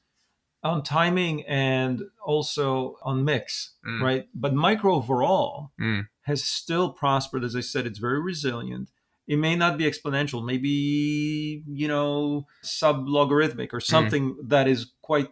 on 0.64 0.84
timing 0.84 1.46
and 1.46 2.04
also 2.26 2.98
on 3.04 3.24
mix, 3.24 3.76
mm. 3.88 4.02
right? 4.02 4.28
But 4.34 4.54
micro 4.54 4.96
overall 4.96 5.72
mm. 5.80 6.08
has 6.24 6.44
still 6.44 6.92
prospered. 6.92 7.44
As 7.44 7.56
I 7.56 7.62
said, 7.62 7.86
it's 7.86 8.00
very 8.00 8.20
resilient. 8.20 8.90
It 9.28 9.38
may 9.38 9.56
not 9.56 9.78
be 9.78 9.84
exponential, 9.84 10.44
maybe 10.44 11.64
you 11.68 11.88
know 11.88 12.48
sub 12.62 13.08
logarithmic 13.08 13.74
or 13.74 13.80
mm. 13.80 13.84
something 13.84 14.36
mm. 14.36 14.50
that 14.50 14.68
is 14.68 14.92
quite 15.02 15.30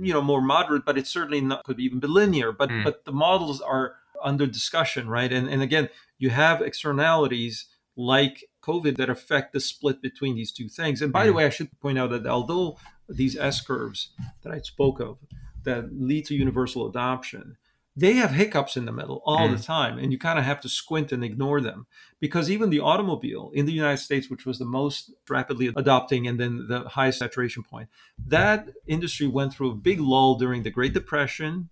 you 0.00 0.12
know 0.12 0.22
more 0.22 0.40
moderate, 0.40 0.84
but 0.84 0.96
it 0.96 1.06
certainly 1.06 1.40
not 1.40 1.64
could 1.64 1.80
even 1.80 1.98
be 1.98 2.06
linear. 2.06 2.52
But 2.52 2.70
mm. 2.70 2.84
but 2.84 3.04
the 3.04 3.12
models 3.12 3.60
are 3.60 3.96
under 4.22 4.46
discussion, 4.46 5.08
right? 5.08 5.32
And 5.32 5.48
and 5.48 5.62
again, 5.62 5.88
you 6.22 6.30
have 6.30 6.62
externalities 6.62 7.66
like 7.96 8.44
COVID 8.62 8.96
that 8.96 9.10
affect 9.10 9.52
the 9.52 9.58
split 9.58 10.00
between 10.00 10.36
these 10.36 10.52
two 10.52 10.68
things. 10.68 11.02
And 11.02 11.12
by 11.12 11.24
mm. 11.24 11.26
the 11.26 11.32
way, 11.32 11.46
I 11.46 11.50
should 11.50 11.80
point 11.80 11.98
out 11.98 12.10
that 12.10 12.26
although 12.28 12.78
these 13.08 13.36
S 13.36 13.60
curves 13.60 14.10
that 14.42 14.52
I 14.52 14.60
spoke 14.60 15.00
of 15.00 15.18
that 15.64 15.88
lead 15.92 16.26
to 16.26 16.36
universal 16.36 16.88
adoption, 16.88 17.56
they 17.96 18.12
have 18.14 18.30
hiccups 18.30 18.76
in 18.76 18.84
the 18.84 18.92
middle 18.92 19.20
all 19.26 19.48
mm. 19.48 19.56
the 19.56 19.62
time. 19.62 19.98
And 19.98 20.12
you 20.12 20.18
kind 20.18 20.38
of 20.38 20.44
have 20.44 20.60
to 20.60 20.68
squint 20.68 21.10
and 21.10 21.24
ignore 21.24 21.60
them 21.60 21.86
because 22.20 22.48
even 22.48 22.70
the 22.70 22.80
automobile 22.80 23.50
in 23.52 23.66
the 23.66 23.72
United 23.72 23.98
States, 23.98 24.30
which 24.30 24.46
was 24.46 24.60
the 24.60 24.64
most 24.64 25.10
rapidly 25.28 25.72
adopting 25.74 26.28
and 26.28 26.38
then 26.38 26.66
the 26.68 26.88
highest 26.88 27.18
saturation 27.18 27.64
point, 27.64 27.88
that 28.28 28.68
industry 28.86 29.26
went 29.26 29.52
through 29.52 29.72
a 29.72 29.74
big 29.74 29.98
lull 29.98 30.36
during 30.36 30.62
the 30.62 30.70
Great 30.70 30.94
Depression 30.94 31.68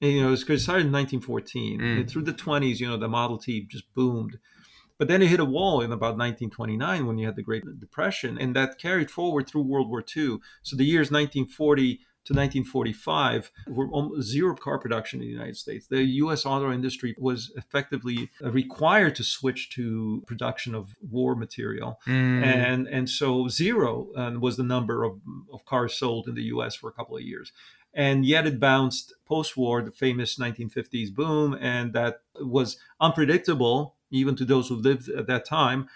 and, 0.00 0.12
you 0.12 0.22
know, 0.22 0.32
it 0.32 0.38
started 0.38 0.86
in 0.86 0.92
1914. 0.92 1.80
Mm. 1.80 2.10
through 2.10 2.22
the 2.22 2.32
20s, 2.32 2.80
you 2.80 2.86
know, 2.86 2.96
the 2.96 3.08
Model 3.08 3.38
T 3.38 3.66
just 3.68 3.92
boomed. 3.94 4.38
But 4.98 5.08
then 5.08 5.22
it 5.22 5.28
hit 5.28 5.40
a 5.40 5.44
wall 5.44 5.80
in 5.80 5.92
about 5.92 6.16
1929 6.16 7.06
when 7.06 7.18
you 7.18 7.26
had 7.26 7.36
the 7.36 7.42
Great 7.42 7.64
Depression, 7.78 8.38
and 8.38 8.56
that 8.56 8.78
carried 8.78 9.10
forward 9.10 9.46
through 9.46 9.62
World 9.62 9.90
War 9.90 10.02
II. 10.16 10.38
So 10.62 10.76
the 10.76 10.84
years 10.84 11.10
1940 11.10 12.00
to 12.26 12.32
1945 12.32 13.52
were 13.68 13.88
zero 14.20 14.56
car 14.56 14.78
production 14.78 15.20
in 15.20 15.26
the 15.26 15.32
United 15.32 15.56
States. 15.56 15.86
The 15.86 16.02
U.S. 16.02 16.44
auto 16.44 16.72
industry 16.72 17.14
was 17.18 17.52
effectively 17.56 18.30
required 18.40 19.14
to 19.16 19.22
switch 19.22 19.70
to 19.70 20.24
production 20.26 20.74
of 20.74 20.96
war 21.00 21.36
material, 21.36 22.00
mm. 22.06 22.42
and 22.42 22.88
and 22.88 23.08
so 23.08 23.48
zero 23.48 24.08
um, 24.16 24.40
was 24.40 24.56
the 24.56 24.64
number 24.64 25.04
of, 25.04 25.20
of 25.52 25.64
cars 25.66 25.94
sold 25.94 26.26
in 26.26 26.34
the 26.34 26.44
U.S. 26.44 26.74
for 26.74 26.88
a 26.88 26.92
couple 26.92 27.16
of 27.16 27.22
years 27.22 27.52
and 27.96 28.26
yet 28.26 28.46
it 28.46 28.60
bounced 28.60 29.14
post-war 29.24 29.82
the 29.82 29.90
famous 29.90 30.36
1950s 30.36 31.12
boom 31.12 31.56
and 31.60 31.92
that 31.94 32.20
was 32.40 32.76
unpredictable 33.00 33.96
even 34.10 34.36
to 34.36 34.44
those 34.44 34.68
who 34.68 34.76
lived 34.76 35.08
at 35.08 35.26
that 35.26 35.44
time 35.44 35.88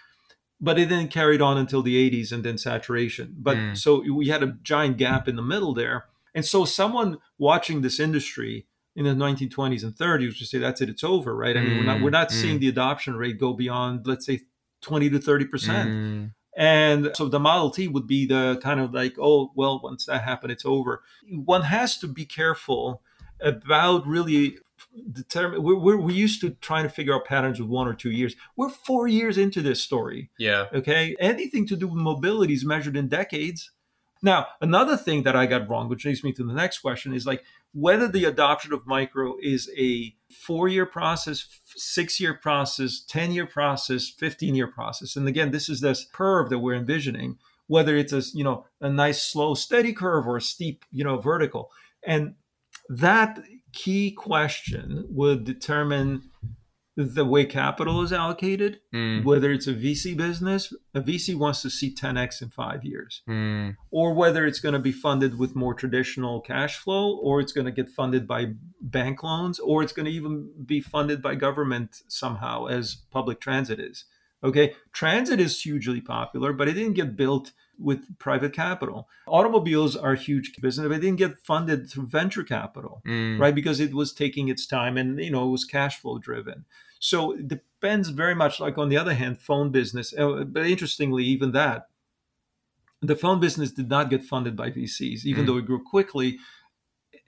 but 0.61 0.79
it 0.79 0.89
then 0.89 1.09
carried 1.09 1.41
on 1.41 1.57
until 1.57 1.83
the 1.83 2.11
80s 2.11 2.33
and 2.33 2.43
then 2.43 2.59
saturation 2.59 3.37
but 3.39 3.57
mm. 3.57 3.77
so 3.77 4.03
we 4.13 4.29
had 4.29 4.43
a 4.43 4.57
giant 4.63 4.97
gap 4.97 5.29
in 5.29 5.37
the 5.37 5.43
middle 5.43 5.75
there 5.75 6.07
and 6.35 6.45
so 6.45 6.65
someone 6.65 7.19
watching 7.39 7.83
this 7.83 8.01
industry 8.01 8.67
in 8.97 9.05
the 9.05 9.11
1920s 9.11 9.85
and 9.85 9.95
30s 9.95 10.41
would 10.41 10.49
say 10.49 10.59
that's 10.59 10.81
it 10.81 10.89
it's 10.89 11.05
over 11.05 11.37
right 11.37 11.57
i 11.57 11.61
mean 11.61 11.75
mm. 11.75 11.79
we're 11.79 11.85
not 11.85 12.01
we're 12.03 12.11
not 12.11 12.31
mm. 12.31 12.33
seeing 12.33 12.59
the 12.59 12.69
adoption 12.69 13.15
rate 13.15 13.39
go 13.39 13.53
beyond 13.53 14.07
let's 14.07 14.27
say 14.27 14.41
20 14.81 15.11
to 15.11 15.19
30 15.19 15.45
percent 15.45 15.91
mm. 15.91 16.31
And 16.61 17.13
so 17.15 17.27
the 17.27 17.41
Model 17.41 17.71
T 17.71 17.89
would 17.89 18.07
be 18.07 18.27
the 18.27 18.61
kind 18.63 18.81
of 18.81 18.93
like, 18.93 19.15
oh, 19.19 19.51
well, 19.55 19.81
once 19.83 20.05
that 20.05 20.23
happened, 20.23 20.53
it's 20.53 20.67
over. 20.67 21.03
One 21.31 21.63
has 21.63 21.97
to 22.01 22.07
be 22.07 22.27
careful 22.27 23.01
about 23.41 24.07
really 24.07 24.59
determine 25.11 25.63
we're, 25.63 25.79
we're, 25.79 25.97
we're 25.97 26.11
used 26.11 26.43
to 26.43 26.51
trying 26.51 26.83
to 26.83 26.91
figure 26.91 27.15
out 27.15 27.25
patterns 27.25 27.59
with 27.59 27.71
one 27.71 27.89
or 27.89 27.95
two 27.95 28.11
years. 28.11 28.37
We're 28.57 28.69
four 28.69 29.09
years 29.09 29.39
into 29.39 29.63
this 29.63 29.83
story. 29.83 30.29
Yeah. 30.39 30.67
Okay? 30.75 31.17
Anything 31.19 31.67
to 31.67 31.77
do 31.77 31.89
with 31.89 31.97
mobility 31.97 32.53
is 32.53 32.63
measured 32.67 32.95
in 32.95 33.09
decades 33.09 33.71
now 34.23 34.47
another 34.61 34.97
thing 34.97 35.23
that 35.23 35.37
i 35.37 35.47
got 35.47 35.69
wrong 35.69 35.89
which 35.89 36.05
leads 36.05 36.25
me 36.25 36.33
to 36.33 36.45
the 36.45 36.53
next 36.53 36.79
question 36.79 37.13
is 37.13 37.27
like 37.27 37.43
whether 37.73 38.09
the 38.09 38.25
adoption 38.25 38.73
of 38.73 38.87
micro 38.87 39.37
is 39.41 39.71
a 39.79 40.15
four 40.31 40.69
year 40.69 40.87
process, 40.87 41.47
six 41.65 42.21
year 42.21 42.35
process, 42.35 43.01
10 43.01 43.33
year 43.33 43.47
process, 43.47 44.09
15 44.09 44.55
year 44.55 44.67
process. 44.67 45.17
And 45.17 45.29
again, 45.29 45.51
this 45.51 45.69
is 45.69 45.81
this 45.81 46.07
curve 46.13 46.51
that 46.51 46.59
we're 46.59 46.75
envisioning, 46.75 47.39
whether 47.67 47.97
it's 47.97 48.13
a, 48.13 48.23
you 48.37 48.45
know, 48.45 48.67
a 48.81 48.89
nice, 48.89 49.23
slow, 49.23 49.55
steady 49.55 49.93
curve 49.93 50.27
or 50.27 50.37
a 50.37 50.43
steep, 50.43 50.85
you 50.91 51.05
know, 51.05 51.19
vertical. 51.19 51.71
And 52.05 52.35
that 52.89 53.41
key 53.73 54.11
question 54.11 55.07
would 55.11 55.45
determine 55.45 56.30
the 57.05 57.25
way 57.25 57.45
capital 57.45 58.03
is 58.03 58.13
allocated, 58.13 58.81
Mm, 58.93 59.25
whether 59.25 59.51
it's 59.53 59.67
a 59.67 59.75
VC 59.75 60.17
business, 60.17 60.73
a 60.95 61.01
VC 61.01 61.35
wants 61.35 61.63
to 61.63 61.71
see 61.71 61.95
10x 61.95 62.43
in 62.43 62.51
five 62.51 62.85
years, 62.85 63.23
mm, 63.29 63.77
or 63.91 64.15
whether 64.15 64.47
it's 64.47 64.61
going 64.61 64.73
to 64.73 64.79
be 64.79 64.93
funded 64.93 65.39
with 65.39 65.55
more 65.55 65.75
traditional 65.75 66.41
cash 66.41 66.77
flow, 66.79 67.17
or 67.17 67.41
it's 67.41 67.53
going 67.53 67.67
to 67.67 67.71
get 67.73 67.89
funded 67.89 68.27
by 68.27 68.53
bank 68.81 69.23
loans, 69.23 69.59
or 69.59 69.83
it's 69.83 69.93
going 69.93 70.07
to 70.07 70.13
even 70.13 70.51
be 70.65 70.81
funded 70.81 71.23
by 71.23 71.35
government 71.35 72.03
somehow, 72.09 72.67
as 72.67 72.97
public 73.11 73.41
transit 73.41 73.79
is. 73.81 74.05
Okay, 74.43 74.73
transit 74.93 75.39
is 75.39 75.63
hugely 75.63 76.01
popular, 76.01 76.53
but 76.55 76.67
it 76.67 76.73
didn't 76.73 76.95
get 76.95 77.15
built 77.15 77.53
with 77.79 78.19
private 78.19 78.53
capital. 78.53 79.09
Automobiles 79.27 79.97
are 79.97 80.13
a 80.13 80.19
huge 80.19 80.53
business, 80.61 80.87
but 80.89 80.97
it 80.97 81.01
didn't 81.01 81.19
get 81.19 81.39
funded 81.39 81.91
through 81.91 82.07
venture 82.07 82.43
capital 82.43 83.03
mm, 83.07 83.39
right? 83.39 83.55
Because 83.55 83.81
it 83.81 83.95
was 83.95 84.13
taking 84.13 84.49
its 84.49 84.67
time 84.67 84.97
and 84.97 85.19
you 85.19 85.31
know 85.31 85.47
it 85.47 85.51
was 85.51 85.65
cash 85.65 85.99
flow 85.99 86.19
driven. 86.19 86.65
So 87.01 87.33
it 87.33 87.49
depends 87.49 88.11
very 88.11 88.35
much. 88.37 88.61
Like 88.61 88.79
on 88.79 88.89
the 88.91 88.97
other 88.97 89.15
hand, 89.15 89.41
phone 89.41 89.71
business. 89.71 90.15
uh, 90.17 90.45
But 90.45 90.67
interestingly, 90.67 91.25
even 91.25 91.51
that, 91.53 91.89
the 93.03 93.17
phone 93.17 93.41
business 93.41 93.73
did 93.73 93.89
not 93.89 94.11
get 94.11 94.23
funded 94.23 94.55
by 94.55 94.71
VCs, 94.71 95.25
even 95.25 95.45
Mm. 95.45 95.47
though 95.47 95.57
it 95.57 95.67
grew 95.67 95.83
quickly. 95.83 96.39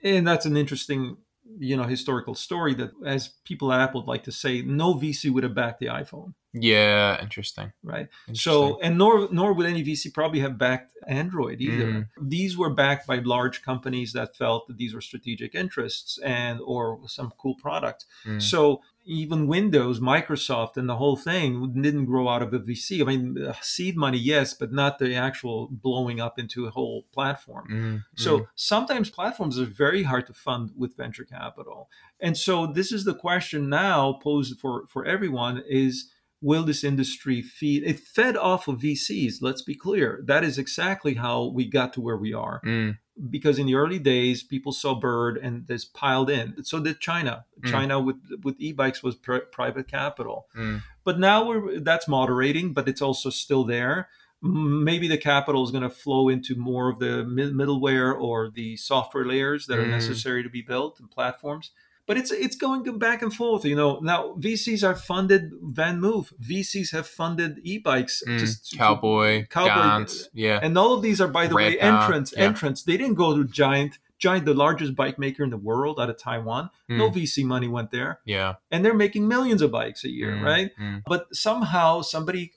And 0.03 0.27
that's 0.27 0.45
an 0.45 0.55
interesting, 0.55 1.17
you 1.57 1.75
know, 1.75 1.83
historical 1.83 2.35
story 2.35 2.73
that, 2.75 2.91
as 3.05 3.29
people 3.43 3.73
at 3.73 3.81
Apple 3.81 4.03
like 4.05 4.23
to 4.25 4.31
say, 4.31 4.61
no 4.61 4.93
VC 4.93 5.29
would 5.31 5.43
have 5.43 5.55
backed 5.55 5.79
the 5.79 5.87
iPhone, 5.87 6.33
Yeah, 6.53 7.19
interesting. 7.21 7.73
right? 7.81 8.07
interesting. 8.27 8.35
So, 8.35 8.79
and 8.81 8.97
nor 8.99 9.27
nor 9.31 9.53
would 9.53 9.65
any 9.65 9.81
VC 9.83 10.11
probably 10.13 10.41
have 10.41 10.57
backed 10.59 10.91
Android 11.07 11.59
either. 11.61 11.87
Mm. 11.91 12.07
These 12.21 12.55
were 12.57 12.69
backed 12.69 13.07
by 13.07 13.17
large 13.19 13.63
companies 13.63 14.13
that 14.13 14.35
felt 14.37 14.67
that 14.67 14.77
these 14.77 14.93
were 14.93 15.01
strategic 15.01 15.55
interests 15.55 16.19
and 16.19 16.59
or 16.63 16.99
some 17.07 17.31
cool 17.39 17.55
product. 17.55 18.05
Mm. 18.25 18.41
So 18.41 18.81
even 19.05 19.47
Windows, 19.47 19.99
Microsoft, 19.99 20.77
and 20.77 20.87
the 20.87 20.95
whole 20.95 21.15
thing 21.17 21.73
didn't 21.81 22.05
grow 22.05 22.29
out 22.29 22.41
of 22.41 22.53
a 22.53 22.59
VC. 22.59 23.01
I 23.01 23.05
mean, 23.05 23.41
uh, 23.43 23.53
seed 23.61 23.97
money, 23.97 24.17
yes, 24.17 24.53
but 24.53 24.71
not 24.71 24.99
the 24.99 25.15
actual 25.15 25.67
blowing 25.71 26.19
up 26.21 26.39
into 26.39 26.65
a 26.65 26.71
whole 26.71 27.03
platform. 27.13 27.67
Mm, 27.69 28.03
So 28.15 28.39
mm, 28.39 28.47
sometimes 28.55 29.09
platforms 29.09 29.59
are 29.59 29.65
very 29.65 30.03
hard 30.03 30.27
to 30.27 30.33
fund 30.33 30.71
with 30.75 30.95
venture 30.97 31.25
capital. 31.25 31.89
And 32.19 32.37
so 32.37 32.65
this 32.67 32.91
is 32.91 33.03
the 33.03 33.15
question 33.15 33.69
now 33.69 34.19
posed 34.23 34.59
for, 34.59 34.85
for 34.87 35.05
everyone 35.05 35.63
is 35.67 36.09
will 36.41 36.63
this 36.63 36.83
industry 36.83 37.41
feed 37.41 37.83
it 37.83 37.99
fed 37.99 38.35
off 38.35 38.67
of 38.67 38.79
VCs, 38.79 39.35
let's 39.41 39.61
be 39.61 39.75
clear. 39.75 40.21
That 40.25 40.43
is 40.43 40.57
exactly 40.57 41.13
how 41.15 41.45
we 41.45 41.69
got 41.69 41.93
to 41.93 42.01
where 42.01 42.17
we 42.17 42.33
are. 42.33 42.59
mm, 42.65 42.97
Because 43.29 43.59
in 43.59 43.67
the 43.67 43.75
early 43.75 43.99
days, 43.99 44.41
people 44.41 44.71
saw 44.71 44.95
Bird 44.95 45.37
and 45.37 45.67
this 45.67 45.85
piled 45.85 46.29
in. 46.31 46.63
So 46.63 46.79
did 46.79 46.99
China. 46.99 47.45
Mm. 47.61 47.69
China 47.69 47.99
with 47.99 48.15
with 48.43 48.55
e-bikes 48.59 49.03
was 49.03 49.15
pri- 49.15 49.47
private 49.51 49.87
capital. 49.87 50.47
mm, 50.57 50.81
But 51.03 51.19
now 51.19 51.45
we're 51.47 51.79
that's 51.79 52.07
moderating, 52.07 52.73
but 52.73 52.87
it's 52.89 53.01
also 53.01 53.29
still 53.29 53.63
there. 53.65 54.09
Maybe 54.41 55.07
the 55.07 55.17
capital 55.17 55.63
is 55.63 55.71
going 55.71 55.83
to 55.83 55.89
flow 55.89 56.27
into 56.27 56.55
more 56.55 56.89
of 56.89 56.99
the 56.99 57.23
mid- 57.23 57.53
middleware 57.53 58.13
or 58.19 58.49
the 58.49 58.75
software 58.77 59.25
layers 59.25 59.67
that 59.67 59.77
are 59.79 59.85
Mm. 59.85 59.91
necessary 59.91 60.41
to 60.43 60.49
be 60.49 60.61
built 60.63 60.99
and 60.99 61.09
platforms. 61.09 61.71
But 62.05 62.17
it's 62.17 62.31
it's 62.31 62.55
going 62.57 62.83
back 62.99 63.21
and 63.21 63.33
forth. 63.33 63.63
You 63.65 63.75
know, 63.77 63.99
now 64.01 64.35
VCs 64.37 64.83
are 64.83 64.95
funded 64.95 65.51
VanMoof. 65.61 66.33
VCs 66.41 66.91
have 66.91 67.07
funded 67.07 67.59
e-bikes. 67.63 68.21
mm. 68.27 68.39
just 68.39 68.77
Cowboy, 68.77 69.45
Cowboy- 69.49 70.05
yeah. 70.33 70.59
and 70.61 70.77
all 70.77 70.93
of 70.93 71.01
these 71.01 71.21
are, 71.21 71.29
by 71.29 71.47
the 71.47 71.55
way, 71.55 71.69
Rad 71.77 71.79
Power, 71.79 72.01
entrants. 72.03 72.33
yeah. 72.35 72.43
Entrants. 72.43 72.83
They 72.83 72.97
didn't 72.97 73.15
go 73.15 73.35
to 73.37 73.45
Giant. 73.45 73.99
Giant, 74.19 74.45
the 74.45 74.53
largest 74.53 74.95
bike 74.95 75.17
maker 75.19 75.43
in 75.43 75.49
the 75.49 75.57
world, 75.57 75.99
out 75.99 76.09
of 76.09 76.17
Taiwan. 76.17 76.69
No 76.87 77.09
Mm. 77.09 77.13
VC 77.15 77.43
money 77.43 77.67
went 77.67 77.91
there, 77.91 78.19
yeah. 78.25 78.55
and 78.71 78.83
they're 78.83 78.93
making 78.93 79.27
millions 79.27 79.61
of 79.61 79.71
bikes 79.71 80.03
a 80.05 80.09
year, 80.09 80.31
Mm, 80.31 80.43
right? 80.43 80.71
mm, 80.79 81.01
But 81.05 81.27
somehow 81.35 82.01
somebody 82.01 82.51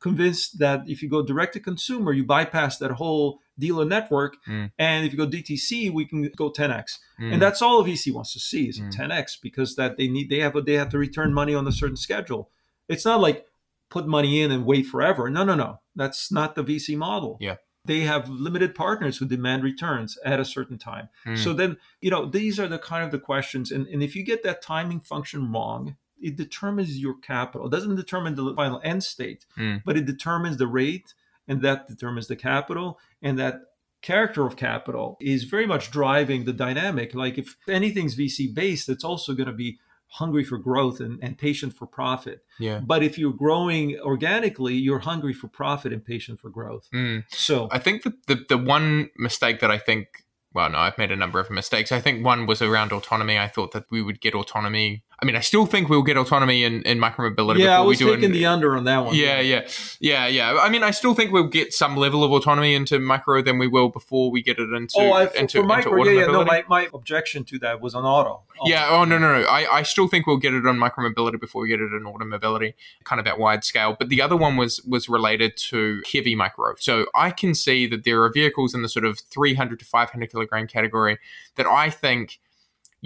convinced 0.00 0.58
that 0.58 0.82
if 0.86 1.02
you 1.02 1.08
go 1.08 1.22
direct 1.22 1.52
to 1.54 1.60
consumer, 1.60 2.12
you 2.12 2.24
bypass 2.24 2.78
that 2.78 2.92
whole 2.92 3.40
dealer 3.58 3.84
network, 3.84 4.36
Mm. 4.46 4.70
and 4.78 5.06
if 5.06 5.12
you 5.12 5.18
go 5.18 5.26
DTC, 5.26 5.90
we 5.90 6.04
can 6.04 6.30
go 6.36 6.50
10x, 6.50 6.98
mm, 7.20 7.32
and 7.32 7.40
that's 7.40 7.62
all 7.62 7.80
a 7.80 7.84
VC 7.84 8.12
wants 8.12 8.32
to 8.34 8.40
see 8.40 8.68
is 8.68 8.78
Mm. 8.80 8.90
10x 8.92 9.36
because 9.40 9.76
that 9.76 9.96
they 9.96 10.08
need 10.08 10.28
they 10.28 10.40
have 10.40 10.54
a, 10.56 10.60
they 10.62 10.74
have 10.74 10.90
to 10.90 10.98
return 10.98 11.32
money 11.32 11.54
on 11.54 11.66
a 11.66 11.72
certain 11.72 11.96
schedule. 11.96 12.50
It's 12.88 13.04
not 13.04 13.20
like 13.20 13.46
put 13.88 14.06
money 14.06 14.40
in 14.42 14.50
and 14.50 14.64
wait 14.66 14.84
forever. 14.86 15.30
No, 15.30 15.44
no, 15.44 15.54
no. 15.54 15.80
That's 15.94 16.30
not 16.32 16.54
the 16.54 16.62
VC 16.64 16.96
model. 16.96 17.38
Yeah. 17.40 17.56
They 17.84 18.00
have 18.00 18.28
limited 18.28 18.74
partners 18.74 19.18
who 19.18 19.26
demand 19.26 19.62
returns 19.62 20.18
at 20.24 20.40
a 20.40 20.44
certain 20.44 20.76
time. 20.76 21.08
mm, 21.24 21.38
So 21.38 21.52
then, 21.52 21.76
you 22.00 22.10
know, 22.10 22.26
these 22.26 22.58
are 22.58 22.66
the 22.66 22.78
kind 22.80 23.04
of 23.04 23.12
the 23.12 23.18
questions. 23.20 23.70
And, 23.70 23.86
and 23.86 24.02
if 24.02 24.16
you 24.16 24.24
get 24.24 24.42
that 24.42 24.60
timing 24.60 24.98
function 25.00 25.52
wrong, 25.52 25.96
it 26.20 26.34
determines 26.36 26.98
your 26.98 27.14
capital. 27.14 27.68
It 27.68 27.70
doesn't 27.70 27.94
determine 27.94 28.34
the 28.34 28.52
final 28.56 28.80
end 28.82 29.04
state, 29.04 29.46
Mm. 29.56 29.82
but 29.84 29.96
it 29.96 30.04
determines 30.04 30.56
the 30.56 30.66
rate 30.66 31.14
and 31.48 31.62
that 31.62 31.88
determines 31.88 32.26
the 32.26 32.36
capital. 32.36 32.98
And 33.22 33.38
that 33.38 33.60
character 34.02 34.46
of 34.46 34.56
capital 34.56 35.16
is 35.20 35.44
very 35.44 35.66
much 35.66 35.90
driving 35.90 36.44
the 36.44 36.52
dynamic. 36.52 37.14
Like 37.14 37.38
if 37.38 37.56
anything's 37.68 38.16
VC 38.16 38.54
based, 38.54 38.88
it's 38.88 39.04
also 39.04 39.34
going 39.34 39.48
to 39.48 39.52
be 39.52 39.78
hungry 40.08 40.44
for 40.44 40.58
growth 40.58 41.00
and, 41.00 41.18
and 41.22 41.36
patient 41.36 41.74
for 41.74 41.86
profit. 41.86 42.44
yeah. 42.58 42.80
But 42.80 43.02
if 43.02 43.18
you're 43.18 43.32
growing 43.32 43.98
organically, 44.00 44.74
you're 44.74 45.00
hungry 45.00 45.32
for 45.32 45.48
profit 45.48 45.92
and 45.92 46.04
patient 46.04 46.40
for 46.40 46.48
growth. 46.50 46.88
Mm. 46.94 47.24
So 47.28 47.68
I 47.70 47.78
think 47.78 48.02
the, 48.02 48.14
the 48.26 48.44
the 48.48 48.58
one 48.58 49.10
mistake 49.16 49.60
that 49.60 49.70
I 49.70 49.78
think 49.78 50.06
well 50.52 50.70
no 50.70 50.78
I've 50.78 50.98
made 50.98 51.10
a 51.10 51.16
number 51.16 51.40
of 51.40 51.50
mistakes. 51.50 51.90
I 51.92 52.00
think 52.00 52.24
one 52.24 52.46
was 52.46 52.62
around 52.62 52.92
autonomy. 52.92 53.38
I 53.38 53.48
thought 53.48 53.72
that 53.72 53.84
we 53.90 54.02
would 54.02 54.20
get 54.20 54.34
autonomy. 54.34 55.02
I 55.20 55.24
mean 55.24 55.36
I 55.36 55.40
still 55.40 55.66
think 55.66 55.88
we'll 55.88 56.02
get 56.02 56.16
autonomy 56.16 56.64
in, 56.64 56.82
in 56.82 56.98
micromobility 56.98 57.58
yeah, 57.58 57.78
I 57.78 57.80
was 57.80 57.98
we 57.98 58.04
do 58.04 58.12
taking 58.12 58.26
in, 58.26 58.32
the 58.32 58.46
under 58.46 58.76
on 58.76 58.84
that 58.84 59.04
one. 59.04 59.14
yeah, 59.14 59.40
yeah, 59.40 59.66
yeah, 60.00 60.26
yeah. 60.26 60.58
I 60.60 60.68
mean, 60.68 60.82
I 60.82 60.90
still 60.90 61.14
think 61.14 61.32
we'll 61.32 61.48
get 61.48 61.72
some 61.72 61.96
level 61.96 62.24
of 62.24 62.32
autonomy 62.32 62.74
into 62.74 62.98
micro 62.98 63.42
than 63.42 63.58
we 63.58 63.66
will 63.66 63.88
before 63.88 64.30
we 64.30 64.42
get 64.42 64.58
it 64.58 64.72
into 64.72 64.94
oh, 64.98 65.12
I, 65.12 65.26
for, 65.26 65.36
into, 65.36 65.60
for 65.60 65.66
micro, 65.66 65.98
into 65.98 66.12
yeah, 66.12 66.20
yeah. 66.20 66.26
No, 66.26 66.44
my, 66.44 66.64
my 66.68 66.88
objection 66.92 67.44
to 67.44 67.58
that 67.60 67.80
was 67.80 67.94
on 67.94 68.04
auto. 68.04 68.42
Yeah. 68.64 68.88
Oh 68.90 69.04
no, 69.04 69.18
no, 69.18 69.40
no. 69.40 69.46
I, 69.46 69.78
I 69.78 69.82
still 69.82 70.08
think 70.08 70.26
we'll 70.26 70.38
get 70.38 70.54
it 70.54 70.66
on 70.66 70.78
micromobility 70.78 71.38
before 71.38 71.62
we 71.62 71.68
get 71.68 71.80
it 71.80 71.92
in 71.92 72.06
automobility, 72.06 72.74
kind 73.04 73.20
of 73.20 73.26
at 73.26 73.38
wide 73.38 73.64
scale. 73.64 73.96
But 73.98 74.08
the 74.08 74.22
other 74.22 74.36
one 74.36 74.56
was 74.56 74.82
was 74.84 75.08
related 75.08 75.56
to 75.56 76.02
heavy 76.10 76.34
micro. 76.34 76.74
So 76.78 77.06
I 77.14 77.30
can 77.30 77.54
see 77.54 77.86
that 77.86 78.04
there 78.04 78.22
are 78.22 78.30
vehicles 78.32 78.74
in 78.74 78.82
the 78.82 78.88
sort 78.88 79.04
of 79.04 79.18
300 79.18 79.78
to 79.80 79.84
500 79.84 80.30
kilogram 80.30 80.66
category 80.66 81.18
that 81.56 81.66
I 81.66 81.90
think, 81.90 82.38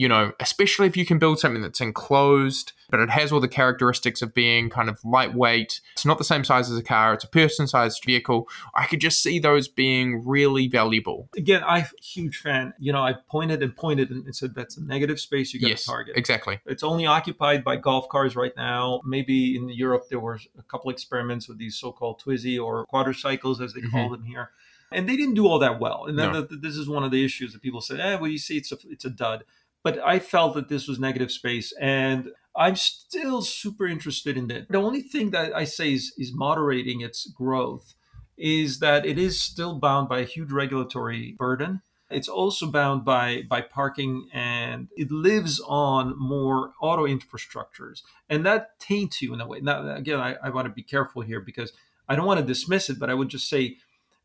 you 0.00 0.08
know, 0.08 0.32
especially 0.40 0.86
if 0.86 0.96
you 0.96 1.04
can 1.04 1.18
build 1.18 1.38
something 1.38 1.60
that's 1.60 1.78
enclosed, 1.82 2.72
but 2.88 3.00
it 3.00 3.10
has 3.10 3.30
all 3.30 3.38
the 3.38 3.46
characteristics 3.46 4.22
of 4.22 4.32
being 4.32 4.70
kind 4.70 4.88
of 4.88 4.98
lightweight. 5.04 5.82
It's 5.92 6.06
not 6.06 6.16
the 6.16 6.24
same 6.24 6.42
size 6.42 6.70
as 6.70 6.78
a 6.78 6.82
car. 6.82 7.12
It's 7.12 7.24
a 7.24 7.28
person-sized 7.28 8.02
vehicle. 8.06 8.48
I 8.74 8.86
could 8.86 9.00
just 9.02 9.22
see 9.22 9.38
those 9.38 9.68
being 9.68 10.26
really 10.26 10.68
valuable. 10.68 11.28
Again, 11.36 11.62
I'm 11.66 11.82
a 11.82 12.02
huge 12.02 12.38
fan. 12.38 12.72
You 12.78 12.94
know, 12.94 13.02
I 13.02 13.12
pointed 13.28 13.62
and 13.62 13.76
pointed 13.76 14.10
and 14.10 14.34
said 14.34 14.54
that's 14.54 14.78
a 14.78 14.82
negative 14.82 15.20
space 15.20 15.52
you 15.52 15.60
got 15.60 15.68
yes, 15.68 15.82
to 15.84 15.90
target. 15.90 16.16
exactly. 16.16 16.60
It's 16.64 16.82
only 16.82 17.04
occupied 17.04 17.62
by 17.62 17.76
golf 17.76 18.08
cars 18.08 18.34
right 18.34 18.56
now. 18.56 19.02
Maybe 19.04 19.54
in 19.54 19.68
Europe 19.68 20.04
there 20.08 20.18
were 20.20 20.40
a 20.58 20.62
couple 20.62 20.90
experiments 20.90 21.46
with 21.46 21.58
these 21.58 21.76
so-called 21.76 22.22
Twizy 22.24 22.58
or 22.58 22.86
quadricycles, 22.86 23.60
as 23.60 23.74
they 23.74 23.82
call 23.82 24.08
them 24.08 24.24
here, 24.24 24.48
and 24.90 25.06
they 25.06 25.16
didn't 25.16 25.34
do 25.34 25.46
all 25.46 25.58
that 25.58 25.78
well. 25.78 26.06
And 26.06 26.18
then 26.18 26.32
No. 26.32 26.40
the, 26.40 26.56
this 26.56 26.76
is 26.76 26.88
one 26.88 27.04
of 27.04 27.10
the 27.10 27.22
issues 27.22 27.52
that 27.52 27.60
people 27.60 27.82
say, 27.82 28.00
"Eh, 28.00 28.14
well, 28.16 28.30
you 28.30 28.38
see, 28.38 28.56
it's 28.56 28.72
a 28.72 28.78
it's 28.88 29.04
a 29.04 29.10
dud." 29.10 29.44
But 29.82 29.98
I 30.00 30.18
felt 30.18 30.54
that 30.54 30.68
this 30.68 30.86
was 30.86 30.98
negative 30.98 31.30
space, 31.30 31.72
and 31.80 32.30
I'm 32.56 32.76
still 32.76 33.42
super 33.42 33.86
interested 33.86 34.36
in 34.36 34.48
that. 34.48 34.68
The 34.68 34.78
only 34.78 35.02
thing 35.02 35.30
that 35.30 35.54
I 35.54 35.64
say 35.64 35.94
is 35.94 36.12
is 36.18 36.32
moderating 36.32 37.00
its 37.00 37.26
growth 37.26 37.94
is 38.36 38.78
that 38.80 39.04
it 39.06 39.18
is 39.18 39.40
still 39.40 39.78
bound 39.78 40.08
by 40.08 40.20
a 40.20 40.24
huge 40.24 40.50
regulatory 40.50 41.36
burden. 41.38 41.82
It's 42.10 42.28
also 42.28 42.66
bound 42.66 43.04
by 43.04 43.42
by 43.48 43.60
parking 43.60 44.28
and 44.32 44.88
it 44.96 45.12
lives 45.12 45.60
on 45.66 46.18
more 46.18 46.72
auto 46.80 47.06
infrastructures. 47.06 48.02
And 48.28 48.44
that 48.44 48.80
taints 48.80 49.22
you 49.22 49.32
in 49.32 49.40
a 49.40 49.46
way. 49.46 49.60
Now 49.60 49.94
again, 49.94 50.18
I, 50.18 50.36
I 50.42 50.50
want 50.50 50.66
to 50.66 50.74
be 50.74 50.82
careful 50.82 51.22
here 51.22 51.40
because 51.40 51.72
I 52.08 52.16
don't 52.16 52.26
want 52.26 52.40
to 52.40 52.46
dismiss 52.46 52.90
it, 52.90 52.98
but 52.98 53.10
I 53.10 53.14
would 53.14 53.28
just 53.28 53.48
say 53.48 53.76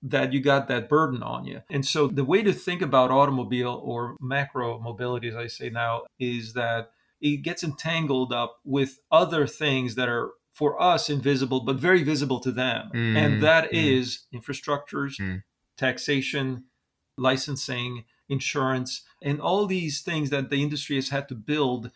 that 0.09 0.33
you 0.33 0.39
got 0.39 0.67
that 0.67 0.87
burden 0.87 1.23
on 1.23 1.45
you. 1.45 1.61
And 1.69 1.85
so 1.85 2.07
the 2.07 2.23
way 2.23 2.43
to 2.43 2.53
think 2.53 2.81
about 2.81 3.11
automobile 3.11 3.81
or 3.83 4.15
macro 4.21 4.79
mobility, 4.79 5.29
as 5.29 5.35
I 5.35 5.47
say 5.47 5.69
now, 5.69 6.03
is 6.19 6.53
that 6.53 6.91
it 7.19 7.37
gets 7.37 7.63
entangled 7.63 8.31
up 8.31 8.57
with 8.63 8.99
other 9.11 9.47
things 9.47 9.95
that 9.95 10.07
are 10.07 10.31
for 10.51 10.81
us 10.81 11.09
invisible 11.09 11.61
but 11.65 11.75
very 11.77 12.03
visible 12.03 12.39
to 12.39 12.51
them 12.51 12.89
Mm, 12.93 13.17
and 13.17 13.43
that 13.43 13.65
mm. 13.65 13.69
is 13.71 14.25
infrastructures 14.33 15.19
Mm. 15.19 15.43
taxation 15.77 16.65
licensing 17.17 18.05
insurance 18.29 19.03
and 19.21 19.41
all 19.41 19.65
these 19.65 20.01
things 20.01 20.29
that 20.29 20.49
the 20.49 20.61
industry 20.61 20.95
has 20.95 21.09
had 21.09 21.27
to 21.29 21.35
build 21.35 21.91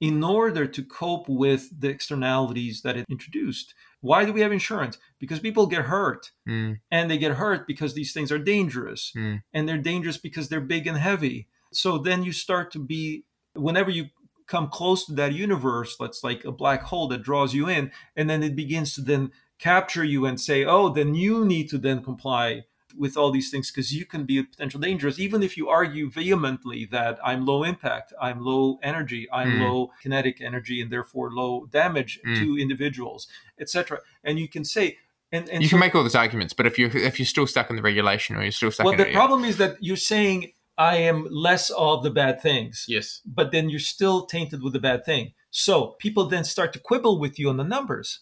in 0.00 0.22
order 0.22 0.66
to 0.66 0.82
cope 0.82 1.28
with 1.28 1.68
the 1.80 1.88
externalities 1.88 2.82
that 2.82 2.96
it 2.96 3.06
introduced. 3.08 3.74
Why 4.00 4.24
do 4.24 4.32
we 4.32 4.40
have 4.40 4.52
insurance? 4.52 4.98
Because 5.18 5.40
people 5.40 5.66
get 5.66 5.86
hurt. 5.86 6.32
Mm, 6.48 6.80
and 6.90 7.10
they 7.10 7.16
get 7.16 7.32
hurt 7.32 7.66
because 7.66 7.94
these 7.94 8.12
things 8.12 8.30
are 8.30 8.38
dangerous. 8.38 9.12
Mm. 9.16 9.42
and 9.52 9.68
they're 9.68 9.78
dangerous 9.78 10.18
because 10.18 10.48
they're 10.48 10.60
big 10.60 10.86
and 10.86 10.98
heavy. 10.98 11.48
So 11.72 11.98
then 11.98 12.22
you 12.22 12.32
start 12.32 12.70
to 12.72 12.78
be, 12.78 13.24
whenever 13.54 13.90
you 13.90 14.06
come 14.46 14.68
close 14.68 15.06
to 15.06 15.12
that 15.14 15.32
universe, 15.32 15.96
that's 15.98 16.22
like 16.22 16.44
a 16.44 16.52
black 16.52 16.82
hole 16.82 17.08
that 17.08 17.22
draws 17.22 17.54
you 17.54 17.68
in, 17.68 17.90
and 18.14 18.28
then 18.28 18.42
it 18.42 18.54
begins 18.54 18.94
to 18.94 19.00
then 19.00 19.32
capture 19.58 20.04
you 20.04 20.26
and 20.26 20.40
say, 20.40 20.64
oh, 20.64 20.88
then 20.88 21.14
you 21.14 21.44
need 21.44 21.68
to 21.70 21.78
then 21.78 22.02
comply 22.02 22.64
with 22.96 23.16
all 23.16 23.30
these 23.30 23.50
things 23.50 23.70
because 23.70 23.92
you 23.94 24.04
can 24.06 24.24
be 24.24 24.38
a 24.38 24.44
potential 24.44 24.80
dangerous 24.80 25.18
even 25.18 25.42
if 25.42 25.56
you 25.56 25.68
argue 25.68 26.10
vehemently 26.10 26.84
that 26.84 27.18
i'm 27.24 27.44
low 27.44 27.62
impact 27.64 28.12
i'm 28.20 28.40
low 28.44 28.78
energy 28.82 29.26
i'm 29.32 29.52
Mm. 29.52 29.60
low 29.62 29.90
kinetic 30.02 30.40
energy 30.40 30.80
and 30.80 30.90
therefore 30.92 31.30
low 31.32 31.66
damage 31.70 32.20
Mm. 32.26 32.38
to 32.40 32.58
individuals 32.60 33.26
etc 33.60 33.98
and 34.22 34.38
you 34.38 34.48
can 34.48 34.64
say 34.64 34.98
and, 35.32 35.48
and 35.48 35.62
you 35.62 35.68
so- 35.68 35.72
can 35.74 35.80
make 35.80 35.94
all 35.96 36.02
those 36.02 36.14
arguments, 36.14 36.52
but 36.54 36.64
if 36.66 36.78
you 36.78 36.86
if 37.10 37.18
you're 37.18 37.26
still 37.26 37.46
stuck 37.46 37.68
in 37.70 37.76
the 37.76 37.82
regulation 37.82 38.36
or 38.36 38.42
you're 38.42 38.52
still 38.52 38.70
stuck 38.70 38.84
well 38.84 38.92
in 38.92 38.98
the 39.00 39.08
it, 39.08 39.14
problem 39.14 39.44
is 39.44 39.56
that 39.56 39.76
you're 39.80 39.96
saying 39.96 40.52
i 40.78 40.96
am 40.96 41.26
less 41.30 41.70
of 41.70 42.02
the 42.04 42.10
bad 42.10 42.40
things 42.40 42.84
yes, 42.88 43.20
but 43.24 43.50
then 43.50 43.68
you're 43.70 43.80
still 43.96 44.26
tainted 44.26 44.62
with 44.62 44.72
the 44.72 44.78
bad 44.80 45.04
thing. 45.04 45.32
So 45.50 45.96
people 45.98 46.24
then 46.26 46.44
start 46.44 46.72
to 46.74 46.78
quibble 46.78 47.18
with 47.18 47.38
you 47.38 47.48
on 47.48 47.56
the 47.56 47.64
numbers 47.76 48.20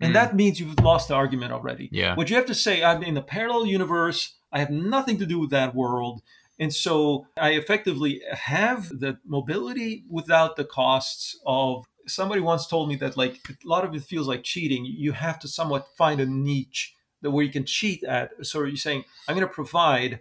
and 0.00 0.10
Mm. 0.10 0.14
that 0.14 0.36
means 0.36 0.60
you've 0.60 0.78
lost 0.80 1.08
the 1.08 1.14
argument 1.14 1.52
already 1.52 1.88
yeah, 1.92 2.14
what 2.14 2.30
you 2.30 2.36
have 2.36 2.46
to 2.46 2.54
say, 2.54 2.82
I'm 2.82 3.02
in 3.02 3.16
a 3.16 3.22
parallel 3.22 3.66
universe. 3.66 4.34
I 4.52 4.60
have 4.60 4.70
nothing 4.70 5.18
to 5.18 5.26
do 5.26 5.38
with 5.38 5.50
that 5.50 5.74
world. 5.74 6.22
And 6.58 6.72
so 6.74 7.26
I 7.36 7.50
effectively 7.50 8.20
have 8.32 8.88
the 8.88 9.18
mobility 9.24 10.04
without 10.10 10.56
the 10.56 10.64
costs 10.64 11.38
of 11.46 11.84
somebody 12.06 12.40
once 12.40 12.66
told 12.66 12.88
me 12.88 12.96
that 12.96 13.16
like 13.16 13.38
a 13.48 13.68
lot 13.68 13.84
of 13.84 13.94
it 13.94 14.02
feels 14.02 14.26
like 14.26 14.42
cheating. 14.42 14.84
You 14.84 15.12
have 15.12 15.38
to 15.40 15.48
somewhat 15.48 15.86
find 15.96 16.20
a 16.20 16.26
niche 16.26 16.94
that 17.22 17.30
where 17.30 17.44
you 17.44 17.52
can 17.52 17.64
cheat 17.66 18.02
at. 18.04 18.30
So 18.42 18.64
you're 18.64 18.76
saying, 18.76 19.04
I'm 19.28 19.36
going 19.36 19.46
to 19.46 19.52
provide 19.52 20.20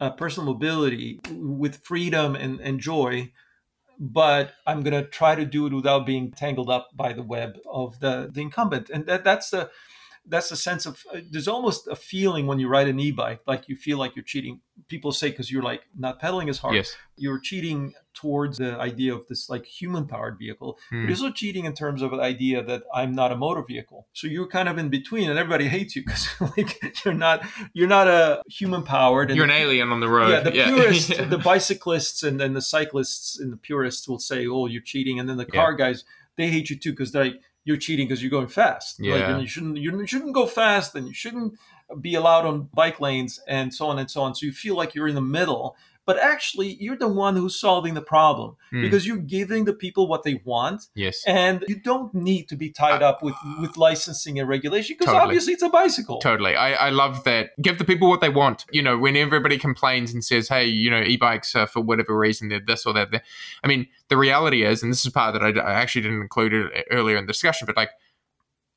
uh, 0.00 0.10
personal 0.10 0.46
mobility 0.52 1.20
with 1.30 1.84
freedom 1.84 2.34
and, 2.34 2.60
and 2.60 2.80
joy, 2.80 3.30
but 4.02 4.54
I'm 4.66 4.82
going 4.82 5.00
to 5.00 5.08
try 5.08 5.36
to 5.36 5.46
do 5.46 5.66
it 5.66 5.72
without 5.72 6.04
being 6.04 6.32
tangled 6.32 6.68
up 6.68 6.90
by 6.96 7.12
the 7.12 7.22
web 7.22 7.56
of 7.70 8.00
the, 8.00 8.28
the 8.32 8.40
incumbent. 8.42 8.90
And 8.90 9.06
that, 9.06 9.22
that's 9.22 9.50
the 9.50 9.70
that's 10.26 10.50
a 10.52 10.56
sense 10.56 10.86
of 10.86 11.02
uh, 11.12 11.18
there's 11.30 11.48
almost 11.48 11.88
a 11.88 11.96
feeling 11.96 12.46
when 12.46 12.58
you 12.60 12.68
ride 12.68 12.86
an 12.88 13.00
e-bike 13.00 13.40
like 13.46 13.68
you 13.68 13.76
feel 13.76 13.98
like 13.98 14.14
you're 14.14 14.24
cheating. 14.24 14.60
People 14.88 15.12
say 15.12 15.30
because 15.30 15.50
you're 15.50 15.62
like 15.62 15.82
not 15.98 16.20
pedaling 16.20 16.48
as 16.48 16.58
hard. 16.58 16.74
Yes, 16.76 16.96
you're 17.16 17.38
cheating 17.40 17.94
towards 18.14 18.58
the 18.58 18.76
idea 18.78 19.14
of 19.14 19.26
this 19.28 19.48
like 19.48 19.64
human 19.64 20.06
powered 20.06 20.38
vehicle 20.38 20.78
Mm. 20.92 21.02
but 21.06 21.08
you're 21.08 21.10
also 21.26 21.30
cheating 21.32 21.64
in 21.64 21.72
terms 21.74 22.02
of 22.02 22.10
the 22.10 22.18
idea 22.18 22.62
that 22.62 22.82
i'm 22.94 23.14
not 23.14 23.32
a 23.32 23.36
motor 23.36 23.62
vehicle. 23.66 24.06
So 24.12 24.26
you're 24.26 24.46
kind 24.46 24.68
of 24.68 24.76
in 24.78 24.90
between 24.90 25.30
and 25.30 25.38
everybody 25.38 25.66
hates 25.76 25.96
you 25.96 26.02
because 26.04 26.28
like 26.56 27.02
you're 27.04 27.14
not 27.14 27.42
you're 27.72 27.88
not 27.88 28.06
a 28.08 28.42
human 28.48 28.82
powered 28.84 29.30
and 29.30 29.36
you're 29.36 29.46
an 29.46 29.50
alien 29.50 29.90
on 29.90 30.00
the 30.00 30.08
road. 30.08 30.30
yeah, 30.30 30.40
the 30.40 30.50
purists, 30.52 31.08
the 31.36 31.38
bicyclists, 31.38 32.22
and 32.22 32.38
then 32.40 32.52
the 32.54 32.62
cyclists 32.62 33.38
and 33.40 33.52
the 33.52 33.56
purists 33.56 34.06
will 34.08 34.18
say, 34.18 34.46
"Oh, 34.46 34.66
you're 34.66 34.82
cheating," 34.82 35.18
and 35.18 35.28
then 35.28 35.36
the 35.36 35.46
car 35.46 35.72
guys 35.74 36.04
they 36.36 36.48
hate 36.48 36.70
you 36.70 36.76
too 36.78 36.92
because 36.92 37.12
they're 37.12 37.24
like, 37.26 37.40
"You're 37.64 37.76
cheating 37.76 38.06
because 38.06 38.22
you're 38.22 38.30
going 38.30 38.48
fast." 38.48 39.00
Like, 39.00 39.08
Yeah. 39.08 39.32
and 39.32 39.42
you 39.42 39.48
shouldn't 39.48 39.76
you 39.78 40.06
shouldn't 40.06 40.34
go 40.34 40.46
fast, 40.46 40.94
and 40.94 41.06
you 41.06 41.14
shouldn't 41.14 41.58
be 42.00 42.14
allowed 42.14 42.46
on 42.46 42.68
bike 42.74 43.00
lanes, 43.00 43.40
and 43.46 43.72
so 43.74 43.86
on 43.86 43.98
and 43.98 44.10
so 44.10 44.22
on. 44.22 44.34
So 44.34 44.46
you 44.46 44.52
feel 44.52 44.76
like 44.76 44.94
you're 44.94 45.08
in 45.08 45.14
the 45.14 45.20
middle, 45.20 45.76
but 46.04 46.18
actually 46.18 46.76
you're 46.80 46.96
the 46.96 47.08
one 47.08 47.36
who's 47.36 47.58
solving 47.58 47.94
the 47.94 48.02
problem 48.02 48.56
Mm. 48.72 48.80
because 48.82 49.06
you're 49.06 49.18
giving 49.18 49.66
the 49.66 49.72
people 49.74 50.08
what 50.08 50.22
they 50.22 50.40
want, 50.44 50.86
yes, 50.94 51.22
and 51.26 51.62
you 51.68 51.76
don't 51.78 52.12
need 52.14 52.48
to 52.48 52.56
be 52.56 52.70
tied 52.70 53.02
up 53.02 53.22
with 53.22 53.34
with 53.60 53.76
licensing 53.76 54.38
and 54.38 54.48
regulation 54.48 54.96
because 54.98 55.12
Totally. 55.12 55.22
obviously 55.24 55.52
it's 55.52 55.62
a 55.62 55.68
bicycle. 55.68 56.18
Totally. 56.20 56.56
I, 56.56 56.72
I 56.86 56.90
love 56.90 57.24
that. 57.24 57.50
Give 57.60 57.76
the 57.78 57.84
people 57.84 58.08
what 58.08 58.20
they 58.22 58.30
want. 58.30 58.64
You 58.72 58.82
know, 58.82 58.96
when 58.96 59.14
everybody 59.16 59.58
complains 59.58 60.12
and 60.14 60.24
says, 60.24 60.48
hey, 60.48 60.64
you 60.66 60.90
know, 60.90 61.02
e 61.02 61.16
bikes, 61.18 61.54
are 61.54 61.66
for 61.66 61.80
whatever 61.82 62.16
reason, 62.16 62.48
they're 62.48 62.60
this 62.66 62.86
or 62.86 62.94
that. 62.94 63.10
that- 63.10 63.24
I 63.62 63.68
mean, 63.68 63.86
the 64.08 64.16
reality 64.16 64.64
is, 64.64 64.82
and 64.82 64.90
this 64.90 65.04
is 65.04 65.12
part 65.12 65.34
that 65.34 65.42
I, 65.42 65.50
I 65.60 65.74
actually 65.74 66.02
didn't 66.02 66.22
include 66.22 66.54
it 66.54 66.86
earlier 66.90 67.16
in 67.18 67.26
the 67.26 67.32
discussion, 67.32 67.66
but 67.66 67.76
like 67.76 67.90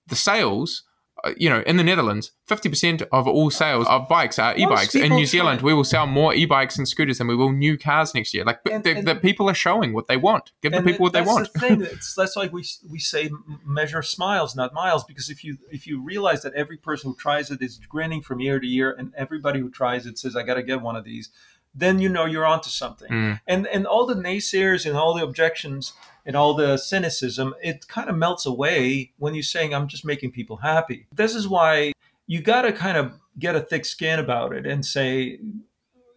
the 0.08 0.16
sales, 0.16 0.84
uh, 0.84 0.95
you 1.38 1.50
know, 1.50 1.62
in 1.66 1.78
the 1.78 1.84
Netherlands, 1.84 2.32
50% 2.48 3.02
of 3.12 3.28
all 3.28 3.50
sales 3.50 3.88
of 3.88 4.08
bikes 4.08 4.38
are 4.38 4.56
e 4.56 4.66
bikes. 4.66 4.96
In 4.96 5.14
New 5.14 5.26
Zealand, 5.26 5.60
try- 5.60 5.68
we 5.68 5.74
will 5.74 5.84
sell 5.84 6.06
more 6.06 6.34
e 6.34 6.46
bikes 6.46 6.78
and 6.78 6.88
scooters 6.88 7.18
than 7.18 7.28
we 7.28 7.36
will 7.36 7.52
new 7.52 7.78
cars 7.78 8.14
next 8.14 8.34
year. 8.34 8.44
Like, 8.44 8.60
And- 8.72 8.84
the, 8.84 8.98
and- 8.98 9.08
the 9.08 9.16
people 9.16 9.50
are 9.50 9.56
showing 9.56 9.94
what 9.94 10.08
they 10.08 10.18
want. 10.18 10.52
Give 10.62 10.72
the 10.72 10.82
people 10.82 11.04
what 11.04 11.14
they 11.14 11.22
that's 11.22 11.32
want. 11.32 11.54
The 11.54 11.60
thing. 11.60 11.82
It's, 11.82 12.14
that's 12.14 12.36
like 12.36 12.52
we 12.52 12.64
we 12.90 13.00
say 13.00 13.30
measure 13.66 14.02
smiles, 14.02 14.56
not 14.56 14.74
miles, 14.74 15.04
because 15.04 15.30
if 15.30 15.44
you 15.44 15.58
if 15.72 15.88
you 15.88 16.02
realize 16.02 16.42
that 16.44 16.54
every 16.54 16.78
person 16.78 17.12
who 17.12 17.16
tries 17.16 17.50
it 17.50 17.62
is 17.62 17.80
grinning 17.90 18.22
from 18.22 18.42
ear 18.42 18.60
to 18.60 18.68
ear, 18.68 18.96
and 18.98 19.14
everybody 19.18 19.60
who 19.60 19.70
tries 19.70 20.06
it 20.06 20.18
says, 20.20 20.36
"I 20.36 20.44
got 20.44 20.56
to 20.56 20.64
get 20.64 20.82
one 20.82 20.96
of 20.96 21.06
these," 21.06 21.30
then 21.74 22.00
you 22.00 22.10
know 22.10 22.26
you're 22.26 22.46
onto 22.46 22.70
something. 22.70 23.10
Mm. 23.12 23.42
And 23.48 23.68
and 23.68 23.88
all 23.88 24.06
the 24.06 24.16
naysayers 24.16 24.86
and 24.86 24.96
all 24.96 25.14
the 25.14 25.24
objections 25.24 25.94
and 26.26 26.36
all 26.36 26.54
the 26.56 26.78
cynicism, 26.78 27.54
it 27.62 27.88
kind 27.88 28.10
of 28.10 28.16
melts 28.16 28.46
away 28.46 29.12
when 29.18 29.34
you're 29.36 29.44
saying, 29.44 29.74
"I'm 29.74 29.88
just 29.88 30.06
making 30.06 30.32
people 30.32 30.58
happy." 30.58 31.08
This 31.14 31.36
is 31.36 31.48
why 31.48 31.94
you 32.28 32.42
got 32.42 32.64
to 32.64 32.72
kind 32.72 32.98
of 32.98 33.14
get 33.38 33.56
a 33.56 33.62
thick 33.62 33.86
skin 33.86 34.20
about 34.20 34.54
it 34.54 34.66
and 34.66 34.86
say, 34.86 35.40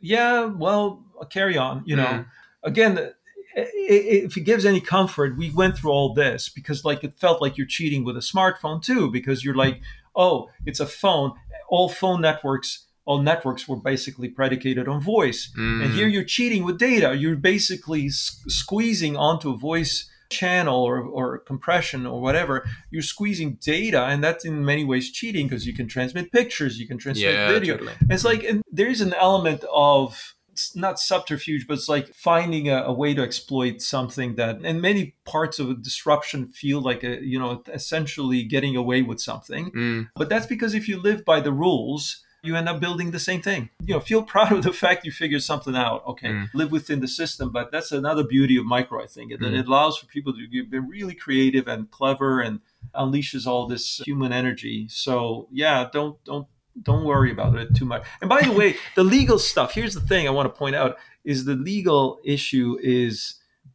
"Yeah, 0.01 0.45
well, 0.45 1.05
carry 1.31 1.57
on," 1.59 1.83
you 1.85 1.97
know 1.97 2.05
Mm. 2.07 2.27
again 2.63 3.11
if 3.57 4.37
it 4.37 4.43
gives 4.43 4.65
any 4.65 4.81
comfort 4.81 5.37
we 5.37 5.51
went 5.51 5.77
through 5.77 5.91
all 5.91 6.15
this 6.15 6.49
because 6.49 6.85
like 6.85 7.03
it 7.03 7.19
felt 7.19 7.43
like 7.43 7.57
you're 7.59 7.67
cheating 7.67 8.05
with 8.05 8.17
a 8.17 8.21
smartphone 8.21 8.81
too 8.81 9.11
because 9.11 9.45
you're 9.45 9.55
like 9.57 9.81
oh 10.15 10.49
it's 10.65 10.79
a 10.79 10.87
phone 10.87 11.33
all 11.69 11.89
phone 11.89 12.21
networks 12.21 12.87
all 13.09 13.21
networks 13.33 13.63
were 13.69 13.81
basically 13.93 14.29
predicated 14.39 14.87
on 14.93 14.99
voice 15.17 15.41
Mm. 15.57 15.79
and 15.83 15.89
here 15.99 16.09
you're 16.15 16.31
cheating 16.37 16.63
with 16.67 16.77
data 16.93 17.09
you're 17.23 17.41
basically 17.55 18.05
s- 18.07 18.41
squeezing 18.61 19.15
onto 19.29 19.49
a 19.51 19.57
voice 19.71 19.95
channel 20.41 20.81
or, 20.91 20.97
or 21.19 21.27
compression 21.53 22.01
or 22.13 22.19
whatever 22.27 22.55
you're 22.93 23.11
squeezing 23.15 23.51
data 23.77 24.03
and 24.11 24.19
that's 24.25 24.45
in 24.51 24.55
many 24.73 24.85
ways 24.93 25.05
cheating 25.19 25.45
because 25.49 25.65
you 25.69 25.75
can 25.81 25.87
transmit 25.97 26.25
pictures 26.41 26.73
you 26.81 26.87
can 26.91 26.99
transmit 27.05 27.33
yeah, 27.35 27.49
video 27.59 27.75
totally. 27.77 27.95
it's 28.15 28.27
like 28.31 28.43
and 28.51 28.59
there's 28.79 29.01
an 29.09 29.15
element 29.31 29.63
of 29.73 30.35
not 30.75 30.99
subterfuge, 30.99 31.67
but 31.69 31.75
it's 31.75 31.89
like 31.89 32.09
finding 32.31 32.69
a, 32.69 32.79
a 32.83 32.93
way 32.93 33.15
to 33.15 33.23
exploit 33.23 33.81
something 33.81 34.35
that, 34.35 34.61
in 34.65 34.81
many 34.81 35.15
parts 35.25 35.61
of 35.61 35.71
a 35.71 35.75
disruption, 35.75 36.49
feel 36.49 36.81
like 36.81 37.05
a 37.05 37.15
you 37.25 37.39
know 37.39 37.63
essentially 37.73 38.43
getting 38.55 38.75
away 38.77 39.01
with 39.03 39.21
something. 39.21 39.71
Mm. 39.71 40.09
But 40.17 40.29
that's 40.29 40.47
because 40.47 40.75
if 40.75 40.89
you 40.89 41.01
live 41.01 41.25
by 41.25 41.39
the 41.41 41.53
rules, 41.53 42.25
you 42.49 42.57
end 42.57 42.69
up 42.69 42.81
building 42.81 43.11
the 43.13 43.19
same 43.31 43.43
thing. 43.43 43.63
You 43.87 43.95
know, 43.95 44.01
feel 44.01 44.23
proud 44.35 44.53
of 44.53 44.63
the 44.65 44.73
fact 44.73 45.05
you 45.07 45.13
figured 45.13 45.43
something 45.43 45.77
out. 45.77 46.01
Okay, 46.13 46.29
Mm. 46.29 46.49
live 46.55 46.71
within 46.73 47.01
the 47.01 47.09
system, 47.21 47.47
but 47.53 47.71
that's 47.73 47.93
another 47.93 48.25
beauty 48.25 48.57
of 48.57 48.65
micro. 48.77 48.97
I 49.03 49.07
think 49.07 49.31
that 49.31 49.41
Mm. 49.53 49.59
it 49.61 49.67
allows 49.69 49.95
for 49.99 50.07
people 50.07 50.33
to 50.33 50.49
be 50.49 50.79
really 50.95 51.15
creative 51.15 51.67
and 51.69 51.81
clever 51.99 52.41
and 52.47 52.55
unleashes 52.95 53.47
all 53.47 53.67
this 53.67 53.85
human 54.11 54.33
energy. 54.33 54.87
So 54.89 55.49
yeah, 55.53 55.89
don't 55.93 56.17
don't 56.25 56.47
don't 56.89 57.05
worry 57.05 57.31
about 57.33 57.57
it 57.57 57.75
too 57.75 57.85
much. 57.85 58.03
And 58.21 58.29
by 58.29 58.41
the 58.43 58.53
way, 58.53 58.77
the 58.95 59.05
legal 59.05 59.39
stuff. 59.39 59.75
Here's 59.75 59.95
the 59.95 60.07
thing 60.11 60.27
I 60.27 60.31
want 60.31 60.47
to 60.53 60.59
point 60.59 60.77
out: 60.77 60.97
is 61.25 61.45
the 61.45 61.57
legal 61.73 62.19
issue 62.25 62.79
is 62.83 63.15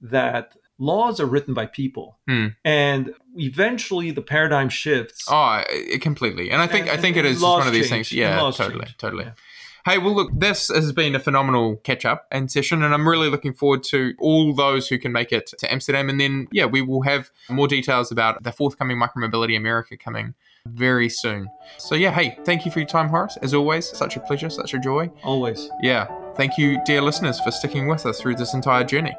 that 0.02 0.56
laws 0.80 1.20
are 1.20 1.26
written 1.26 1.54
by 1.54 1.66
people, 1.66 2.18
Hmm. 2.28 2.48
and 2.66 3.14
eventually 3.36 4.12
the 4.12 4.22
paradigm 4.22 4.70
shifts. 4.70 5.26
Oh, 5.30 5.64
completely. 6.02 6.50
And 6.52 6.62
I 6.62 6.68
think 6.68 6.88
And- 6.88 6.98
I 6.98 7.02
think 7.02 7.18
it 7.18 7.26
is 7.26 7.34
just 7.42 7.44
one 7.44 7.68
of 7.68 7.74
these 7.74 7.90
change, 7.90 8.10
things. 8.10 8.14
Yeah, 8.18 8.40
totally, 8.40 8.80
change. 8.86 8.98
totally. 8.98 9.26
Yeah. 9.26 9.32
Hey, 9.86 9.98
well, 9.98 10.16
look, 10.16 10.30
this 10.34 10.70
has 10.70 10.94
been 10.94 11.14
a 11.14 11.20
phenomenal 11.20 11.76
catch 11.84 12.06
up 12.06 12.26
and 12.32 12.50
session, 12.50 12.84
and 12.84 12.94
I'm 12.94 13.08
really 13.08 13.30
looking 13.30 13.54
forward 13.54 13.84
to 13.86 14.14
all 14.18 14.54
those 14.56 14.88
who 14.88 14.98
can 14.98 15.12
make 15.12 15.34
it 15.34 15.48
to 15.60 15.70
Amsterdam. 15.72 16.10
And 16.10 16.22
then, 16.22 16.48
yeah, 16.54 16.66
we 16.66 16.82
will 16.82 17.02
have 17.02 17.32
more 17.50 17.68
details 17.68 18.10
about 18.10 18.42
the 18.44 18.54
forthcoming 18.54 18.98
Micromobility 18.98 19.58
America 19.58 19.98
coming 19.98 20.36
very 20.66 21.10
soon. 21.10 21.50
So, 21.78 21.96
yeah, 21.96 22.12
hey, 22.12 22.38
thank 22.46 22.66
you 22.66 22.72
for 22.72 22.80
your 22.80 22.88
time, 22.88 23.10
Horace. 23.10 23.38
As 23.42 23.54
always, 23.54 23.86
such 23.86 24.16
a 24.16 24.22
pleasure, 24.22 24.50
such 24.50 24.74
a 24.74 24.80
joy. 24.80 25.12
Always. 25.22 25.70
Yeah, 25.82 26.08
thank 26.36 26.58
you, 26.58 26.80
dear 26.86 27.02
listeners, 27.02 27.42
for 27.42 27.52
sticking 27.52 27.88
with 27.90 28.06
us 28.06 28.22
through 28.22 28.36
this 28.36 28.54
entire 28.54 28.86
journey. 28.86 29.14